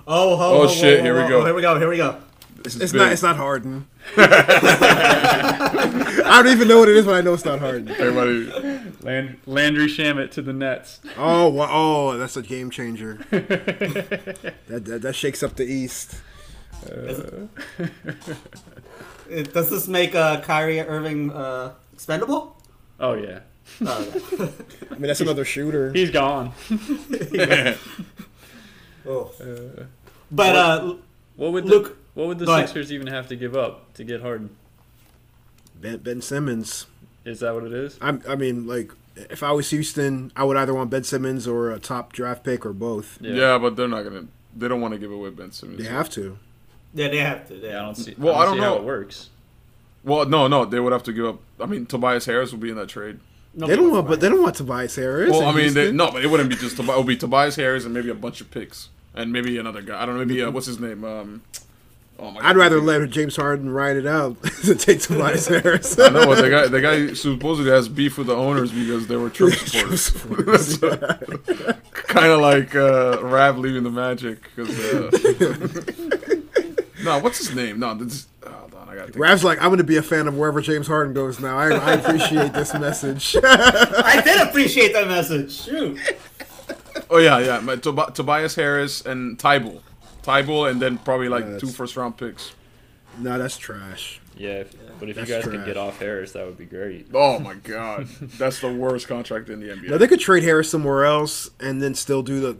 Oh, 0.06 0.36
ho, 0.36 0.62
Oh, 0.62 0.66
ho, 0.66 0.72
shit, 0.72 0.98
whoa, 1.00 1.04
here 1.04 1.22
we 1.22 1.28
go. 1.28 1.40
whoa, 1.40 1.44
Here 1.46 1.54
we 1.54 1.62
go. 1.62 1.78
Here 1.78 1.88
we 1.88 1.96
go. 1.98 2.16
This 2.62 2.76
It's 2.76 2.92
big. 2.92 3.00
not. 3.02 3.12
It's 3.12 3.22
not 3.22 3.36
Harden. 3.36 3.86
I 4.16 6.40
don't 6.42 6.52
even 6.52 6.66
know 6.68 6.78
what 6.80 6.88
it 6.88 6.96
is, 6.96 7.04
but 7.06 7.14
I 7.14 7.20
know 7.20 7.34
it's 7.34 7.44
not 7.44 7.58
Harden. 7.60 7.88
Everybody, 7.90 8.46
Land- 9.02 9.38
Landry 9.46 9.86
Shamet 9.86 10.30
to 10.32 10.42
the 10.42 10.52
Nets. 10.52 11.00
Oh, 11.16 11.48
well, 11.50 11.68
oh, 11.70 12.18
that's 12.18 12.36
a 12.36 12.42
game 12.42 12.70
changer. 12.70 13.18
that, 13.30 14.54
that 14.66 15.02
that 15.02 15.14
shakes 15.14 15.42
up 15.42 15.54
the 15.56 15.64
East. 15.64 16.20
It- 19.30 19.52
Does 19.52 19.70
this 19.70 19.88
make 19.88 20.14
uh, 20.14 20.40
Kyrie 20.40 20.80
Irving 20.80 21.30
uh, 21.30 21.72
expendable? 21.98 22.56
Oh 23.00 23.14
yeah, 23.14 23.40
Oh, 23.84 24.12
okay. 24.14 24.52
I 24.90 24.94
mean, 24.94 25.02
that's 25.02 25.20
another 25.20 25.44
shooter. 25.44 25.92
he's 25.92 26.10
gone. 26.12 26.52
oh. 29.06 29.32
But 30.30 30.56
uh, 30.56 30.94
What 31.36 31.52
would 31.52 31.64
the, 31.64 31.68
Luke, 31.70 31.98
what 32.14 32.28
would 32.28 32.38
the 32.38 32.46
go 32.46 32.54
ahead. 32.54 32.68
Sixers 32.68 32.92
even 32.92 33.08
have 33.08 33.26
to 33.28 33.36
give 33.36 33.56
up 33.56 33.92
to 33.94 34.04
get 34.04 34.20
Harden? 34.22 34.50
Ben, 35.80 35.98
ben 35.98 36.22
Simmons. 36.22 36.86
Is 37.24 37.40
that 37.40 37.52
what 37.54 37.64
it 37.64 37.72
is? 37.72 37.98
I'm, 38.00 38.22
I 38.28 38.36
mean, 38.36 38.66
like, 38.68 38.92
if 39.16 39.42
I 39.42 39.50
was 39.50 39.68
Houston, 39.70 40.30
I 40.36 40.44
would 40.44 40.56
either 40.56 40.74
want 40.74 40.90
Ben 40.90 41.02
Simmons 41.04 41.48
or 41.48 41.72
a 41.72 41.80
top 41.80 42.12
draft 42.12 42.44
pick 42.44 42.64
or 42.64 42.72
both. 42.72 43.18
yeah. 43.20 43.32
yeah 43.34 43.58
but 43.58 43.74
they're 43.76 43.88
not 43.88 44.02
gonna. 44.04 44.26
They 44.56 44.68
don't 44.68 44.80
want 44.80 44.94
to 44.94 44.98
give 45.00 45.10
away 45.10 45.30
Ben 45.30 45.50
Simmons. 45.50 45.82
They 45.82 45.88
have 45.90 46.08
to. 46.10 46.38
yeah, 46.94 47.08
they 47.08 47.18
have 47.18 47.48
to. 47.48 47.54
They 47.54 47.68
Yeah, 47.70 47.80
I 47.80 47.82
don't 47.82 47.96
see. 47.96 48.14
Well, 48.16 48.34
I 48.34 48.42
I 48.42 48.44
don't, 48.44 48.56
don't 48.56 48.56
see 48.56 48.60
know. 48.62 48.74
how 48.74 48.76
it 48.76 48.84
works. 48.84 49.30
Well, 50.08 50.26
no, 50.26 50.48
no, 50.48 50.64
they 50.64 50.80
would 50.80 50.92
have 50.92 51.02
to 51.04 51.12
give 51.12 51.26
up. 51.26 51.40
I 51.60 51.66
mean, 51.66 51.86
Tobias 51.86 52.24
Harris 52.24 52.50
would 52.52 52.60
be 52.60 52.70
in 52.70 52.76
that 52.76 52.88
trade. 52.88 53.20
Nobody 53.54 53.72
They 53.72 53.76
don't 53.82 53.90
wants 53.92 53.94
want, 53.94 54.08
but 54.08 54.20
they 54.20 54.28
don't 54.28 54.42
want 54.42 54.54
Tobias 54.56 54.96
Harris. 54.96 55.30
Well, 55.30 55.44
I 55.46 55.52
mean, 55.52 55.74
they, 55.74 55.90
no, 55.92 56.10
but 56.10 56.24
it 56.24 56.28
wouldn't 56.30 56.48
be 56.50 56.56
just 56.56 56.76
Tobias. 56.76 56.94
It 56.96 56.98
would 56.98 57.06
be 57.06 57.16
Tobias 57.16 57.56
Harris 57.56 57.84
and 57.84 57.94
maybe 57.94 58.10
a 58.10 58.14
bunch 58.14 58.40
of 58.40 58.50
picks 58.50 58.88
and 59.14 59.32
maybe 59.32 59.58
another 59.58 59.82
guy. 59.82 60.00
I 60.02 60.06
don't 60.06 60.16
know. 60.16 60.24
Maybe 60.24 60.42
uh, 60.42 60.50
what's 60.50 60.66
his 60.66 60.78
name? 60.78 61.02
Um, 61.04 61.42
oh 62.18 62.30
my. 62.30 62.40
I'd 62.48 62.56
rather 62.56 62.80
let 62.80 63.08
James 63.10 63.36
Harden 63.36 63.70
ride 63.70 63.96
it 63.96 64.06
out 64.06 64.40
than 64.64 64.78
take 64.78 65.00
Tobias 65.00 65.48
Harris. 65.48 65.98
I 65.98 66.08
know 66.10 66.26
what 66.28 66.36
the 66.42 66.50
guy. 66.50 66.68
The 66.68 66.80
guy 66.80 67.12
supposedly 67.14 67.70
has 67.72 67.88
beef 67.88 68.16
with 68.18 68.28
the 68.28 68.36
owners 68.36 68.70
because 68.70 69.06
they 69.08 69.16
were 69.16 69.30
Trump 69.30 69.54
supporters. 69.54 70.78
kind 70.78 72.30
of 72.32 72.40
like 72.40 72.74
uh, 72.76 73.18
Rav 73.22 73.58
leaving 73.58 73.82
the 73.82 73.90
Magic. 73.90 74.38
'cause, 74.54 74.70
uh, 74.94 75.10
no, 77.02 77.18
what's 77.20 77.38
his 77.38 77.54
name? 77.54 77.78
No, 77.80 77.94
this. 77.94 78.26
Hold 78.88 78.90
on, 78.90 78.94
I 78.94 78.96
gotta 78.96 79.12
think. 79.12 79.22
Rav's 79.24 79.44
like, 79.44 79.58
I'm 79.58 79.68
going 79.68 79.78
to 79.78 79.84
be 79.84 79.96
a 79.96 80.02
fan 80.02 80.26
of 80.28 80.36
wherever 80.36 80.60
James 80.60 80.86
Harden 80.86 81.12
goes 81.14 81.38
now. 81.40 81.58
I, 81.58 81.68
I 81.70 81.92
appreciate 81.94 82.52
this 82.52 82.72
message. 82.74 83.36
I 83.44 84.20
did 84.24 84.40
appreciate 84.48 84.92
that 84.94 85.08
message. 85.08 85.52
Shoot. 85.62 85.98
Oh 87.10 87.16
yeah, 87.18 87.38
yeah. 87.38 87.60
My, 87.60 87.76
Tob- 87.76 88.12
Tobias 88.14 88.54
Harris 88.54 89.00
and 89.06 89.38
Thybulle. 89.38 89.80
Thybulle, 90.24 90.70
and 90.70 90.82
then 90.82 90.98
probably 90.98 91.28
like 91.30 91.44
Yes. 91.46 91.60
two 91.60 91.68
first 91.68 91.96
round 91.96 92.18
picks. 92.18 92.52
no, 93.18 93.38
that's 93.38 93.56
trash. 93.56 94.20
Yeah, 94.36 94.58
if, 94.60 94.74
but 95.00 95.08
if 95.08 95.16
you 95.16 95.24
That's 95.24 95.44
guys 95.46 95.52
could 95.52 95.64
get 95.64 95.76
off 95.78 95.98
Harris, 96.00 96.32
that 96.32 96.44
would 96.44 96.58
be 96.58 96.66
great. 96.66 97.06
Oh 97.14 97.38
my 97.38 97.54
god, 97.54 98.08
that's 98.36 98.60
the 98.60 98.70
worst 98.72 99.08
contract 99.08 99.48
in 99.48 99.60
the 99.60 99.68
NBA. 99.68 99.88
Now 99.90 99.96
they 99.98 100.06
could 100.06 100.20
trade 100.20 100.42
Harris 100.42 100.70
somewhere 100.70 101.04
else 101.06 101.50
and 101.60 101.80
then 101.80 101.94
still 101.94 102.22
do 102.22 102.40
the. 102.40 102.56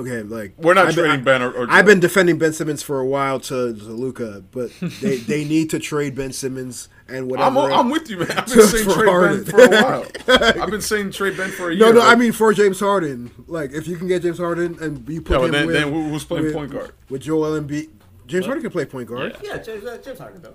Okay, 0.00 0.22
like 0.22 0.54
We're 0.56 0.72
not 0.74 0.88
I've 0.88 0.94
been- 0.96 1.04
trading 1.04 1.24
Ben 1.24 1.42
or, 1.42 1.52
or 1.52 1.66
I've 1.68 1.84
been 1.84 2.00
defending 2.00 2.38
Ben 2.38 2.52
Simmons 2.54 2.82
for 2.82 2.98
a 3.00 3.06
while 3.06 3.38
to, 3.40 3.74
to 3.74 3.84
Luca, 3.84 4.42
but 4.50 4.70
they, 5.02 5.16
they 5.28 5.44
need 5.44 5.68
to 5.70 5.78
trade 5.78 6.14
Ben 6.14 6.32
Simmons 6.32 6.88
and 7.08 7.30
whatever. 7.30 7.58
I'm, 7.60 7.72
I'm 7.72 7.90
with 7.90 8.08
you, 8.08 8.18
man. 8.18 8.30
I've 8.38 8.46
been 8.46 8.54
Just 8.54 8.70
saying 8.72 8.84
for 8.84 8.94
trade 9.04 9.44
Ben 9.44 9.44
for 9.44 9.60
a 9.60 9.68
while. 9.68 10.06
I've 10.62 10.70
been 10.70 10.80
saying 10.80 11.10
trade 11.12 11.36
Ben 11.36 11.50
for 11.50 11.70
a 11.70 11.74
year. 11.74 11.86
no, 11.86 11.92
no, 11.92 12.00
I 12.00 12.14
mean 12.14 12.32
for 12.32 12.52
James 12.54 12.80
Harden. 12.80 13.30
Like 13.46 13.72
if 13.72 13.86
you 13.86 13.96
can 13.96 14.06
get 14.08 14.22
James 14.22 14.38
Harden 14.38 14.78
and 14.80 15.06
you 15.08 15.20
put 15.20 15.38
Yeah, 15.38 15.46
him 15.46 15.52
then, 15.52 15.66
with, 15.66 15.74
then 15.76 15.92
who's 15.92 16.24
playing 16.24 16.44
with, 16.46 16.54
point 16.54 16.70
guard? 16.72 16.92
with 17.10 17.20
Joel 17.22 17.60
Embiid. 17.60 17.90
James 18.26 18.46
Harden 18.46 18.62
can 18.62 18.70
play 18.70 18.84
point 18.86 19.08
guard. 19.08 19.36
Yeah. 19.42 19.56
Yeah, 19.56 19.62
James, 19.62 19.84
uh, 19.84 19.98
James 20.02 20.18
Harden. 20.18 20.40
though. 20.40 20.54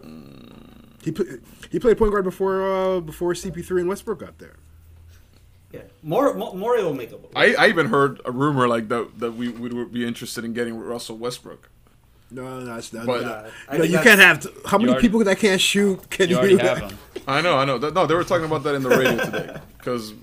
He 1.03 1.11
put, 1.11 1.27
he 1.69 1.77
played 1.79 1.97
point 1.99 2.11
guard 2.11 2.23
before 2.23 2.63
uh, 2.95 2.99
before 2.99 3.33
CP3 3.33 3.81
and 3.81 3.89
Westbrook 3.89 4.19
got 4.19 4.39
there. 4.39 4.55
Yeah, 6.05 6.09
more, 6.09 6.33
more, 6.35 6.55
Morey 6.55 6.83
will 6.83 6.93
make 6.93 7.11
it. 7.11 7.19
work. 7.21 7.31
I, 7.35 7.55
I 7.55 7.67
even 7.69 7.87
heard 7.87 8.21
a 8.25 8.31
rumor 8.31 8.67
like 8.67 8.87
that 8.89 9.19
that 9.19 9.31
we 9.33 9.49
would 9.49 9.91
be 9.91 10.05
interested 10.05 10.45
in 10.45 10.53
getting 10.53 10.77
Russell 10.77 11.17
Westbrook. 11.17 11.69
No, 12.31 12.59
no, 12.59 12.65
that's 12.65 12.91
not. 12.93 13.05
But- 13.05 13.21
no, 13.21 13.29
Uh, 13.69 13.77
no, 13.77 13.83
you 13.83 13.99
can't 13.99 14.19
have. 14.19 14.41
T- 14.41 14.49
how 14.65 14.77
many 14.77 14.89
already- 14.91 15.07
people 15.07 15.23
that 15.23 15.37
can't 15.39 15.61
shoot 15.61 16.09
can 16.09 16.29
You 16.29 16.35
you? 16.35 16.39
already 16.39 16.57
have 16.67 16.77
him. 16.79 16.97
I 17.27 17.41
know, 17.41 17.57
I 17.57 17.65
know. 17.65 17.77
No, 17.77 18.05
they 18.05 18.15
were 18.15 18.23
talking 18.23 18.45
about 18.45 18.63
that 18.63 18.75
in 18.75 18.83
the 18.83 18.89
radio 18.89 19.17
today 19.25 19.57
because 19.77 20.13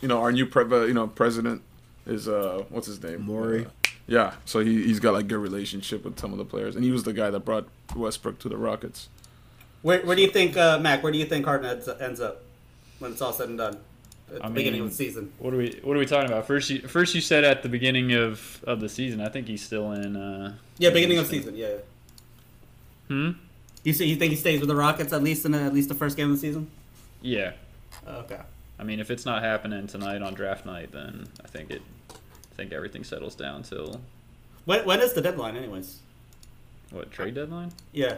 you 0.00 0.08
know 0.08 0.20
our 0.20 0.32
new 0.32 0.46
pre- 0.46 0.64
uh, 0.64 0.84
you 0.84 0.94
know 0.94 1.06
president 1.08 1.62
is 2.06 2.28
uh 2.28 2.62
what's 2.70 2.86
his 2.86 3.02
name 3.02 3.22
Morey. 3.22 3.66
Uh, 3.66 3.70
yeah, 4.08 4.34
so 4.44 4.60
he 4.60 4.84
he's 4.84 5.00
got 5.00 5.14
like 5.14 5.26
good 5.26 5.38
relationship 5.38 6.04
with 6.04 6.18
some 6.18 6.30
of 6.32 6.38
the 6.38 6.44
players, 6.44 6.76
and 6.76 6.84
he 6.84 6.92
was 6.92 7.02
the 7.04 7.12
guy 7.12 7.30
that 7.30 7.40
brought 7.40 7.66
Westbrook 7.96 8.38
to 8.40 8.48
the 8.48 8.56
Rockets. 8.56 9.08
Where, 9.82 10.00
where 10.06 10.14
do 10.16 10.22
you 10.22 10.28
think, 10.30 10.56
uh, 10.56 10.78
Mac? 10.80 11.02
Where 11.02 11.10
do 11.12 11.18
you 11.18 11.26
think 11.26 11.44
Harden 11.44 11.68
ends, 11.70 11.88
ends 12.00 12.20
up 12.20 12.42
when 13.00 13.12
it's 13.12 13.20
all 13.22 13.32
said 13.32 13.48
and 13.48 13.58
done? 13.58 13.78
At 14.28 14.34
the 14.38 14.44
I 14.46 14.48
beginning 14.48 14.80
mean- 14.80 14.88
of 14.88 14.90
the 14.90 14.96
season. 14.96 15.32
What 15.38 15.54
are 15.54 15.56
we 15.56 15.78
What 15.82 15.96
are 15.96 16.00
we 16.00 16.06
talking 16.06 16.30
about? 16.30 16.46
First, 16.46 16.68
you, 16.70 16.80
first 16.80 17.14
you 17.14 17.20
said 17.20 17.44
at 17.44 17.62
the 17.62 17.68
beginning 17.68 18.12
of, 18.12 18.60
of 18.66 18.80
the 18.80 18.88
season. 18.88 19.20
I 19.20 19.28
think 19.28 19.46
he's 19.46 19.62
still 19.62 19.92
in. 19.92 20.16
Uh, 20.16 20.54
Yeah, 20.78 20.90
beginning 20.90 21.18
of 21.18 21.26
season. 21.26 21.56
Yeah. 21.56 21.76
Hmm. 23.08 23.30
You 23.84 23.92
see, 23.92 24.06
you 24.06 24.16
think 24.16 24.30
he 24.30 24.36
stays 24.36 24.58
with 24.60 24.68
the 24.68 24.74
Rockets 24.74 25.12
at 25.12 25.22
least 25.22 25.44
in 25.46 25.54
uh, 25.54 25.58
at 25.66 25.72
least 25.72 25.88
the 25.88 25.94
first 25.94 26.16
game 26.16 26.30
of 26.30 26.36
the 26.36 26.40
season? 26.40 26.68
Yeah. 27.22 27.52
Okay. 28.06 28.40
I 28.78 28.82
mean, 28.84 29.00
if 29.00 29.10
it's 29.10 29.24
not 29.24 29.42
happening 29.42 29.86
tonight 29.86 30.22
on 30.22 30.34
draft 30.34 30.66
night, 30.66 30.90
then 30.92 31.28
I 31.44 31.48
think 31.48 31.70
it. 31.70 31.82
I 32.10 32.56
think 32.56 32.72
everything 32.72 33.04
settles 33.04 33.34
down 33.34 33.62
till 33.64 34.00
When, 34.64 34.84
when 34.86 35.00
is 35.00 35.12
the 35.12 35.20
deadline, 35.20 35.56
anyways? 35.56 35.98
what 36.90 37.10
trade 37.10 37.34
deadline? 37.34 37.70
Yeah. 37.92 38.16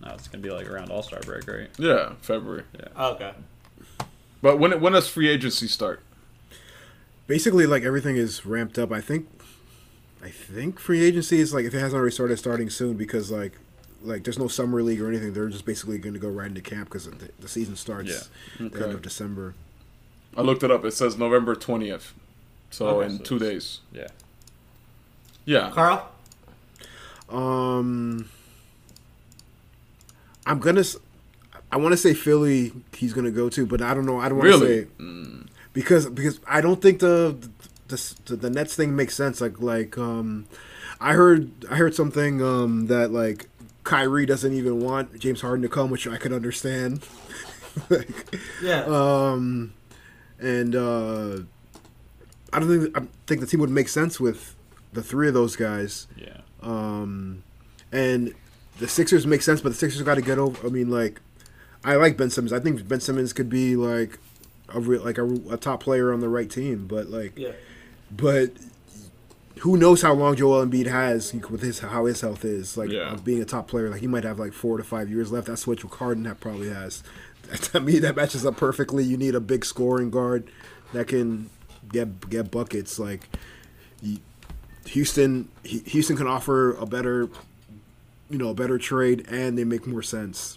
No, 0.00 0.12
it's 0.14 0.26
gonna 0.26 0.42
be 0.42 0.50
like 0.50 0.68
around 0.68 0.90
All 0.90 1.02
Star 1.02 1.20
break, 1.20 1.46
right? 1.46 1.68
Yeah, 1.78 2.14
February. 2.22 2.62
Oh, 2.96 3.12
okay. 3.14 3.32
But 4.42 4.58
when 4.58 4.80
when 4.80 4.92
does 4.92 5.08
free 5.08 5.28
agency 5.28 5.66
start? 5.66 6.00
Basically, 7.26 7.66
like 7.66 7.82
everything 7.82 8.16
is 8.16 8.46
ramped 8.46 8.78
up. 8.78 8.90
I 8.92 9.00
think, 9.00 9.28
I 10.22 10.30
think 10.30 10.78
free 10.78 11.02
agency 11.04 11.40
is 11.40 11.52
like 11.52 11.64
if 11.64 11.74
it 11.74 11.78
hasn't 11.80 11.98
already 11.98 12.14
started, 12.14 12.38
starting 12.38 12.70
soon 12.70 12.96
because 12.96 13.30
like, 13.30 13.58
like 14.02 14.24
there's 14.24 14.38
no 14.38 14.48
summer 14.48 14.82
league 14.82 15.00
or 15.00 15.08
anything. 15.08 15.32
They're 15.34 15.48
just 15.48 15.66
basically 15.66 15.98
going 15.98 16.14
to 16.14 16.20
go 16.20 16.28
right 16.28 16.46
into 16.48 16.62
camp 16.62 16.88
because 16.88 17.04
the, 17.10 17.28
the 17.40 17.48
season 17.48 17.76
starts 17.76 18.30
Yeah. 18.58 18.68
the 18.68 18.84
end 18.84 18.94
of 18.94 19.02
December. 19.02 19.54
I 20.36 20.42
looked 20.42 20.62
it 20.62 20.70
up. 20.70 20.84
It 20.84 20.92
says 20.92 21.18
November 21.18 21.54
twentieth. 21.54 22.14
So 22.70 22.86
Okay, 22.86 23.06
in 23.10 23.18
so 23.18 23.24
two 23.24 23.38
days. 23.38 23.80
Yeah. 23.92 24.08
Yeah. 25.44 25.70
Carl? 25.72 26.08
Um, 27.28 28.28
I'm 30.46 30.60
gonna. 30.60 30.84
S- 31.68 31.72
I 31.72 31.76
want 31.76 31.92
to 31.92 31.96
say 31.96 32.14
Philly. 32.14 32.72
He's 32.94 33.12
gonna 33.12 33.30
go 33.30 33.48
to, 33.48 33.66
but 33.66 33.82
I 33.82 33.94
don't 33.94 34.06
know. 34.06 34.18
I 34.20 34.28
don't 34.28 34.38
want 34.38 34.50
to 34.52 34.58
Really? 34.58 34.84
say 34.84 35.46
because 35.72 36.06
because 36.08 36.40
I 36.46 36.60
don't 36.60 36.80
think 36.82 37.00
the 37.00 37.36
the, 37.88 38.36
the 38.36 38.50
Nets 38.50 38.74
thing 38.74 38.94
makes 38.96 39.14
sense. 39.14 39.40
Like 39.40 39.60
like 39.60 39.96
um, 39.98 40.46
I 41.00 41.14
heard 41.14 41.50
I 41.70 41.76
heard 41.76 41.94
something 41.94 42.42
um 42.42 42.86
that 42.88 43.12
like 43.12 43.48
Kyrie 43.84 44.26
doesn't 44.26 44.52
even 44.52 44.80
want 44.80 45.18
James 45.18 45.40
Harden 45.40 45.62
to 45.62 45.68
come, 45.68 45.90
which 45.90 46.06
I 46.06 46.16
could 46.18 46.32
understand. 46.32 47.06
like, 47.90 48.38
Yeah. 48.62 48.82
um, 48.84 49.72
and 50.40 50.74
uh, 50.76 51.38
I 52.52 52.58
don't 52.60 52.68
think 52.68 52.96
I 52.98 53.02
think 53.26 53.40
the 53.40 53.46
team 53.46 53.60
would 53.60 53.70
make 53.70 53.88
sense 53.88 54.18
with 54.20 54.54
the 54.92 55.02
three 55.02 55.28
of 55.28 55.34
those 55.34 55.56
guys. 55.56 56.06
Yeah. 56.16 56.38
Um, 56.62 57.42
and 57.92 58.34
the 58.78 58.88
Sixers 58.88 59.26
make 59.26 59.42
sense, 59.42 59.60
but 59.60 59.70
the 59.70 59.74
Sixers 59.76 60.02
got 60.02 60.16
to 60.16 60.22
get 60.22 60.38
over. 60.38 60.66
I 60.66 60.70
mean, 60.70 60.90
like, 60.90 61.20
I 61.84 61.94
like 61.96 62.16
Ben 62.16 62.30
Simmons. 62.30 62.52
I 62.52 62.60
think 62.60 62.86
Ben 62.88 63.00
Simmons 63.00 63.32
could 63.32 63.48
be 63.48 63.76
like 63.76 64.18
a 64.68 64.80
real, 64.80 65.02
like 65.02 65.18
a, 65.18 65.24
a 65.50 65.56
top 65.56 65.82
player 65.82 66.12
on 66.12 66.20
the 66.20 66.28
right 66.28 66.50
team. 66.50 66.86
But 66.86 67.08
like, 67.08 67.38
yeah. 67.38 67.52
but 68.10 68.50
who 69.60 69.76
knows 69.76 70.02
how 70.02 70.12
long 70.12 70.36
Joel 70.36 70.64
Embiid 70.64 70.86
has 70.86 71.32
with 71.34 71.62
his 71.62 71.80
how 71.80 72.04
his 72.06 72.20
health 72.20 72.44
is. 72.44 72.76
Like 72.76 72.90
Yeah. 72.90 73.12
of 73.12 73.24
being 73.24 73.40
a 73.40 73.44
top 73.44 73.68
player, 73.68 73.90
like 73.90 74.00
he 74.00 74.06
might 74.06 74.24
have 74.24 74.38
like 74.38 74.52
four 74.52 74.76
to 74.76 74.84
five 74.84 75.08
years 75.08 75.32
left. 75.32 75.46
That's 75.46 75.66
what 75.66 75.80
Harden 75.80 76.24
ha- 76.26 76.34
probably 76.38 76.70
has. 76.70 77.02
To 77.72 77.80
me, 77.80 77.98
that 78.00 78.14
matches 78.14 78.44
up 78.44 78.58
perfectly. 78.58 79.04
You 79.04 79.16
need 79.16 79.34
a 79.34 79.40
big 79.40 79.64
scoring 79.64 80.10
guard 80.10 80.50
that 80.92 81.08
can 81.08 81.48
get 81.90 82.28
get 82.28 82.50
buckets. 82.50 82.98
Like 82.98 83.26
Houston, 84.86 85.48
Houston 85.64 86.16
can 86.16 86.26
offer 86.26 86.74
a 86.74 86.84
better, 86.86 87.28
you 88.30 88.36
know, 88.38 88.50
a 88.50 88.54
better 88.54 88.76
trade, 88.78 89.26
and 89.30 89.56
they 89.56 89.64
make 89.64 89.86
more 89.86 90.02
sense. 90.02 90.56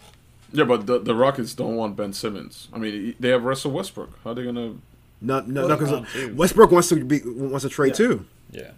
Yeah, 0.54 0.66
but 0.66 0.86
the, 0.86 1.00
the 1.00 1.16
Rockets 1.16 1.54
don't 1.54 1.76
want 1.76 1.96
Ben 1.96 2.14
Simmons. 2.14 2.68
I 2.74 2.78
mean, 2.78 3.16
they 3.20 3.30
have 3.30 3.44
Russell 3.44 3.72
Westbrook. 3.72 4.20
How 4.24 4.32
are 4.32 4.34
they 4.34 4.44
gonna? 4.44 4.74
Not, 5.22 5.48
no, 5.48 5.68
Well, 5.68 5.80
no, 5.80 6.02
because. 6.02 6.32
Westbrook 6.36 6.72
wants 6.72 6.90
to 6.90 7.04
be 7.04 7.22
wants 7.24 7.64
to 7.64 7.70
trade 7.70 7.90
Yeah. 7.90 7.94
too. 8.08 8.26
Yeah. 8.52 8.72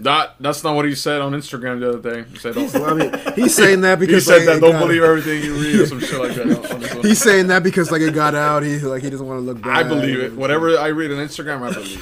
That 0.00 0.36
that's 0.38 0.62
not 0.62 0.76
what 0.76 0.84
he 0.84 0.94
said 0.94 1.20
on 1.20 1.32
Instagram 1.32 1.80
the 1.80 1.88
other 1.88 1.98
day. 2.22 2.28
He 2.30 2.36
said, 2.38 2.54
Well, 2.54 2.84
I 2.84 2.94
mean, 2.94 3.12
he's 3.34 3.52
saying 3.54 3.80
that 3.80 3.98
because 3.98 4.26
he 4.26 4.32
said 4.32 4.46
like, 4.46 4.46
that 4.46 4.60
don't 4.60 4.72
got- 4.72 4.80
believe 4.86 5.02
everything 5.02 5.42
you 5.42 5.54
read 5.54 5.80
or 5.80 5.86
some 5.86 5.98
shit 5.98 6.20
like 6.20 6.34
that. 6.36 6.46
on- 6.46 6.66
on 6.72 6.80
his 6.82 6.92
own. 6.92 7.02
He's 7.02 7.18
saying 7.20 7.48
that 7.48 7.64
because 7.64 7.90
like 7.90 8.02
it 8.02 8.14
got 8.14 8.34
out. 8.36 8.62
He 8.62 8.78
like 8.78 9.02
he 9.02 9.10
doesn't 9.10 9.26
want 9.26 9.40
to 9.40 9.44
look 9.44 9.60
bad. 9.62 9.76
I 9.76 9.82
believe 9.82 10.20
it. 10.20 10.34
Whatever 10.34 10.78
I 10.78 10.88
read 10.88 11.10
on 11.10 11.16
Instagram, 11.18 11.62
I 11.62 11.72
believe. 11.74 11.98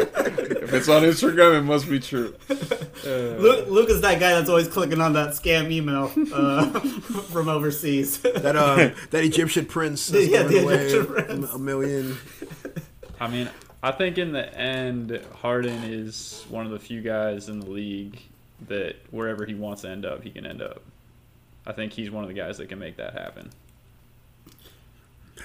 if 0.74 0.80
it's 0.80 0.88
on 0.88 1.02
Instagram, 1.02 1.58
it 1.58 1.62
must 1.62 1.88
be 1.88 2.00
true. 2.00 2.34
Luke, 3.04 3.68
Luke 3.68 3.88
is 3.90 4.00
that 4.02 4.18
guy 4.20 4.30
that's 4.30 4.48
always 4.48 4.68
clicking 4.68 5.00
on 5.00 5.12
that 5.14 5.30
scam 5.30 5.70
email 5.70 6.10
uh, 6.32 6.68
from 7.32 7.48
overseas. 7.48 8.18
that 8.18 8.56
um 8.56 8.92
that 9.10 9.24
Egyptian 9.24 9.66
prince. 9.66 10.06
that's 10.08 10.26
Yeah, 10.28 10.42
the 10.44 10.62
away 10.62 10.74
Egyptian 10.86 11.06
prince. 11.14 11.52
A 11.52 11.58
million. 11.58 12.16
I 13.20 13.28
mean, 13.28 13.48
I 13.82 13.92
think 13.92 14.18
in 14.18 14.32
the 14.32 14.52
end, 14.58 15.20
Harden 15.40 15.84
is 15.84 16.44
one 16.48 16.66
of 16.66 16.72
the 16.72 16.78
few 16.78 17.00
guys 17.02 17.48
in 17.48 17.60
the 17.60 17.70
league 17.70 18.20
that 18.68 18.96
wherever 19.10 19.44
he 19.44 19.54
wants 19.54 19.82
to 19.82 19.90
end 19.90 20.04
up, 20.06 20.22
he 20.22 20.30
can 20.30 20.46
end 20.46 20.62
up. 20.62 20.82
I 21.66 21.72
think 21.72 21.92
he's 21.92 22.10
one 22.10 22.24
of 22.24 22.28
the 22.28 22.34
guys 22.34 22.58
that 22.58 22.68
can 22.68 22.78
make 22.78 22.96
that 22.96 23.12
happen. 23.14 23.50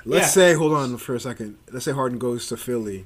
Let's 0.06 0.28
Yeah. 0.28 0.52
say, 0.52 0.54
hold 0.54 0.74
on 0.74 0.98
for 0.98 1.16
a 1.16 1.20
second. 1.20 1.58
Let's 1.72 1.86
say 1.86 1.92
Harden 1.92 2.20
goes 2.20 2.48
to 2.48 2.58
Philly. 2.58 3.06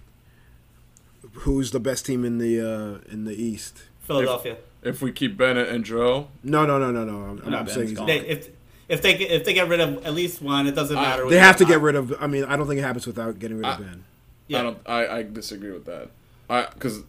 Who's 1.33 1.71
the 1.71 1.79
best 1.79 2.05
team 2.05 2.23
in 2.25 2.37
the 2.37 2.59
uh 2.61 3.11
in 3.11 3.25
the 3.25 3.33
East? 3.33 3.83
Philadelphia. 4.01 4.57
If 4.81 5.01
we 5.01 5.11
keep 5.11 5.37
Bennett 5.37 5.69
and 5.69 5.83
Joe, 5.85 6.27
No, 6.43 6.65
no, 6.65 6.77
no, 6.77 6.91
no, 6.91 7.05
no. 7.05 7.17
I'm, 7.41 7.51
No, 7.51 7.57
I'm 7.59 7.67
saying 7.67 7.87
he's 7.89 7.97
gone. 7.97 8.07
They, 8.07 8.19
if 8.19 8.49
if 8.89 9.01
they 9.01 9.15
get- 9.17 9.31
if 9.31 9.45
they 9.45 9.53
get 9.53 9.67
rid 9.69 9.79
of 9.79 10.05
at 10.05 10.13
least 10.13 10.41
one, 10.41 10.67
it 10.67 10.75
doesn't 10.75 10.97
I- 10.97 11.01
matter. 11.01 11.29
they 11.29 11.39
have 11.39 11.55
to 11.57 11.65
get 11.65 11.79
rid 11.81 11.95
of. 11.95 12.13
I 12.21 12.27
mean, 12.27 12.43
I 12.43 12.55
don't 12.57 12.67
think 12.67 12.79
it 12.79 12.83
happens 12.83 13.07
without 13.07 13.39
getting 13.39 13.57
rid 13.57 13.65
of 13.65 13.79
Ben. 13.79 14.03
Yeah. 14.47 14.59
I 14.59 14.61
don't. 14.63 14.77
I, 14.85 15.07
I 15.19 15.23
disagree 15.23 15.71
with 15.71 15.85
that. 15.85 16.09
I 16.49 16.67
because 16.73 17.03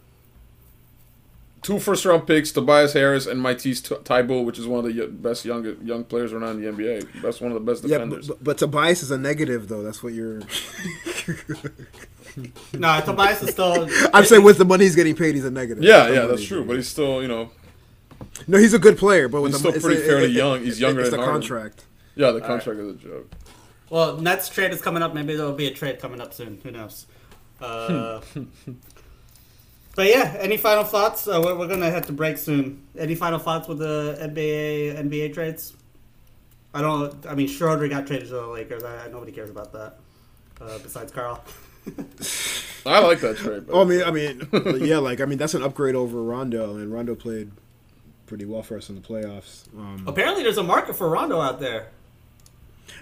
two 1.65 1.81
first 1.81 2.05
round 2.05 2.27
picks, 2.29 2.53
Tobias 2.53 2.93
Harris 2.93 3.27
and 3.27 3.43
Matisse 3.43 3.81
Thybulle, 3.83 4.45
which 4.45 4.61
is 4.61 4.67
one 4.69 4.85
of 4.85 4.95
the 4.95 5.07
best 5.09 5.45
young 5.45 5.65
young 5.85 6.05
players 6.05 6.33
around 6.33 6.61
the 6.63 6.71
NBA. 6.71 7.23
That's 7.23 7.41
one 7.41 7.51
of 7.51 7.55
the 7.65 7.73
best 7.73 7.83
Yeah, 7.83 7.99
defenders. 7.99 8.29
but, 8.29 8.45
but 8.45 8.59
Tobias 8.59 9.03
is 9.03 9.11
a 9.11 9.19
negative 9.19 9.67
though. 9.69 9.83
That's 9.83 10.01
what 10.03 10.13
you're. 10.13 10.43
No, 12.73 13.01
Tobias 13.01 13.43
is 13.45 13.51
still. 13.51 13.89
I'm 14.13 14.25
saying 14.25 14.43
with 14.43 14.59
the 14.59 14.65
money 14.65 14.85
he's 14.85 14.97
getting 14.97 15.15
paid, 15.15 15.37
he's 15.37 15.45
a 15.45 15.51
negative. 15.53 15.85
yeah, 15.85 16.09
The 16.09 16.15
yeah, 16.15 16.27
that's 16.27 16.45
true. 16.45 16.65
But 16.65 16.77
he's 16.77 16.89
still, 16.89 17.23
you 17.23 17.29
know, 17.29 17.51
No, 18.49 18.59
he's 18.59 18.75
a 18.75 18.79
good 18.81 18.99
player, 18.99 19.29
but 19.29 19.41
with 19.41 19.53
He's 19.53 19.63
the, 19.63 19.71
still 19.71 19.81
pretty 19.81 20.01
the- 20.01 20.07
fairly 20.09 20.25
it- 20.25 20.31
it- 20.31 20.35
young. 20.37 20.61
He's 20.65 20.81
younger 20.81 21.03
It's 21.03 21.11
than 21.11 21.21
the 21.21 21.27
Harden. 21.27 21.43
contract. 21.43 21.85
yeah, 22.17 22.33
the 22.33 22.41
contract 22.41 22.81
is 22.81 22.89
a 22.91 22.95
joke. 22.95 23.31
Well, 23.89 24.17
Nets 24.17 24.49
trade 24.49 24.73
is 24.73 24.81
coming 24.81 25.01
up. 25.03 25.15
Maybe 25.15 25.37
there'll 25.37 25.53
be 25.53 25.69
a 25.69 25.71
trade 25.75 26.01
coming 26.01 26.21
up 26.21 26.35
soon. 26.35 26.59
Who 26.65 26.73
knows? 26.73 27.07
Uh, 27.61 28.21
but 29.97 30.07
yeah, 30.07 30.37
any 30.41 30.57
final 30.57 30.85
thoughts? 30.85 31.27
Uh, 31.29 31.41
we're, 31.45 31.57
we're 31.57 31.69
gonna 31.69 31.91
have 31.91 32.07
to 32.07 32.13
break 32.13 32.39
soon. 32.39 32.87
Any 32.99 33.15
final 33.15 33.39
thoughts 33.39 33.69
with 33.69 33.79
the 33.79 34.17
NBA 34.21 34.97
NBA 34.99 35.35
trades? 35.35 35.75
I 36.73 36.81
don't. 36.83 37.25
I 37.27 37.35
mean, 37.35 37.47
Schroeder 37.49 37.87
got 37.89 38.07
traded 38.07 38.29
to 38.29 38.35
the 38.35 38.47
Lakers. 38.47 38.83
I, 38.83 39.09
nobody 39.09 39.33
cares 39.33 39.51
about 39.51 39.73
that. 39.73 39.97
Uh, 40.61 40.79
besides 40.79 41.13
Carl. 41.13 41.43
I 42.87 43.01
like 43.01 43.21
that 43.21 43.37
trade. 43.37 43.67
But 43.67 43.75
Oh, 43.75 43.83
I 43.83 43.85
mean, 43.85 44.03
I 44.03 44.11
mean, 44.11 44.49
yeah, 44.85 44.99
like 44.99 45.21
I 45.21 45.25
mean, 45.27 45.39
that's 45.39 45.55
an 45.55 45.63
upgrade 45.63 45.95
over 45.95 46.23
Rondo, 46.23 46.77
and 46.77 46.93
Rondo 46.93 47.15
played 47.15 47.51
pretty 48.27 48.45
well 48.47 48.63
for 48.63 48.77
us 48.77 48.89
in 48.89 48.95
the 48.95 49.01
playoffs. 49.01 49.69
Um, 49.77 50.05
Apparently, 50.07 50.43
there's 50.43 50.59
a 50.59 50.63
market 50.63 50.97
for 50.97 51.09
Rondo 51.09 51.41
out 51.41 51.61
there. 51.61 51.89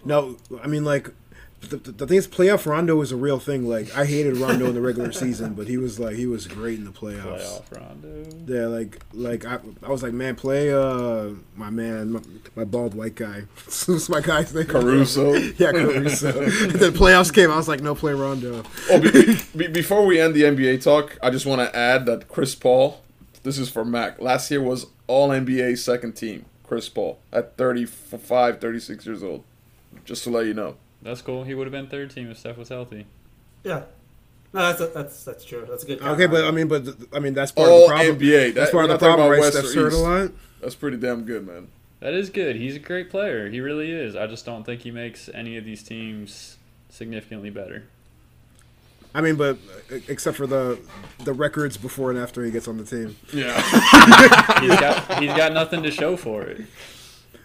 no, 0.04 0.36
I 0.62 0.66
mean, 0.66 0.84
like 0.84 1.10
the, 1.68 1.76
the, 1.76 1.92
the 1.92 2.06
thing 2.06 2.16
is, 2.16 2.26
playoff 2.26 2.66
Rondo 2.66 3.00
is 3.00 3.12
a 3.12 3.16
real 3.16 3.38
thing. 3.38 3.68
Like 3.68 3.96
I 3.96 4.04
hated 4.04 4.36
Rondo 4.36 4.66
in 4.66 4.74
the 4.74 4.80
regular 4.80 5.12
season, 5.24 5.54
but 5.54 5.68
he 5.68 5.76
was 5.76 5.98
like 6.00 6.16
he 6.16 6.26
was 6.26 6.46
great 6.46 6.78
in 6.78 6.84
the 6.84 6.90
playoffs. 6.90 7.62
Playoff 7.62 7.78
Rondo. 7.78 8.24
Yeah, 8.46 8.66
like 8.66 9.00
like 9.12 9.44
I, 9.44 9.58
I 9.82 9.90
was 9.90 10.02
like, 10.02 10.12
man, 10.12 10.34
play 10.34 10.72
uh 10.72 11.30
my 11.56 11.70
man, 11.70 12.12
my, 12.12 12.20
my 12.56 12.64
bald 12.64 12.94
white 12.94 13.14
guy. 13.14 13.42
What's 13.64 14.08
my 14.08 14.20
guy's 14.20 14.54
name? 14.54 14.66
Caruso. 14.66 15.32
Yeah, 15.62 15.72
Caruso. 15.72 16.32
the 16.32 16.90
playoffs 16.90 17.32
came. 17.32 17.50
I 17.50 17.56
was 17.56 17.68
like, 17.68 17.80
no, 17.80 17.94
play 17.94 18.12
Rondo. 18.12 18.64
Oh, 18.90 19.00
be, 19.00 19.36
be, 19.56 19.66
before 19.68 20.04
we 20.04 20.20
end 20.20 20.34
the 20.34 20.42
NBA 20.42 20.82
talk, 20.82 21.18
I 21.22 21.30
just 21.30 21.46
want 21.46 21.60
to 21.60 21.76
add 21.76 22.06
that 22.06 22.28
Chris 22.28 22.54
Paul, 22.54 23.00
this 23.42 23.58
is 23.58 23.68
for 23.68 23.84
Mac, 23.84 24.20
last 24.20 24.50
year 24.50 24.62
was 24.62 24.86
All 25.06 25.28
NBA 25.28 25.78
second 25.78 26.12
team. 26.14 26.46
Chris 26.64 26.88
Paul 26.88 27.18
at 27.32 27.56
35, 27.58 28.60
36 28.60 29.06
years 29.06 29.22
old. 29.22 29.44
Just 30.04 30.24
to 30.24 30.30
let 30.30 30.46
you 30.46 30.54
know. 30.54 30.76
That's 31.02 31.20
cool. 31.22 31.44
He 31.44 31.54
would 31.54 31.66
have 31.66 31.72
been 31.72 31.88
third 31.88 32.10
team 32.10 32.30
if 32.30 32.38
Steph 32.38 32.56
was 32.56 32.68
healthy. 32.68 33.06
Yeah. 33.64 33.82
No, 34.54 34.72
that's 34.72 34.92
that's 34.94 35.24
that's 35.24 35.44
true. 35.44 35.66
That's 35.68 35.82
a 35.82 35.86
good. 35.86 36.02
Okay, 36.02 36.26
but 36.26 36.44
I 36.44 36.50
mean, 36.50 36.68
but 36.68 36.86
I 37.14 37.18
mean, 37.20 37.32
that's 37.34 37.52
part 37.52 37.70
of 37.70 37.80
the 37.80 37.86
problem. 37.88 38.18
NBA. 38.18 38.54
That's 38.54 38.70
That- 38.70 38.72
part 38.72 38.84
of 38.84 38.90
the 38.90 38.98
problem, 38.98 39.30
right? 39.30 39.40
West 39.40 39.56
Steph's 39.56 39.74
or 39.76 39.84
hurt 39.84 39.92
a 39.92 39.96
East. 39.96 40.02
lot. 40.04 40.30
That's 40.60 40.74
pretty 40.74 40.96
damn 40.98 41.24
good, 41.24 41.46
man. 41.46 41.68
That 42.00 42.14
is 42.14 42.30
good. 42.30 42.56
He's 42.56 42.76
a 42.76 42.78
great 42.80 43.10
player. 43.10 43.48
He 43.48 43.60
really 43.60 43.90
is. 43.90 44.14
I 44.16 44.26
just 44.26 44.44
don't 44.44 44.64
think 44.64 44.82
he 44.82 44.90
makes 44.90 45.30
any 45.32 45.56
of 45.56 45.64
these 45.64 45.82
teams 45.82 46.58
significantly 46.90 47.48
better. 47.50 47.84
I 49.14 49.20
mean, 49.20 49.36
but 49.36 49.58
except 50.08 50.36
for 50.36 50.46
the 50.46 50.78
the 51.24 51.32
records 51.32 51.76
before 51.76 52.10
and 52.10 52.18
after 52.18 52.44
he 52.44 52.50
gets 52.50 52.66
on 52.68 52.76
the 52.78 52.84
team. 52.84 53.16
Yeah. 53.32 53.60
He's 54.60 54.80
got 54.80 55.22
he's 55.22 55.32
got 55.34 55.52
nothing 55.52 55.82
to 55.82 55.90
show 55.90 56.16
for 56.16 56.42
it. 56.42 56.62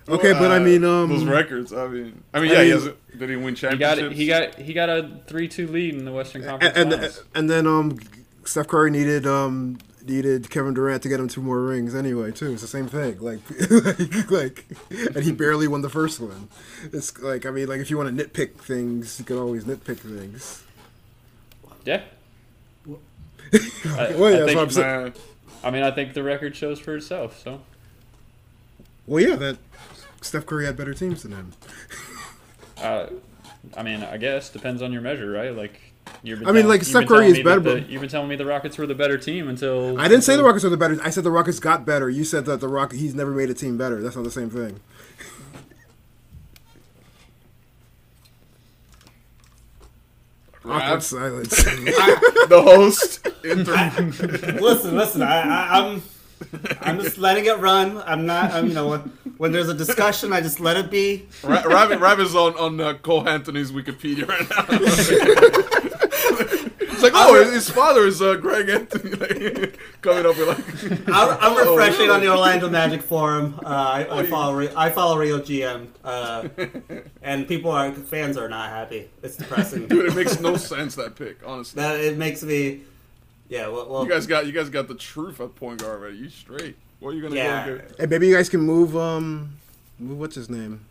Okay, 0.10 0.32
but 0.34 0.52
I 0.52 0.60
mean, 0.60 0.84
um, 0.86 1.10
those 1.10 1.26
records. 1.26 1.74
I 1.74 1.88
mean, 1.88 2.24
I 2.34 2.40
mean, 2.40 2.52
I 2.52 2.54
yeah. 2.56 2.64
he 2.64 2.70
has, 2.70 2.90
did 3.18 3.30
he 3.30 3.36
win 3.36 3.56
He 3.56 3.62
got 3.62 3.98
championships? 3.98 4.16
he 4.18 4.28
got 4.28 4.56
he 4.56 4.74
got 4.74 4.90
a 4.90 5.20
three 5.28 5.48
two 5.48 5.68
lead 5.68 5.96
in 5.96 6.06
the 6.06 6.12
Western 6.14 6.44
Conference 6.44 6.78
and, 6.78 6.94
and 6.94 7.02
Finals. 7.02 7.24
and 7.36 7.50
then 7.50 7.68
um, 7.68 8.00
Steph 8.46 8.68
Curry 8.68 8.90
needed 8.92 9.26
um 9.28 9.78
needed 10.06 10.50
Kevin 10.50 10.74
Durant 10.74 11.04
to 11.04 11.10
get 11.10 11.20
him 11.20 11.28
two 11.28 11.42
more 11.42 11.62
rings 11.62 11.94
anyway, 11.94 12.32
too. 12.32 12.54
It's 12.54 12.62
the 12.62 12.68
same 12.70 12.88
thing. 12.88 13.20
Like, 13.20 13.40
like, 13.70 14.32
like, 14.32 14.66
and 15.14 15.24
he 15.26 15.34
barely 15.34 15.68
won 15.68 15.82
the 15.82 15.90
first 15.90 16.22
one. 16.22 16.48
It's 16.94 17.20
like, 17.20 17.46
I 17.46 17.52
mean, 17.52 17.68
like, 17.68 17.82
if 17.82 17.90
you 17.92 17.98
want 17.98 18.16
to 18.18 18.26
nitpick 18.26 18.54
things, 18.54 19.20
you 19.20 19.26
can 19.26 19.38
always 19.38 19.66
nitpick 19.66 19.98
things. 19.98 20.64
Yeah. 21.84 22.04
I, 22.88 22.94
Well, 24.16 24.26
I 24.26 24.32
that's 24.32 24.46
think- 24.46 24.56
what 24.56 24.58
I'm 24.60 24.70
saying. 24.70 25.14
I 25.64 25.72
mean, 25.72 25.84
I 25.84 25.92
think 25.92 26.14
the 26.14 26.24
record 26.24 26.56
shows 26.56 26.80
for 26.80 26.96
itself. 26.96 27.42
So 27.44 27.62
Well, 29.08 29.22
yeah, 29.24 29.36
that 29.36 29.58
Steph 30.22 30.46
Curry 30.46 30.66
had 30.66 30.76
better 30.78 30.94
teams 30.94 31.24
than 31.24 31.32
him. 31.32 31.54
Uh, 32.82 33.08
I 33.76 33.84
mean, 33.84 34.04
I 34.04 34.18
guess 34.18 34.50
depends 34.50 34.82
on 34.82 34.92
your 34.94 35.02
measure, 35.02 35.30
right? 35.32 35.56
Like, 35.56 35.80
you've 36.24 36.40
been 36.40 36.48
I 36.48 36.52
mean, 36.52 36.64
tell- 36.64 36.70
like, 36.70 36.84
Steph 36.84 37.08
Curry 37.08 37.28
is 37.28 37.40
better, 37.44 37.60
the- 37.60 37.74
but- 37.82 37.90
you've 37.90 38.02
been 38.02 38.10
telling 38.10 38.30
me 38.30 38.36
the 38.36 38.46
Rockets 38.46 38.78
were 38.78 38.86
the 38.88 38.96
better 38.96 39.18
team 39.18 39.48
until 39.50 40.00
I 40.00 40.08
didn't 40.08 40.24
say 40.24 40.36
the 40.36 40.44
Rockets 40.44 40.64
were 40.64 40.70
the 40.70 40.78
better. 40.78 41.00
I 41.04 41.10
said 41.10 41.24
the 41.24 41.32
Rockets 41.32 41.60
got 41.60 41.86
better. 41.86 42.10
You 42.10 42.24
said 42.24 42.46
that 42.46 42.60
the 42.60 42.68
Rock 42.68 42.94
he's 42.94 43.16
never 43.16 43.32
made 43.32 43.50
a 43.50 43.54
team 43.54 43.78
better. 43.78 44.02
That's 44.02 44.16
not 44.16 44.24
the 44.24 44.32
same 44.32 44.50
thing. 44.50 44.80
Awkward 50.66 50.80
Rap, 50.80 51.02
silence. 51.02 51.50
the 51.64 52.62
host. 52.66 53.26
Inter- 53.46 54.60
listen, 54.62 54.96
listen. 54.98 55.22
I, 55.22 55.42
I, 55.42 55.80
I'm, 55.80 56.02
I'm 56.82 57.00
just 57.02 57.18
letting 57.18 57.46
it 57.46 57.58
run. 57.60 57.98
I'm 58.06 58.26
not. 58.26 58.52
I'm, 58.52 58.68
you 58.68 58.74
know, 58.74 58.88
when, 58.90 59.00
when 59.38 59.52
there's 59.52 59.70
a 59.70 59.74
discussion, 59.74 60.32
I 60.34 60.42
just 60.42 60.60
let 60.60 60.78
it 60.78 60.90
be. 60.92 61.28
Ra- 61.44 61.64
Rabbit, 61.66 62.00
Rabbit's 62.00 62.36
on 62.36 62.56
on 62.58 62.80
uh, 62.80 62.94
Cole 62.96 63.28
Anthony's 63.28 63.72
Wikipedia 63.72 64.28
right 64.28 64.50
now. 64.50 64.66
it's 66.80 67.04
like, 67.04 67.14
oh, 67.16 67.36
his, 67.44 67.54
his 67.54 67.70
father 67.70 68.06
is 68.06 68.22
uh, 68.22 68.36
Greg 68.36 68.70
Anthony. 68.70 69.12
Like, 69.18 69.80
coming 70.02 70.26
up 70.26 70.38
with 70.38 70.48
like, 70.48 70.92
I'm, 71.10 71.30
I'm 71.42 71.68
Oh, 71.68 71.76
refreshing 71.76 72.10
on 72.12 72.22
the 72.22 72.30
Orlando 72.30 72.70
Magic 72.70 73.02
forum. 73.02 73.60
Uh, 73.64 73.68
I, 73.68 74.20
I 74.20 74.26
follow. 74.28 74.54
Re- 74.56 74.74
I 74.76 74.90
follow 74.92 75.18
Rio 75.18 75.40
GM, 75.40 75.88
uh, 76.04 76.48
and 77.24 77.48
people 77.48 77.72
are 77.72 77.92
fans 77.92 78.38
are 78.38 78.48
not 78.48 78.70
happy. 78.70 79.10
It's 79.24 79.38
depressing. 79.38 79.88
dude, 79.88 80.06
it 80.06 80.16
makes 80.16 80.40
no 80.40 80.56
sense 80.56 80.96
that 80.96 81.16
pick. 81.16 81.40
Honestly, 81.46 81.82
that 81.82 82.00
it 82.00 82.18
makes 82.18 82.44
me. 82.44 82.82
Yeah. 83.50 83.68
Well. 83.68 83.88
well 83.90 84.04
you 84.04 84.10
guys 84.10 84.28
got 84.28 84.46
you 84.46 84.52
guys 84.52 84.70
got 84.70 84.88
the 84.88 84.96
truth 84.96 85.40
at 85.42 85.56
point 85.56 85.82
guard 85.82 86.00
already. 86.00 86.18
You 86.18 86.30
straight. 86.30 86.76
What 87.00 87.10
are 87.10 87.14
you 87.14 87.22
gonna 87.22 87.36
do? 87.36 87.38
Yeah. 87.38 87.66
go 87.68 87.78
get? 87.78 87.96
hey, 88.00 88.06
maybe 88.08 88.28
you 88.28 88.36
guys 88.36 88.50
can 88.50 88.62
move. 88.62 88.98
Um, 88.98 89.58
move 90.00 90.20
what's 90.20 90.36
his 90.36 90.50
name? 90.50 90.82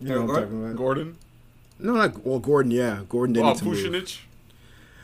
You 0.00 0.08
know 0.08 0.14
what 0.14 0.20
I'm 0.20 0.26
Gordon? 0.26 0.44
talking 0.44 0.64
about. 0.64 0.76
Gordon? 0.76 1.16
No, 1.78 1.92
not 1.94 2.24
well. 2.26 2.38
Gordon. 2.38 2.70
Yeah, 2.72 3.00
Gordon 3.08 3.34
didn't 3.34 3.46
Oh, 3.46 3.70
need 3.70 4.06
to 4.06 4.18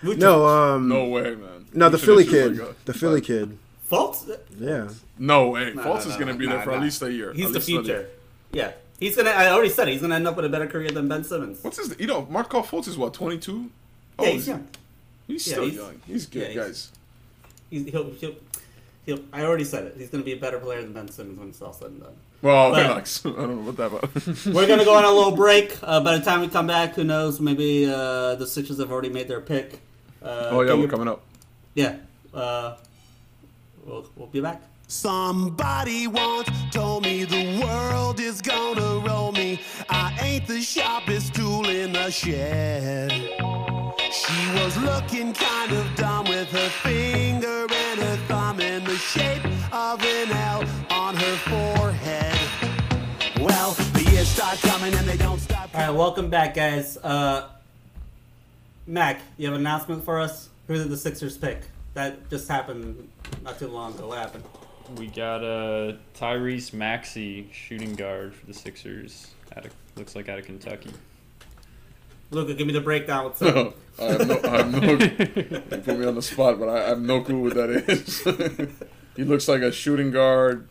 move. 0.03 0.19
No, 0.19 0.47
um, 0.47 0.89
No 0.89 1.07
way, 1.07 1.35
man. 1.35 1.67
no, 1.73 1.89
the 1.89 1.99
Philly 1.99 2.25
kid, 2.25 2.57
like 2.57 2.69
a- 2.71 2.75
the 2.85 2.95
Philly 2.95 3.21
kid. 3.21 3.59
Fultz. 3.91 4.29
Yeah, 4.59 4.89
No 5.19 5.49
way. 5.49 5.73
Nah, 5.75 5.83
Fultz 5.83 6.05
nah, 6.05 6.13
is 6.13 6.17
gonna 6.17 6.35
be 6.35 6.47
nah, 6.47 6.53
there 6.57 6.63
for 6.63 6.71
nah. 6.71 6.77
at 6.77 6.83
least 6.83 7.03
a 7.03 7.13
year. 7.13 7.33
He's 7.33 7.47
the 7.49 7.55
least 7.55 7.69
a 7.69 7.73
year. 7.73 7.83
future. 7.83 8.09
Yeah. 8.53 8.73
He's 9.01 9.17
gonna. 9.17 9.31
I 9.31 9.49
already 9.51 9.71
said 9.71 9.89
it. 9.89 9.93
He's 9.93 10.01
gonna 10.01 10.17
end 10.17 10.27
up 10.27 10.37
with 10.37 10.45
a 10.45 10.49
better 10.49 10.67
career 10.67 10.91
than 10.91 11.09
Ben 11.09 11.23
Simmons. 11.25 11.63
What's 11.63 11.79
his? 11.79 11.95
You 11.99 12.07
know, 12.07 12.27
Markelle 12.31 12.63
Fultz 12.65 12.89
is 12.89 12.99
what 12.99 13.15
twenty 13.15 13.39
two. 13.39 13.71
Yeah, 14.21 14.29
he's 14.31 14.49
young. 14.49 14.67
He's 15.29 15.47
Yeah, 15.47 15.53
still 15.53 15.65
he's- 15.65 15.77
young. 15.77 16.01
He's 16.07 16.27
good, 16.27 16.43
yeah, 16.43 16.49
he's- 16.49 16.67
guys. 16.67 16.93
He's, 17.71 17.85
he'll, 17.93 18.11
he'll, 18.13 18.35
he'll. 19.07 19.21
I 19.33 19.43
already 19.43 19.65
said 19.65 19.85
it. 19.85 19.95
He's 19.97 20.09
gonna 20.09 20.25
be 20.25 20.33
a 20.33 20.37
better 20.39 20.59
player 20.59 20.81
than 20.83 20.93
Ben 20.95 21.07
Simmons 21.09 21.39
when 21.39 21.49
it's 21.51 21.63
all 21.63 21.73
said 21.73 21.91
and 21.91 22.01
done. 22.01 22.15
Well, 22.43 22.71
But- 22.73 22.83
relax. 22.83 23.23
I 23.27 23.29
don't 23.31 23.57
know 23.57 23.57
what 23.71 23.77
that 23.77 23.87
about. 23.93 24.15
We're 24.55 24.67
gonna 24.67 24.85
go 24.85 24.95
on 24.97 25.05
a 25.05 25.11
little 25.13 25.37
break. 25.37 25.77
Uh, 25.83 26.01
by 26.01 26.17
the 26.19 26.25
time 26.25 26.41
we 26.41 26.49
come 26.49 26.67
back, 26.67 26.95
who 26.95 27.05
knows? 27.05 27.41
Maybe 27.41 27.87
uh, 27.87 28.35
the 28.37 28.47
Sixers 28.47 28.79
have 28.79 28.91
already 28.91 29.11
made 29.11 29.29
their 29.29 29.41
pick. 29.41 29.81
Uh, 30.23 30.49
oh 30.51 30.63
yeah, 30.63 30.73
we're 30.73 30.81
your- 30.81 30.89
coming 30.89 31.07
up. 31.09 31.23
Yeah. 31.75 31.97
Uh, 32.35 32.77
we'll 33.85 34.07
we'll 34.17 34.29
be 34.29 34.41
back. 34.41 34.63
Somebody 34.91 36.07
once 36.07 36.49
told 36.73 37.03
me 37.03 37.25
the 37.25 37.61
world 37.63 38.19
is 38.21 38.41
gonna 38.41 39.01
roll 39.07 39.33
me. 39.33 39.61
I 39.91 40.17
ain't 40.23 40.47
the 40.47 40.63
sharpest 40.63 41.35
tool 41.35 41.69
in 41.69 41.93
the 41.93 42.11
shed. 42.11 43.13
She 44.29 44.51
was 44.63 44.77
looking 44.83 45.33
kind 45.33 45.73
of 45.73 45.95
dumb 45.97 46.27
with 46.29 46.51
her 46.51 46.69
finger 46.69 47.67
and 47.73 48.01
her 48.01 48.17
thumb 48.29 48.61
in 48.61 48.85
the 48.85 48.97
shape 48.97 49.43
of 49.73 50.05
an 50.05 50.31
L 50.31 50.65
on 50.91 51.17
her 51.17 51.37
forehead. 51.49 52.39
Well, 53.41 53.73
the 53.73 54.07
years 54.13 54.29
start 54.29 54.59
coming 54.59 54.93
and 54.93 55.09
they 55.09 55.17
don't 55.17 55.41
stop. 55.41 55.75
All 55.75 55.81
right, 55.81 55.91
welcome 55.91 56.29
back, 56.29 56.53
guys. 56.53 56.99
Uh, 56.99 57.49
Mac, 58.87 59.23
you 59.39 59.47
have 59.47 59.55
an 59.55 59.63
announcement 59.63 60.05
for 60.05 60.21
us? 60.21 60.51
Who 60.67 60.75
did 60.75 60.91
the 60.91 60.99
Sixers 60.99 61.39
pick? 61.39 61.63
That 61.95 62.29
just 62.29 62.49
happened 62.49 63.09
not 63.43 63.59
too 63.59 63.69
long 63.69 63.95
ago. 63.95 64.09
What 64.09 64.19
happened? 64.19 64.45
We 64.99 65.07
got 65.07 65.43
uh, 65.43 65.95
Tyrese 66.15 66.75
Maxey, 66.75 67.49
shooting 67.51 67.95
guard 67.95 68.35
for 68.35 68.45
the 68.45 68.53
Sixers. 68.53 69.29
Out 69.57 69.65
of, 69.65 69.73
looks 69.97 70.15
like 70.15 70.29
out 70.29 70.39
of 70.39 70.45
Kentucky. 70.45 70.91
Luca, 72.31 72.55
give 72.55 72.67
me 72.67 72.73
the 72.73 72.81
breakdown. 72.81 73.25
What's 73.25 73.43
up? 73.43 73.75
I 74.01 74.05
have 74.05 74.29
no. 74.29 74.41
I 74.45 74.57
have 74.59 74.71
no. 74.73 74.91
you 74.93 75.83
put 75.83 75.99
me 75.99 76.07
on 76.07 76.15
the 76.15 76.23
spot, 76.23 76.59
but 76.59 76.69
I, 76.69 76.85
I 76.85 76.89
have 76.89 77.01
no 77.01 77.23
clue 77.23 77.43
what 77.43 77.55
that 77.55 77.71
is. 77.71 78.23
he 79.17 79.25
looks 79.25 79.49
like 79.49 79.63
a 79.63 79.73
shooting 79.73 80.11
guard. 80.11 80.69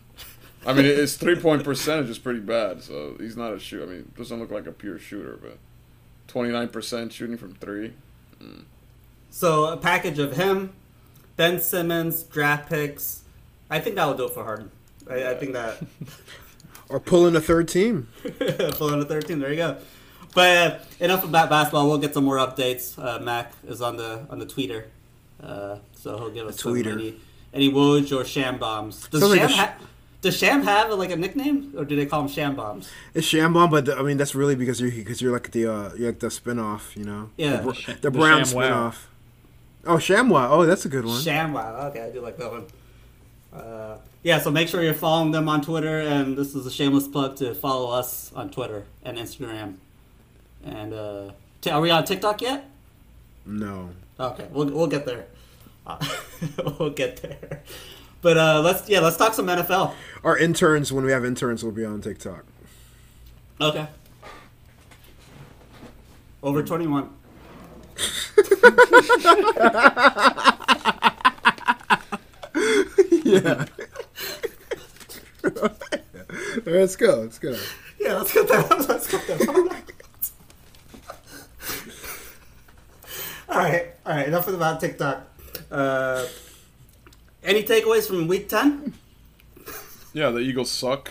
I 0.66 0.72
mean, 0.72 0.84
his 0.84 1.16
three 1.16 1.36
point 1.36 1.64
percentage 1.64 2.10
is 2.10 2.18
pretty 2.18 2.40
bad, 2.40 2.82
so 2.82 3.16
he's 3.18 3.36
not 3.36 3.52
a 3.52 3.58
shoot. 3.58 3.82
I 3.82 3.86
mean, 3.86 4.12
doesn't 4.16 4.38
look 4.38 4.50
like 4.50 4.66
a 4.66 4.72
pure 4.72 4.98
shooter, 4.98 5.38
but 5.40 5.58
twenty 6.26 6.50
nine 6.52 6.68
percent 6.68 7.12
shooting 7.12 7.36
from 7.36 7.54
three. 7.54 7.92
Hmm. 8.38 8.60
So 9.30 9.66
a 9.66 9.76
package 9.76 10.18
of 10.18 10.36
him, 10.36 10.72
Ben 11.36 11.60
Simmons, 11.60 12.22
draft 12.22 12.68
picks. 12.68 13.22
I 13.70 13.80
think 13.80 13.96
that 13.96 14.06
will 14.06 14.14
do 14.14 14.24
it 14.24 14.32
for 14.32 14.44
Harden. 14.44 14.70
I, 15.10 15.30
I 15.30 15.34
think 15.34 15.52
that 15.52 15.82
or 16.88 17.00
pulling 17.00 17.36
a 17.36 17.40
third 17.40 17.68
team. 17.68 18.08
pulling 18.72 19.00
a 19.00 19.04
third 19.04 19.26
team. 19.26 19.38
There 19.40 19.50
you 19.50 19.56
go. 19.56 19.76
But 20.34 20.72
uh, 20.72 20.78
enough 21.00 21.24
about 21.24 21.48
basketball. 21.50 21.88
We'll 21.88 21.98
get 21.98 22.14
some 22.14 22.24
more 22.24 22.36
updates. 22.36 22.98
Uh, 23.02 23.18
Mac 23.20 23.52
is 23.66 23.80
on 23.80 23.96
the 23.96 24.26
on 24.30 24.38
the 24.38 24.46
tweeter, 24.46 24.84
uh, 25.42 25.78
so 25.94 26.18
he'll 26.18 26.30
give 26.30 26.46
us 26.46 26.60
some, 26.60 26.76
any 26.76 27.16
any 27.52 27.72
Woj 27.72 28.16
or 28.16 28.24
Sham 28.24 28.58
bombs. 28.58 29.08
Does 29.08 29.20
Sounds 29.20 29.32
like 29.32 29.40
Sham 29.40 29.48
sh- 29.50 29.56
ha- 29.56 29.74
does 30.20 30.36
Sham 30.36 30.62
have 30.64 30.90
like 30.92 31.10
a 31.10 31.16
nickname, 31.16 31.72
or 31.76 31.84
do 31.84 31.94
they 31.96 32.04
call 32.06 32.22
him 32.22 32.28
Sham 32.28 32.56
bombs? 32.56 32.90
It's 33.14 33.26
Shambon, 33.26 33.70
but 33.70 33.88
I 33.88 34.02
mean 34.02 34.16
that's 34.16 34.34
really 34.34 34.54
because 34.54 34.80
you're 34.80 34.90
because 34.90 35.22
you're 35.22 35.32
like 35.32 35.50
the 35.52 35.66
uh, 35.66 35.94
you're 35.94 36.10
like 36.10 36.18
the 36.18 36.28
spinoff, 36.28 36.96
you 36.96 37.04
know. 37.04 37.30
Yeah. 37.36 37.58
the, 37.58 37.72
the 37.72 37.98
the 38.02 38.10
Brown 38.10 38.42
ShamWow. 38.42 38.70
spinoff. 38.70 38.96
Oh, 39.86 39.96
Shamwa. 39.96 40.48
Oh, 40.50 40.66
that's 40.66 40.84
a 40.84 40.88
good 40.88 41.04
one. 41.04 41.20
ShamWow. 41.20 41.84
Okay, 41.90 42.02
I 42.02 42.10
do 42.10 42.20
like 42.20 42.36
that 42.36 42.50
one. 42.50 42.66
Uh, 43.52 43.98
yeah, 44.22 44.40
so 44.40 44.50
make 44.50 44.68
sure 44.68 44.82
you're 44.82 44.92
following 44.92 45.30
them 45.30 45.48
on 45.48 45.62
Twitter, 45.62 46.00
and 46.00 46.36
this 46.36 46.54
is 46.54 46.66
a 46.66 46.70
shameless 46.70 47.08
plug 47.08 47.36
to 47.36 47.54
follow 47.54 47.90
us 47.90 48.30
on 48.34 48.50
Twitter 48.50 48.84
and 49.04 49.16
Instagram. 49.16 49.76
And 50.64 50.92
uh, 50.92 51.30
t- 51.60 51.70
are 51.70 51.80
we 51.80 51.90
on 51.90 52.04
TikTok 52.04 52.42
yet? 52.42 52.68
No. 53.46 53.90
Okay, 54.20 54.46
we'll 54.50 54.70
we'll 54.70 54.86
get 54.86 55.06
there. 55.06 55.26
Uh, 55.86 55.98
we'll 56.78 56.90
get 56.90 57.16
there. 57.22 57.62
But 58.20 58.36
uh, 58.36 58.60
let's 58.60 58.88
yeah, 58.88 59.00
let's 59.00 59.16
talk 59.16 59.34
some 59.34 59.46
NFL. 59.46 59.94
Our 60.24 60.36
interns, 60.36 60.92
when 60.92 61.04
we 61.04 61.12
have 61.12 61.24
interns, 61.24 61.64
will 61.64 61.72
be 61.72 61.84
on 61.84 62.00
TikTok. 62.00 62.44
Okay. 63.60 63.86
Over 66.42 66.62
twenty 66.62 66.86
one. 66.86 67.10
yeah. 73.24 73.64
let's 76.64 76.96
go. 76.96 77.20
Let's 77.20 77.38
go. 77.38 77.56
Yeah, 78.00 78.14
let's 78.14 78.32
get 78.32 78.48
that. 78.48 78.86
Let's 78.88 79.10
get 79.10 79.26
that. 79.26 79.82
All 83.58 83.64
right, 83.64 83.86
all 84.06 84.14
right. 84.14 84.28
Enough 84.28 84.46
about 84.46 84.78
TikTok. 84.78 85.26
Uh, 85.68 86.24
any 87.42 87.64
takeaways 87.64 88.06
from 88.06 88.28
Week 88.28 88.48
Ten? 88.48 88.94
Yeah, 90.12 90.30
the 90.30 90.38
Eagles 90.38 90.70
suck. 90.70 91.10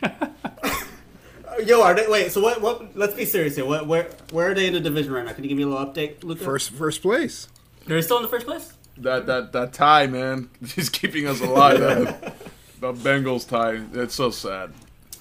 Yo, 1.66 1.82
are 1.82 1.92
they? 1.94 2.06
Wait. 2.06 2.32
So 2.32 2.40
what? 2.40 2.62
What? 2.62 2.96
Let's 2.96 3.12
be 3.12 3.26
serious 3.26 3.56
here. 3.56 3.66
What? 3.66 3.86
Where? 3.86 4.08
Where 4.30 4.50
are 4.50 4.54
they 4.54 4.66
in 4.66 4.72
the 4.72 4.80
division 4.80 5.12
right 5.12 5.26
now? 5.26 5.34
Can 5.34 5.44
you 5.44 5.48
give 5.50 5.58
me 5.58 5.64
a 5.64 5.66
little 5.66 5.84
update, 5.84 6.24
Luca? 6.24 6.42
First, 6.42 6.70
first 6.70 7.02
place. 7.02 7.48
They're 7.86 8.00
still 8.00 8.16
in 8.16 8.22
the 8.22 8.30
first 8.30 8.46
place. 8.46 8.72
That 8.96 9.26
that 9.26 9.52
that 9.52 9.74
tie, 9.74 10.06
man, 10.06 10.48
is 10.76 10.88
keeping 10.88 11.26
us 11.26 11.42
alive. 11.42 11.80
That, 11.80 12.34
the 12.80 12.94
Bengals 12.94 13.46
tie. 13.46 13.82
It's 13.92 14.14
so 14.14 14.30
sad. 14.30 14.72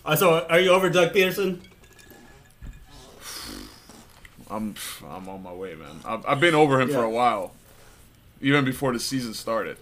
Uh, 0.06 0.16
so, 0.16 0.48
are 0.48 0.62
you 0.62 0.70
over 0.70 0.90
Doug 0.90 1.12
Pederson? 1.12 1.60
I'm 4.50 4.76
I'm 5.08 5.28
on 5.30 5.44
my 5.44 5.52
way, 5.54 5.76
man. 5.76 6.00
I've, 6.06 6.26
I've 6.26 6.40
been 6.40 6.56
over 6.56 6.80
him 6.82 6.90
for 6.90 7.04
a 7.04 7.10
while, 7.10 7.54
even 8.42 8.64
before 8.66 8.94
the 8.94 9.00
season 9.00 9.34
started. 9.34 9.78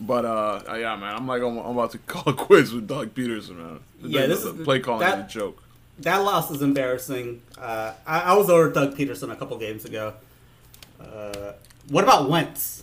But 0.00 0.24
uh, 0.24 0.62
yeah, 0.76 0.96
man, 0.96 1.14
I'm 1.16 1.26
like 1.26 1.42
I'm, 1.42 1.56
I'm 1.58 1.76
about 1.78 1.92
to 1.92 1.98
call 2.06 2.32
it 2.32 2.36
quits 2.36 2.72
with 2.72 2.86
Doug 2.86 3.14
Pederson, 3.14 3.56
man. 3.56 3.80
Yeah, 4.02 4.22
the- 4.22 4.26
this 4.28 4.42
the 4.44 4.54
is- 4.54 4.64
play 4.64 4.80
calling 4.80 5.00
that- 5.00 5.18
is 5.18 5.24
a 5.24 5.38
joke. 5.38 5.62
That 6.00 6.18
loss 6.18 6.50
is 6.50 6.60
embarrassing. 6.60 7.40
Uh, 7.58 7.94
I, 8.06 8.20
I 8.20 8.34
was 8.34 8.50
over 8.50 8.70
Doug 8.70 8.94
Pederson 8.98 9.32
a 9.32 9.36
couple 9.36 9.56
games 9.56 9.86
ago. 9.86 10.12
Uh, 11.00 11.52
what 11.88 12.04
about 12.04 12.28
Wentz? 12.28 12.82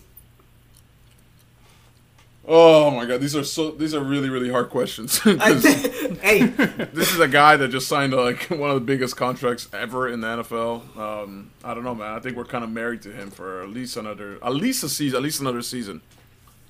Oh 2.46 2.92
my 2.92 3.06
god, 3.06 3.22
these 3.22 3.36
are 3.38 3.44
so 3.46 3.72
these 3.72 3.94
are 3.96 4.04
really 4.04 4.30
really 4.30 4.50
hard 4.50 4.70
questions. 4.70 5.20
hey, 5.24 6.46
this 6.94 7.14
is 7.14 7.20
a 7.20 7.28
guy 7.28 7.56
that 7.56 7.70
just 7.70 7.88
signed 7.88 8.14
like 8.14 8.44
one 8.50 8.70
of 8.70 8.76
the 8.76 8.82
biggest 8.86 9.16
contracts 9.16 9.70
ever 9.72 10.10
in 10.10 10.20
the 10.22 10.28
NFL. 10.28 10.98
Um, 10.98 11.52
I 11.64 11.74
don't 11.74 11.84
know, 11.86 11.96
man. 11.96 12.14
I 12.14 12.20
think 12.20 12.36
we're 12.36 12.44
kind 12.44 12.64
of 12.66 12.70
married 12.70 13.02
to 13.04 13.14
him 13.14 13.32
for 13.32 13.62
at 13.62 13.70
least 13.70 13.96
another, 13.96 14.40
at 14.44 14.54
least 14.54 14.84
a 14.84 14.90
season, 14.90 15.16
at 15.18 15.24
least 15.24 15.40
another 15.40 15.62
season, 15.62 16.02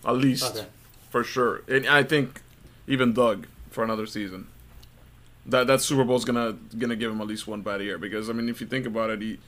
at 0.05 0.15
least 0.15 0.55
Okay. 0.55 0.67
for 1.09 1.24
sure. 1.24 1.63
And 1.67 1.88
I 1.88 2.03
think 2.03 2.41
even 2.88 3.13
Doug 3.13 3.47
for 3.71 3.84
another 3.84 4.05
season. 4.05 4.47
That 5.47 5.67
that 5.67 5.82
Super 5.82 6.03
Bowl's 6.03 6.24
gonna 6.24 6.53
gonna 6.78 6.95
give 6.95 7.11
him 7.11 7.19
at 7.19 7.28
least 7.28 7.47
one 7.47 7.61
bad 7.61 7.82
year 7.82 7.97
because 7.97 8.30
I 8.30 8.34
mean 8.34 8.47
if 8.47 8.61
you 8.61 8.67
think 8.67 8.86
about 8.86 9.09
it, 9.09 9.21
he 9.21 9.39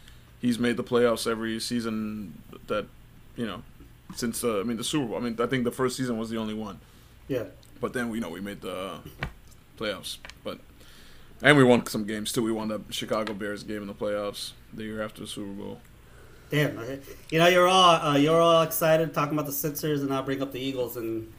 he's 0.41 0.57
made 0.59 0.75
the 0.75 0.83
playoffs 0.83 1.29
every 1.29 1.59
season 1.59 2.41
that 2.67 2.87
you 3.37 3.45
know 3.45 3.61
since 4.15 4.43
uh, 4.43 4.59
I 4.59 4.63
mean 4.63 4.77
the 4.77 4.83
Super 4.83 5.07
Bowl. 5.07 5.17
I 5.17 5.19
mean 5.19 5.35
I 5.39 5.47
think 5.47 5.63
the 5.63 5.71
first 5.71 5.97
season 5.97 6.17
was 6.17 6.29
the 6.29 6.37
only 6.37 6.53
one. 6.53 6.79
yeah. 7.27 7.45
But 7.81 7.91
then 7.93 8.09
we 8.09 8.19
know 8.19 8.29
we 8.29 8.39
made 8.39 8.61
the 8.61 8.99
playoffs. 9.77 10.17
But 10.43 10.59
and 11.41 11.57
we 11.57 11.63
won 11.63 11.85
some 11.87 12.05
games 12.05 12.31
too. 12.31 12.41
We 12.41 12.51
won 12.51 12.69
the 12.69 12.81
Chicago 12.89 13.33
Bears 13.33 13.63
game 13.63 13.81
in 13.81 13.87
the 13.87 13.93
playoffs 13.93 14.51
the 14.73 14.83
year 14.83 15.01
after 15.01 15.21
the 15.21 15.27
Super 15.27 15.51
Bowl. 15.51 15.79
Damn. 16.49 16.79
You 17.31 17.39
know, 17.39 17.47
you're 17.47 17.67
all 17.67 17.95
uh, 17.95 18.17
you're 18.17 18.39
all 18.39 18.61
excited 18.61 19.13
talking 19.13 19.33
about 19.33 19.45
the 19.45 19.51
Sixers, 19.51 20.03
and 20.03 20.13
I'll 20.13 20.23
bring 20.23 20.41
up 20.41 20.51
the 20.53 20.59
Eagles, 20.59 20.95
and 20.95 21.31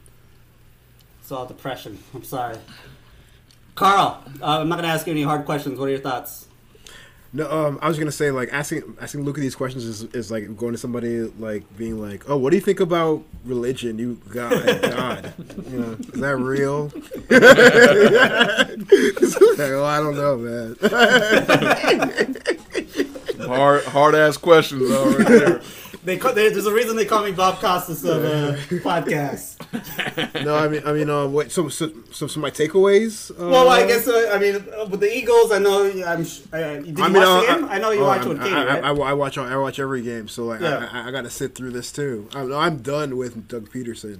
it's 1.21 1.31
all 1.31 1.45
depression. 1.45 1.97
I'm 2.13 2.23
sorry. 2.23 2.57
Carl, 3.75 4.23
uh, 4.41 4.59
I'm 4.59 4.69
not 4.69 4.75
gonna 4.75 4.89
ask 4.89 5.07
you 5.07 5.13
any 5.13 5.23
hard 5.23 5.45
questions. 5.45 5.79
What 5.79 5.87
are 5.87 5.91
your 5.91 5.99
thoughts? 5.99 6.46
No, 7.37 7.49
um, 7.51 7.77
I 7.83 7.87
was 7.87 7.99
gonna 7.99 8.11
say 8.11 8.31
like 8.31 8.49
asking 8.51 8.97
asking 8.99 9.23
Luca 9.23 9.39
these 9.39 9.53
questions 9.53 9.85
is, 9.85 10.05
is 10.05 10.31
like 10.31 10.57
going 10.57 10.71
to 10.71 10.77
somebody 10.79 11.19
like 11.37 11.61
being 11.77 12.01
like, 12.01 12.27
oh, 12.27 12.35
what 12.35 12.49
do 12.49 12.55
you 12.55 12.63
think 12.63 12.79
about 12.79 13.21
religion? 13.45 13.99
You 13.99 14.19
God, 14.29 14.65
God, 14.81 15.33
you 15.69 15.79
know, 15.79 15.91
is 15.99 16.19
that 16.19 16.35
real? 16.37 16.91
It's 17.29 18.41
like, 19.51 19.59
well, 19.59 19.85
I 19.85 19.99
don't 19.99 20.15
know, 20.15 20.35
man. 20.35 20.75
Hard 23.47 23.83
hard 23.83 24.15
ass 24.15 24.37
questions 24.37 24.89
though, 24.89 25.11
right 25.11 25.27
there. 25.27 25.61
They, 26.07 26.15
ca- 26.17 26.31
they 26.31 26.47
there's 26.47 26.65
a 26.65 26.73
reason 26.73 26.95
they 26.95 27.03
call 27.03 27.21
me 27.25 27.33
Bob 27.33 27.59
Costas 27.59 28.05
of 28.05 28.23
uh, 28.23 28.55
podcast. 28.79 29.55
No, 30.45 30.55
I 30.55 30.69
mean, 30.69 30.81
I 30.85 30.93
mean, 30.93 31.09
uh, 31.09 31.27
what? 31.27 31.51
So, 31.51 31.67
so, 31.67 31.91
so, 32.13 32.27
so 32.27 32.39
my 32.39 32.49
takeaways. 32.49 33.29
Uh, 33.31 33.49
Well, 33.49 33.67
I 33.67 33.85
guess 33.85 34.07
uh, 34.07 34.31
I 34.33 34.39
mean 34.39 34.55
uh, 34.55 34.85
with 34.85 35.01
the 35.01 35.13
Eagles, 35.13 35.51
I 35.51 35.59
know 35.59 35.83
I'm. 36.05 36.23
sh- 36.23 36.43
Uh, 36.53 36.57
did 36.79 36.97
you 36.97 37.03
I 37.03 37.09
mean, 37.09 37.17
watch 37.21 37.27
uh, 37.27 37.41
the 37.55 37.59
game? 37.59 37.69
I, 37.69 37.77
know 37.79 37.91
you 37.91 37.99
oh, 38.01 38.05
watch 38.05 38.19
I'm- 38.21 38.29
with 38.29 38.39
Katie, 38.41 38.55
I, 38.55 38.61
I, 38.61 38.65
right? 38.79 38.83
I, 38.85 38.89
I 39.09 39.13
watch. 39.13 39.37
I 39.37 39.57
watch 39.57 39.79
every 39.79 40.01
game, 40.01 40.29
so 40.29 40.45
like, 40.45 40.61
Yeah. 40.61 40.87
I, 40.93 41.01
I, 41.01 41.07
I 41.09 41.11
got 41.11 41.23
to 41.23 41.29
sit 41.29 41.55
through 41.55 41.71
this 41.71 41.91
too. 41.91 42.29
I'm, 42.33 42.53
I'm 42.53 42.77
done 42.77 43.17
with 43.17 43.49
Doug 43.49 43.69
Pederson. 43.69 44.19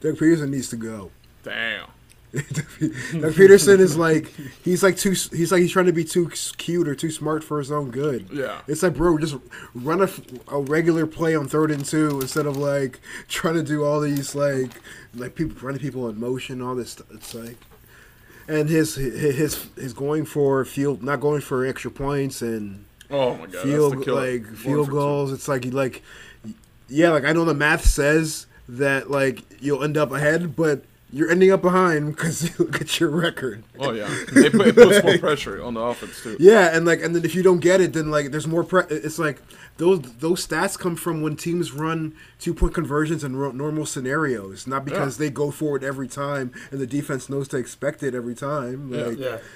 Doug 0.00 0.16
Pederson 0.16 0.50
needs 0.50 0.68
to 0.68 0.76
go. 0.76 1.10
Damn. 1.44 1.86
Doug 2.32 3.34
Pederson 3.34 3.78
is 3.78 3.96
like 3.96 4.32
he's 4.64 4.82
like 4.82 4.96
too 4.96 5.10
he's 5.10 5.52
like 5.52 5.60
he's 5.60 5.72
trying 5.72 5.86
to 5.86 5.92
be 5.92 6.04
too 6.04 6.30
cute 6.56 6.88
or 6.88 6.94
too 6.94 7.10
smart 7.10 7.44
for 7.44 7.58
his 7.58 7.70
own 7.70 7.90
good. 7.90 8.28
Yeah. 8.32 8.60
It's 8.66 8.82
like 8.82 8.94
bro, 8.94 9.18
just 9.18 9.36
run 9.74 10.00
a, 10.02 10.08
a 10.48 10.60
regular 10.60 11.06
play 11.06 11.34
on 11.36 11.46
third 11.46 11.70
and 11.70 11.84
two 11.84 12.20
instead 12.20 12.46
of 12.46 12.56
like 12.56 13.00
trying 13.28 13.54
to 13.54 13.62
do 13.62 13.84
all 13.84 14.00
these 14.00 14.34
like 14.34 14.70
like 15.14 15.34
people 15.34 15.56
running 15.60 15.80
people 15.80 16.08
in 16.08 16.18
motion, 16.18 16.62
all 16.62 16.74
this. 16.74 16.92
Stuff. 16.92 17.06
It's 17.12 17.34
like 17.34 17.56
and 18.48 18.68
his 18.68 18.94
his 18.94 19.66
his 19.76 19.92
going 19.92 20.24
for 20.24 20.64
field, 20.64 21.02
not 21.02 21.20
going 21.20 21.42
for 21.42 21.66
extra 21.66 21.90
points 21.90 22.40
and 22.40 22.86
Oh 23.10 23.36
my 23.36 23.46
god. 23.46 23.62
field 23.62 24.06
like 24.06 24.46
field 24.46 24.86
for 24.86 24.90
two. 24.90 24.96
goals. 24.96 25.32
It's 25.32 25.48
like 25.48 25.66
like 25.66 26.02
yeah, 26.88 27.10
like 27.10 27.24
I 27.24 27.32
know 27.32 27.44
the 27.44 27.52
math 27.54 27.84
says 27.84 28.46
that 28.68 29.10
like 29.10 29.42
you'll 29.60 29.84
end 29.84 29.98
up 29.98 30.12
ahead, 30.12 30.56
but 30.56 30.84
you're 31.12 31.30
ending 31.30 31.52
up 31.52 31.60
behind 31.62 32.16
because 32.16 32.42
you 32.58 32.64
look 32.64 32.80
at 32.80 32.98
your 32.98 33.10
record. 33.10 33.62
Oh 33.78 33.92
yeah. 33.92 34.06
It, 34.10 34.54
it 34.54 34.74
puts 34.74 35.02
more 35.04 35.18
pressure 35.18 35.62
on 35.62 35.74
the 35.74 35.80
offense 35.80 36.22
too. 36.22 36.36
Yeah, 36.40 36.74
and 36.74 36.86
like 36.86 37.02
and 37.02 37.14
then 37.14 37.24
if 37.24 37.34
you 37.34 37.42
don't 37.42 37.60
get 37.60 37.80
it, 37.80 37.92
then 37.92 38.10
like 38.10 38.30
there's 38.30 38.46
more. 38.46 38.64
Pre- 38.64 38.84
it's 38.88 39.18
like 39.18 39.42
those 39.76 40.00
those 40.18 40.46
stats 40.46 40.78
come 40.78 40.96
from 40.96 41.22
when 41.22 41.36
teams 41.36 41.72
run 41.72 42.14
two 42.38 42.54
point 42.54 42.74
conversions 42.74 43.22
in 43.24 43.36
ro- 43.36 43.52
normal 43.52 43.84
scenarios, 43.86 44.66
not 44.66 44.84
because 44.84 45.18
Yeah. 45.20 45.26
they 45.26 45.30
go 45.30 45.50
forward 45.50 45.84
every 45.84 46.08
time 46.08 46.52
and 46.70 46.80
the 46.80 46.86
defense 46.86 47.28
knows 47.28 47.48
to 47.48 47.56
expect 47.58 48.02
it 48.02 48.14
every 48.14 48.34
time. 48.34 48.92
Yeah. 48.92 49.04
Like, 49.06 49.18
yeah. 49.18 49.38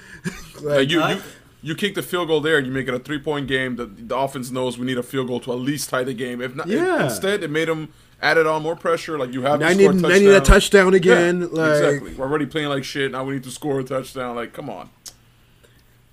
Like 0.57 0.64
like, 0.64 0.90
you, 0.90 1.07
you, 1.07 1.20
you 1.62 1.74
kick 1.74 1.94
the 1.94 2.02
field 2.02 2.28
goal 2.28 2.40
there, 2.40 2.59
and 2.59 2.66
you 2.66 2.72
make 2.72 2.88
it 2.88 2.94
a 2.94 2.98
three 2.98 3.18
point 3.18 3.46
game. 3.48 3.76
The, 3.76 3.86
the 3.86 4.16
offense 4.16 4.50
knows 4.50 4.78
we 4.78 4.86
need 4.86 4.98
a 4.98 5.02
field 5.02 5.28
goal 5.28 5.40
to 5.40 5.52
at 5.52 5.59
least 5.59 5.90
tie 5.90 6.04
the 6.04 6.14
game. 6.14 6.40
If 6.40 6.54
not, 6.57 6.66
Yeah. 6.66 7.04
instead 7.04 7.42
it 7.42 7.50
made 7.50 7.68
them 7.68 7.92
added 8.22 8.46
on 8.46 8.62
more 8.62 8.76
pressure. 8.76 9.18
Like 9.18 9.32
you 9.32 9.42
have 9.42 9.60
to 9.60 9.66
I 9.66 9.74
score 9.74 9.92
need 9.92 10.04
a 10.04 10.08
I 10.08 10.18
need 10.18 10.28
a 10.28 10.40
touchdown 10.40 10.94
again. 10.94 11.40
Yeah, 11.40 11.46
like 11.50 11.70
exactly. 11.84 12.14
We're 12.14 12.26
already 12.26 12.46
playing 12.46 12.68
like 12.68 12.84
shit. 12.84 13.12
Now 13.12 13.24
we 13.24 13.34
need 13.34 13.44
to 13.44 13.50
score 13.50 13.80
a 13.80 13.84
touchdown. 13.84 14.36
Like, 14.36 14.52
come 14.52 14.70
on. 14.70 14.88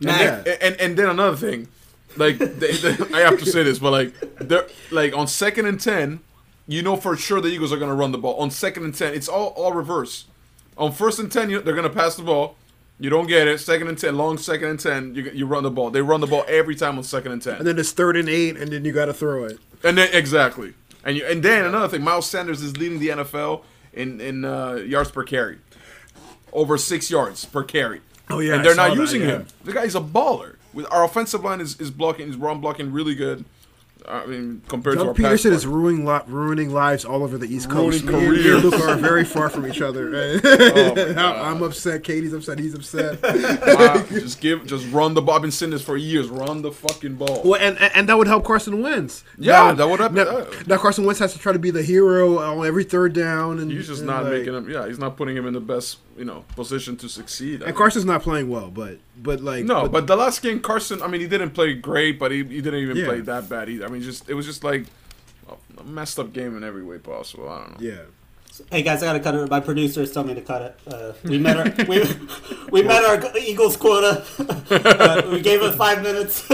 And, 0.02 0.10
Yeah. 0.10 0.42
then, 0.42 0.58
and, 0.62 0.76
and 0.82 0.98
then 0.98 1.10
another 1.10 1.38
thing, 1.38 1.68
like 2.18 2.38
they, 2.40 2.72
they- 2.74 3.14
I 3.16 3.22
have 3.22 3.40
to 3.40 3.46
say 3.46 3.64
this, 3.64 3.80
but 3.80 3.92
like 3.92 4.14
they're 4.40 4.68
like 4.92 5.16
on 5.16 5.28
second 5.28 5.66
and 5.66 5.80
ten, 5.80 6.20
you 6.68 6.82
know 6.82 6.96
for 6.96 7.16
sure 7.16 7.42
the 7.42 7.50
Eagles 7.50 7.72
are 7.72 7.78
gonna 7.78 7.96
run 7.96 8.12
the 8.12 8.18
ball. 8.18 8.36
On 8.36 8.52
second 8.52 8.84
and 8.84 8.94
ten, 8.96 9.14
it's 9.14 9.28
all 9.30 9.48
all 9.50 9.74
reverse. 9.74 10.26
On 10.78 10.92
first 10.92 11.20
and 11.20 11.32
ten, 11.32 11.50
you, 11.50 11.62
they're 11.62 11.76
gonna 11.76 11.90
pass 11.90 12.16
the 12.16 12.24
ball. 12.24 12.56
You 13.00 13.10
don't 13.10 13.28
get 13.28 13.48
it. 13.48 13.60
Second 13.60 13.88
and 13.88 13.98
ten, 13.98 14.18
long 14.18 14.38
second 14.38 14.70
and 14.70 14.80
ten, 14.80 15.16
you 15.16 15.30
you 15.34 15.46
run 15.46 15.64
the 15.64 15.72
ball. 15.72 15.90
They 15.90 16.02
run 16.02 16.22
the 16.22 16.28
ball 16.28 16.44
every 16.48 16.76
time 16.76 16.98
on 16.98 17.04
second 17.04 17.32
and 17.32 17.42
ten. 17.42 17.58
and 17.58 17.68
then 17.68 17.78
it's 17.80 17.92
third 17.92 18.16
and 18.18 18.28
eight, 18.30 18.58
and 18.58 18.72
then 18.72 18.84
you 18.86 18.92
got 18.92 19.06
to 19.06 19.14
throw 19.14 19.46
it. 19.46 19.60
And 19.84 19.98
then 19.98 20.10
exactly, 20.14 20.74
and 21.04 21.18
you, 21.18 21.26
and 21.26 21.44
then 21.44 21.66
another 21.66 21.88
thing, 21.88 22.04
Miles 22.04 22.30
Sanders 22.30 22.62
is 22.62 22.78
leading 22.78 23.00
the 23.00 23.10
NFL 23.10 23.64
in 23.94 24.22
in 24.22 24.46
uh, 24.46 24.74
yards 24.76 25.12
per 25.12 25.24
carry, 25.24 25.58
over 26.52 26.78
six 26.78 27.10
yards 27.10 27.46
per 27.46 27.64
carry. 27.64 28.02
Oh, 28.30 28.40
yeah, 28.40 28.56
and 28.56 28.66
they're 28.66 28.76
not 28.76 28.90
that, 28.90 28.98
using 28.98 29.22
yeah. 29.22 29.28
him. 29.28 29.48
The 29.64 29.74
guy's 29.74 29.96
a 29.96 30.02
baller. 30.02 30.56
With 30.74 30.92
our 30.92 31.04
offensive 31.04 31.44
line 31.44 31.62
is, 31.62 31.80
is 31.80 31.92
blocking, 31.92 32.30
is 32.30 32.36
run 32.36 32.60
blocking 32.60 32.92
really 32.92 33.16
good. 33.16 33.46
I 34.08 34.26
mean, 34.26 34.62
compared 34.68 34.98
to 34.98 35.02
our 35.02 35.14
Doug 35.14 35.18
Pederson 35.18 35.32
pass 35.32 35.46
is 35.46 35.66
ruining 35.68 36.06
li- 36.06 36.20
ruining 36.28 36.72
lives 36.74 37.06
all 37.06 37.24
over 37.24 37.38
the 37.38 37.48
East 37.48 37.70
Coast. 37.70 38.04
Ruining 38.04 38.20
Me 38.22 38.26
and- 38.28 38.36
me 38.38 38.44
careers. 38.44 38.64
Luca 38.64 38.84
are 38.92 38.96
very 38.98 39.24
far 39.24 39.50
from 39.50 39.66
each 39.68 39.82
other. 39.82 40.04
Oh. 40.44 41.14
I'm 41.18 41.62
upset. 41.64 42.04
Katie's 42.04 42.34
upset. 42.34 42.60
He's 42.60 42.74
upset. 42.74 43.20
Wow, 43.74 44.04
just 44.10 44.40
give, 44.42 44.66
just 44.66 44.90
run 44.92 45.14
the 45.14 45.22
ball. 45.22 45.36
I've 45.36 45.42
been 45.42 45.52
saying 45.52 45.72
this 45.72 45.82
for 45.84 45.98
years. 45.98 46.28
Run 46.30 46.62
the 46.62 46.72
fucking 46.72 47.16
ball. 47.16 47.42
Well, 47.44 47.60
and, 47.62 47.78
and 47.80 47.92
and 47.96 48.10
that 48.10 48.18
would 48.18 48.28
help 48.28 48.44
Carson 48.46 48.82
Wentz. 48.82 49.24
Yeah, 49.38 49.54
Now- 49.54 49.74
that 49.74 49.90
would 49.90 50.00
help- 50.00 50.14
Now, 50.14 50.38
yeah. 50.40 50.46
now 50.68 50.78
Carson 50.78 51.06
Wentz 51.06 51.20
has 51.20 51.34
to 51.34 51.40
try 51.40 51.54
to 51.54 51.60
be 51.60 51.72
the 51.72 51.84
hero 51.84 52.40
on 52.40 52.66
every 52.66 52.84
third 52.84 53.14
down, 53.14 53.60
and 53.60 53.72
He's 53.72 53.88
just 53.88 54.00
and, 54.02 54.08
not 54.08 54.24
like- 54.24 54.34
making 54.34 54.54
him. 54.54 54.70
Yeah, 54.70 54.88
he's 54.88 55.00
not 55.00 55.18
putting 55.18 55.36
him 55.38 55.46
in 55.48 55.54
the 55.54 55.60
best, 55.62 56.00
you 56.18 56.26
know, 56.26 56.44
position 56.56 56.98
to 56.98 57.10
succeed. 57.10 57.62
I 57.64 57.68
And 57.68 57.76
mean. 57.76 57.76
Carson's 57.76 58.06
not 58.06 58.22
playing 58.22 58.50
well, 58.50 58.70
but 58.70 58.98
but 59.18 59.42
like 59.42 59.66
No, 59.66 59.88
but 59.88 60.08
the 60.08 60.16
last 60.16 60.42
game, 60.42 60.60
Carson. 60.60 61.02
I 61.02 61.08
mean, 61.08 61.22
he 61.22 61.28
didn't 61.28 61.52
play 61.52 61.74
great, 61.74 62.18
but 62.20 62.32
he, 62.32 62.38
he 62.44 62.62
didn't 62.62 62.82
even 62.82 62.98
Yeah. 62.98 63.06
play 63.06 63.22
that 63.22 63.50
bad 63.50 63.70
either. 63.70 63.86
I 63.86 63.90
mean, 63.90 64.02
just 64.02 64.30
it 64.30 64.34
was 64.34 64.46
just 64.46 64.64
like 64.64 64.86
a 65.78 65.84
messed 65.84 66.20
up 66.20 66.34
game 66.34 66.56
in 66.58 66.64
every 66.64 66.84
way 66.84 66.98
possible. 66.98 67.50
I 67.50 67.60
don't 67.60 67.82
know. 67.82 67.88
yeah. 67.90 68.02
Hey 68.70 68.84
guys, 68.84 69.02
I 69.02 69.08
gotta 69.08 69.20
cut 69.20 69.34
it. 69.34 69.50
My 69.50 69.60
producers 69.60 70.12
tell 70.12 70.24
me 70.24 70.36
to 70.36 70.42
cut 70.42 70.62
it. 70.62 70.80
Uh, 70.94 71.14
we 71.24 71.40
met 71.40 71.58
our 71.58 71.86
we, 71.88 72.04
we 72.72 72.84
met 72.84 73.04
our 73.04 73.36
Eagles 73.38 73.76
quota. 73.78 74.24
uh, 74.70 75.30
we 75.32 75.42
gave 75.42 75.62
it 75.64 75.74
five 75.76 76.02
minutes. 76.04 76.48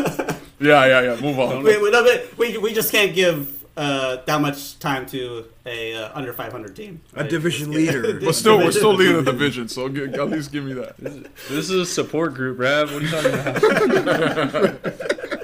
Yeah, 0.61 0.85
yeah, 0.87 1.01
yeah. 1.13 1.21
Move 1.21 1.39
on. 1.39 1.63
we, 1.63 1.77
we, 1.81 1.89
no, 1.89 2.05
we 2.37 2.57
we 2.57 2.73
just 2.73 2.91
can't 2.91 3.15
give 3.15 3.58
uh, 3.77 4.17
that 4.25 4.41
much 4.41 4.77
time 4.79 5.05
to 5.07 5.45
a 5.65 5.95
uh, 5.95 6.11
under 6.13 6.33
500 6.33 6.75
team. 6.75 7.01
A 7.15 7.23
division 7.23 7.71
leader. 7.71 8.19
But 8.25 8.35
still, 8.35 8.57
we're 8.57 8.71
still 8.71 8.93
leading 8.93 9.23
the 9.23 9.31
division, 9.31 9.67
so 9.69 9.87
g- 9.89 10.03
at 10.03 10.29
least 10.29 10.51
give 10.51 10.63
me 10.65 10.73
that. 10.73 10.97
This 10.97 11.69
is 11.69 11.71
a 11.71 11.85
support 11.85 12.33
group, 12.33 12.59
Rav. 12.59 12.93
What 12.93 13.01
are 13.01 13.05
you 13.05 13.11
talking 13.11 13.97
about? 13.97 14.95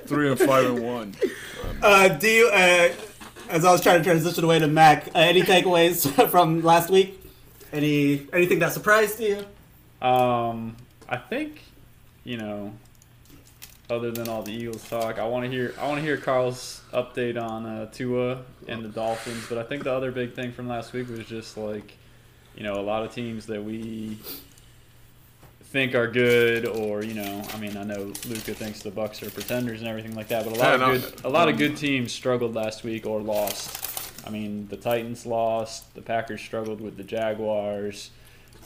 Three 0.08 0.30
and 0.30 0.40
five 0.40 0.66
and 0.66 0.80
one. 0.84 1.16
Uh, 1.82 2.10
do 2.10 2.28
you? 2.28 2.48
Uh, 2.50 2.90
as 3.50 3.64
I 3.66 3.72
was 3.72 3.82
trying 3.82 4.00
to 4.00 4.04
transition 4.04 4.44
away 4.44 4.60
to 4.60 4.68
Mac, 4.68 5.08
uh, 5.08 5.20
any 5.20 5.42
takeaways 5.42 6.10
from 6.30 6.62
last 6.62 6.90
week? 6.90 7.20
Any 7.72 8.28
anything 8.34 8.60
that 8.60 8.74
surprised 8.74 9.20
you? 9.20 9.46
Um, 10.02 10.76
I 11.10 11.18
think, 11.18 11.62
you 12.24 12.38
know, 12.38 12.74
other 13.90 14.12
than 14.12 14.28
all 14.28 14.42
the 14.44 14.52
Eagles 14.52 14.88
talk, 14.90 15.20
I 15.20 15.28
want 15.28 15.46
to 15.46 15.52
hear 15.52 15.74
I 15.80 15.88
want 15.88 15.98
to 15.98 16.02
hear 16.02 16.18
Carl's 16.18 16.82
update 16.94 17.42
on 17.42 17.66
uh, 17.66 17.86
Tua 17.92 18.44
and 18.68 18.84
the 18.84 18.90
Dolphins. 18.90 19.46
But 19.48 19.58
I 19.58 19.64
think 19.64 19.84
the 19.84 19.94
other 19.94 20.12
big 20.12 20.34
thing 20.34 20.52
from 20.52 20.68
last 20.68 20.94
week 20.94 21.10
was 21.10 21.26
just 21.26 21.58
like, 21.58 21.94
you 22.56 22.64
know, 22.64 22.80
a 22.80 22.82
lot 22.82 23.04
of 23.04 23.14
teams 23.14 23.46
that 23.48 23.64
we 23.64 24.18
think 25.64 25.94
are 25.96 26.08
good, 26.08 26.66
or 26.68 27.04
you 27.04 27.14
know, 27.14 27.44
I 27.54 27.58
mean, 27.58 27.76
I 27.78 27.84
know 27.84 28.14
Luca 28.28 28.54
thinks 28.54 28.82
the 28.82 28.92
Bucs 28.92 29.26
are 29.26 29.30
pretenders 29.32 29.82
and 29.82 29.90
everything 29.90 30.16
like 30.16 30.30
that, 30.30 30.46
but 30.46 30.56
a 30.56 30.60
lot 30.60 30.68
Yeah, 30.68 30.74
of 30.76 30.80
no, 30.80 31.00
good 31.00 31.26
a 31.26 31.30
lot 31.30 31.50
of 31.50 31.58
good 31.58 31.78
teams 31.78 32.12
struggled 32.12 32.56
last 32.56 32.84
week 32.84 33.06
or 33.06 33.22
lost. 33.22 33.82
I 34.26 34.30
mean, 34.32 34.68
the 34.70 34.78
Titans 34.78 35.26
lost. 35.26 35.94
The 35.94 36.02
Packers 36.02 36.42
struggled 36.42 36.82
with 36.82 36.98
the 36.98 37.04
Jaguars. 37.04 38.10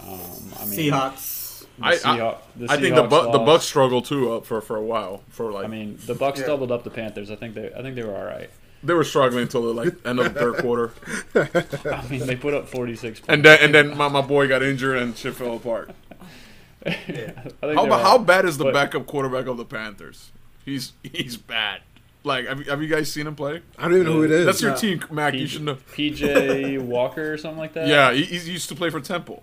Um, 0.01 0.19
I 0.59 0.65
mean, 0.65 0.79
Seahawks. 0.91 1.48
The 1.79 1.85
I- 1.85 1.89
I- 1.91 1.95
Seahawks- 1.97 2.37
the 2.57 2.71
I 2.71 2.77
think 2.77 2.95
the 2.95 3.03
Bu- 3.03 3.31
the. 3.31 3.39
Bucs 3.39 3.61
struggled 3.61 4.05
too 4.05 4.33
uh, 4.33 4.41
for 4.41 4.61
for 4.61 4.75
a 4.75 4.81
while. 4.83 5.23
For 5.29 5.51
like, 5.51 5.65
I 5.65 5.67
mean, 5.67 5.97
the 6.05 6.13
Bucs 6.15 6.37
Yeah. 6.39 6.47
doubled 6.47 6.71
up 6.71 6.83
the 6.83 6.89
Panthers. 6.89 7.31
I 7.31 7.35
think 7.35 7.55
they 7.55 7.71
I 7.73 7.81
think 7.81 7.95
they 7.95 8.03
were 8.03 8.15
all 8.15 8.25
right. 8.25 8.49
They 8.83 8.93
were 8.93 9.03
struggling 9.03 9.41
until 9.43 9.61
the 9.63 9.73
like 9.73 9.93
end 10.05 10.19
of 10.19 10.33
the 10.33 10.39
third 10.39 10.57
quarter, 10.59 10.91
I 11.35 12.07
mean, 12.09 12.25
they 12.25 12.35
put 12.37 12.53
up 12.53 12.69
46 12.69 13.21
and 13.27 13.43
then 13.43 13.59
and 13.61 13.75
then 13.75 13.97
my, 13.97 14.07
my 14.07 14.21
boy 14.21 14.47
got 14.47 14.63
injured 14.63 14.97
and 14.97 15.17
shit 15.17 15.35
fell 15.35 15.55
apart. 15.57 15.91
I 16.85 16.91
think 16.91 17.27
How 17.61 17.67
they're 17.67 17.75
ba- 17.75 17.79
all- 17.93 17.99
how 17.99 18.17
bad 18.17 18.45
is 18.45 18.57
the 18.57 18.65
but- 18.65 18.73
backup 18.73 19.05
quarterback 19.05 19.47
of 19.47 19.57
the 19.57 19.65
Panthers? 19.65 20.31
He's 20.65 20.93
he's 21.03 21.35
bad. 21.37 21.81
Like 22.23 22.47
have 22.47 22.59
you, 22.59 22.65
have 22.65 22.81
you 22.81 22.87
guys 22.87 23.11
seen 23.11 23.27
him 23.27 23.35
play? 23.35 23.61
I 23.77 23.83
don't 23.83 23.93
even 23.95 24.05
know 24.05 24.13
who 24.13 24.23
it 24.23 24.31
is. 24.31 24.45
That's 24.45 24.61
your 24.61 24.71
No. 24.71 24.77
team, 24.77 25.03
Mac. 25.11 25.33
You 25.33 25.39
P- 25.41 25.47
should 25.47 25.63
know. 25.63 25.75
PJ 25.93 26.79
Walker 26.81 27.33
or 27.33 27.37
something 27.37 27.57
like 27.59 27.73
that. 27.73 27.87
Yeah, 27.87 28.11
he, 28.13 28.23
he 28.23 28.51
used 28.51 28.69
to 28.69 28.75
play 28.75 28.89
for 28.89 28.99
Temple. 29.01 29.41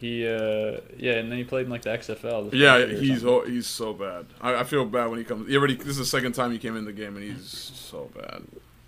He, 0.00 0.26
uh, 0.26 0.80
yeah, 0.96 1.12
and 1.16 1.30
then 1.30 1.36
he 1.36 1.44
played 1.44 1.66
in 1.66 1.70
like 1.70 1.82
the 1.82 1.90
XFL. 1.90 2.50
this 2.50 2.58
Yeah, 2.58 2.78
past 2.78 2.88
year 2.88 2.96
or 2.96 3.00
he's 3.00 3.08
something. 3.20 3.28
oh, 3.28 3.44
he's 3.46 3.66
so 3.66 3.92
bad. 3.92 4.26
I, 4.40 4.54
I 4.56 4.64
feel 4.64 4.86
bad 4.86 5.10
when 5.10 5.18
he 5.18 5.24
comes. 5.24 5.46
He 5.46 5.56
already 5.56 5.74
this 5.74 5.88
is 5.88 5.98
the 5.98 6.04
second 6.06 6.32
time 6.32 6.52
he 6.52 6.58
came 6.58 6.74
in 6.74 6.86
the 6.86 6.92
game 6.92 7.16
and 7.16 7.24
he's 7.24 7.46
so 7.74 8.10
bad. 8.16 8.42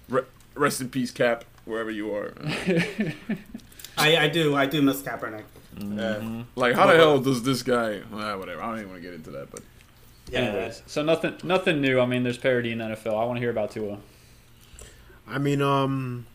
Re- 0.09 0.23
rest 0.55 0.81
in 0.81 0.89
peace, 0.89 1.11
Cap, 1.11 1.45
wherever 1.67 1.91
you 1.91 2.15
are. 2.15 2.33
I, 3.99 4.17
I 4.17 4.29
do 4.29 4.55
I 4.57 4.65
do 4.67 4.81
miss 4.81 5.03
Kaepernick. 5.03 5.45
Mm-hmm. 5.77 6.41
Uh, 6.41 6.45
Like, 6.57 6.75
how 6.75 6.87
the 6.87 6.97
hell 6.97 7.19
does 7.19 7.43
this 7.43 7.63
guy? 7.63 8.01
Ah, 8.13 8.37
whatever. 8.39 8.63
I 8.63 8.67
don't 8.71 8.79
even 8.79 8.91
want 8.91 9.03
to 9.03 9.07
get 9.07 9.15
into 9.15 9.31
that, 9.33 9.51
but 9.51 9.61
yeah. 10.31 10.41
Anyways, 10.41 10.83
so 10.87 11.03
nothing, 11.03 11.35
nothing 11.45 11.81
new. 11.83 12.01
I 12.01 12.07
mean, 12.07 12.23
there's 12.23 12.39
parity 12.39 12.73
in 12.73 12.79
the 12.79 12.85
NFL. 12.85 13.19
I 13.21 13.25
want 13.27 13.37
to 13.37 13.41
hear 13.41 13.51
about 13.51 13.71
Tua. 13.73 13.99
I 15.29 15.37
mean, 15.39 15.61
um, 15.61 16.27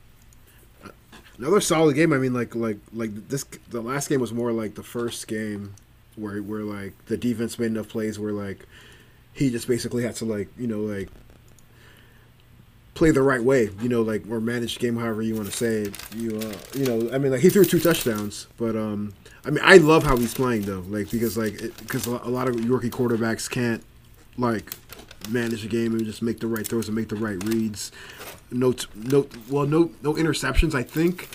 another 1.38 1.62
solid 1.62 1.96
game. 1.96 2.14
I 2.14 2.18
mean, 2.18 2.34
like, 2.34 2.56
like, 2.56 2.78
like 2.94 3.30
this. 3.30 3.46
The 3.70 3.82
last 3.82 4.10
game 4.10 4.22
was 4.22 4.34
more 4.34 4.52
like 4.52 4.76
the 4.76 4.84
first 4.84 5.28
game, 5.28 5.76
where 6.16 6.42
where 6.42 6.64
like 6.64 6.94
the 7.06 7.18
defense 7.18 7.58
made 7.60 7.68
enough 7.68 7.90
plays 7.90 8.20
where 8.20 8.32
like 8.32 8.66
he 9.34 9.50
just 9.50 9.68
basically 9.68 10.04
had 10.04 10.16
to 10.16 10.26
like 10.26 10.50
you 10.58 10.68
know 10.68 10.80
like 10.80 11.10
play 12.98 13.12
the 13.12 13.22
right 13.22 13.44
way, 13.44 13.70
you 13.80 13.88
know, 13.88 14.02
like 14.02 14.24
or 14.30 14.42
manage 14.42 14.74
the 14.74 14.80
game 14.80 14.98
however 14.98 15.22
you 15.22 15.36
want 15.36 15.46
to 15.46 15.56
say 15.56 15.84
it. 15.84 16.16
You 16.16 16.40
uh, 16.40 16.54
you 16.74 16.86
know, 16.86 17.14
I 17.14 17.20
mean, 17.20 17.32
like 17.32 17.42
he 17.42 17.50
threw 17.50 17.64
two 17.64 17.80
touchdowns, 17.80 18.48
but 18.58 18.76
um, 18.76 19.14
I 19.46 19.52
mean, 19.52 19.64
I 19.64 19.78
love 19.78 20.04
how 20.04 20.18
he's 20.18 20.34
playing 20.34 20.64
though, 20.64 20.84
like 20.90 21.12
because 21.12 21.38
like 21.38 21.60
because 21.80 22.08
a 22.08 22.12
lot 22.12 22.48
of 22.48 22.70
rookie 22.70 22.90
quarterbacks 22.90 23.50
can't 23.50 23.84
like 24.38 24.74
manage 25.30 25.62
the 25.64 25.68
game 25.68 25.94
and 25.94 26.06
just 26.06 26.22
make 26.22 26.40
the 26.40 26.48
right 26.48 26.66
throws 26.68 26.88
and 26.88 26.96
make 26.96 27.10
the 27.10 27.16
right 27.16 27.42
reads. 27.44 27.92
No, 28.52 28.72
t- 28.72 28.88
no, 28.96 29.28
well, 29.50 29.66
no, 29.66 29.92
no 30.04 30.14
interceptions. 30.14 30.74
I 30.74 30.84
think 30.84 31.30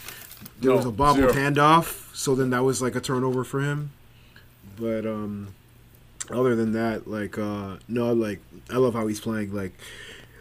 there 0.60 0.70
No, 0.70 0.76
was 0.76 0.86
a 0.86 0.90
bobble 0.90 1.20
zero. 1.20 1.32
handoff, 1.32 2.14
so 2.14 2.34
then 2.34 2.50
that 2.50 2.64
was 2.64 2.80
like 2.80 2.94
a 2.96 3.00
turnover 3.00 3.44
for 3.44 3.60
him. 3.60 3.90
But 4.78 5.04
um, 5.06 5.48
other 6.30 6.54
than 6.56 6.72
that, 6.72 7.06
like 7.06 7.36
uh, 7.38 7.76
no, 7.88 8.12
like 8.12 8.40
I 8.70 8.76
love 8.78 8.94
how 8.94 9.06
he's 9.06 9.20
playing. 9.20 9.54
Like, 9.54 9.72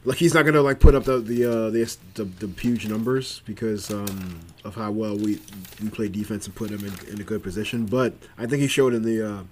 like 0.05 0.17
he's 0.17 0.33
not 0.33 0.45
gonna 0.45 0.61
like 0.61 0.79
put 0.79 0.95
up 0.95 1.03
the 1.03 1.19
the 1.19 1.45
uh, 1.45 1.69
the, 1.69 1.97
the, 2.13 2.23
the 2.23 2.47
huge 2.61 2.87
numbers 2.87 3.41
because 3.45 3.91
um, 3.91 4.39
of 4.63 4.75
how 4.75 4.91
well 4.91 5.17
we 5.17 5.39
we 5.81 5.89
play 5.89 6.07
defense 6.07 6.45
and 6.45 6.55
put 6.55 6.69
him 6.69 6.85
in, 6.85 7.13
in 7.13 7.19
a 7.19 7.23
good 7.23 7.43
position. 7.43 7.85
But 7.85 8.13
I 8.37 8.45
think 8.45 8.61
he 8.61 8.67
showed 8.67 8.93
in 8.93 9.03
the 9.03 9.29
uh, 9.29 9.43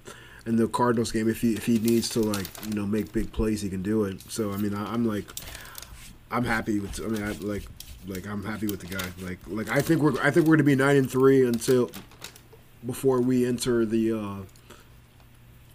in 0.46 0.56
the 0.56 0.68
Cardinals 0.68 1.12
game 1.12 1.28
if 1.30 1.42
he 1.42 1.54
if 1.54 1.66
he 1.66 1.80
needs 1.80 2.10
to 2.10 2.20
like 2.22 2.48
you 2.68 2.74
know 2.74 2.86
make 2.86 3.12
big 3.14 3.32
plays, 3.32 3.62
he 3.62 3.70
can 3.70 3.82
do 3.82 4.04
it. 4.06 4.22
So 4.32 4.52
I 4.52 4.58
mean, 4.58 4.74
I, 4.74 4.94
I'm 4.94 5.06
like, 5.06 5.26
I'm 6.32 6.46
happy 6.46 6.80
with. 6.80 7.00
I 7.04 7.08
mean, 7.08 7.24
I 7.24 7.32
like 7.34 7.66
like 8.08 8.28
I'm 8.28 8.44
happy 8.44 8.68
with 8.68 8.80
the 8.80 8.88
guy. 8.88 9.06
Like 9.22 9.40
like 9.48 9.70
I 9.70 9.82
think 9.82 10.02
we're 10.02 10.20
I 10.22 10.32
think 10.32 10.48
we're 10.48 10.56
gonna 10.56 10.64
be 10.64 10.76
nine 10.76 10.96
and 10.98 11.10
three 11.10 11.46
until 11.46 11.92
before 12.86 13.22
we 13.22 13.46
enter 13.46 13.86
the. 13.86 14.14
Uh, 14.14 14.36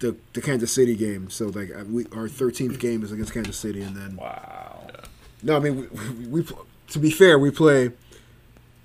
the, 0.00 0.16
the 0.34 0.42
Kansas 0.42 0.70
City 0.72 0.96
game, 0.96 1.30
so 1.30 1.46
like 1.46 1.70
uh, 1.70 1.84
we, 1.88 2.04
our 2.14 2.28
thirteenth 2.28 2.78
game 2.78 3.02
is 3.04 3.12
against 3.12 3.32
Kansas 3.32 3.56
City, 3.56 3.80
and 3.80 3.96
then 3.96 4.16
Wow. 4.16 4.88
no, 5.42 5.56
I 5.56 5.60
mean 5.60 5.76
we, 5.76 6.26
we, 6.26 6.40
we 6.42 6.46
to 6.88 6.98
be 6.98 7.10
fair, 7.10 7.38
we 7.38 7.50
play 7.50 7.92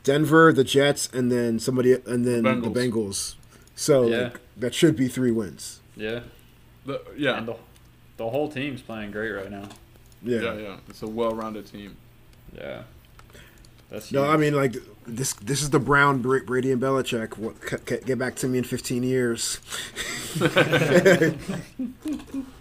Denver, 0.04 0.54
the 0.54 0.64
Jets, 0.64 1.10
and 1.12 1.30
then 1.32 1.60
somebody, 1.60 1.94
and 1.94 2.26
then 2.26 2.44
the 2.44 2.52
Bengals. 2.70 2.74
Bengals. 2.74 3.36
So 3.76 4.08
Yeah. 4.08 4.18
like, 4.26 4.40
that 4.60 4.74
should 4.74 4.96
be 4.96 5.08
three 5.08 5.32
wins. 5.32 5.80
Yeah. 5.96 6.22
the, 6.86 7.02
yeah, 7.18 7.38
And 7.38 7.48
the, 7.48 7.56
the 8.18 8.30
whole 8.30 8.50
team's 8.50 8.82
playing 8.82 9.12
great 9.12 9.32
right 9.32 9.50
now. 9.52 9.68
Yeah. 10.22 10.42
yeah, 10.42 10.54
yeah. 10.56 10.78
It's 10.90 11.02
a 11.02 11.08
well-rounded 11.08 11.66
team. 11.72 11.96
Yeah. 12.56 12.84
That's 13.90 14.12
No. 14.12 14.24
I 14.24 14.38
mean 14.38 14.54
like 14.54 14.76
this. 15.08 15.34
This 15.34 15.64
is 15.64 15.72
the 15.72 15.80
Brown 15.80 16.22
Brady 16.22 16.72
and 16.72 16.80
Belichick. 16.82 17.38
What, 17.38 17.56
c- 17.68 17.78
c- 17.88 18.02
get 18.06 18.20
back 18.20 18.36
to 18.36 18.48
me 18.48 18.60
in 18.60 18.64
fifteen 18.64 19.02
years. 19.02 19.60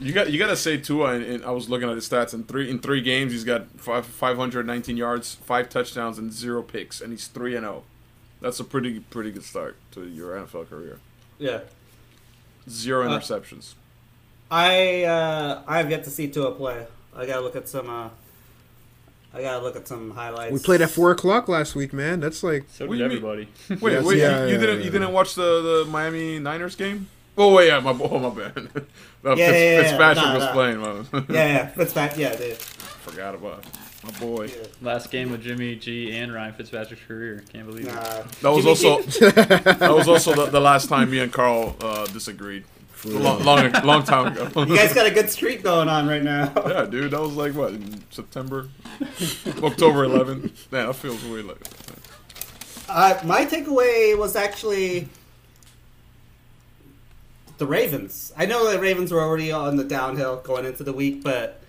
You 0.01 0.13
got 0.13 0.31
you 0.31 0.39
got 0.39 0.47
to 0.49 0.57
say 0.57 0.77
Tua, 0.79 1.15
and, 1.15 1.25
and 1.25 1.45
I 1.45 1.51
was 1.51 1.69
looking 1.69 1.89
at 1.91 1.95
his 1.97 2.09
stats. 2.09 2.33
In 2.33 2.45
three 2.45 2.71
in 2.71 2.79
three 2.79 3.01
games, 3.01 3.33
he's 3.33 3.45
got 3.45 3.67
five, 3.77 4.07
519 4.07 4.97
yards, 4.97 5.35
five 5.35 5.69
touchdowns, 5.69 6.19
and 6.19 6.33
zero 6.33 6.63
picks, 6.63 7.01
and 7.01 7.13
he's 7.13 7.27
three 7.27 7.57
and 7.57 7.65
zero. 7.65 7.83
That's 8.41 8.61
a 8.61 8.65
pretty 8.65 9.01
pretty 9.01 9.33
good 9.33 9.43
start 9.45 9.77
to 9.93 10.07
your 10.07 10.37
NFL 10.37 10.71
career. 10.71 10.99
yeah. 11.39 11.61
Zero 12.71 13.07
Uh, 13.07 13.19
interceptions. 13.19 13.75
I 14.51 15.05
uh, 15.05 15.62
I 15.66 15.79
have 15.79 15.91
yet 15.91 16.05
to 16.05 16.11
see 16.11 16.29
Tua 16.29 16.53
play. 16.53 16.87
I 17.14 17.27
gotta 17.27 17.41
look 17.41 17.57
at 17.57 17.69
some. 17.69 17.89
Uh, 17.91 18.09
I 19.35 19.43
gotta 19.43 19.62
look 19.62 19.77
at 19.77 19.87
some 19.87 20.11
highlights. 20.12 20.53
We 20.53 20.59
played 20.59 20.81
at 20.81 20.91
four 20.91 21.11
o'clock 21.11 21.49
last 21.49 21.75
week, 21.75 21.93
man. 21.93 22.21
That's 22.21 22.43
like 22.43 22.64
so 22.71 22.87
did 22.87 22.93
do 22.93 22.97
you 22.97 23.03
mean? 23.05 23.16
everybody. 23.19 23.49
Wait, 23.81 23.93
Yes, 23.93 24.05
wait, 24.05 24.19
yeah, 24.19 24.41
you, 24.41 24.47
you 24.47 24.53
yeah, 24.55 24.61
didn't 24.61 24.79
yeah. 24.79 24.85
you 24.85 24.91
didn't 24.91 25.12
watch 25.12 25.35
the, 25.35 25.85
the 25.85 25.91
Miami 25.91 26.39
Niners 26.39 26.77
game? 26.77 27.09
Oh 27.37 27.55
wait, 27.55 27.69
yeah, 27.69 27.79
my 27.81 27.91
oh, 28.01 28.19
my 28.19 28.31
bad. 28.31 28.57
uh, 29.27 29.35
Yeah, 29.35 29.35
Fitz, 29.35 29.39
yeah, 29.39 29.53
yeah, 29.53 29.83
Fitzpatrick 29.83 30.25
nah, 30.25 30.35
was 30.35 30.45
nah. 30.45 30.53
playing. 30.53 30.81
Man. 30.81 31.07
Yeah, 31.12 31.47
yeah, 31.47 31.66
Fitzpatrick. 31.69 32.19
Yeah, 32.21 32.37
dude. 32.37 32.57
Forgot 32.57 33.35
about 33.35 33.64
my 34.05 34.11
boy. 34.21 34.51
Last 34.81 35.11
game 35.11 35.31
with 35.31 35.43
Jimmy 35.43 35.77
G 35.77 36.13
and 36.17 36.33
Ryan 36.33 36.53
Fitzpatrick's 36.55 37.03
career. 37.07 37.45
Can't 37.53 37.67
believe 37.67 37.87
Nah. 37.87 38.01
it. 38.21 38.31
That 38.43 38.51
was 38.53 38.67
also 38.67 39.03
that 39.03 39.91
was 39.93 40.09
also 40.09 40.35
the, 40.35 40.47
the 40.47 40.61
last 40.61 40.89
time 40.89 41.11
me 41.11 41.19
and 41.21 41.33
Carl 41.33 41.77
uh, 41.81 42.07
disagreed. 42.07 42.65
Long, 43.05 43.45
long 43.45 43.71
long 43.85 44.03
time 44.03 44.33
ago. 44.33 44.49
You 44.67 44.75
guys 44.77 44.93
got 44.93 45.07
a 45.07 45.11
good 45.13 45.31
streak 45.31 45.63
going 45.63 45.89
on 45.89 46.09
right 46.09 46.23
now. 46.23 46.53
yeah, 46.67 46.85
dude, 46.85 47.13
that 47.13 47.21
was 47.21 47.35
like 47.35 47.55
what 47.55 47.73
in 47.75 48.03
September, 48.11 48.69
October 49.63 50.07
11th. 50.09 50.73
Man, 50.73 50.87
that 50.89 50.95
feels 50.97 51.23
weird. 51.25 51.47
Like 51.47 51.59
Uh, 52.89 53.21
my 53.25 53.47
takeaway 53.47 54.19
was 54.19 54.35
actually 54.35 55.09
the 57.59 57.67
Ravens. 57.67 58.33
I 58.37 58.47
know 58.47 58.69
the 58.71 58.81
Ravens 58.81 59.13
were 59.13 59.21
already 59.21 59.53
on 59.53 59.77
the 59.77 59.85
downhill 59.85 60.37
going 60.39 60.65
into 60.65 60.83
the 60.83 60.93
week, 60.93 61.23
but 61.23 61.61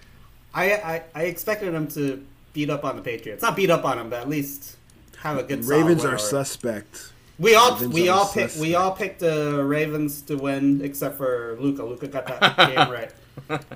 I 0.53 0.73
I, 0.73 1.03
I 1.15 1.23
expected 1.23 1.73
them 1.73 1.87
to 1.89 2.25
beat 2.53 2.69
up 2.69 2.83
on 2.83 2.95
the 2.95 3.01
Patriots. 3.01 3.41
Not 3.41 3.55
beat 3.55 3.69
up 3.69 3.85
on 3.85 3.97
them, 3.97 4.09
but 4.09 4.21
at 4.21 4.29
least 4.29 4.75
have 5.17 5.37
a 5.37 5.43
good. 5.43 5.63
solid 5.63 5.81
Ravens 5.81 6.03
win 6.03 6.11
are 6.11 6.15
or- 6.15 6.19
suspect. 6.19 7.11
We 7.37 7.55
all 7.55 7.71
Ravens 7.75 7.93
we 7.93 8.09
all 8.09 8.27
picked 8.27 8.57
we 8.57 8.75
all 8.75 8.91
picked 8.91 9.19
the 9.21 9.63
Ravens 9.63 10.21
to 10.23 10.35
win 10.35 10.81
except 10.83 11.17
for 11.17 11.55
Luca. 11.59 11.83
Luca 11.85 12.07
got 12.09 12.27
that 12.27 12.57
game 12.75 12.91
right. 12.91 13.11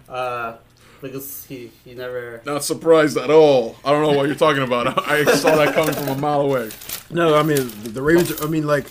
Uh, 0.10 0.58
because 1.02 1.46
he 1.46 1.72
he 1.86 1.94
never. 1.94 2.42
not 2.46 2.64
surprised 2.64 3.16
at 3.18 3.30
all. 3.30 3.78
I 3.86 3.92
don't 3.92 4.02
know 4.02 4.18
what 4.18 4.28
you're 4.28 4.36
talking 4.36 4.64
about. 4.64 5.08
I 5.10 5.24
saw 5.36 5.56
that 5.56 5.74
coming 5.74 5.94
from 5.94 6.10
a 6.10 6.16
mile 6.18 6.42
away. 6.42 6.72
No, 7.10 7.36
I 7.36 7.44
mean 7.44 7.56
the, 7.84 7.90
the 7.90 8.02
Ravens. 8.02 8.42
I 8.42 8.48
mean 8.48 8.68
like 8.68 8.86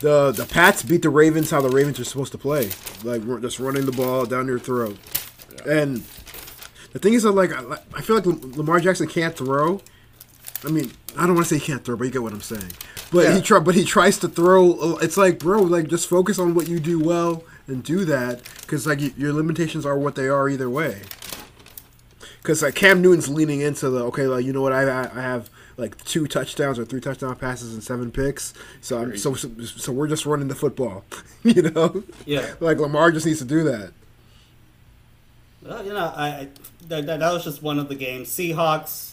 the 0.00 0.32
the 0.32 0.46
Pats 0.46 0.82
beat 0.82 1.02
the 1.02 1.10
Ravens 1.10 1.50
how 1.50 1.60
the 1.60 1.68
Ravens 1.70 2.00
are 2.00 2.04
supposed 2.04 2.32
to 2.32 2.38
play, 2.38 2.70
like 3.04 3.22
we're 3.22 3.38
just 3.40 3.60
running 3.60 3.86
the 3.86 3.92
ball 3.92 4.26
down 4.26 4.46
your 4.48 4.58
throat. 4.58 4.96
And 5.64 6.02
the 6.92 6.98
thing 6.98 7.14
is 7.14 7.22
that 7.24 7.32
like 7.32 7.52
I, 7.52 7.78
I 7.94 8.00
feel 8.02 8.16
like 8.16 8.26
Lamar 8.56 8.80
Jackson 8.80 9.06
can't 9.08 9.36
throw. 9.36 9.80
I 10.64 10.70
mean, 10.70 10.90
I 11.16 11.24
don't 11.26 11.34
want 11.36 11.46
to 11.46 11.54
say 11.54 11.58
he 11.60 11.66
can't 11.72 11.84
throw, 11.84 11.96
but 11.96 12.04
you 12.04 12.10
get 12.10 12.22
what 12.22 12.32
I'm 12.32 12.40
saying. 12.40 12.72
But 13.12 13.24
Yeah. 13.24 13.36
he 13.36 13.42
try, 13.42 13.58
but 13.60 13.74
he 13.76 13.84
tries 13.84 14.18
to 14.20 14.28
throw. 14.28 14.72
Uh, 14.74 14.96
it's 15.00 15.16
like, 15.16 15.38
bro, 15.38 15.62
like 15.62 15.88
just 15.88 16.08
focus 16.08 16.38
on 16.38 16.54
what 16.54 16.68
you 16.68 16.80
do 16.80 16.98
well 16.98 17.44
and 17.68 17.82
do 17.84 18.04
that, 18.06 18.42
because 18.62 18.86
like 18.86 19.16
your 19.16 19.32
limitations 19.32 19.86
are 19.86 19.96
what 19.98 20.14
they 20.16 20.28
are 20.28 20.48
either 20.48 20.68
way. 20.68 21.02
Because 22.42 22.62
like 22.62 22.74
Cam 22.74 23.02
Newton's 23.02 23.28
leaning 23.28 23.60
into 23.60 23.90
the 23.90 24.02
okay, 24.06 24.26
like 24.26 24.44
you 24.44 24.52
know 24.52 24.62
what 24.62 24.72
I 24.72 24.82
I 25.02 25.20
have 25.20 25.50
like 25.76 26.02
two 26.04 26.26
touchdowns 26.26 26.78
or 26.78 26.84
three 26.84 27.00
touchdown 27.00 27.36
passes 27.36 27.72
and 27.74 27.82
seven 27.84 28.10
picks. 28.10 28.52
So 28.80 28.98
I'm 28.98 29.16
so, 29.16 29.34
so 29.34 29.92
we're 29.92 30.08
just 30.08 30.26
running 30.26 30.48
the 30.48 30.54
football, 30.54 31.04
you 31.44 31.62
know. 31.62 32.02
Yeah. 32.26 32.54
Like 32.58 32.78
Lamar 32.78 33.12
just 33.12 33.26
needs 33.26 33.38
to 33.40 33.44
do 33.44 33.62
that. 33.64 33.92
Well, 35.62 35.84
you 35.84 35.92
know, 35.92 36.12
I, 36.16 36.26
I 36.28 36.48
that, 36.88 37.06
that, 37.06 37.20
that 37.20 37.32
was 37.32 37.44
just 37.44 37.62
one 37.62 37.78
of 37.78 37.88
the 37.88 37.94
games. 37.94 38.28
Seahawks 38.28 39.12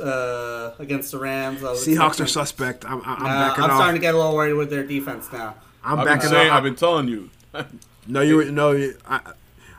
uh, 0.00 0.72
against 0.78 1.12
the 1.12 1.18
Rams. 1.18 1.62
I 1.62 1.70
was 1.72 1.86
Seahawks 1.86 2.20
are 2.20 2.26
suspect. 2.26 2.84
I'm 2.84 3.00
I'm, 3.02 3.16
I'm 3.18 3.22
Nah, 3.22 3.48
backing 3.48 3.64
I'm 3.64 3.70
off. 3.70 3.76
starting 3.76 4.00
to 4.00 4.00
get 4.00 4.14
a 4.14 4.18
little 4.18 4.34
worried 4.34 4.54
with 4.54 4.70
their 4.70 4.84
defense 4.84 5.28
now. 5.32 5.54
I'm 5.84 5.98
I've 6.00 6.04
been 6.04 6.14
backing 6.16 6.30
saying, 6.30 6.50
off. 6.50 6.56
I've 6.56 6.62
been 6.62 6.76
telling 6.76 7.08
you. 7.08 7.30
No, 8.08 8.20
you 8.20 8.36
were 8.36 8.44
no. 8.44 8.70
you- 8.70 8.96
I, 9.08 9.18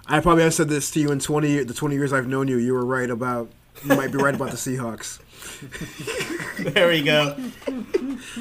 I 0.05 0.19
probably 0.19 0.43
have 0.43 0.53
said 0.53 0.67
this 0.67 0.91
to 0.91 0.99
you 0.99 1.11
in 1.13 1.19
twenty 1.19 1.63
the 1.63 1.73
twenty 1.73 1.95
years 1.95 2.11
I've 2.11 2.27
known 2.27 2.49
you. 2.49 2.57
You 2.57 2.73
were 2.73 2.83
right 2.83 3.09
about. 3.09 3.49
You 3.85 3.95
might 3.95 4.11
be 4.11 4.17
right 4.17 4.35
about 4.35 4.51
the 4.51 4.57
Seahawks. 4.57 5.19
There 6.73 6.89
we 6.89 7.03
go. 7.03 7.37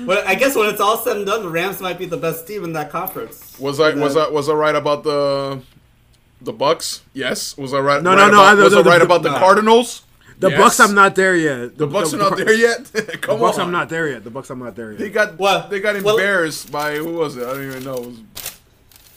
But 0.07 0.27
I 0.27 0.35
guess 0.35 0.57
when 0.57 0.69
it's 0.71 0.81
all 0.81 0.97
said 0.97 1.19
and 1.19 1.27
done, 1.27 1.43
the 1.45 1.51
Rams 1.51 1.81
might 1.81 1.99
be 1.99 2.07
the 2.07 2.17
best 2.17 2.49
team 2.49 2.65
in 2.65 2.73
that 2.73 2.91
conference. 2.91 3.57
Was 3.61 3.79
I 3.79 3.95
was 3.95 4.15
then- 4.15 4.25
I 4.27 4.29
was 4.31 4.49
I 4.49 4.55
right 4.55 4.75
about 4.75 5.05
the 5.05 5.63
the 6.47 6.53
Bucs? 6.55 7.01
Yes. 7.13 7.57
Was 7.59 7.75
I 7.75 7.79
right? 7.81 8.03
No, 8.03 8.11
right 8.11 8.17
no, 8.17 8.27
no, 8.29 8.33
About, 8.41 8.59
I- 8.59 8.63
was 8.65 8.73
the- 8.73 8.79
I 8.79 8.83
right 8.83 8.99
the- 8.99 9.05
about 9.05 9.23
the 9.23 9.31
no. 9.33 9.39
Cardinals? 9.39 10.03
The 10.39 10.51
Yes. 10.51 10.61
Bucs, 10.61 10.85
I'm 10.89 10.95
not 10.95 11.15
there 11.15 11.35
yet. 11.35 11.79
The 11.79 11.89
Bucs 11.89 12.13
are 12.13 12.19
not 12.19 12.37
there 12.37 12.53
yet. 12.55 12.85
The 12.93 13.19
Come 13.19 13.41
Bucs, 13.41 13.55
on, 13.55 13.61
I'm 13.63 13.71
not 13.73 13.89
there 13.89 14.09
yet. 14.09 14.23
The 14.25 14.31
Bucs, 14.31 14.51
I'm 14.51 14.59
not 14.59 14.75
there 14.77 14.91
yet. 14.93 14.99
They 15.01 15.11
got 15.11 15.39
Well- 15.39 15.67
they 15.69 15.81
got 15.81 16.01
well- 16.03 16.17
embarrassed 16.17 16.71
by 16.73 16.97
who 16.97 17.13
was 17.15 17.37
it? 17.37 17.43
I 17.47 17.53
don't 17.55 17.67
even 17.67 17.85
know. 17.85 17.95
It 17.95 18.07
was, 18.07 18.19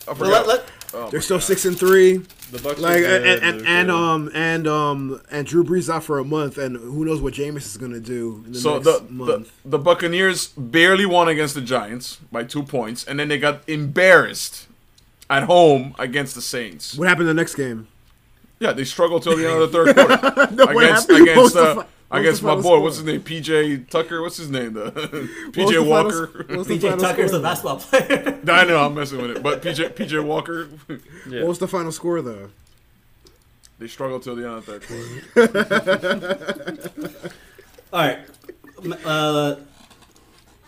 I 0.08 0.12
Well, 0.12 0.16
forgot. 0.16 0.32
let, 0.32 0.48
let, 0.48 0.64
Oh 0.92 1.08
They're 1.12 1.22
still 1.22 1.38
God. 1.38 1.44
six 1.44 1.66
and 1.66 1.78
three. 1.78 2.18
The 2.52 2.58
Bucs 2.58 2.80
Like 2.80 3.04
are 3.04 3.16
and 3.18 3.44
and, 3.44 3.68
and 3.68 3.92
um 3.92 4.32
and 4.34 4.68
um 4.68 5.22
and 5.30 5.46
Drew 5.46 5.64
Brees 5.64 5.88
out 5.88 6.04
for 6.04 6.18
a 6.18 6.24
month, 6.26 6.58
and 6.58 6.76
who 6.78 7.06
knows 7.06 7.22
what 7.22 7.36
Jameis 7.36 7.58
is 7.68 7.78
gonna 7.78 8.00
do 8.00 8.42
in 8.48 8.54
the 8.54 8.60
So 8.60 8.74
next 8.80 8.86
the, 8.86 9.00
the 9.12 9.46
the 9.66 9.78
Buccaneers 9.78 10.48
barely 10.58 11.06
won 11.06 11.28
against 11.28 11.54
the 11.54 11.62
Giants 11.62 12.18
by 12.32 12.44
two 12.44 12.64
points, 12.64 13.04
and 13.04 13.20
then 13.20 13.28
they 13.28 13.38
got 13.38 13.62
embarrassed 13.68 14.66
at 15.30 15.44
home 15.44 15.94
against 16.00 16.36
the 16.36 16.42
Saints. 16.42 16.96
what 16.98 17.08
happened 17.08 17.30
in 17.30 17.36
the 17.36 17.40
next 17.42 17.56
game? 17.56 17.88
Yeah, 18.60 18.74
they 18.74 18.84
struggled 18.84 19.24
till 19.24 19.38
the 19.38 19.50
end 19.50 19.62
of 19.62 19.72
the 19.72 19.86
third 19.86 19.96
quarter 19.96 20.48
No, 20.56 20.66
what 20.66 20.84
against? 20.84 21.10
What 21.10 21.22
against 21.22 21.54
the 21.54 21.62
uh, 21.62 21.76
fi- 22.10 22.20
against 22.20 22.44
my 22.44 22.56
boy. 22.56 22.62
score? 22.62 22.82
What's 22.82 22.96
his 22.98 23.06
name? 23.06 23.22
PJ 23.22 23.90
Tucker. 23.90 24.22
What's 24.22 24.36
his 24.38 24.50
name? 24.50 24.74
The 24.74 24.86
What 24.92 25.54
PJ 25.54 25.74
the 25.74 25.84
Walker. 25.84 26.46
what 26.48 26.58
was 26.58 26.68
the 26.68 26.78
PJ 26.78 26.82
final 26.82 26.98
Tucker's 27.00 27.30
score, 27.30 27.40
a 27.40 27.44
basketball 27.44 27.78
player. 27.78 28.40
I 28.48 28.66
know 28.66 28.86
I'm 28.86 28.94
messing 28.96 29.22
with 29.22 29.32
it, 29.38 29.44
but 29.44 29.62
PJ 29.62 29.92
PJ 29.92 30.22
Walker. 30.26 30.68
Yeah. 31.30 31.40
What 31.42 31.48
was 31.50 31.60
the 31.60 31.68
final 31.68 31.92
score 31.92 32.22
though? 32.22 32.50
they 33.78 33.88
struggled 33.88 34.24
till 34.24 34.36
the 34.36 34.46
end 34.46 34.56
of 34.58 34.66
the 34.66 34.80
third 34.80 35.50
quarter. 35.88 37.10
All 37.94 38.00
right, 38.02 38.20
M- 38.84 38.96
uh, 39.06 39.56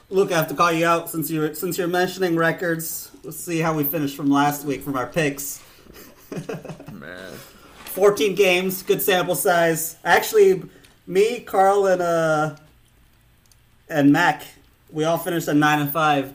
Luke, 0.10 0.32
I 0.32 0.38
have 0.38 0.48
to 0.48 0.56
call 0.56 0.72
you 0.72 0.86
out 0.86 1.10
since 1.10 1.30
you're 1.30 1.54
since 1.54 1.78
you're 1.78 1.88
mentioning 1.90 2.38
records. 2.38 3.11
Let's 3.24 3.38
see 3.38 3.60
how 3.60 3.74
we 3.76 3.84
finished 3.84 4.16
from 4.16 4.30
last 4.30 4.66
week 4.66 4.82
from 4.82 4.96
our 4.98 5.06
picks. 5.08 5.62
Man, 6.92 7.34
14 7.86 8.36
games, 8.36 8.84
good 8.84 9.02
sample 9.02 9.36
size. 9.36 9.98
Actually, 10.04 10.64
me, 11.06 11.42
Carl, 11.42 11.86
and 11.88 12.02
uh, 12.02 12.56
and 13.90 14.12
Mac, 14.12 14.44
we 14.92 15.04
all 15.04 15.18
finished 15.18 15.48
at 15.48 15.56
nine 15.56 15.80
and 15.82 15.92
five. 15.92 16.34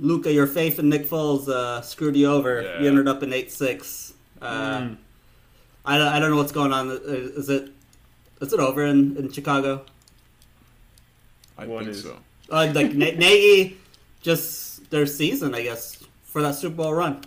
Luca, 0.00 0.32
your 0.32 0.46
faith 0.48 0.78
in 0.80 0.88
Nick 0.88 1.06
Foles 1.06 1.48
uh, 1.48 1.80
screwed 1.82 2.16
you 2.16 2.26
over. 2.30 2.78
You 2.80 2.88
ended 2.88 3.06
up 3.06 3.22
in 3.22 3.32
eight 3.32 3.52
six. 3.52 4.12
Uh, 4.40 4.78
Mm. 4.80 4.96
I, 5.86 5.98
don't, 5.98 6.08
I 6.08 6.18
don't 6.18 6.30
know 6.30 6.36
what's 6.36 6.50
going 6.52 6.72
on. 6.72 6.90
Is 6.90 7.48
it 7.50 7.70
is 8.40 8.52
it 8.54 8.58
over 8.60 8.84
in, 8.86 9.16
in 9.18 9.30
Chicago? 9.30 9.84
I 11.58 11.66
What 11.66 11.84
think 11.84 11.90
is- 11.96 12.02
so. 12.02 12.18
Uh, 12.50 12.70
like 12.74 12.92
Na- 12.94 13.12
Nagy, 13.16 13.76
just 14.22 14.73
their 14.94 15.06
season, 15.06 15.54
I 15.54 15.62
guess, 15.62 15.98
for 16.22 16.40
that 16.42 16.54
Super 16.54 16.76
Bowl 16.76 16.94
run. 16.94 17.20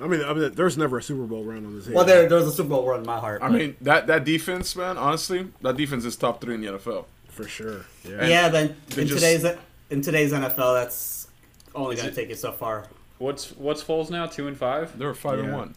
I 0.00 0.06
mean, 0.06 0.22
I 0.22 0.32
mean, 0.34 0.52
there's 0.54 0.76
never 0.76 0.98
a 0.98 1.02
Super 1.02 1.24
Bowl 1.24 1.44
run 1.44 1.64
on 1.64 1.76
this. 1.76 1.88
Well, 1.88 2.04
there 2.04 2.28
there 2.28 2.38
was 2.38 2.46
a 2.48 2.52
Super 2.52 2.68
Bowl 2.70 2.86
run 2.86 3.00
in 3.00 3.06
my 3.06 3.18
heart. 3.18 3.42
I 3.42 3.48
but- 3.48 3.58
mean 3.58 3.76
that 3.80 4.06
that 4.08 4.24
defense, 4.24 4.76
man. 4.76 4.98
Honestly, 4.98 5.48
that 5.62 5.76
defense 5.76 6.04
is 6.04 6.14
top 6.16 6.40
three 6.40 6.54
in 6.54 6.60
the 6.60 6.68
NFL. 6.72 7.06
for 7.28 7.48
sure. 7.48 7.84
Yeah. 8.04 8.18
and 8.20 8.28
yeah, 8.28 8.48
but 8.50 8.64
in 8.98 9.08
just- 9.08 9.14
today's 9.14 9.44
in 9.90 10.00
today's 10.02 10.32
NFL, 10.32 10.74
that's 10.74 11.28
only 11.74 11.96
going 11.96 12.08
to 12.08 12.14
take 12.14 12.28
you 12.28 12.34
so 12.36 12.52
far. 12.52 12.86
What's 13.18 13.52
what's 13.52 13.82
Foles 13.82 14.10
now? 14.10 14.26
Two 14.26 14.46
and 14.48 14.56
five. 14.56 14.96
They 14.98 15.06
were 15.06 15.14
five 15.14 15.38
and 15.38 15.52
one. 15.52 15.74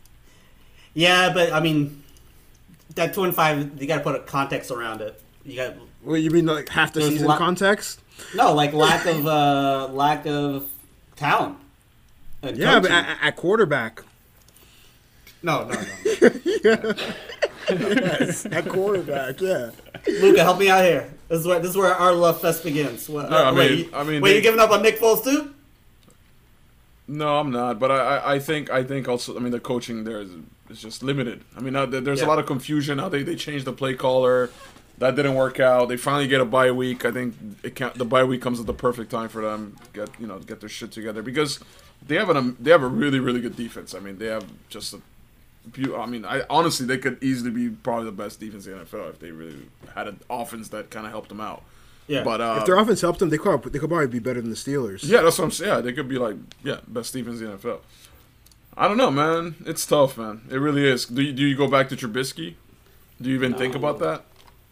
Yeah, 0.93 1.31
but 1.33 1.53
I 1.53 1.59
mean, 1.61 2.03
that 2.95 3.13
two 3.13 3.23
and 3.23 3.33
five, 3.35 3.79
you 3.81 3.87
got 3.87 3.97
to 3.97 4.03
put 4.03 4.15
a 4.15 4.19
context 4.19 4.71
around 4.71 5.01
it. 5.01 5.21
You 5.45 5.55
got 5.55 5.75
Well, 6.03 6.17
you 6.17 6.31
mean 6.31 6.45
like 6.47 6.69
half 6.69 6.91
the 6.93 7.01
season 7.03 7.27
lot- 7.27 7.37
context? 7.37 8.01
no 8.35 8.51
like 8.53 8.73
lack 8.73 9.05
of 9.05 9.27
uh 9.27 9.87
lack 9.91 10.25
of 10.25 10.67
talent. 11.18 11.57
And 12.41 12.55
Yeah, 12.57 12.80
but 12.80 12.91
at, 12.91 13.18
at 13.22 13.36
quarterback. 13.36 14.01
no, 15.43 15.65
no, 15.68 15.76
no. 16.63 16.93
at 18.51 18.65
quarterback, 18.70 19.41
yeah. 19.41 19.72
Luca, 20.07 20.43
help 20.43 20.59
me 20.59 20.70
out 20.70 20.84
here. 20.86 21.09
This 21.28 21.39
is 21.41 21.47
where 21.47 21.59
this 21.59 21.72
is 21.72 21.78
where 21.78 21.93
our 21.93 22.13
love 22.13 22.39
fest 22.39 22.63
begins. 22.63 23.09
What, 23.09 23.30
No, 23.30 23.38
I 23.38 23.47
uh, 23.49 23.53
wait, 23.53 23.72
mean- 23.72 23.80
you- 23.80 23.89
I 23.93 24.03
mean, 24.03 24.22
wait, 24.22 24.30
they- 24.32 24.36
you 24.38 24.41
giving 24.41 24.59
up 24.59 24.72
on 24.72 24.82
Nick 24.82 24.99
Foles 24.99 25.24
too? 25.24 25.53
No, 27.09 27.38
I'm 27.39 27.51
not. 27.51 27.80
But 27.80 27.91
I, 27.91 27.95
I, 27.95 28.34
I 28.36 28.39
think 28.39 28.70
I 28.70 28.84
think 28.84 29.07
also 29.07 29.36
I 29.36 29.39
mean 29.39 29.51
the 29.51 29.59
coaching 29.59 30.03
there 30.03 30.20
is, 30.22 30.30
is 30.70 30.82
just 30.82 31.03
limited. 31.03 31.41
I 31.55 31.61
mean 31.61 31.74
now 31.74 31.86
there's 31.86 32.20
Yeah. 32.20 32.26
a 32.26 32.30
lot 32.30 32.39
of 32.39 32.45
confusion. 32.45 32.97
Now 32.97 33.09
they 33.09 33.24
they 33.24 33.36
changed 33.36 33.65
the 33.65 33.74
play 33.74 33.93
caller. 33.95 34.49
That 34.99 35.15
didn't 35.15 35.35
work 35.35 35.59
out. 35.59 35.89
They 35.89 35.97
finally 35.97 36.27
get 36.27 36.41
a 36.41 36.45
bye 36.45 36.71
week. 36.71 37.05
I 37.05 37.11
think 37.11 37.35
it 37.63 37.75
can 37.75 37.91
the 37.95 38.05
bye 38.05 38.23
week 38.23 38.41
comes 38.41 38.59
at 38.59 38.65
the 38.65 38.73
perfect 38.73 39.11
time 39.11 39.29
for 39.29 39.41
them 39.41 39.75
get 39.93 40.09
you 40.19 40.25
know 40.27 40.39
get 40.39 40.59
their 40.59 40.69
shit 40.69 40.91
together 40.91 41.21
because 41.21 41.59
they 42.05 42.15
have 42.15 42.29
an 42.29 42.57
they 42.59 42.71
have 42.71 42.81
a 42.83 42.87
really 42.87 43.19
really 43.19 43.39
good 43.41 43.55
defense. 43.55 43.93
I 43.93 43.99
mean 43.99 44.17
they 44.17 44.25
have 44.27 44.45
just 44.69 44.93
a 44.95 45.01
beau- 45.67 45.99
I 46.01 46.07
mean 46.07 46.25
I 46.25 46.43
honestly 46.49 46.85
they 46.87 46.97
could 46.97 47.21
easily 47.23 47.51
be 47.51 47.69
probably 47.69 48.05
the 48.05 48.11
best 48.11 48.39
defense 48.39 48.65
in 48.65 48.73
the 48.77 48.85
NFL 48.85 49.09
if 49.11 49.19
they 49.19 49.31
really 49.31 49.57
had 49.93 50.07
an 50.07 50.19
offense 50.29 50.69
that 50.69 50.89
kind 50.89 51.05
of 51.05 51.11
helped 51.11 51.29
them 51.29 51.41
out. 51.41 51.61
Yeah. 52.07 52.23
But 52.23 52.39
uh, 52.41 52.55
If 52.61 52.65
their 52.65 52.77
offense 52.79 53.01
helped 53.01 53.19
them, 53.19 53.29
they 53.29 53.37
could 53.37 53.63
they 53.63 53.77
could 53.79 53.89
probably 53.89 54.07
be 54.07 54.19
better 54.19 54.41
than 54.41 54.49
the 54.49 54.55
Steelers. 54.55 55.07
yeah, 55.07 55.21
that's 55.21 55.37
what 55.37 55.45
I'm 55.45 55.51
saying. 55.51 55.71
Yeah, 55.71 55.81
they 55.81 55.93
could 55.93 56.07
be 56.07 56.17
like, 56.17 56.37
yeah, 56.63 56.77
best 56.87 57.11
defense 57.13 57.39
in 57.41 57.47
the 57.51 57.57
NFL. 57.57 57.79
I 58.75 58.87
don't 58.87 58.97
know, 58.97 59.11
man. 59.11 59.55
It's 59.65 59.85
tough, 59.85 60.17
man. 60.17 60.41
It 60.49 60.55
really 60.57 60.87
is. 60.87 61.05
Do 61.05 61.21
you, 61.21 61.33
do 61.33 61.45
you 61.45 61.55
go 61.57 61.67
back 61.67 61.89
to 61.89 61.95
Trubisky? 61.97 62.55
Do 63.21 63.29
you 63.29 63.35
even 63.35 63.55
think 63.55 63.75
about 63.75 63.99
that? 63.99 64.23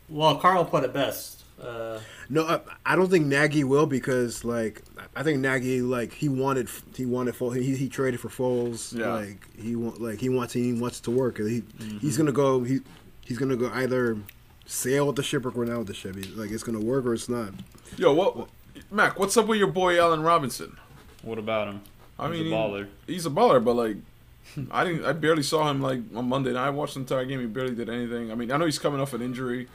Well, 0.10 0.36
Carl 0.38 0.66
put 0.66 0.84
it 0.84 0.94
best. 0.94 1.44
Uh, 1.62 2.00
No, 2.30 2.46
I, 2.46 2.60
I 2.86 2.96
don't 2.96 3.10
think 3.10 3.26
Nagy 3.28 3.64
will 3.64 3.86
because 3.86 4.44
like 4.44 4.82
I 5.16 5.24
think 5.24 5.40
Nagy 5.40 5.82
like 5.82 6.12
he 6.12 6.28
wanted 6.30 6.70
he 6.94 7.06
wanted 7.06 7.34
Foles, 7.36 7.56
he 7.62 7.76
he 7.76 7.88
traded 7.90 8.20
for 8.20 8.30
Foles. 8.30 8.98
Yeah. 8.98 9.14
Like 9.14 9.48
he 9.58 9.76
want 9.76 10.02
like 10.02 10.20
he 10.20 10.30
wants 10.30 10.54
he 10.54 10.74
wants 10.74 11.00
it 11.00 11.04
to 11.04 11.12
work. 11.12 11.38
He 11.38 11.64
he's 12.02 12.18
gonna 12.18 12.32
go 12.34 12.64
he 12.64 12.82
he's 13.22 13.38
gonna 13.38 13.56
go 13.56 13.70
either 13.74 14.18
sail 14.66 15.08
with 15.08 15.16
the 15.16 15.24
ship 15.24 15.46
or 15.46 15.52
go 15.52 15.64
down 15.64 15.80
with 15.80 15.88
the 15.88 15.94
ship. 15.94 16.16
He, 16.16 16.24
like 16.34 16.52
it's 16.52 16.64
gonna 16.64 16.80
work 16.82 17.06
or 17.06 17.14
it's 17.14 17.30
not. 17.30 17.54
Yo, 17.98 18.14
what, 18.14 18.50
Mac? 18.92 19.18
What's 19.18 19.38
up 19.38 19.48
with 19.48 19.58
your 19.60 19.68
boy 19.72 20.00
Allen 20.00 20.22
Robinson? 20.22 20.78
What 21.22 21.38
about 21.38 21.68
him? 21.70 21.82
I 22.20 22.30
He's 22.32 22.44
mean, 22.44 22.54
a 22.54 22.56
baller. 22.56 22.88
He's 23.08 23.26
a 23.26 23.30
baller, 23.30 23.64
but 23.64 23.76
like, 23.76 23.98
I 24.72 24.84
didn't. 24.84 25.06
I 25.06 25.14
barely 25.14 25.44
saw 25.44 25.70
him 25.70 25.82
like 25.82 26.00
on 26.14 26.28
Monday 26.28 26.52
night. 26.54 26.68
I 26.68 26.70
watched 26.70 26.96
the 26.96 27.02
entire 27.02 27.26
game. 27.26 27.40
He 27.40 27.46
barely 27.46 27.76
did 27.76 27.90
anything. 27.90 28.32
I 28.32 28.36
mean, 28.36 28.52
I 28.52 28.58
know 28.58 28.66
he's 28.66 28.80
coming 28.80 29.00
off 29.00 29.14
an 29.14 29.22
injury, 29.22 29.68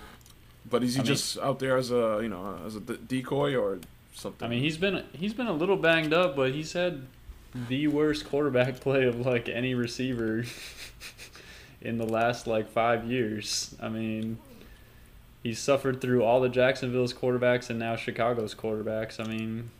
but 0.68 0.82
is 0.82 0.94
he 0.94 1.00
I 1.00 1.02
mean- 1.02 1.06
just 1.06 1.38
out 1.38 1.58
there 1.58 1.76
as 1.76 1.90
a 1.90 2.20
you 2.22 2.28
know 2.28 2.58
as 2.66 2.76
a 2.76 2.80
d- 2.80 2.98
decoy 3.06 3.56
or 3.56 3.78
something? 4.14 4.46
I 4.46 4.50
mean, 4.50 4.62
he's 4.62 4.78
been 4.78 5.04
he's 5.12 5.34
been 5.34 5.46
a 5.46 5.52
little 5.52 5.76
banged 5.76 6.12
up, 6.12 6.36
but 6.36 6.52
he's 6.52 6.72
had 6.72 7.06
the 7.68 7.86
worst 7.88 8.28
quarterback 8.28 8.80
play 8.80 9.04
of 9.04 9.24
like 9.24 9.48
any 9.48 9.74
receiver 9.74 10.44
in 11.80 11.98
the 11.98 12.06
last 12.06 12.46
like 12.46 12.70
five 12.70 13.10
years. 13.10 13.74
I 13.80 13.88
mean, 13.88 14.38
he's 15.42 15.58
suffered 15.58 16.00
through 16.00 16.22
all 16.22 16.40
the 16.40 16.48
Jacksonville's 16.48 17.14
quarterbacks 17.14 17.70
and 17.70 17.78
now 17.78 17.96
Chicago's 17.96 18.54
quarterbacks. 18.54 19.18
I 19.18 19.28
mean, 19.28 19.70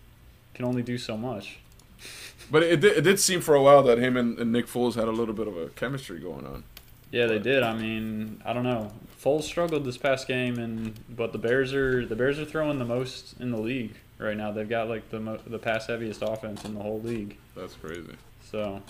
can 0.55 0.65
only 0.65 0.83
do 0.83 0.99
so 0.99 1.17
much. 1.17 1.59
but 2.51 2.63
it 2.63 2.81
did, 2.81 2.99
it 2.99 3.03
did 3.03 3.21
seem 3.21 3.41
for 3.41 3.55
a 3.55 3.63
while 3.63 3.83
that 3.83 3.99
him 3.99 4.17
and, 4.17 4.39
and 4.39 4.53
Nick 4.53 4.67
Foles 4.67 4.95
had 4.95 5.09
a 5.09 5.13
little 5.13 5.35
bit 5.35 5.47
of 5.47 5.57
a 5.57 5.69
chemistry 5.69 6.19
going 6.19 6.47
on. 6.47 6.65
Yeah, 7.11 7.27
they 7.27 7.39
did. 7.39 7.63
I 7.63 7.75
mean, 7.77 8.41
I 8.45 8.53
don't 8.53 8.63
know. 8.65 8.93
Foles 9.23 9.43
struggled 9.43 9.85
this 9.85 9.99
past 9.99 10.27
game, 10.29 10.59
and 10.59 10.95
but 11.09 11.33
the 11.33 11.39
Bears 11.39 11.75
are 11.75 12.07
the 12.07 12.17
Bears 12.17 12.39
are 12.39 12.45
throwing 12.45 12.79
the 12.79 12.85
most 12.85 13.35
in 13.41 13.51
the 13.51 13.61
league 13.61 13.95
right 14.19 14.37
now. 14.37 14.53
They've 14.53 14.69
got 14.69 14.89
like 14.89 15.11
the 15.11 15.21
mo- 15.21 15.41
the 15.47 15.59
pass 15.59 15.87
heaviest 15.89 16.23
offense 16.23 16.65
in 16.65 16.75
the 16.75 16.81
whole 16.81 17.01
league. 17.01 17.37
That's 17.57 17.75
crazy. 17.75 18.15
So 18.51 18.81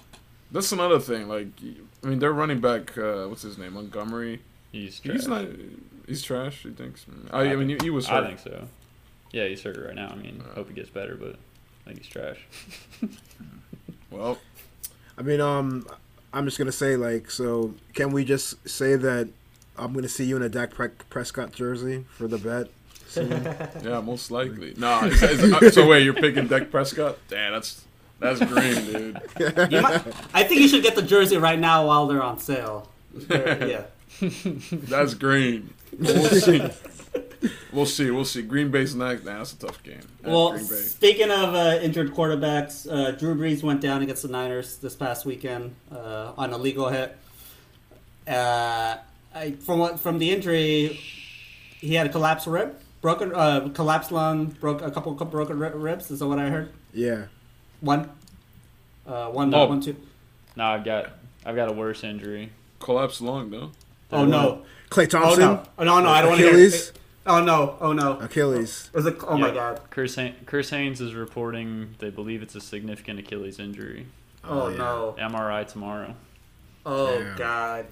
That's 0.52 0.70
another 0.72 0.98
thing. 1.00 1.28
Like, 1.28 1.48
I 2.04 2.06
mean, 2.06 2.18
they're 2.18 2.32
running 2.32 2.60
back. 2.60 2.96
Uh, 2.96 3.26
what's 3.26 3.42
his 3.42 3.58
name? 3.58 3.72
Montgomery. 3.74 4.40
he's 4.70 5.00
trash. 5.00 5.16
He's 5.16 5.28
not. 5.28 5.46
He's 6.06 6.22
trash. 6.22 6.62
He 6.62 6.70
thinks. 6.70 7.06
I, 7.32 7.52
I 7.52 7.56
mean, 7.56 7.70
he, 7.70 7.78
he 7.82 7.90
was. 7.90 8.08
I 8.08 8.24
think 8.26 8.38
so. 8.38 8.68
Yeah, 9.32 9.46
he's 9.46 9.62
hurt 9.62 9.78
right 9.78 9.94
now. 9.94 10.08
I 10.10 10.16
mean, 10.16 10.42
hope 10.54 10.68
he 10.68 10.74
gets 10.74 10.90
better, 10.90 11.14
but 11.16 11.36
I 11.86 11.88
think 11.90 11.98
he's 11.98 12.08
trash. 12.08 12.38
Well, 14.10 14.38
I 15.16 15.22
mean, 15.22 15.40
um, 15.40 15.86
I'm 16.32 16.44
just 16.44 16.58
gonna 16.58 16.72
say 16.72 16.96
like, 16.96 17.30
so 17.30 17.74
can 17.94 18.12
we 18.12 18.24
just 18.24 18.68
say 18.68 18.96
that 18.96 19.28
I'm 19.76 19.92
gonna 19.92 20.08
see 20.08 20.24
you 20.24 20.36
in 20.36 20.42
a 20.42 20.48
Dak 20.48 20.70
Pre- 20.72 20.88
Prescott 21.08 21.52
jersey 21.52 22.04
for 22.16 22.28
the 22.28 22.38
bet? 22.38 22.68
soon? 23.08 23.30
yeah, 23.82 24.00
most 24.00 24.30
likely. 24.30 24.74
No, 24.76 25.00
It's, 25.04 25.20
it's, 25.22 25.42
uh, 25.42 25.70
so 25.70 25.88
wait, 25.88 26.04
you're 26.04 26.14
picking 26.14 26.46
Dak 26.46 26.70
Prescott? 26.70 27.18
Damn, 27.28 27.52
that's 27.52 27.84
that's 28.20 28.38
green, 28.38 28.74
dude. 28.84 29.14
might, 29.72 30.02
I 30.34 30.44
think 30.44 30.60
you 30.60 30.68
should 30.68 30.82
get 30.82 30.94
the 30.94 31.02
jersey 31.02 31.36
right 31.38 31.58
now 31.58 31.86
while 31.86 32.06
they're 32.06 32.22
on 32.22 32.38
sale. 32.38 32.88
They're- 33.14 33.66
yeah. 34.22 34.30
That's 34.72 35.14
green. 35.14 35.72
We'll 35.98 36.24
see. 36.24 36.60
We'll 37.72 37.86
see. 37.86 38.10
We'll 38.10 38.24
see. 38.24 38.42
Green 38.42 38.70
Bay's 38.70 38.94
next. 38.94 39.24
Nah, 39.24 39.38
that's 39.38 39.52
a 39.52 39.58
tough 39.58 39.82
game. 39.82 40.00
At 40.24 40.30
Well, 40.30 40.58
speaking 40.58 41.30
of 41.30 41.54
uh, 41.54 41.78
injured 41.82 42.12
quarterbacks, 42.12 42.90
uh, 42.90 43.12
Drew 43.12 43.34
Brees 43.34 43.62
went 43.62 43.80
down 43.80 44.02
against 44.02 44.22
the 44.22 44.28
Niners 44.28 44.76
this 44.78 44.96
past 44.96 45.24
weekend 45.24 45.74
uh, 45.92 46.32
on 46.36 46.52
a 46.52 46.58
legal 46.58 46.88
hit. 46.88 47.16
Uh, 48.26 48.96
I, 49.34 49.52
from 49.52 49.78
what 49.78 49.98
from 50.00 50.18
the 50.18 50.30
injury, 50.30 50.98
he 51.80 51.94
had 51.94 52.06
a 52.06 52.10
collapsed 52.10 52.46
rib, 52.46 52.76
broken, 53.00 53.32
uh, 53.34 53.68
collapsed 53.72 54.12
lung, 54.12 54.46
broke 54.46 54.82
a 54.82 54.90
couple 54.90 55.12
of 55.20 55.30
broken 55.30 55.58
ri- 55.58 55.70
ribs. 55.70 56.10
Is 56.10 56.18
that 56.20 56.26
what 56.26 56.38
I 56.38 56.48
heard? 56.48 56.72
yeah. 56.92 57.26
One, 57.80 58.10
uh, 59.06 59.28
one, 59.28 59.54
Oh. 59.54 59.66
one, 59.66 59.80
two. 59.80 59.96
No, 60.54 60.64
I've 60.66 60.84
got 60.84 61.12
I've 61.46 61.56
got 61.56 61.70
a 61.70 61.72
worse 61.72 62.04
injury. 62.04 62.50
Collapsed 62.78 63.22
lung, 63.22 63.50
though. 63.50 63.70
Oh 64.12 64.24
no! 64.26 64.62
Klay 64.90 65.04
Oh 65.04 65.06
Thompson, 65.06 65.40
no! 65.40 65.62
Oh 65.78 65.84
no! 65.84 66.00
No! 66.00 66.08
I 66.10 66.20
don't 66.20 66.30
want 66.30 66.40
to 66.40 66.46
hear. 66.46 66.54
Achilles, 66.54 66.88
it. 66.90 66.98
Oh 67.26 67.42
no! 67.44 67.76
Oh 67.80 67.92
no! 67.92 68.18
Achilles. 68.18 68.90
Is 68.94 69.04
it? 69.06 69.16
Oh 69.26 69.36
my 69.36 69.50
god! 69.50 69.80
Chris 69.90 70.14
Hay- 70.16 70.34
Chris 70.46 70.70
Haynes 70.70 71.00
is 71.00 71.14
reporting 71.14 71.94
they 71.98 72.10
believe 72.10 72.42
it's 72.42 72.54
a 72.54 72.60
significant 72.60 73.18
Achilles 73.20 73.58
injury. 73.58 74.06
Oh, 74.42 74.68
yeah. 74.68 74.76
no! 74.78 75.16
MRI 75.18 75.66
tomorrow. 75.68 76.14
Oh 76.86 77.18
Damn. 77.18 77.36
god! 77.36 77.86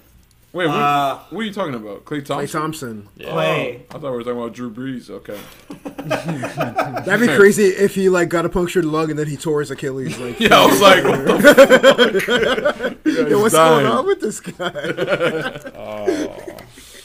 Wait, 0.51 0.65
what, 0.65 0.75
Uh, 0.77 1.19
what 1.29 1.41
are 1.41 1.43
you 1.43 1.53
talking 1.53 1.75
about? 1.75 2.05
Klay 2.05 2.25
Thompson. 2.25 2.47
Klay 2.47 2.51
Thompson. 2.51 2.59
Thompson. 3.03 3.09
Yeah. 3.17 3.27
Klay. 3.29 3.81
I 3.91 3.93
thought 3.93 4.01
we 4.01 4.09
were 4.09 4.23
talking 4.23 4.39
about 4.39 4.53
Drew 4.53 4.71
Brees. 4.71 5.11
Okay. 5.11 5.37
That'd 7.05 7.27
be 7.29 7.35
crazy 7.35 7.65
if 7.65 7.93
he 7.93 8.09
like 8.09 8.29
got 8.29 8.45
a 8.47 8.49
punctured 8.49 8.85
lung 8.85 9.11
and 9.11 9.19
then 9.19 9.27
he 9.27 9.37
tore 9.37 9.59
his 9.59 9.69
Achilles. 9.69 10.17
Like, 10.17 10.39
Yeah, 10.39 10.59
I 10.59 10.65
was 10.65 10.81
like, 10.81 11.03
what 11.03 11.43
the 11.43 12.95
fuck? 13.05 13.29
yo, 13.29 13.41
what's 13.41 13.53
dying. 13.53 13.83
going 13.83 13.85
on 13.85 14.07
with 14.07 14.21
this 14.21 14.39
guy? 14.39 15.71
Oh, 15.75 16.57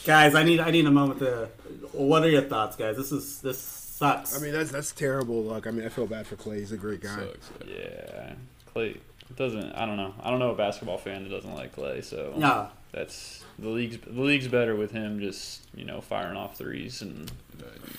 Guys, 0.05 0.33
I 0.35 0.43
need 0.43 0.59
I 0.59 0.71
need 0.71 0.85
a 0.87 0.91
moment 0.91 1.19
to. 1.19 1.49
What 1.95 2.23
are 2.23 2.29
your 2.29 2.43
thoughts, 2.43 2.75
guys? 2.75 2.97
This 2.97 3.11
is 3.11 3.41
this 3.41 3.59
sucks. 3.59 4.37
I 4.37 4.41
mean, 4.41 4.53
that's 4.53 4.71
that's 4.71 4.91
terrible 4.91 5.43
luck. 5.43 5.67
I 5.67 5.71
mean, 5.71 5.85
I 5.85 5.89
feel 5.89 6.07
bad 6.07 6.27
for 6.27 6.35
Klay. 6.35 6.59
He's 6.59 6.71
a 6.71 6.77
great 6.77 7.01
guy. 7.01 7.15
Sucks. 7.15 7.49
yeah. 7.67 8.33
Klay 8.75 8.97
doesn't. 9.35 9.73
I 9.73 9.85
don't 9.85 9.97
know. 9.97 10.13
I 10.21 10.29
don't 10.29 10.39
know 10.39 10.51
a 10.51 10.55
basketball 10.55 10.97
fan 10.97 11.23
that 11.23 11.29
doesn't 11.29 11.53
like 11.53 11.75
Klay. 11.75 12.03
So 12.03 12.33
no. 12.35 12.69
that's 12.91 13.43
the 13.59 13.69
league's 13.69 13.97
the 14.05 14.21
league's 14.21 14.47
better 14.47 14.75
with 14.75 14.91
him 14.91 15.19
just 15.19 15.61
you 15.73 15.85
know 15.85 16.01
firing 16.01 16.37
off 16.37 16.57
threes 16.57 17.01
and 17.01 17.31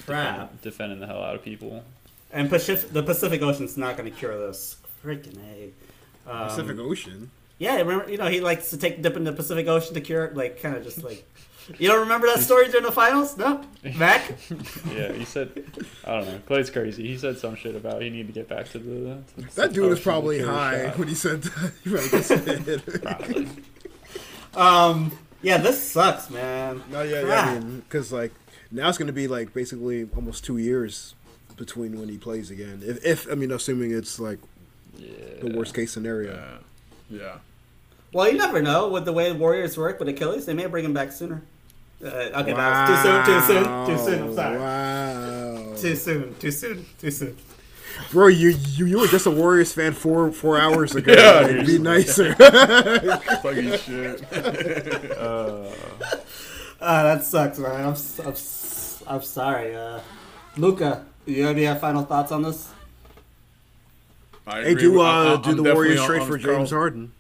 Crap. 0.05 0.61
defending 0.63 1.01
the 1.01 1.07
hell 1.07 1.23
out 1.23 1.35
of 1.35 1.43
people. 1.43 1.85
And 2.33 2.51
Pacific, 2.51 2.93
the 2.93 3.03
Pacific 3.03 3.41
Ocean's 3.43 3.77
not 3.77 3.97
going 3.97 4.11
to 4.11 4.17
cure 4.17 4.37
this. 4.37 4.77
Freaking 5.05 5.39
a. 5.39 5.73
Um, 6.31 6.49
Pacific 6.49 6.79
Ocean. 6.79 7.31
Yeah, 7.59 7.77
remember, 7.77 8.11
you 8.11 8.19
know, 8.19 8.27
he 8.27 8.41
likes 8.41 8.71
to 8.71 8.77
take 8.77 8.99
a 8.99 9.03
dip 9.03 9.17
in 9.17 9.25
the 9.25 9.33
Pacific 9.33 9.67
Ocean 9.67 9.95
to 9.95 10.01
cure, 10.01 10.27
it 10.27 10.37
like, 10.37 10.61
kind 10.61 10.77
of 10.77 10.85
just 10.85 11.03
like. 11.03 11.25
You 11.79 11.89
don't 11.89 12.01
remember 12.01 12.27
that 12.29 12.39
story 12.41 12.69
during 12.69 12.85
the 12.87 12.93
finals? 12.93 13.37
No? 13.37 13.61
Mac? 13.97 14.23
Yeah, 14.95 15.13
he 15.13 15.25
said. 15.25 15.65
I 16.05 16.11
don't 16.21 16.27
know. 16.27 16.39
Klay's 16.47 16.71
crazy. 16.71 17.07
He 17.09 17.19
said 17.19 17.39
some 17.39 17.55
shit 17.57 17.75
about 17.75 18.03
he 18.03 18.09
needed 18.11 18.29
to 18.29 18.33
get 18.33 18.49
back 18.49 18.69
to 18.71 18.79
the. 18.79 19.23
To 19.35 19.41
the 19.41 19.55
That 19.57 19.73
dude 19.73 19.91
was 19.91 20.01
probably 20.01 20.41
high 20.43 20.87
shot. 20.87 20.99
when 20.99 21.09
he 21.09 21.15
said 21.15 21.43
that. 21.43 21.73
He 21.85 21.91
probably 21.91 22.09
just 22.11 22.29
said. 22.29 23.03
Probably. 23.03 23.49
Um, 24.55 25.13
yeah, 25.43 25.59
this 25.59 25.83
sucks, 25.91 26.31
man. 26.31 26.83
No, 26.91 27.03
yeah, 27.03 27.21
yeah. 27.21 27.23
Crap. 27.25 27.49
I 27.49 27.59
mean, 27.59 27.81
because 27.81 28.13
like 28.13 28.33
now 28.71 28.89
it's 28.89 28.99
going 28.99 29.07
to 29.09 29.13
be 29.13 29.29
like 29.29 29.53
basically 29.53 30.09
almost 30.17 30.45
two 30.45 30.59
years 30.59 31.15
between 31.57 31.99
when 31.99 32.09
he 32.09 32.17
plays 32.19 32.51
again. 32.51 32.83
If, 32.85 33.05
if 33.05 33.31
I 33.31 33.35
mean, 33.35 33.51
assuming 33.53 33.93
it's 33.93 34.19
like 34.19 34.39
Yeah. 34.97 35.09
the 35.43 35.57
worst 35.57 35.75
case 35.75 35.93
scenario. 35.93 36.35
Yeah. 37.11 37.19
Yeah. 37.19 37.39
Well, 38.13 38.31
you 38.31 38.39
never 38.39 38.63
know. 38.63 38.89
With 38.89 39.05
the 39.05 39.13
way 39.13 39.33
Warriors 39.33 39.77
work 39.77 39.99
with 39.99 40.09
Achilles, 40.09 40.47
they 40.47 40.55
may 40.55 40.67
bring 40.67 40.85
him 40.85 40.95
back 40.95 41.13
sooner. 41.13 41.43
Uh, 42.05 42.09
okay, 42.09 42.53
that 42.53 42.91
was 42.91 43.03
too 43.03 43.03
soon, 43.03 43.25
too 43.25 43.41
soon, 43.65 43.87
too 43.87 44.05
soon. 44.05 44.23
I'm 44.29 44.35
sorry. 44.35 44.59
Wow. 44.59 45.75
Too 45.77 45.97
soon, 45.97 46.35
too 46.39 46.51
soon, 46.51 46.87
too 46.99 47.11
soon. 47.11 47.37
Bro, 48.13 48.27
you, 48.29 48.51
you 48.51 48.85
you 48.87 48.99
were 48.99 49.07
just 49.07 49.25
a 49.25 49.31
Warriors 49.31 49.73
fan 49.73 49.93
four 49.95 50.31
four 50.31 50.59
hours 50.59 50.95
ago. 50.95 51.15
Yeah, 51.15 51.41
Like, 51.41 51.67
be 51.67 51.79
seriously. 51.79 51.79
nicer. 51.79 52.35
Fucking 53.43 53.79
shit. 53.79 55.13
Uh, 55.17 55.71
Uh, 56.79 57.03
that 57.15 57.25
sucks, 57.25 57.59
man. 57.59 57.73
I'm, 57.87 57.93
s- 57.93 58.19
I'm, 58.21 58.33
s- 58.33 59.03
I'm 59.07 59.23
sorry. 59.23 59.75
Uh, 59.75 60.01
Luca, 60.59 61.07
you 61.25 61.45
have 61.47 61.57
any 61.57 61.81
final 61.81 62.03
thoughts 62.05 62.31
on 62.33 62.43
this? 62.43 62.69
I 64.47 64.61
hey, 64.63 64.75
do 64.75 64.93
with- 64.93 65.01
uh 65.01 65.05
I- 65.05 65.33
I- 65.33 65.37
do 65.43 65.51
I'm 65.51 65.57
the 65.57 65.73
Warriors 65.75 66.01
on- 66.01 66.07
trade 66.07 66.21
on 66.21 66.29
for 66.29 66.39
Carl- 66.39 66.57
James 66.59 66.71
Harden? 66.71 67.13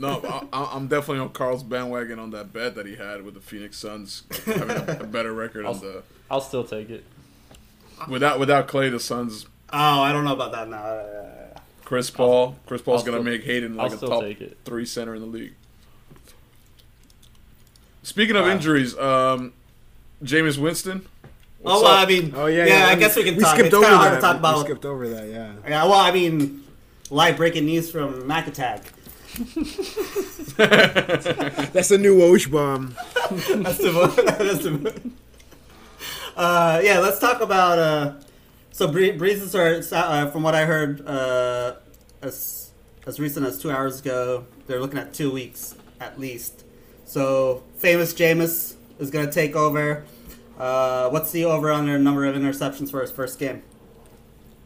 No, 0.00 0.46
I, 0.52 0.70
I'm 0.74 0.86
definitely 0.86 1.18
on 1.20 1.30
Carl's 1.30 1.62
bandwagon 1.62 2.18
on 2.18 2.30
that 2.30 2.52
bet 2.52 2.74
that 2.76 2.86
he 2.86 2.94
had 2.96 3.22
with 3.24 3.34
the 3.34 3.40
Phoenix 3.40 3.76
Suns 3.78 4.22
having 4.46 4.70
a, 4.70 4.98
a 5.00 5.04
better 5.04 5.32
record 5.32 5.64
on 5.66 5.78
the 5.80 6.02
I'll 6.30 6.40
still 6.40 6.64
take 6.64 6.88
it. 6.90 7.04
without 8.08 8.38
without 8.38 8.68
Klay. 8.68 8.90
The 8.90 9.00
Suns, 9.00 9.46
Oh, 9.72 10.00
I 10.02 10.12
don't 10.12 10.24
know 10.24 10.34
about 10.34 10.52
that 10.52 10.68
now. 10.68 10.82
Uh, 10.82 11.58
Chris 11.84 12.10
Paul. 12.10 12.56
Chris 12.66 12.80
Paul's 12.82 13.00
I'll 13.00 13.06
gonna 13.06 13.16
still- 13.22 13.32
make 13.32 13.46
Ayton 13.48 13.76
like 13.76 13.92
I'll 13.92 14.04
a 14.04 14.08
top 14.08 14.24
three 14.64 14.86
center 14.86 15.14
in 15.14 15.20
the 15.20 15.26
league. 15.26 15.54
Speaking 18.02 18.36
of 18.36 18.44
Wow. 18.44 18.52
injuries, 18.52 18.96
um, 18.98 19.52
Jameis 20.22 20.58
Winston. 20.58 21.06
oh, 21.64 21.82
well, 21.82 21.86
up? 21.86 22.00
I 22.00 22.06
mean, 22.06 22.32
Oh 22.36 22.46
yeah, 22.46 22.64
yeah. 22.64 22.78
yeah. 22.86 22.86
I 22.86 22.94
guess 22.94 23.16
we 23.16 23.24
can 23.24 23.36
We 23.36 23.42
talk. 23.42 23.54
skipped 23.54 23.66
it's 23.66 23.74
over 23.74 23.84
kind 23.84 23.96
hard 23.96 24.12
that. 24.12 24.16
to 24.34 24.40
talk 24.40 24.56
We 24.58 24.64
skipped 24.64 24.84
over 24.84 25.08
that. 25.08 25.28
Yeah. 25.28 25.52
Yeah, 25.68 25.84
well, 25.84 25.94
I 25.94 26.10
mean, 26.12 26.64
live 27.10 27.36
breaking 27.36 27.66
news 27.66 27.90
from 27.90 28.26
Mac 28.26 28.46
Attack. 28.46 28.92
That's 30.56 31.88
the 31.88 31.98
new 31.98 32.16
Woj 32.18 32.50
bomb. 32.50 32.94
That's 33.62 33.78
the 33.78 33.92
that's 34.38 34.64
the 34.64 35.02
uh, 36.36 36.80
yeah, 36.82 36.98
let's 36.98 37.18
talk 37.18 37.40
about. 37.40 37.78
Uh, 37.78 38.14
so 38.72 38.88
Bree- 38.88 39.12
Breezes 39.12 39.54
are, 39.54 39.82
uh, 39.96 40.30
from 40.30 40.42
what 40.42 40.54
I 40.54 40.64
heard, 40.64 41.06
uh, 41.06 41.74
as 42.22 42.70
as 43.06 43.18
recent 43.20 43.46
as 43.46 43.58
two 43.58 43.70
hours 43.70 44.00
ago, 44.00 44.46
they're 44.66 44.80
looking 44.80 44.98
at 44.98 45.12
two 45.14 45.30
weeks 45.32 45.74
at 46.00 46.18
least. 46.18 46.64
So 47.04 47.62
famous 47.76 48.12
Jameis 48.14 48.74
is 48.98 49.10
going 49.10 49.26
to 49.26 49.32
take 49.32 49.56
over. 49.56 50.04
Uh, 50.58 51.08
what's 51.10 51.30
the 51.32 51.44
over 51.44 51.70
under 51.72 51.98
number 51.98 52.24
of 52.24 52.34
interceptions 52.34 52.90
for 52.90 53.00
his 53.00 53.10
first 53.10 53.38
game? 53.38 53.62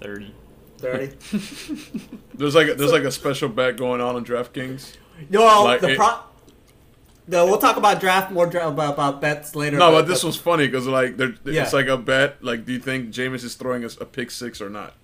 Thirty. 0.01 0.35
Thirty. 0.83 1.13
There's 2.35 2.55
like 2.55 2.69
a, 2.69 2.75
there's 2.75 2.91
like 2.93 3.05
a 3.05 3.13
special 3.13 3.49
bet 3.49 3.77
going 3.77 4.01
on 4.01 4.17
on 4.17 4.25
DraftKings. 4.25 4.97
no, 5.31 5.63
Like 5.65 5.81
the 5.81 5.91
it- 5.93 5.97
pro. 5.97 6.09
No, 7.29 7.47
we'll 7.47 7.59
talk 7.59 7.77
about 7.77 8.01
draft 8.01 8.33
more 8.33 8.47
dra- 8.47 8.67
about, 8.69 8.95
about 8.95 9.21
bets 9.21 9.55
later. 9.55 9.79
No, 9.79 9.93
but 9.93 10.09
this 10.09 10.25
was 10.25 10.37
funny 10.37 10.67
because 10.67 10.89
like 10.89 11.17
there, 11.17 11.35
Yeah. 11.45 11.63
it's 11.63 11.73
like 11.73 11.87
a 11.87 11.97
bet. 11.97 12.43
Like, 12.45 12.67
do 12.67 12.73
you 12.73 12.81
think 12.81 13.11
Jameis 13.11 13.45
is 13.45 13.55
throwing 13.55 13.85
a, 13.85 13.91
a 14.01 14.05
pick 14.05 14.33
six 14.33 14.61
or 14.61 14.69
not? 14.69 14.95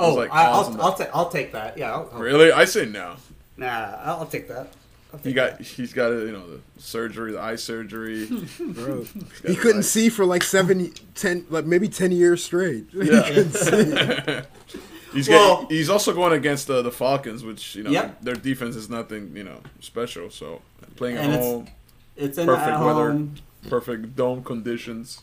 Oh, 0.00 0.14
like 0.14 0.32
I, 0.32 0.46
odds 0.46 0.68
on 0.70 0.80
I'll 0.80 0.96
that. 0.96 1.08
I'll, 1.08 1.10
ta- 1.12 1.18
I'll 1.18 1.30
take 1.30 1.52
that. 1.52 1.78
Yeah, 1.78 1.92
I'll, 1.92 2.10
I'll- 2.12 2.18
Really? 2.18 2.50
I 2.50 2.64
say 2.64 2.84
no. 2.84 3.14
Nah, 3.56 3.66
I'll, 4.02 4.16
I'll 4.20 4.26
take 4.26 4.48
that. 4.48 4.72
I'll 5.12 5.18
He 5.20 5.30
take 5.30 5.34
got 5.36 5.58
that. 5.58 5.66
he's 5.66 5.92
got 5.92 6.08
you 6.10 6.32
know 6.32 6.50
the 6.50 6.60
surgery, 6.82 7.30
the 7.32 7.40
eye 7.40 7.56
surgery. 7.56 8.26
Bro. 8.26 8.34
He's 9.04 9.12
got 9.12 9.48
He 9.48 9.54
the 9.54 9.60
couldn't 9.60 9.78
eye- 9.78 9.82
see 9.82 10.08
for 10.08 10.24
like 10.26 10.42
seven, 10.42 10.92
ten, 11.14 11.46
like 11.48 11.64
maybe 11.64 11.88
ten 11.88 12.10
years 12.10 12.44
straight. 12.44 12.86
He 12.92 13.08
Yeah. 13.08 14.42
Couldn't 15.18 15.24
see. 15.24 15.32
He's 15.32 15.38
Well- 15.40 15.62
got, 15.62 15.70
he's 15.72 15.90
also 15.90 16.12
going 16.14 16.32
against 16.32 16.66
the 16.66 16.82
the 16.82 16.90
Falcons, 16.92 17.42
which 17.44 17.74
you 17.76 17.82
know 17.84 17.90
Yep. 17.90 18.22
their 18.22 18.34
defense 18.34 18.76
is 18.76 18.88
nothing 18.90 19.32
you 19.36 19.44
know 19.44 19.60
special. 19.80 20.30
So 20.30 20.62
playing 20.96 21.16
at 21.16 21.24
And 21.24 21.32
it's- 21.34 21.44
home, 21.44 21.68
It's 22.16 22.38
in 22.38 22.46
perfect 22.46 22.68
at 22.68 22.80
weather. 22.84 23.10
home. 23.12 23.34
perfect 23.68 24.16
dome 24.16 24.42
conditions. 24.44 25.22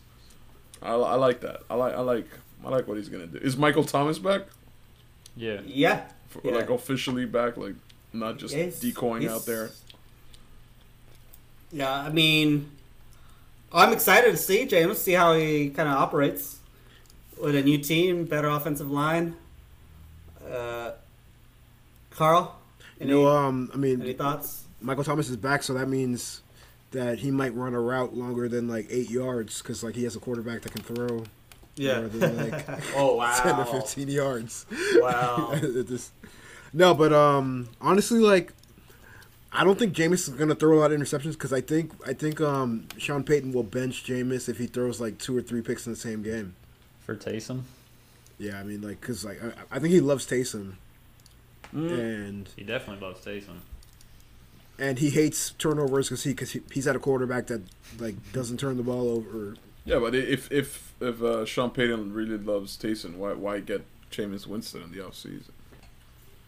I, 0.81 0.93
I 0.93 1.15
like 1.15 1.41
that. 1.41 1.61
I 1.69 1.75
like 1.75 1.93
I 1.93 2.01
like 2.01 2.27
I 2.65 2.69
like 2.69 2.87
what 2.87 2.97
he's 2.97 3.09
gonna 3.09 3.27
do. 3.27 3.37
Is 3.39 3.55
Michael 3.57 3.83
Thomas 3.83 4.19
back? 4.19 4.43
Yeah. 5.37 5.61
Yeah. 5.65 6.03
For, 6.29 6.41
Yeah. 6.43 6.51
Like 6.55 6.69
officially 6.69 7.25
back, 7.25 7.57
like 7.57 7.75
not 8.13 8.37
just 8.37 8.53
Yeah, 8.55 8.63
he's- 8.63 8.79
decoying 8.79 9.21
he's- 9.23 9.33
out 9.33 9.45
there. 9.45 9.71
Yeah, 11.71 11.91
I 11.93 12.09
mean, 12.09 12.69
I'm 13.73 13.91
excited 13.91 14.31
to 14.31 14.37
see 14.37 14.65
James, 14.65 14.97
see 14.99 15.13
how 15.13 15.33
he 15.33 15.69
kind 15.69 15.89
of 15.89 15.95
operates 15.95 16.57
with 17.41 17.55
a 17.55 17.61
new 17.61 17.77
team, 17.77 18.23
better 18.25 18.47
offensive 18.47 18.89
line. 18.89 19.35
Uh, 20.49 20.91
Carl, 22.11 22.57
You 22.99 23.07
know, 23.07 23.27
um, 23.27 23.69
I 23.73 23.77
mean, 23.77 24.01
any 24.01 24.13
thoughts? 24.13 24.63
Michael 24.81 25.03
Thomas 25.03 25.29
is 25.29 25.37
back, 25.37 25.63
so 25.63 25.73
that 25.73 25.89
means 25.89 26.41
that 26.91 27.19
he 27.19 27.31
might 27.31 27.53
run 27.53 27.73
a 27.73 27.79
route 27.81 28.15
longer 28.15 28.47
than 28.47 28.67
like 28.69 28.87
eight 28.89 29.09
yards 29.09 29.61
because 29.61 29.83
like 29.83 29.95
he 29.95 30.03
has 30.03 30.15
a 30.15 30.19
quarterback 30.19 30.61
that 30.61 30.71
can 30.71 30.81
throw 30.83 31.23
Yeah. 31.75 32.01
than 32.01 32.37
like 32.51 32.65
oh 32.95 33.15
wow. 33.15 33.37
ten 33.43 33.59
or 33.59 33.65
fifteen 33.65 34.07
yards. 34.07 34.65
Wow. 34.95 35.53
Just- 35.61 36.11
no, 36.71 36.93
but 36.93 37.11
um, 37.11 37.67
honestly, 37.81 38.19
like 38.19 38.53
I 39.51 39.63
don't 39.63 39.77
think 39.79 39.93
Jameis 39.93 40.27
is 40.27 40.29
gonna 40.29 40.55
throw 40.55 40.77
a 40.77 40.79
lot 40.79 40.91
of 40.91 40.99
interceptions 40.99 41.33
because 41.33 41.51
I 41.53 41.61
think 41.61 41.91
I 42.07 42.13
think 42.13 42.39
um 42.39 42.87
Sean 42.97 43.23
Payton 43.23 43.51
will 43.51 43.63
bench 43.63 44.05
Jameis 44.05 44.47
if 44.47 44.57
he 44.57 44.67
throws 44.67 45.01
like 45.01 45.17
two 45.17 45.35
or 45.37 45.41
three 45.41 45.61
picks 45.61 45.85
in 45.87 45.93
the 45.93 45.99
same 45.99 46.21
game. 46.21 46.55
For 47.05 47.15
Taysom. 47.15 47.61
Yeah, 48.37 48.59
I 48.59 48.63
mean 48.63 48.81
like 48.81 48.99
because 49.01 49.23
like 49.25 49.41
I, 49.43 49.75
I 49.77 49.79
think 49.79 49.93
he 49.93 49.99
loves 50.01 50.25
Taysom. 50.27 50.73
Mm. 51.73 51.91
And 51.99 52.49
He 52.55 52.63
definitely 52.63 53.05
loves 53.05 53.25
Taysom. 53.25 53.57
and 54.79 54.99
he 54.99 55.09
hates 55.09 55.51
turnovers 55.51 56.07
because 56.09 56.23
he 56.23 56.31
because 56.31 56.51
he, 56.51 56.61
he's 56.71 56.87
at 56.87 56.95
a 56.95 56.99
quarterback 56.99 57.47
that 57.47 57.61
like 57.99 58.15
doesn't 58.33 58.57
turn 58.59 58.77
the 58.77 58.83
ball 58.83 59.09
over. 59.09 59.55
Yeah, 59.85 59.99
but 59.99 60.15
if 60.15 60.51
if 60.51 60.93
if 61.01 61.21
uh, 61.21 61.45
Sean 61.45 61.69
Payton 61.71 62.13
really 62.13 62.37
loves 62.37 62.77
Taysom, 62.77 63.15
why 63.17 63.33
why 63.33 63.59
get 63.61 63.85
Jameis 64.11 64.47
Winston 64.47 64.83
in 64.83 64.91
the 64.91 64.97
offseason? 64.99 65.49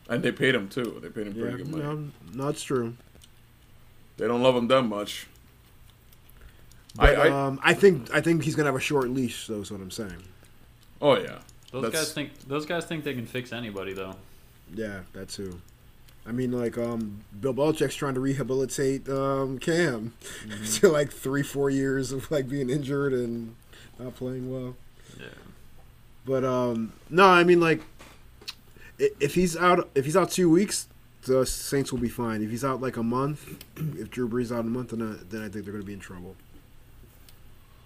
And 0.09 0.23
they 0.23 0.31
paid 0.31 0.55
him 0.55 0.69
too. 0.69 0.99
They 1.01 1.09
paid 1.09 1.27
him 1.27 1.33
pretty 1.33 1.51
Yeah, 1.51 1.57
good 1.63 1.67
money. 1.67 1.83
no, 1.83 2.11
no, 2.33 2.47
it's 2.49 2.63
true. 2.63 2.95
They 4.17 4.27
don't 4.27 4.41
love 4.41 4.55
him 4.55 4.67
that 4.69 4.83
much. 4.83 5.27
But, 6.95 7.15
I, 7.17 7.27
I 7.27 7.45
um, 7.47 7.59
I 7.63 7.73
think 7.73 8.13
I 8.13 8.21
think 8.21 8.43
he's 8.43 8.55
gonna 8.55 8.67
have 8.69 8.75
a 8.75 8.79
short 8.79 9.09
leash, 9.09 9.47
though. 9.47 9.61
Is 9.61 9.71
what 9.71 9.81
I'm 9.81 9.91
saying. 9.91 10.23
oh 11.01 11.17
yeah. 11.17 11.39
Those 11.72 11.84
That's- 11.84 12.03
guys 12.05 12.13
think 12.13 12.47
those 12.47 12.65
guys 12.65 12.86
think 12.86 13.03
they 13.03 13.13
can 13.13 13.26
fix 13.26 13.51
anybody 13.51 13.93
though. 13.93 14.15
Yeah, 14.74 15.01
that 15.13 15.30
too. 15.30 15.61
I 16.26 16.32
mean, 16.32 16.51
like 16.51 16.78
um, 16.78 17.22
Bill 17.39 17.53
Belichick's 17.53 17.95
trying 17.95 18.13
to 18.15 18.20
rehabilitate 18.20 19.07
um, 19.09 19.59
Cam 19.59 20.13
Mm-hmm. 20.45 20.63
to 20.80 20.89
like 20.89 21.11
three, 21.11 21.43
four 21.43 21.70
years 21.70 22.11
of 22.11 22.30
like 22.32 22.49
being 22.49 22.70
injured 22.70 23.13
and 23.13 23.55
not 23.97 24.15
playing 24.15 24.51
well. 24.51 24.76
Yeah. 25.18 25.26
But 26.26 26.43
um, 26.43 26.93
no, 27.09 27.26
I 27.28 27.43
mean 27.45 27.59
like 27.61 27.82
if 28.99 29.36
he's 29.36 29.55
out, 29.55 29.89
if 29.95 30.05
he's 30.05 30.18
out 30.18 30.32
two 30.32 30.49
weeks, 30.49 30.88
the 31.26 31.45
Saints 31.45 31.91
will 31.91 31.99
be 31.99 32.09
fine. 32.09 32.41
If 32.41 32.49
he's 32.49 32.65
out 32.65 32.82
like 32.82 32.97
a 32.97 33.03
month, 33.03 33.63
if 33.97 34.09
Drew 34.09 34.28
Brees 34.28 34.51
out 34.51 34.61
a 34.61 34.63
month, 34.63 34.89
then 34.89 35.01
I, 35.01 35.24
then 35.30 35.41
I 35.41 35.49
think 35.49 35.63
they're 35.65 35.74
going 35.74 35.84
to 35.84 35.88
be 35.88 35.93
in 35.93 35.99
trouble. 35.99 36.36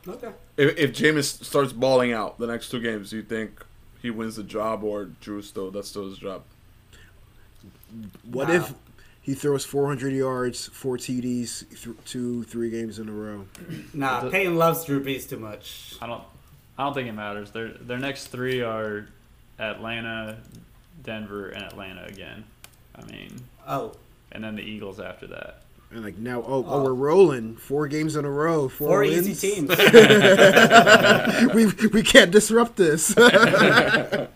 Okay. 0.08 0.32
If, 0.58 0.78
if 0.78 0.92
Jameis 0.94 1.44
starts 1.44 1.74
balling 1.74 2.12
out 2.12 2.40
the 2.40 2.48
next 2.48 2.70
two 2.70 2.80
games, 2.80 3.12
do 3.12 3.18
you 3.18 3.24
think 3.24 3.64
he 4.02 4.10
wins 4.10 4.36
the 4.36 4.44
job 4.44 4.84
or 4.84 5.06
Drew 5.06 5.42
still 5.42 5.72
that's 5.72 5.88
still 5.90 6.10
his 6.10 6.18
job? 6.18 6.44
What 8.24 8.48
Nah. 8.48 8.56
if 8.56 8.74
he 9.22 9.34
throws 9.34 9.66
400 9.66 10.14
yards, 10.14 10.68
four 10.70 10.98
TDs, 10.98 11.66
th- 11.84 11.96
two, 12.06 12.44
three 12.44 12.70
games 12.70 13.00
in 13.00 13.10
a 13.10 13.12
row? 13.12 13.46
Nah, 13.94 14.22
The- 14.22 14.30
Payton 14.32 14.56
loves 14.56 14.86
Drew 14.86 15.04
Brees 15.04 15.28
too 15.30 15.38
much. 15.38 15.96
I 16.02 16.08
don't. 16.08 16.24
I 16.78 16.84
don't 16.86 16.94
think 16.94 17.08
it 17.10 17.14
matters. 17.14 17.52
Their 17.52 17.70
their 17.70 18.00
next 18.00 18.28
three 18.28 18.62
are 18.62 19.08
Atlanta, 19.60 20.38
Denver, 21.04 21.50
and 21.50 21.64
Atlanta 21.64 22.06
again. 22.06 22.44
I 22.96 23.04
mean, 23.12 23.36
Oh, 23.68 23.94
and 24.32 24.44
then 24.44 24.56
the 24.56 24.64
Eagles 24.64 25.00
after 25.00 25.28
that. 25.28 25.62
And 25.94 26.04
like 26.06 26.18
now, 26.18 26.40
oh, 26.42 26.46
oh, 26.48 26.66
Oh. 26.68 26.84
we're 26.84 26.94
rolling 26.94 27.58
four 27.58 27.88
games 27.90 28.16
in 28.16 28.24
a 28.24 28.30
row, 28.32 28.70
four, 28.70 28.88
four 28.88 29.00
wins. 29.02 29.28
easy 29.28 29.56
teams. 29.56 29.70
we 31.54 31.66
we 31.90 32.02
can't 32.02 32.32
disrupt 32.32 32.78
this. 32.78 33.14
I 33.18 34.28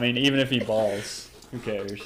mean, 0.00 0.16
even 0.16 0.38
if 0.38 0.50
he 0.50 0.60
balls, 0.60 1.28
who 1.50 1.58
cares? 1.58 2.00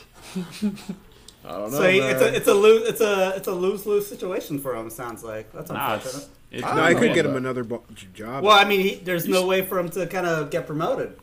I 1.45 1.51
don't 1.51 1.71
know. 1.73 1.79
so 1.79 1.89
he, 1.91 2.01
man. 2.01 2.13
it's 2.13 2.23
a 2.23 2.35
it's 2.37 2.49
a 2.49 2.55
lose 2.55 2.89
it's 2.89 3.01
a 3.01 3.33
it's 3.37 3.49
a 3.49 3.53
lose 3.53 3.85
lose 3.85 4.07
situation 4.07 4.59
for 4.59 4.75
him. 4.75 4.89
Sounds 4.91 5.23
like 5.25 5.53
that's 5.53 5.71
Nah, 5.71 5.95
unfortunate. 5.95 6.23
it's, 6.25 6.29
it's 6.53 6.65
I 6.65 6.75
no, 6.77 6.83
I 6.83 6.93
don't 6.93 7.03
could 7.03 7.15
get 7.15 7.27
him 7.27 7.33
that. 7.33 7.39
another 7.39 7.65
bo- 7.65 7.83
job. 8.15 8.45
Well, 8.45 8.57
I 8.57 8.65
mean, 8.65 8.81
he, 8.81 8.95
there's 8.97 9.27
no 9.29 9.47
way 9.47 9.63
for 9.67 9.79
him 9.79 9.89
to 9.91 10.07
kind 10.07 10.27
of 10.27 10.51
get 10.51 10.67
promoted. 10.67 11.17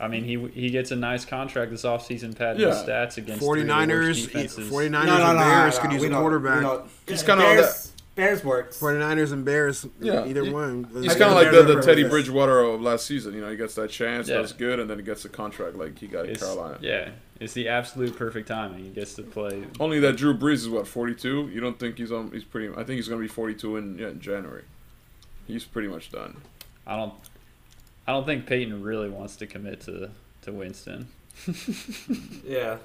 I 0.00 0.08
mean, 0.08 0.24
he 0.24 0.36
he 0.60 0.70
gets 0.70 0.90
a 0.90 0.96
nice 0.96 1.24
contract 1.24 1.70
this 1.70 1.82
offseason, 1.84 2.36
padding 2.36 2.62
Yeah. 2.62 2.68
his 2.68 2.78
stats 2.78 3.18
against 3.18 3.40
three 3.44 3.60
of 3.62 3.66
the 3.66 3.72
worst 3.72 4.20
49ers, 4.20 4.22
defenses. 4.26 4.70
49ers 4.70 4.90
no, 4.90 5.18
no, 5.18 5.26
and 5.30 5.38
no, 5.38 5.44
Bears 5.44 5.74
no, 5.76 5.80
could 5.82 5.92
use 5.92 6.04
a 6.04 6.08
quarterback. 6.10 6.62
we 7.06 7.12
He's 7.12 7.22
kinda 7.22 7.44
like 7.44 7.56
Bears, 7.58 7.92
Bears 8.16 8.44
works. 8.44 8.78
49ers 8.80 9.32
and 9.32 9.44
Bears, 9.44 9.86
Yeah. 10.00 10.26
either 10.26 10.44
He- 10.44 10.50
one. 10.50 10.86
He's 11.00 11.14
kind 11.14 11.30
of 11.30 11.34
like 11.36 11.50
the, 11.50 11.62
the 11.74 11.80
Teddy. 11.82 12.04
Bridgewater 12.04 12.60
of 12.60 12.80
last 12.82 13.06
season. 13.06 13.34
You 13.34 13.40
know, 13.42 13.50
he 13.50 13.56
gets 13.56 13.74
that 13.76 13.90
chance, 13.90 14.28
Yeah. 14.28 14.38
that's 14.38 14.52
good, 14.52 14.80
and 14.80 14.90
then 14.90 14.98
he 14.98 15.04
gets 15.04 15.24
a 15.24 15.28
contract 15.28 15.76
like 15.76 15.98
he 15.98 16.08
got 16.08 16.26
in 16.28 16.34
Carolina. 16.36 16.78
yeah, 16.82 17.10
it's 17.40 17.52
the 17.54 17.68
absolute 17.68 18.16
perfect 18.16 18.48
timing. 18.48 18.84
He 18.84 18.90
gets 18.90 19.14
to 19.14 19.22
play. 19.22 19.64
Only 19.78 19.98
that 20.00 20.16
Drew 20.16 20.34
Brees 20.36 20.54
is 20.54 20.68
what 20.68 20.86
42. 20.88 21.50
You 21.52 21.60
don't 21.60 21.78
think 21.78 21.96
he's 21.98 22.10
on? 22.12 22.30
He's 22.32 22.44
pretty. 22.44 22.70
I 22.72 22.82
think 22.84 22.96
he's 22.96 23.08
gonna 23.08 23.20
be 23.20 23.28
42 23.28 23.76
in 23.76 23.98
yeah, 23.98 24.08
in 24.08 24.20
January. 24.20 24.64
He's 25.46 25.64
pretty 25.64 25.88
much 25.88 26.10
done. 26.10 26.36
I 26.86 26.96
don't. 26.96 27.14
I 28.06 28.12
don't 28.12 28.26
think 28.26 28.46
Payton 28.46 28.82
really 28.82 29.08
wants 29.08 29.36
to 29.36 29.46
commit 29.46 29.80
to 29.82 30.10
to 30.42 30.52
Winston. 30.52 31.08
Yeah, 32.44 32.78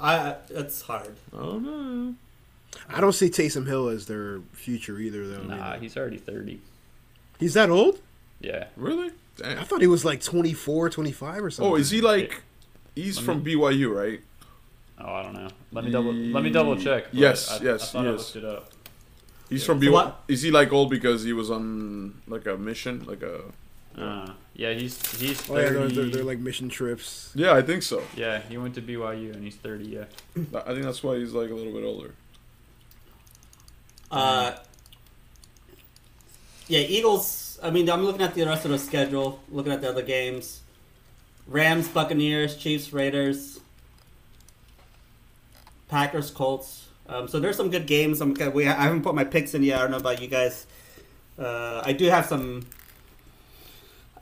I 0.00 0.36
it's 0.50 0.82
hard. 0.82 1.16
Oh 1.32 1.58
no. 1.58 2.14
I 2.88 3.00
don't 3.00 3.12
see 3.12 3.30
Taysom 3.30 3.66
Hill 3.66 3.88
as 3.88 4.06
their 4.06 4.40
future 4.52 4.98
either, 4.98 5.26
though. 5.28 5.36
I 5.36 5.38
mean, 5.38 5.48
Nah, 5.48 5.76
he's 5.78 5.96
already 5.96 6.18
thirty. 6.18 6.60
he's 7.38 7.54
that 7.54 7.70
old? 7.70 8.00
Yeah, 8.40 8.64
Really? 8.76 9.12
I 9.44 9.64
thought 9.64 9.80
he 9.80 9.86
was 9.88 10.04
like 10.04 10.20
24, 10.22 10.90
25 10.90 11.44
or 11.44 11.50
something. 11.50 11.72
Oh, 11.72 11.76
is 11.76 11.90
he 11.90 12.00
like? 12.00 12.42
He's 12.94 13.16
Let 13.16 13.24
from 13.24 13.42
me- 13.42 13.54
BYU, 13.54 13.92
right? 13.94 14.20
Oh, 14.98 15.12
I 15.12 15.22
don't 15.24 15.32
know. 15.34 15.48
Let 15.72 15.84
me 15.84 15.90
double. 15.90 16.12
Let 16.12 16.44
me 16.44 16.50
double 16.50 16.76
check. 16.76 17.04
but 17.06 17.14
Yes, 17.14 17.50
I, 17.50 17.64
yes, 17.64 17.82
I 17.82 17.92
thought 17.98 18.06
I 18.06 18.10
looked 18.10 18.36
it 18.36 18.44
up. 18.44 18.70
He's 19.48 19.62
Yeah. 19.62 19.66
from 19.66 19.80
BYU. 19.80 20.14
Is 20.28 20.42
he 20.42 20.50
like 20.50 20.72
old 20.72 20.90
because 20.90 21.22
he 21.24 21.32
was 21.32 21.50
on 21.50 22.20
like 22.28 22.46
a 22.46 22.56
mission, 22.56 23.04
like 23.06 23.22
a? 23.22 23.40
Uh, 23.96 24.32
yeah, 24.54 24.72
he's 24.72 25.20
he's 25.20 25.48
Oh 25.50 25.56
yeah, 25.56 25.70
they're, 25.70 25.88
they're, 25.88 26.06
they're 26.06 26.24
like 26.24 26.38
mission 26.38 26.68
trips. 26.68 27.30
Yeah, 27.34 27.52
I 27.54 27.62
think 27.62 27.82
so. 27.82 28.02
yeah, 28.16 28.40
he 28.48 28.56
went 28.58 28.74
to 28.74 28.82
BYU 28.82 29.34
and 29.34 29.42
he's 29.44 29.56
thirty. 29.56 29.86
Yeah. 29.86 30.04
I 30.36 30.72
think 30.72 30.82
that's 30.84 31.02
why 31.02 31.16
he's 31.18 31.32
like 31.32 31.50
a 31.50 31.54
little 31.54 31.72
bit 31.72 31.84
older. 31.84 32.14
Uh, 34.10 34.56
yeah, 36.68 36.80
Eagles. 36.80 37.58
I 37.62 37.70
mean, 37.70 37.88
I'm 37.90 38.04
looking 38.04 38.22
at 38.22 38.34
the 38.34 38.44
rest 38.44 38.64
of 38.64 38.70
the 38.70 38.78
schedule, 38.78 39.40
looking 39.50 39.72
at 39.72 39.80
the 39.80 39.88
other 39.88 40.02
games. 40.02 40.60
Rams, 41.46 41.88
Buccaneers, 41.88 42.56
Chiefs, 42.56 42.92
Raiders, 42.92 43.60
Packers, 45.88 46.30
Colts. 46.30 46.88
Um, 47.06 47.28
so 47.28 47.38
there's 47.38 47.56
some 47.56 47.70
good 47.70 47.86
games. 47.86 48.20
I'm 48.20 48.34
we 48.52 48.66
I 48.66 48.72
haven't 48.72 49.02
put 49.02 49.14
my 49.14 49.24
picks 49.24 49.54
in 49.54 49.62
yet. 49.62 49.78
I 49.78 49.82
don't 49.82 49.90
know 49.90 49.98
about 49.98 50.22
you 50.22 50.28
guys. 50.28 50.66
Uh, 51.38 51.82
I 51.84 51.92
do 51.92 52.06
have 52.06 52.26
some. 52.26 52.66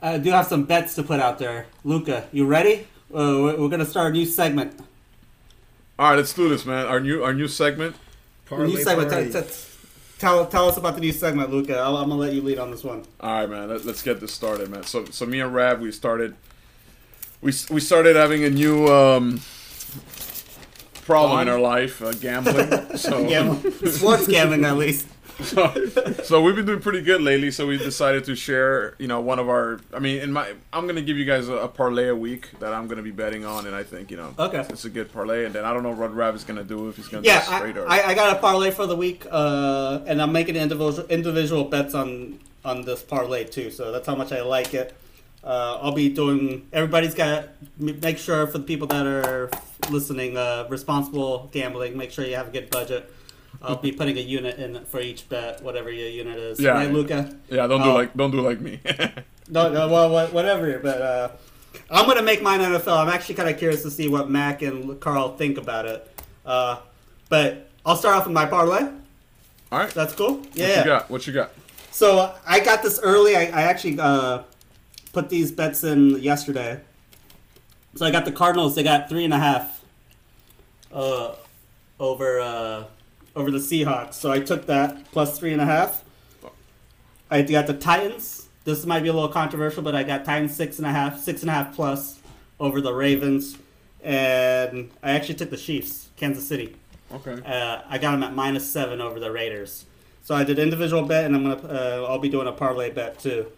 I 0.03 0.19
do 0.19 0.31
have 0.31 0.47
some 0.47 0.65
bets 0.65 0.97
to 0.97 1.05
put 1.05 1.21
out 1.21 1.39
there. 1.39 1.67
Luca, 1.85 2.29
you 2.33 2.45
ready? 2.45 2.89
Uh, 3.15 3.39
we're, 3.41 3.57
we're 3.61 3.69
gonna 3.69 3.87
start 3.87 4.11
a 4.11 4.13
new 4.13 4.27
segment. 4.27 4.79
All 5.99 6.11
right, 6.11 6.17
let's 6.17 6.35
do 6.35 6.49
this, 6.49 6.67
man. 6.67 6.87
Our 6.87 6.99
new 6.99 7.23
our 7.23 7.33
new 7.33 7.47
segment. 7.47 7.95
A 8.51 8.59
new 8.67 8.77
segment. 8.83 9.11
T- 9.33 9.41
t- 9.41 9.47
tell 10.19 10.45
tell 10.47 10.69
us 10.69 10.77
about 10.77 10.97
the 10.97 11.01
new 11.01 11.13
segment, 11.13 11.51
Luca. 11.51 11.79
I'll, 11.79 11.97
I'm 11.97 12.09
gonna 12.09 12.21
let 12.21 12.33
you 12.33 12.43
lead 12.43 12.59
on 12.59 12.73
this 12.73 12.83
one. 12.83 13.05
All 13.21 13.41
right, 13.41 13.49
man. 13.49 13.69
Let, 13.69 13.85
let's 13.85 14.03
get 14.03 14.19
this 14.19 14.33
started, 14.33 14.71
man. 14.71 14.83
So, 14.83 15.05
so 15.07 15.25
me 15.25 15.41
and 15.41 15.55
Rab, 15.55 15.81
we 15.81 15.93
started, 15.93 16.35
we 17.41 17.53
we 17.71 17.81
started 17.81 18.17
having 18.17 18.43
a 18.45 18.51
new 18.51 18.89
um, 18.89 19.41
problem 21.05 21.41
in 21.43 21.49
our 21.49 21.61
life, 21.61 22.03
uh, 22.03 22.13
gambling. 22.13 22.71
So, 22.97 23.27
Gambling. 23.29 23.73
Sports 23.91 24.27
gambling, 24.27 24.65
at 24.65 24.77
least. 24.77 25.07
So, 25.43 25.87
so 26.25 26.43
we've 26.43 26.55
been 26.57 26.67
doing 26.67 26.81
pretty 26.81 27.03
good 27.03 27.21
lately. 27.21 27.51
So 27.51 27.67
we 27.67 27.79
decided 27.79 28.25
to 28.25 28.37
share, 28.37 28.95
you 28.99 29.07
know, 29.09 29.21
one 29.21 29.39
of 29.39 29.49
our. 29.49 29.81
I 29.93 29.99
mean, 29.99 30.21
in 30.21 30.33
my, 30.33 30.53
I'm 30.73 30.87
gonna 30.87 31.03
give 31.03 31.17
you 31.17 31.25
guys 31.25 31.49
a, 31.49 31.55
a 31.55 31.69
parlay 31.69 32.09
a 32.09 32.17
week 32.17 32.51
that 32.61 32.73
I'm 32.73 32.87
gonna 32.89 33.03
be 33.03 33.11
betting 33.11 33.45
on, 33.45 33.67
and 33.67 33.75
I 33.75 33.83
think 33.83 34.11
you 34.11 34.17
know, 34.17 34.35
Okay. 34.39 34.61
it's 34.69 34.85
a 34.85 34.91
good 34.91 35.13
parlay. 35.13 35.45
And 35.45 35.55
then 35.55 35.65
I 35.65 35.73
don't 35.73 35.83
know 35.83 35.93
what 35.93 36.15
Rab 36.15 36.35
is 36.35 36.45
gonna 36.45 36.65
do 36.65 36.89
if 36.89 36.97
he's 36.97 37.09
gonna 37.09 37.25
Yeah, 37.27 37.41
do 37.41 37.57
straight 37.57 37.77
I, 37.77 37.81
or. 37.81 37.89
I, 37.89 38.03
I 38.11 38.15
got 38.15 38.37
a 38.37 38.41
parlay 38.41 38.71
for 38.71 38.87
the 38.87 38.97
week, 38.97 39.27
uh, 39.31 40.01
and 40.07 40.21
I'm 40.21 40.33
making 40.33 40.57
individual 40.57 41.07
individual 41.07 41.65
bets 41.65 41.95
on 41.95 42.39
on 42.65 42.83
this 42.83 43.03
parlay 43.03 43.45
too. 43.45 43.71
So 43.71 43.93
that's 43.93 44.07
how 44.07 44.15
much 44.15 44.33
I 44.33 44.43
like 44.43 44.75
it. 44.75 44.95
Uh, 45.45 45.79
I'll 45.83 45.93
be 45.93 46.09
doing. 46.09 46.69
Everybody's 46.73 47.15
got 47.15 47.43
to 47.43 47.49
make 47.81 48.19
sure 48.19 48.47
for 48.47 48.59
the 48.59 48.65
people 48.65 48.87
that 48.89 49.05
are 49.07 49.51
listening, 49.91 50.37
uh, 50.37 50.67
responsible 50.71 51.49
gambling. 51.53 51.97
Make 51.97 52.13
sure 52.13 52.25
you 52.25 52.37
have 52.37 52.49
a 52.49 52.53
good 52.53 52.71
budget. 52.71 53.13
I'll 53.61 53.77
be 53.77 53.93
putting 53.93 54.17
a 54.17 54.21
unit 54.21 54.59
in 54.59 54.85
for 54.87 55.01
each 55.01 55.29
bet, 55.29 55.63
whatever 55.63 55.91
your 55.91 56.09
unit 56.09 56.39
is. 56.39 56.59
Yeah. 56.61 56.71
right, 56.71 56.91
Luca. 56.91 57.37
yeah, 57.49 57.67
don't 57.67 57.83
do 57.83 57.91
Oh. 57.91 57.95
like 57.95 58.17
don't 58.17 58.31
do 58.31 58.41
like 58.41 58.61
me. 58.61 58.81
No, 59.49 59.71
no, 59.71 59.87
well, 59.89 60.29
whatever. 60.29 60.79
But 60.79 61.03
uh, 61.03 61.29
I'm 61.91 62.07
gonna 62.07 62.23
make 62.23 62.43
mine 62.43 62.61
NFL. 62.61 62.97
I'm 62.97 63.09
actually 63.11 63.35
kind 63.35 63.51
of 63.51 63.59
curious 63.59 63.83
to 63.83 63.91
see 63.91 64.09
what 64.09 64.31
Mac 64.31 64.63
and 64.63 64.99
Carl 65.01 65.37
think 65.37 65.59
about 65.59 65.85
it. 65.85 66.09
Uh, 66.47 66.79
but 67.29 67.69
I'll 67.85 67.97
start 67.97 68.17
off 68.17 68.25
with 68.27 68.33
my 68.33 68.47
parlay. 68.47 68.81
All 69.71 69.79
right. 69.79 69.91
That's 69.91 70.15
cool. 70.15 70.41
Yeah. 70.55 70.69
What 70.69 70.77
you 70.79 70.85
got? 70.85 71.11
What 71.11 71.27
you 71.27 71.33
got? 71.35 71.51
So 71.91 72.35
I 72.47 72.61
got 72.61 72.83
this 72.83 72.99
early. 73.03 73.37
I, 73.37 73.43
I 73.47 73.63
actually 73.63 73.99
uh, 74.01 74.45
put 75.13 75.29
these 75.29 75.51
bets 75.53 75.85
in 75.85 76.19
yesterday. 76.21 76.81
So 77.97 78.07
I 78.07 78.11
got 78.11 78.25
the 78.25 78.33
Cardinals. 78.33 78.75
They 78.75 78.85
got 78.85 79.09
three 79.11 79.25
and 79.25 79.35
a 79.35 79.39
half 79.39 79.83
uh, 80.93 81.35
over 82.01 82.41
uh, 82.41 82.85
over 83.35 83.51
the 83.51 83.59
Seahawks. 83.59 84.15
So 84.15 84.31
I 84.31 84.41
took 84.41 84.67
that 84.67 85.11
plus 85.13 85.39
three 85.39 85.53
and 85.53 85.61
a 85.61 85.67
half. 85.67 86.05
I 87.31 87.43
got 87.43 87.67
the 87.67 87.75
Titans. 87.75 88.49
This 88.65 88.85
might 88.87 89.03
be 89.03 89.09
a 89.09 89.13
little 89.13 89.29
controversial, 89.29 89.83
but 89.83 89.95
I 89.95 90.03
got 90.03 90.25
Titans 90.25 90.55
six 90.55 90.79
and 90.79 90.87
a 90.87 90.91
half, 90.91 91.21
six 91.21 91.41
and 91.41 91.51
a 91.51 91.53
half 91.53 91.75
plus 91.75 92.21
over 92.61 92.81
the 92.81 92.93
Ravens, 92.93 93.59
and 94.03 94.91
I 95.03 95.13
actually 95.13 95.35
took 95.35 95.51
the 95.51 95.57
Chiefs, 95.57 96.11
Kansas 96.17 96.47
City. 96.47 96.77
Okay. 97.13 97.39
Uh, 97.45 97.83
I 97.89 97.99
got 97.99 98.13
them 98.13 98.23
at 98.23 98.35
minus 98.35 98.71
seven 98.71 99.01
over 99.01 99.19
the 99.19 99.33
Raiders. 99.33 99.87
So 100.25 100.35
I 100.35 100.45
did 100.45 100.59
individual 100.59 101.03
bet, 101.03 101.25
and 101.25 101.35
I'm 101.35 101.43
gonna 101.43 101.69
uh, 101.69 102.07
I'll 102.09 102.19
be 102.19 102.29
doing 102.29 102.47
a 102.47 102.53
parlay 102.53 102.91
bet 102.91 103.19
too. 103.19 103.51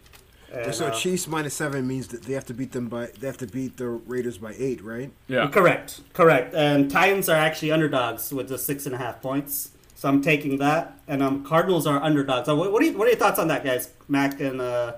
And, 0.55 0.74
so 0.74 0.86
uh, 0.86 0.90
Chiefs 0.90 1.26
minus 1.26 1.55
seven 1.55 1.86
means 1.86 2.09
that 2.09 2.22
they 2.22 2.35
have 2.35 2.47
to 2.47 2.55
beat 2.55 2.72
them 2.72 2.89
by 2.89 3.06
they 3.18 3.26
have 3.26 3.39
to 3.39 3.47
beat 3.47 3.76
the 3.76 3.89
Raiders 3.89 4.39
by 4.39 4.55
eight, 4.56 4.82
right? 4.82 5.10
Yeah. 5.28 5.48
correct, 5.48 6.01
correct. 6.12 6.55
And 6.55 6.90
Titans 6.90 7.28
are 7.28 7.36
actually 7.36 7.72
underdogs 7.72 8.32
with 8.32 8.48
the 8.48 8.59
six 8.59 8.86
and 8.86 8.94
a 8.94 8.98
half 8.98 9.20
points. 9.20 9.70
So 9.94 10.09
I'm 10.09 10.20
taking 10.22 10.59
that, 10.59 10.98
and 11.09 11.22
um, 11.22 11.44
Cardinals 11.44 11.86
are 11.86 12.02
underdogs. 12.02 12.47
So 12.47 12.56
what, 12.56 12.72
what, 12.72 12.82
are 12.82 12.86
you, 12.86 12.98
what 12.98 13.06
are 13.06 13.10
your 13.10 13.18
thoughts 13.18 13.39
on 13.39 13.48
that, 13.48 13.64
guys? 13.64 13.90
Mac 14.09 14.40
and 14.40 14.60
uh, 14.60 14.97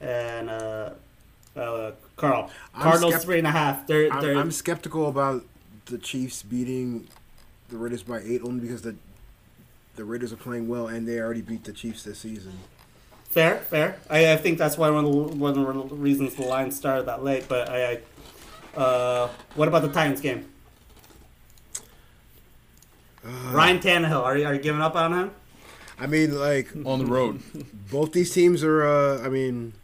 and 0.00 0.50
uh, 0.50 0.90
uh, 1.56 1.92
Carl. 2.16 2.50
I'm 2.74 2.82
Cardinals 2.82 3.14
skept- 3.14 3.22
three 3.22 3.38
and 3.38 3.46
a 3.46 3.52
half. 3.52 3.86
They're 3.86 4.12
I'm, 4.12 4.20
they're 4.20 4.36
I'm 4.36 4.50
skeptical 4.50 5.08
about 5.08 5.44
the 5.86 5.98
Chiefs 5.98 6.42
beating 6.42 7.08
the 7.68 7.76
Raiders 7.76 8.02
by 8.02 8.20
eight 8.20 8.42
only 8.42 8.60
because 8.60 8.82
the 8.82 8.96
the 9.96 10.04
Raiders 10.04 10.32
are 10.32 10.36
playing 10.36 10.68
well 10.68 10.88
and 10.88 11.06
they 11.06 11.18
already 11.20 11.42
beat 11.42 11.64
the 11.64 11.72
Chiefs 11.72 12.02
this 12.02 12.18
season. 12.18 12.58
Fair, 13.36 13.58
fair. 13.58 13.98
I, 14.08 14.32
I 14.32 14.36
think 14.38 14.56
that's 14.56 14.78
why 14.78 14.88
one 14.88 15.04
of 15.04 15.12
the 15.12 15.36
one 15.36 15.58
of 15.58 15.90
the 15.90 15.94
reasons 15.94 16.36
the 16.36 16.44
line 16.44 16.70
started 16.70 17.04
that 17.04 17.22
late. 17.22 17.46
But 17.46 17.68
I, 17.68 18.00
I 18.74 18.80
uh, 18.80 19.28
what 19.56 19.68
about 19.68 19.82
the 19.82 19.90
Titans 19.90 20.22
game? 20.22 20.48
Ryan 23.22 23.78
Tannehill, 23.78 24.22
are 24.22 24.38
you, 24.38 24.46
are 24.46 24.54
you 24.54 24.60
giving 24.62 24.80
up 24.80 24.96
on 24.96 25.12
him? 25.12 25.30
I 25.98 26.06
mean, 26.06 26.34
like 26.40 26.74
on 26.86 27.00
the 27.00 27.04
road. 27.04 27.42
both 27.90 28.12
these 28.12 28.32
teams 28.32 28.64
are. 28.64 28.86
Uh, 28.86 29.22
I 29.22 29.28
mean, 29.28 29.74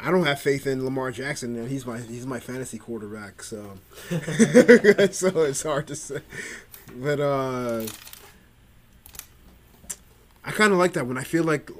I 0.00 0.10
don't 0.10 0.24
have 0.24 0.40
faith 0.40 0.66
in 0.66 0.84
Lamar 0.84 1.12
Jackson, 1.12 1.54
and 1.54 1.68
he's 1.68 1.86
my 1.86 2.00
he's 2.00 2.26
my 2.26 2.40
fantasy 2.40 2.78
quarterback. 2.78 3.44
So, 3.44 3.78
so 4.08 5.42
it's 5.44 5.62
hard 5.62 5.86
to 5.86 5.94
say. 5.94 6.18
But 6.96 7.20
uh, 7.20 7.86
I 10.44 10.50
kind 10.50 10.72
of 10.72 10.80
like 10.80 10.94
that 10.94 11.06
when 11.06 11.16
I 11.16 11.22
feel 11.22 11.44
like 11.44 11.70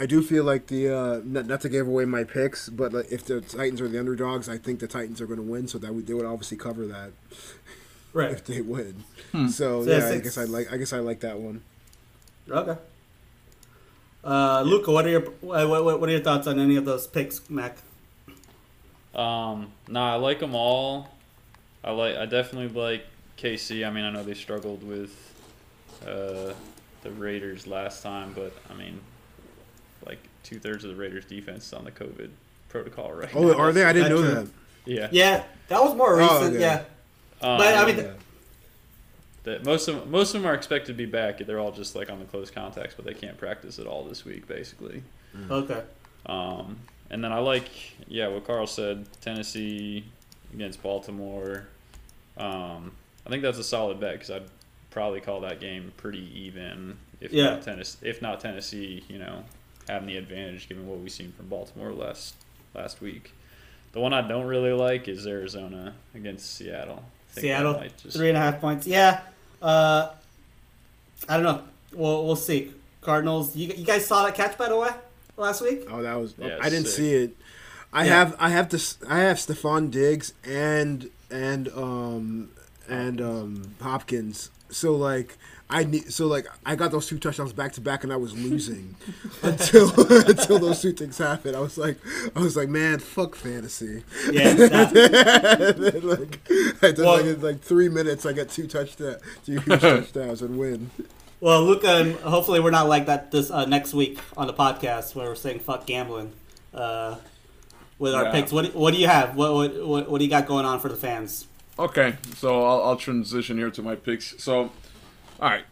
I 0.00 0.06
do 0.06 0.22
feel 0.22 0.44
like 0.44 0.68
the 0.68 0.88
uh, 0.88 1.20
not, 1.24 1.44
not 1.46 1.60
to 1.60 1.68
give 1.68 1.86
away 1.86 2.06
my 2.06 2.24
picks, 2.24 2.70
but 2.70 2.92
like, 2.94 3.12
if 3.12 3.24
the 3.26 3.42
Titans 3.42 3.82
are 3.82 3.88
the 3.88 3.98
underdogs, 3.98 4.48
I 4.48 4.56
think 4.56 4.80
the 4.80 4.88
Titans 4.88 5.20
are 5.20 5.26
going 5.26 5.36
to 5.38 5.42
win. 5.44 5.68
So 5.68 5.76
that 5.78 5.94
would, 5.94 6.06
they 6.06 6.14
would 6.14 6.24
obviously 6.24 6.56
cover 6.56 6.86
that 6.86 7.10
Right. 8.14 8.30
if 8.32 8.44
they 8.44 8.62
win. 8.62 9.04
Hmm. 9.32 9.48
So, 9.48 9.84
So 9.84 9.90
yeah, 9.90 10.08
I 10.08 10.18
guess 10.18 10.38
I 10.38 10.44
like 10.44 10.72
I 10.72 10.78
guess 10.78 10.92
I 10.94 11.00
like 11.00 11.20
that 11.20 11.38
one. 11.38 11.62
Okay. 12.50 12.76
Uh, 14.24 14.62
Luca, 14.62 14.90
what 14.90 15.04
are 15.06 15.10
your 15.10 15.20
what, 15.20 15.68
what, 15.68 16.00
what 16.00 16.08
are 16.08 16.12
your 16.12 16.20
thoughts 16.22 16.46
on 16.46 16.58
any 16.58 16.76
of 16.76 16.84
those 16.86 17.06
picks, 17.06 17.48
Mac? 17.50 17.76
Um, 19.14 19.72
nah, 19.88 20.14
I 20.14 20.16
like 20.16 20.40
them 20.40 20.54
all. 20.54 21.08
I 21.84 21.90
like. 21.92 22.16
I 22.16 22.26
definitely 22.26 22.68
like 22.80 23.04
KC. 23.38 23.86
I 23.86 23.90
mean, 23.90 24.04
I 24.04 24.10
know 24.10 24.22
they 24.22 24.34
struggled 24.34 24.82
with 24.82 25.12
uh, 26.06 26.52
the 27.02 27.10
Raiders 27.10 27.66
last 27.66 28.02
time, 28.02 28.32
but 28.34 28.52
I 28.70 28.74
mean, 28.74 28.94
like 28.94 29.09
two 30.42 30.58
thirds 30.58 30.84
of 30.84 30.90
the 30.90 30.96
Raiders' 30.96 31.24
defense 31.24 31.66
is 31.66 31.72
on 31.72 31.84
the 31.84 31.90
COVID 31.90 32.30
protocol 32.68 33.12
right 33.12 33.32
now. 33.34 33.40
Oh, 33.40 33.48
now. 33.48 33.58
are 33.58 33.72
they? 33.72 33.84
I 33.84 33.92
didn't 33.92 34.10
know 34.10 34.22
that. 34.22 34.48
Yeah. 34.86 35.08
Yeah, 35.12 35.44
that 35.68 35.82
was 35.82 35.94
more 35.94 36.20
Oh, 36.20 36.40
recent. 36.40 36.56
okay. 36.56 36.60
Yeah, 36.60 36.76
Um, 37.42 37.58
but 37.58 37.74
I 37.74 37.86
mean, 37.86 37.96
Yeah. 38.04 38.12
that 39.44 39.64
most 39.64 39.88
of 39.88 40.08
most 40.08 40.34
of 40.34 40.42
them 40.42 40.50
are 40.50 40.54
expected 40.54 40.88
to 40.92 40.94
be 40.94 41.06
back. 41.06 41.38
They're 41.38 41.58
all 41.58 41.72
just 41.72 41.94
like 41.96 42.10
on 42.10 42.18
the 42.18 42.24
close 42.26 42.50
contacts, 42.50 42.94
but 42.94 43.04
they 43.04 43.14
can't 43.14 43.36
practice 43.38 43.78
at 43.78 43.86
all 43.86 44.04
this 44.04 44.24
week, 44.24 44.46
basically. 44.46 45.02
okay. 45.50 45.82
Um, 46.26 46.78
and 47.10 47.24
then 47.24 47.32
I 47.32 47.38
like, 47.38 47.68
yeah, 48.08 48.28
what 48.28 48.46
Carl 48.46 48.66
said, 48.66 49.06
Tennessee 49.20 50.04
against 50.52 50.82
Baltimore. 50.82 51.66
Um, 52.36 52.92
I 53.26 53.30
think 53.30 53.42
that's 53.42 53.58
a 53.58 53.64
solid 53.64 54.00
bet 54.00 54.14
because 54.14 54.30
I'd 54.30 54.42
probably 54.90 55.20
call 55.20 55.40
that 55.40 55.60
game 55.60 55.92
pretty 55.96 56.30
even. 56.38 56.96
If 57.20 57.32
Yeah. 57.32 57.50
not 57.50 57.62
Tennessee, 57.62 57.98
if 58.02 58.22
not 58.22 58.40
Tennessee, 58.40 59.04
you 59.08 59.18
know, 59.18 59.44
having 59.90 60.08
the 60.08 60.16
advantage 60.16 60.68
given 60.68 60.86
what 60.88 60.98
we've 60.98 61.10
seen 61.12 61.32
from 61.32 61.46
Baltimore 61.48 61.92
last 61.92 62.34
last 62.74 63.00
week. 63.00 63.32
The 63.92 64.00
one 64.00 64.12
I 64.12 64.26
don't 64.26 64.46
really 64.46 64.72
like 64.72 65.08
is 65.08 65.26
Arizona 65.26 65.94
against 66.14 66.54
Seattle. 66.54 67.02
I 67.02 67.32
think 67.32 67.34
that 67.34 67.40
Seattle, 67.40 67.84
just- 68.02 68.16
three 68.16 68.28
and 68.28 68.36
a 68.38 68.40
half 68.40 68.60
points. 68.60 68.86
Yeah, 68.86 69.20
uh, 69.60 70.10
I 71.28 71.34
don't 71.36 71.42
know. 71.44 71.62
We'll 71.92 72.24
we'll 72.26 72.36
see. 72.36 72.72
Cardinals. 73.02 73.56
You, 73.56 73.68
you 73.68 73.84
guys 73.84 74.06
saw 74.06 74.24
that 74.24 74.34
catch 74.34 74.58
by 74.58 74.68
the 74.68 74.76
way 74.76 74.90
last 75.36 75.62
week? 75.62 75.86
Oh, 75.90 76.02
that 76.02 76.14
was. 76.14 76.34
Yeah, 76.38 76.58
I 76.60 76.68
didn't 76.68 76.86
sick. 76.86 76.96
see 76.96 77.14
it. 77.14 77.36
I 77.92 78.04
Yeah. 78.04 78.10
have. 78.18 78.36
I 78.38 78.50
have 78.50 78.68
this. 78.68 78.98
I 79.08 79.20
have 79.20 79.38
Stefon 79.38 79.90
Diggs 79.90 80.32
and 80.44 81.10
and 81.30 81.68
um 81.70 82.50
and 82.88 83.20
um 83.20 83.74
Hopkins. 83.80 84.50
So 84.70 84.94
like 84.94 85.36
I 85.70 85.84
need. 85.84 86.12
So 86.12 86.26
like 86.26 86.46
I 86.66 86.74
got 86.76 86.90
those 86.90 87.06
two 87.06 87.18
touchdowns 87.18 87.52
back 87.52 87.72
to 87.74 87.80
back, 87.80 88.04
and 88.04 88.12
I 88.12 88.16
was 88.16 88.36
losing 88.36 88.96
until 89.42 89.88
until 90.28 90.58
those 90.58 90.82
two 90.82 90.92
things 90.92 91.16
happened. 91.18 91.56
I 91.56 91.60
was 91.60 91.78
like, 91.78 91.96
I 92.36 92.40
was 92.40 92.56
like, 92.56 92.68
man, 92.68 92.98
fuck 92.98 93.34
fantasy. 93.36 94.02
Yeah. 94.32 94.50
And 94.60 95.76
then, 95.76 96.02
like 96.02 96.40
I 96.82 96.92
Well- 96.98 97.16
like 97.16 97.24
in 97.26 97.40
like 97.40 97.60
three 97.60 97.88
minutes, 97.88 98.26
I 98.26 98.32
got 98.32 98.48
two 98.48 98.66
touchdowns, 98.66 99.22
two 99.46 99.60
touchdowns, 99.60 100.42
and 100.42 100.58
win. 100.58 100.90
well, 101.40 101.62
Luca, 101.64 101.88
and 101.96 102.14
hopefully 102.16 102.60
we're 102.60 102.70
not 102.70 102.88
like 102.88 103.06
that 103.06 103.30
this 103.30 103.50
uh, 103.50 103.64
next 103.64 103.94
week 103.94 104.18
on 104.36 104.46
the 104.46 104.54
podcast 104.54 105.14
where 105.14 105.26
we're 105.28 105.34
saying 105.34 105.60
fuck 105.60 105.86
gambling 105.86 106.32
uh, 106.74 107.16
with 107.98 108.14
our 108.14 108.24
Yeah. 108.24 108.32
picks. 108.32 108.52
What 108.52 108.66
do- 108.72 108.78
what 108.78 108.92
do 108.94 109.00
you 109.00 109.06
have? 109.06 109.36
What, 109.36 109.52
what 109.54 109.86
what 109.86 110.10
what 110.10 110.18
do 110.18 110.24
you 110.24 110.30
got 110.30 110.46
going 110.46 110.64
on 110.66 110.80
for 110.80 110.88
the 110.88 110.96
fans? 110.96 111.46
Okay, 111.78 112.16
so 112.36 112.62
I'll, 112.66 112.82
I'll 112.82 112.96
transition 112.96 113.56
here 113.56 113.70
to 113.70 113.80
my 113.82 113.94
picks. 113.94 114.34
So, 114.42 114.70
all 115.40 115.48
right. 115.50 115.64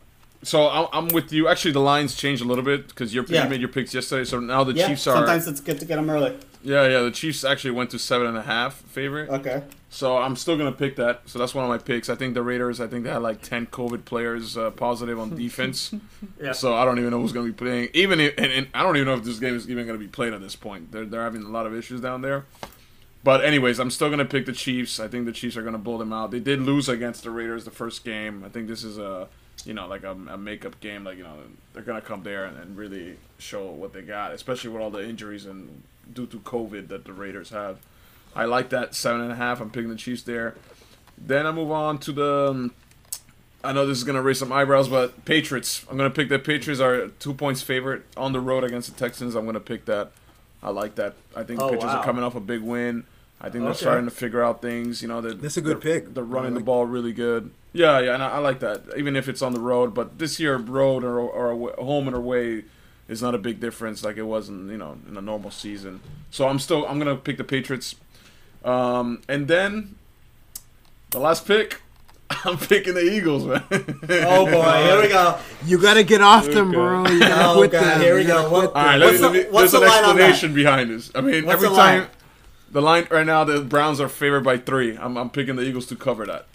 So 0.44 0.68
I'm, 0.68 0.86
I'm 0.92 1.08
with 1.08 1.32
you. 1.32 1.48
Actually, 1.48 1.72
the 1.72 1.80
lines 1.80 2.14
changed 2.14 2.42
a 2.42 2.44
little 2.44 2.62
bit 2.64 2.88
because 2.88 3.12
you 3.12 3.24
Yeah. 3.28 3.48
made 3.48 3.60
your 3.60 3.68
picks 3.68 3.92
yesterday. 3.92 4.24
So 4.24 4.38
now 4.38 4.62
the 4.62 4.72
yeah, 4.72 4.86
Chiefs 4.86 5.06
are. 5.08 5.16
sometimes 5.16 5.48
it's 5.48 5.60
good 5.60 5.80
to 5.80 5.84
get 5.84 5.96
them 5.96 6.08
early. 6.08 6.36
Yeah, 6.62 6.86
yeah. 6.86 7.00
The 7.02 7.10
Chiefs 7.10 7.44
actually 7.44 7.72
went 7.72 7.90
to 7.90 7.98
seven 7.98 8.28
and 8.28 8.36
a 8.36 8.42
half 8.42 8.74
favorite. 8.74 9.30
Okay. 9.30 9.64
So 9.90 10.16
I'm 10.18 10.36
still 10.36 10.56
gonna 10.56 10.70
pick 10.72 10.94
that. 10.96 11.22
So 11.26 11.38
that's 11.40 11.54
one 11.56 11.64
of 11.64 11.68
my 11.70 11.78
picks. 11.78 12.08
I 12.08 12.14
think 12.14 12.34
the 12.34 12.42
Raiders. 12.42 12.80
I 12.80 12.86
think 12.86 13.02
they 13.04 13.10
had 13.10 13.22
like 13.22 13.42
ten 13.42 13.66
COVID 13.66 14.04
players 14.04 14.56
uh, 14.56 14.70
positive 14.70 15.18
on 15.18 15.34
defense. 15.36 15.92
Yeah. 16.40 16.52
So 16.52 16.74
I 16.74 16.84
don't 16.84 16.98
even 17.00 17.10
know 17.10 17.20
who's 17.20 17.32
gonna 17.32 17.46
be 17.46 17.52
playing. 17.52 17.88
Even 17.94 18.20
if, 18.20 18.34
and, 18.38 18.52
and 18.52 18.66
I 18.74 18.82
don't 18.84 18.96
even 18.96 19.06
know 19.08 19.14
if 19.14 19.24
this 19.24 19.40
game 19.40 19.56
is 19.56 19.68
even 19.68 19.86
gonna 19.86 19.98
be 19.98 20.06
played 20.06 20.32
at 20.32 20.40
this 20.40 20.54
point. 20.54 20.92
They're 20.92 21.04
they're 21.04 21.22
having 21.22 21.42
a 21.42 21.48
lot 21.48 21.66
of 21.66 21.74
issues 21.74 22.00
down 22.00 22.22
there. 22.22 22.44
But 23.24 23.44
anyways, 23.44 23.80
I'm 23.80 23.90
still 23.90 24.08
gonna 24.10 24.24
pick 24.24 24.46
the 24.46 24.52
Chiefs. 24.52 25.00
I 25.00 25.08
think 25.08 25.26
the 25.26 25.32
Chiefs 25.32 25.56
are 25.56 25.62
gonna 25.62 25.78
blow 25.78 25.98
them 25.98 26.12
out. 26.12 26.30
They 26.30 26.38
did 26.38 26.60
lose 26.60 26.88
against 26.88 27.24
the 27.24 27.30
Raiders 27.30 27.64
the 27.64 27.70
first 27.72 28.04
game. 28.04 28.44
I 28.44 28.48
think 28.50 28.68
this 28.68 28.84
is 28.84 28.98
a 28.98 29.28
you 29.64 29.74
know 29.74 29.86
like 29.86 30.02
a, 30.04 30.12
a 30.30 30.36
makeup 30.38 30.80
game. 30.80 31.04
Like 31.04 31.18
you 31.18 31.24
know 31.24 31.34
they're 31.72 31.82
gonna 31.82 32.00
come 32.00 32.22
there 32.22 32.44
and, 32.44 32.56
and 32.58 32.76
really 32.76 33.16
show 33.38 33.66
what 33.66 33.92
they 33.92 34.02
got, 34.02 34.32
especially 34.32 34.70
with 34.70 34.82
all 34.82 34.90
the 34.90 35.06
injuries 35.06 35.46
and 35.46 35.82
due 36.12 36.26
to 36.26 36.38
COVID 36.38 36.88
that 36.88 37.04
the 37.04 37.12
Raiders 37.12 37.50
have. 37.50 37.78
I 38.34 38.44
like 38.44 38.68
that 38.70 38.94
seven 38.94 39.20
and 39.22 39.32
a 39.32 39.36
half. 39.36 39.60
I'm 39.60 39.70
picking 39.70 39.90
the 39.90 39.96
Chiefs 39.96 40.22
there. 40.22 40.54
Then 41.16 41.46
I 41.46 41.52
move 41.52 41.70
on 41.70 41.98
to 41.98 42.12
the. 42.12 42.48
um, 42.50 42.72
I 43.64 43.72
know 43.72 43.86
this 43.86 43.98
is 43.98 44.04
gonna 44.04 44.22
raise 44.22 44.38
some 44.38 44.52
eyebrows, 44.52 44.88
but 44.88 45.24
Patriots. 45.24 45.84
I'm 45.90 45.96
gonna 45.96 46.10
pick 46.10 46.28
the 46.28 46.38
Patriots 46.38 46.80
are 46.80 47.08
two 47.08 47.34
points 47.34 47.60
favorite 47.60 48.02
on 48.16 48.32
the 48.32 48.40
road 48.40 48.62
against 48.64 48.92
the 48.92 48.98
Texans. 48.98 49.34
I'm 49.34 49.44
gonna 49.46 49.58
pick 49.60 49.84
that. 49.86 50.12
I 50.62 50.70
like 50.70 50.94
that. 50.96 51.14
I 51.36 51.42
think 51.42 51.60
Oh, 51.60 51.66
the 51.66 51.72
Patriots 51.72 51.94
wow. 51.94 52.00
are 52.00 52.04
coming 52.04 52.22
off 52.22 52.34
a 52.36 52.40
big 52.40 52.60
win. 52.62 53.04
I 53.40 53.50
think 53.50 53.62
they're 53.62 53.70
Okay. 53.70 53.78
starting 53.80 54.04
to 54.06 54.10
figure 54.10 54.42
out 54.42 54.60
things. 54.60 55.00
You 55.02 55.08
know, 55.08 55.20
they're, 55.20 55.32
That's 55.34 55.56
a 55.56 55.60
good 55.60 55.80
they're- 55.80 56.00
pick. 56.00 56.14
They're 56.14 56.24
running 56.24 56.52
I 56.54 56.58
the 56.58 56.64
ball 56.64 56.86
really 56.86 57.12
good. 57.12 57.50
Yeah, 57.72 58.00
yeah, 58.00 58.14
and 58.14 58.22
I, 58.22 58.30
I 58.30 58.38
like 58.38 58.60
that. 58.60 58.82
Even 58.96 59.14
if 59.14 59.28
it's 59.28 59.42
on 59.42 59.52
the 59.52 59.60
road, 59.60 59.94
but 59.94 60.18
this 60.18 60.40
year, 60.40 60.56
road 60.56 61.04
or, 61.04 61.20
or 61.20 61.50
away, 61.50 61.72
home 61.78 62.08
and 62.08 62.16
away 62.16 62.64
is 63.08 63.22
not 63.22 63.34
a 63.34 63.38
big 63.38 63.60
difference 63.60 64.02
like 64.04 64.16
it 64.16 64.22
was 64.24 64.48
in 64.48 64.68
you 64.68 64.76
know 64.76 64.96
in 65.08 65.16
a 65.16 65.20
normal 65.20 65.50
season. 65.50 66.00
So 66.30 66.48
I'm 66.48 66.58
still 66.58 66.86
I'm 66.86 66.98
gonna 66.98 67.14
pick 67.16 67.36
the 67.36 67.44
Patriots. 67.44 67.94
Um, 68.64 69.20
and 69.28 69.46
then 69.48 69.94
the 71.10 71.20
last 71.20 71.46
pick, 71.46 71.80
I'm 72.44 72.58
picking 72.58 72.94
the 72.94 73.02
Eagles, 73.02 73.44
man. 73.44 73.62
Oh 73.70 74.46
boy, 74.46 74.82
here 74.84 75.00
we 75.02 75.08
go. 75.08 75.38
You 75.64 75.78
gotta 75.80 76.02
get 76.02 76.20
off 76.22 76.46
them, 76.46 76.68
Okay. 76.68 76.76
bro. 76.76 77.06
You 77.08 77.20
gotta 77.20 77.50
Oh, 77.50 77.54
quit 77.58 77.72
God, 77.72 77.84
them. 77.84 78.00
here 78.00 78.16
we 78.16 78.24
go. 78.24 78.50
What- 78.50 78.66
All 78.68 78.72
right, 78.74 78.98
them. 78.98 79.00
let 79.00 79.20
What's 79.20 79.20
me, 79.20 79.28
the- 79.40 79.44
me, 79.46 79.50
what's 79.52 79.72
there's 79.72 79.82
the 79.82 79.86
an 79.86 79.88
line 79.88 80.04
on 80.04 80.16
that? 80.16 80.30
explanation 80.30 80.54
behind 80.54 80.90
this. 80.90 81.10
I 81.14 81.20
mean, 81.20 81.44
What's 81.46 81.62
every 81.62 81.68
time 81.76 82.00
line? 82.00 82.08
The 82.70 82.82
line 82.82 83.06
right 83.10 83.26
now, 83.26 83.44
the 83.44 83.60
Browns 83.60 84.00
are 84.00 84.08
favored 84.08 84.44
by 84.44 84.58
three. 84.58 84.96
I'm, 84.96 85.16
I'm 85.16 85.30
picking 85.30 85.56
the 85.56 85.62
Eagles 85.62 85.86
to 85.86 85.96
cover 85.96 86.26
that, 86.26 86.46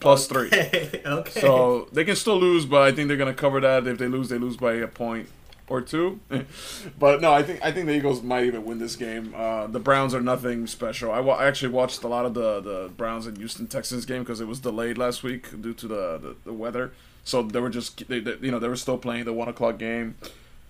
plus 0.00 0.26
three. 0.26 0.48
okay. 0.52 1.40
So 1.40 1.88
they 1.92 2.04
can 2.04 2.16
still 2.16 2.38
lose, 2.38 2.66
but 2.66 2.82
I 2.82 2.92
think 2.92 3.08
they're 3.08 3.16
gonna 3.16 3.34
cover 3.34 3.60
that. 3.60 3.86
If 3.86 3.98
they 3.98 4.08
lose, 4.08 4.28
they 4.28 4.38
lose 4.38 4.56
by 4.56 4.74
a 4.74 4.88
point 4.88 5.28
or 5.68 5.80
two. 5.80 6.20
but 6.98 7.20
no, 7.20 7.32
I 7.32 7.42
think 7.42 7.64
I 7.64 7.72
think 7.72 7.86
the 7.86 7.96
Eagles 7.96 8.22
might 8.22 8.44
even 8.44 8.64
win 8.64 8.78
this 8.78 8.96
game. 8.96 9.34
Uh, 9.36 9.66
the 9.66 9.80
Browns 9.80 10.14
are 10.14 10.20
nothing 10.20 10.66
special. 10.66 11.10
I, 11.10 11.20
wa- 11.20 11.36
I 11.36 11.46
actually 11.46 11.72
watched 11.72 12.02
a 12.04 12.08
lot 12.08 12.26
of 12.26 12.34
the, 12.34 12.60
the 12.60 12.90
Browns 12.96 13.26
and 13.26 13.36
Houston 13.38 13.66
Texans 13.66 14.04
game 14.04 14.22
because 14.22 14.40
it 14.40 14.46
was 14.46 14.60
delayed 14.60 14.98
last 14.98 15.22
week 15.22 15.62
due 15.62 15.74
to 15.74 15.88
the, 15.88 16.18
the, 16.18 16.36
the 16.44 16.52
weather. 16.52 16.92
So 17.24 17.42
they 17.42 17.60
were 17.60 17.70
just 17.70 18.06
they, 18.08 18.20
they, 18.20 18.36
you 18.40 18.50
know 18.50 18.58
they 18.58 18.68
were 18.68 18.76
still 18.76 18.98
playing 18.98 19.24
the 19.24 19.32
one 19.32 19.48
o'clock 19.48 19.78
game 19.78 20.16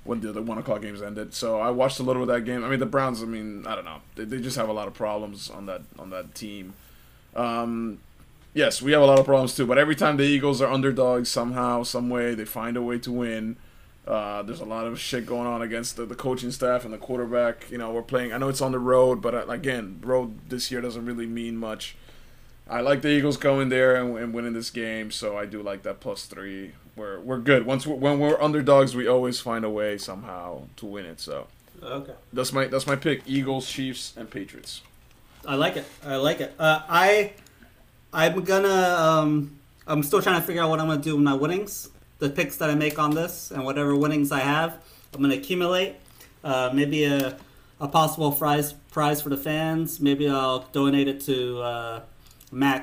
when 0.04 0.20
the, 0.20 0.32
the 0.32 0.42
one 0.42 0.58
o'clock 0.58 0.82
games 0.82 1.02
ended. 1.02 1.34
So 1.34 1.60
I 1.60 1.70
watched 1.70 2.00
a 2.00 2.02
little 2.02 2.22
of 2.22 2.28
that 2.28 2.42
game. 2.42 2.64
I 2.64 2.68
mean 2.68 2.80
the 2.80 2.86
Browns. 2.86 3.22
I 3.22 3.26
mean 3.26 3.66
I 3.66 3.74
don't 3.74 3.84
know. 3.84 4.00
They, 4.16 4.24
they 4.24 4.40
just 4.40 4.56
have 4.56 4.68
a 4.68 4.72
lot 4.72 4.88
of 4.88 4.94
problems 4.94 5.50
on 5.50 5.66
that 5.66 5.82
on 5.98 6.10
that 6.10 6.34
team. 6.34 6.74
Um, 7.34 8.00
yes, 8.54 8.82
we 8.82 8.92
have 8.92 9.02
a 9.02 9.06
lot 9.06 9.18
of 9.18 9.24
problems 9.24 9.54
too. 9.54 9.66
But 9.66 9.78
every 9.78 9.96
time 9.96 10.16
the 10.16 10.24
Eagles 10.24 10.60
are 10.60 10.70
underdogs, 10.70 11.28
somehow, 11.28 11.82
some 11.82 12.10
way, 12.10 12.34
they 12.34 12.44
find 12.44 12.76
a 12.76 12.82
way 12.82 12.98
to 12.98 13.12
win. 13.12 13.56
Uh, 14.06 14.42
there's 14.42 14.60
a 14.60 14.64
lot 14.64 14.84
of 14.84 14.98
shit 14.98 15.26
going 15.26 15.46
on 15.46 15.62
against 15.62 15.96
the, 15.96 16.04
the 16.04 16.16
coaching 16.16 16.50
staff 16.50 16.84
and 16.84 16.92
the 16.92 16.98
quarterback. 16.98 17.70
You 17.70 17.78
know, 17.78 17.92
we're 17.92 18.02
playing. 18.02 18.32
I 18.32 18.38
know 18.38 18.48
it's 18.48 18.60
on 18.60 18.72
the 18.72 18.80
road, 18.80 19.22
but 19.22 19.34
uh, 19.34 19.46
again, 19.46 20.00
road 20.02 20.38
this 20.48 20.70
year 20.70 20.80
doesn't 20.80 21.04
really 21.04 21.26
mean 21.26 21.56
much. 21.56 21.96
I 22.68 22.80
like 22.80 23.02
the 23.02 23.10
Eagles 23.10 23.36
going 23.36 23.68
there 23.68 23.96
and, 23.96 24.16
and 24.16 24.34
winning 24.34 24.54
this 24.54 24.70
game, 24.70 25.10
so 25.10 25.36
I 25.36 25.46
do 25.46 25.62
like 25.62 25.82
that 25.82 26.00
plus 26.00 26.26
three. 26.26 26.72
We're 26.96 27.20
we're 27.20 27.38
good. 27.38 27.64
Once 27.64 27.86
we're, 27.86 27.96
when 27.96 28.18
we're 28.18 28.40
underdogs, 28.40 28.94
we 28.94 29.06
always 29.06 29.40
find 29.40 29.64
a 29.64 29.70
way 29.70 29.98
somehow 29.98 30.62
to 30.76 30.86
win 30.86 31.06
it. 31.06 31.20
So 31.20 31.46
okay. 31.82 32.12
that's 32.32 32.52
my 32.52 32.66
that's 32.66 32.86
my 32.86 32.96
pick: 32.96 33.22
Eagles, 33.26 33.68
Chiefs, 33.68 34.14
and 34.16 34.30
Patriots. 34.30 34.82
I 35.46 35.56
like 35.56 35.76
it. 35.76 35.84
I 36.04 36.16
like 36.16 36.40
it. 36.40 36.54
Uh, 36.58 36.82
I, 36.88 37.32
I'm 38.12 38.42
gonna. 38.44 38.68
Um, 38.68 39.58
I'm 39.86 40.02
still 40.02 40.22
trying 40.22 40.40
to 40.40 40.46
figure 40.46 40.62
out 40.62 40.70
what 40.70 40.80
I'm 40.80 40.86
gonna 40.86 41.02
do 41.02 41.16
with 41.16 41.24
my 41.24 41.34
winnings, 41.34 41.88
the 42.18 42.30
picks 42.30 42.56
that 42.58 42.70
I 42.70 42.74
make 42.74 42.98
on 42.98 43.14
this, 43.14 43.50
and 43.50 43.64
whatever 43.64 43.96
winnings 43.96 44.30
I 44.30 44.40
have, 44.40 44.78
I'm 45.14 45.22
gonna 45.22 45.34
accumulate. 45.34 45.96
Uh, 46.44 46.70
maybe 46.72 47.04
a, 47.04 47.36
a 47.80 47.88
possible 47.88 48.32
prize 48.32 48.74
prize 48.90 49.22
for 49.22 49.30
the 49.30 49.36
fans. 49.36 50.00
Maybe 50.00 50.28
I'll 50.28 50.60
donate 50.72 51.08
it 51.08 51.20
to 51.22 51.60
uh, 51.60 52.00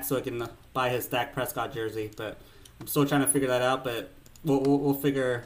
so 0.03 0.17
I 0.17 0.21
can 0.21 0.49
buy 0.73 0.89
his 0.89 1.05
Dak 1.05 1.33
Prescott 1.33 1.73
jersey. 1.73 2.11
But 2.15 2.37
I'm 2.79 2.87
still 2.87 3.05
trying 3.05 3.21
to 3.21 3.27
figure 3.27 3.47
that 3.49 3.61
out, 3.61 3.83
but 3.83 4.11
we'll, 4.43 4.61
we'll, 4.61 4.79
we'll 4.79 4.93
figure. 4.93 5.43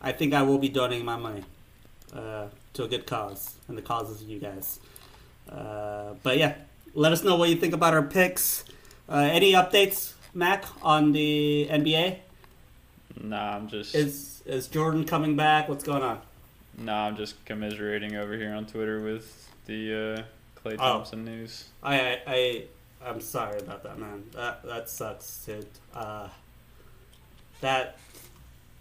I 0.00 0.12
think 0.12 0.34
I 0.34 0.42
will 0.42 0.58
be 0.58 0.68
donating 0.68 1.04
my 1.04 1.16
money 1.16 1.44
uh, 2.14 2.46
to 2.74 2.84
a 2.84 2.88
good 2.88 3.06
cause, 3.06 3.54
and 3.68 3.76
the 3.76 3.82
cause 3.82 4.10
is 4.10 4.22
you 4.22 4.38
guys. 4.38 4.78
Uh, 5.50 6.14
but 6.22 6.38
yeah, 6.38 6.54
let 6.94 7.12
us 7.12 7.22
know 7.24 7.36
what 7.36 7.48
you 7.48 7.56
think 7.56 7.74
about 7.74 7.94
our 7.94 8.02
picks. 8.02 8.64
Uh, 9.08 9.28
any 9.32 9.52
updates, 9.52 10.12
Mac, 10.32 10.64
on 10.82 11.12
the 11.12 11.68
NBA? 11.70 12.18
Nah, 13.20 13.56
I'm 13.56 13.68
just 13.68 13.94
Is 13.94 14.42
is 14.46 14.66
Jordan 14.68 15.04
coming 15.04 15.36
back? 15.36 15.68
What's 15.68 15.84
going 15.84 16.02
on? 16.02 16.20
nah, 16.76 17.06
I'm 17.06 17.16
just 17.16 17.42
commiserating 17.44 18.16
over 18.16 18.36
here 18.36 18.52
on 18.52 18.66
Twitter 18.66 19.00
with 19.00 19.48
the 19.66 19.92
uh, 19.94 20.22
Klay 20.60 20.74
Oh. 20.74 20.94
Thompson 20.94 21.24
news. 21.24 21.64
I 21.82 22.00
I, 22.00 22.18
I 22.26 22.64
I'm 23.06 23.20
sorry 23.20 23.58
about 23.60 23.82
that, 23.84 23.98
man. 23.98 24.24
That 24.32 24.62
that 24.64 24.88
sucks, 24.90 25.44
dude. 25.46 25.66
Uh, 25.94 26.28
that 27.60 27.98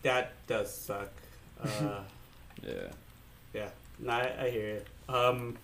that 0.04 0.34
does 0.48 0.74
suck. 0.74 1.10
Uh, 1.62 2.02
Yeah. 2.66 2.88
yeah, 3.54 3.70
no, 4.00 4.12
I, 4.14 4.46
I 4.46 4.50
hear 4.50 4.76
you. 5.10 5.14
Um, 5.14 5.58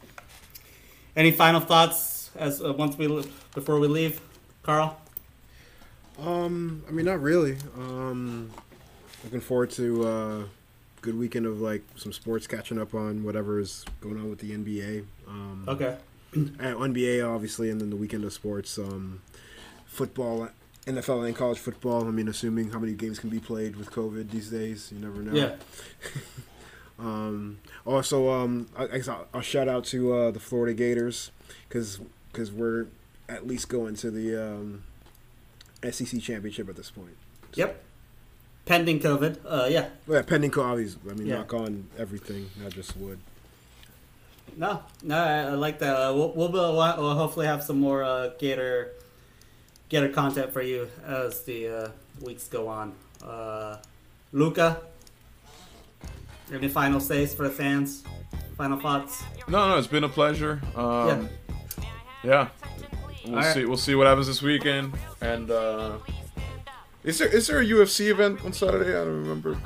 any 1.15 1.31
final 1.31 1.61
thoughts 1.61 2.29
as 2.35 2.61
uh, 2.61 2.73
once 2.73 2.97
we 2.97 3.07
before 3.55 3.79
we 3.79 3.87
leave, 3.87 4.19
Carl? 4.63 4.99
Um, 6.21 6.83
I 6.87 6.91
mean, 6.91 7.05
not 7.05 7.21
really. 7.21 7.55
Um, 7.77 8.51
looking 9.23 9.39
forward 9.39 9.69
to 9.71 10.05
uh, 10.07 10.43
good 11.01 11.17
weekend 11.17 11.45
of 11.45 11.61
like 11.61 11.83
some 11.95 12.11
sports 12.11 12.47
catching 12.47 12.77
up 12.79 12.93
on 12.93 13.23
whatever 13.23 13.59
is 13.59 13.85
going 14.01 14.17
on 14.17 14.29
with 14.29 14.39
the 14.39 14.51
NBA. 14.51 15.05
Um, 15.27 15.63
Okay. 15.67 15.95
and 16.33 16.57
NBA 16.59 17.25
obviously, 17.25 17.69
and 17.69 17.79
then 17.79 17.89
the 17.89 17.95
weekend 17.95 18.25
of 18.25 18.33
sports. 18.33 18.77
Um, 18.77 19.21
football, 19.85 20.49
NFL, 20.89 21.25
and 21.27 21.35
college 21.35 21.59
football. 21.59 22.07
I 22.07 22.11
mean, 22.11 22.27
assuming 22.27 22.71
how 22.71 22.79
many 22.79 22.93
games 22.93 23.19
can 23.19 23.29
be 23.29 23.39
played 23.39 23.75
with 23.75 23.91
COVID 23.91 24.29
these 24.31 24.49
days, 24.49 24.91
you 24.91 24.99
never 24.99 25.21
know. 25.21 25.33
Yeah. 25.33 25.55
Um, 26.99 27.59
also, 27.85 28.29
um, 28.29 28.67
I, 28.77 28.83
I 28.83 28.87
guess 28.87 29.07
I'll, 29.07 29.25
I'll 29.33 29.41
shout 29.41 29.69
out 29.69 29.85
to 29.85 30.13
uh, 30.13 30.31
the 30.31 30.39
Florida 30.41 30.73
Gators 30.73 31.31
because 31.67 31.99
because 32.31 32.51
we're 32.51 32.87
at 33.29 33.47
least 33.47 33.69
going 33.69 33.95
to 33.95 34.11
the 34.11 34.35
um, 34.35 34.83
SEC 35.89 36.19
championship 36.21 36.67
at 36.67 36.75
this 36.75 36.91
point. 36.91 37.15
Yep. 37.53 37.81
Pending 38.65 38.99
COVID. 38.99 39.37
Uh, 39.45 39.67
yeah. 39.69 39.87
Yeah, 40.07 40.21
pending 40.23 40.51
COVID. 40.51 40.97
I 41.09 41.13
mean, 41.13 41.27
Yeah. 41.27 41.35
knock 41.37 41.53
on 41.53 41.87
everything, 41.97 42.49
not 42.61 42.71
just 42.73 42.97
wood. 42.97 43.19
No, 44.57 44.83
no, 45.01 45.17
I, 45.17 45.39
I 45.43 45.53
like 45.53 45.79
that. 45.79 45.95
Uh, 45.95 46.13
we'll, 46.13 46.33
we'll, 46.33 46.51
we'll, 46.51 46.73
we'll 46.75 47.15
hopefully 47.15 47.45
have 47.45 47.63
some 47.63 47.79
more 47.79 48.03
uh, 48.03 48.31
Gator 48.39 48.91
Gator 49.89 50.09
content 50.09 50.53
for 50.53 50.61
you 50.61 50.87
as 51.05 51.41
the 51.43 51.67
uh, 51.67 51.89
weeks 52.21 52.47
go 52.47 52.67
on. 52.67 52.93
Uh, 53.23 53.77
Luca, 54.31 54.81
any 56.53 56.67
final 56.67 56.99
says 56.99 57.33
for 57.33 57.43
the 57.43 57.49
fans? 57.49 58.03
Final 58.55 58.79
thoughts? 58.79 59.23
No, 59.47 59.69
no, 59.69 59.77
it's 59.77 59.87
been 59.87 60.03
a 60.03 60.09
pleasure. 60.09 60.61
Um, 60.75 61.29
yeah. 62.23 62.49
We'll 63.25 63.35
All 63.35 63.41
right. 63.41 63.53
see. 63.53 63.65
We'll 63.65 63.77
see 63.77 63.95
what 63.95 64.07
happens 64.07 64.27
this 64.27 64.41
weekend. 64.41 64.93
And 65.21 65.49
uh, 65.49 65.97
is 67.03 67.17
there 67.17 67.27
is 67.27 67.47
there 67.47 67.59
a 67.59 67.65
UFC 67.65 68.09
event 68.11 68.43
on 68.45 68.53
Saturday? 68.53 68.89
I 68.91 69.03
don't 69.05 69.23
remember. 69.23 69.57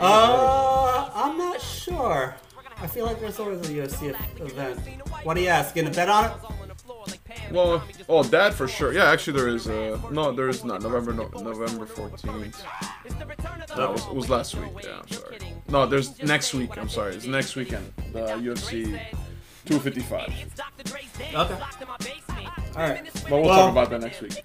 Uh, 0.00 1.10
I'm 1.14 1.36
not 1.36 1.60
sure. 1.60 2.36
I 2.80 2.86
feel 2.86 3.06
like 3.06 3.20
there's 3.20 3.38
always 3.40 3.68
a 3.68 3.72
UFC 3.72 4.14
event. 4.40 4.78
What 5.24 5.34
do 5.34 5.42
you 5.42 5.48
ask? 5.48 5.74
Gonna 5.74 5.90
bet 5.90 6.08
on 6.08 6.26
it? 6.26 6.32
Well, 7.50 7.82
oh, 8.08 8.22
that 8.24 8.54
for 8.54 8.68
sure. 8.68 8.92
Yeah, 8.92 9.10
actually, 9.10 9.38
there 9.38 9.48
is. 9.48 9.68
Uh, 9.68 9.98
no, 10.10 10.32
there 10.32 10.48
is 10.48 10.64
not. 10.64 10.82
November, 10.82 11.12
no, 11.12 11.28
November 11.28 11.86
fourteenth. 11.86 12.62
That 13.76 13.90
was, 13.92 14.06
was 14.08 14.28
last 14.30 14.54
week. 14.54 14.70
Yeah, 14.84 15.00
I'm 15.00 15.08
sorry. 15.08 15.38
No, 15.68 15.86
there's 15.86 16.22
next 16.22 16.54
week. 16.54 16.76
I'm 16.78 16.88
sorry. 16.88 17.14
It's 17.14 17.26
next 17.26 17.56
weekend. 17.56 17.92
The 18.12 18.26
UFC 18.36 18.98
255. 19.66 20.28
Okay. 21.34 21.34
All 21.34 21.48
right. 22.76 23.04
But 23.12 23.30
we'll 23.30 23.42
Well- 23.42 23.56
talk 23.56 23.72
about 23.72 23.90
that 23.90 24.00
next 24.00 24.20
week. 24.20 24.42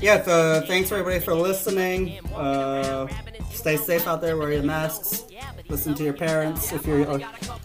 Yeah, 0.00 0.22
so 0.22 0.62
thanks 0.66 0.92
everybody 0.92 1.20
for 1.20 1.34
listening. 1.34 2.18
Uh, 2.34 3.06
stay 3.52 3.76
safe 3.76 4.06
out 4.06 4.20
there. 4.20 4.36
Wear 4.36 4.52
your 4.52 4.62
masks. 4.62 5.24
Listen 5.68 5.94
to 5.94 6.04
your 6.04 6.12
parents 6.12 6.72
if 6.72 6.86
you're 6.86 7.08
uh, 7.10 7.18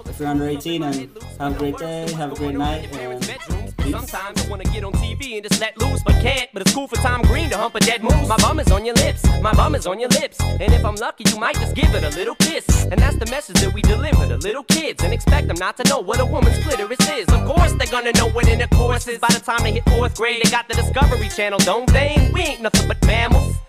if 0.05 0.19
you're 0.19 0.27
under 0.29 0.47
18, 0.47 0.83
and 0.83 1.09
have 1.39 1.55
a 1.55 1.59
great 1.59 1.77
day. 1.77 2.11
Have 2.13 2.31
a 2.31 2.35
great 2.35 2.55
night. 2.55 2.91
And 2.95 3.21
peace. 3.21 3.70
Sometimes 3.89 4.45
I 4.45 4.49
wanna 4.49 4.63
get 4.65 4.83
on 4.83 4.93
TV 4.93 5.35
and 5.35 5.43
just 5.47 5.59
let 5.59 5.77
loose, 5.79 6.03
but 6.03 6.13
can't. 6.21 6.49
But 6.53 6.61
it's 6.61 6.73
cool 6.73 6.87
for 6.87 6.97
Tom 6.97 7.21
Green 7.23 7.49
to 7.49 7.57
hump 7.57 7.75
a 7.75 7.79
dead 7.79 8.03
moose. 8.03 8.27
My 8.27 8.37
bum 8.37 8.59
is 8.59 8.71
on 8.71 8.85
your 8.85 8.95
lips, 8.95 9.23
my 9.41 9.53
bum 9.53 9.75
is 9.75 9.87
on 9.87 9.99
your 9.99 10.09
lips. 10.09 10.39
And 10.41 10.73
if 10.73 10.85
I'm 10.85 10.95
lucky, 10.95 11.23
you 11.29 11.39
might 11.39 11.55
just 11.55 11.75
give 11.75 11.93
it 11.95 12.03
a 12.03 12.09
little 12.09 12.35
kiss. 12.35 12.85
And 12.85 12.99
that's 12.99 13.17
the 13.17 13.25
message 13.27 13.59
that 13.61 13.73
we 13.73 13.81
deliver 13.81 14.27
to 14.27 14.37
little 14.37 14.63
kids. 14.63 15.03
And 15.03 15.13
expect 15.13 15.47
them 15.47 15.57
not 15.59 15.77
to 15.77 15.83
know 15.89 15.99
what 15.99 16.19
a 16.19 16.25
woman's 16.25 16.57
clitoris 16.63 17.09
is. 17.09 17.27
Of 17.29 17.45
course, 17.45 17.73
they're 17.73 17.91
gonna 17.91 18.11
know 18.13 18.29
what 18.29 18.47
intercourse 18.47 19.07
is. 19.07 19.19
By 19.19 19.29
the 19.29 19.39
time 19.39 19.63
they 19.63 19.73
hit 19.73 19.85
fourth 19.89 20.15
grade, 20.15 20.41
they 20.43 20.49
got 20.51 20.67
the 20.67 20.75
Discovery 20.75 21.29
Channel, 21.29 21.59
don't 21.59 21.91
they? 21.91 22.31
We 22.33 22.41
ain't 22.41 22.61
nothing 22.61 22.87
but 22.87 23.03
mammals. 23.05 23.55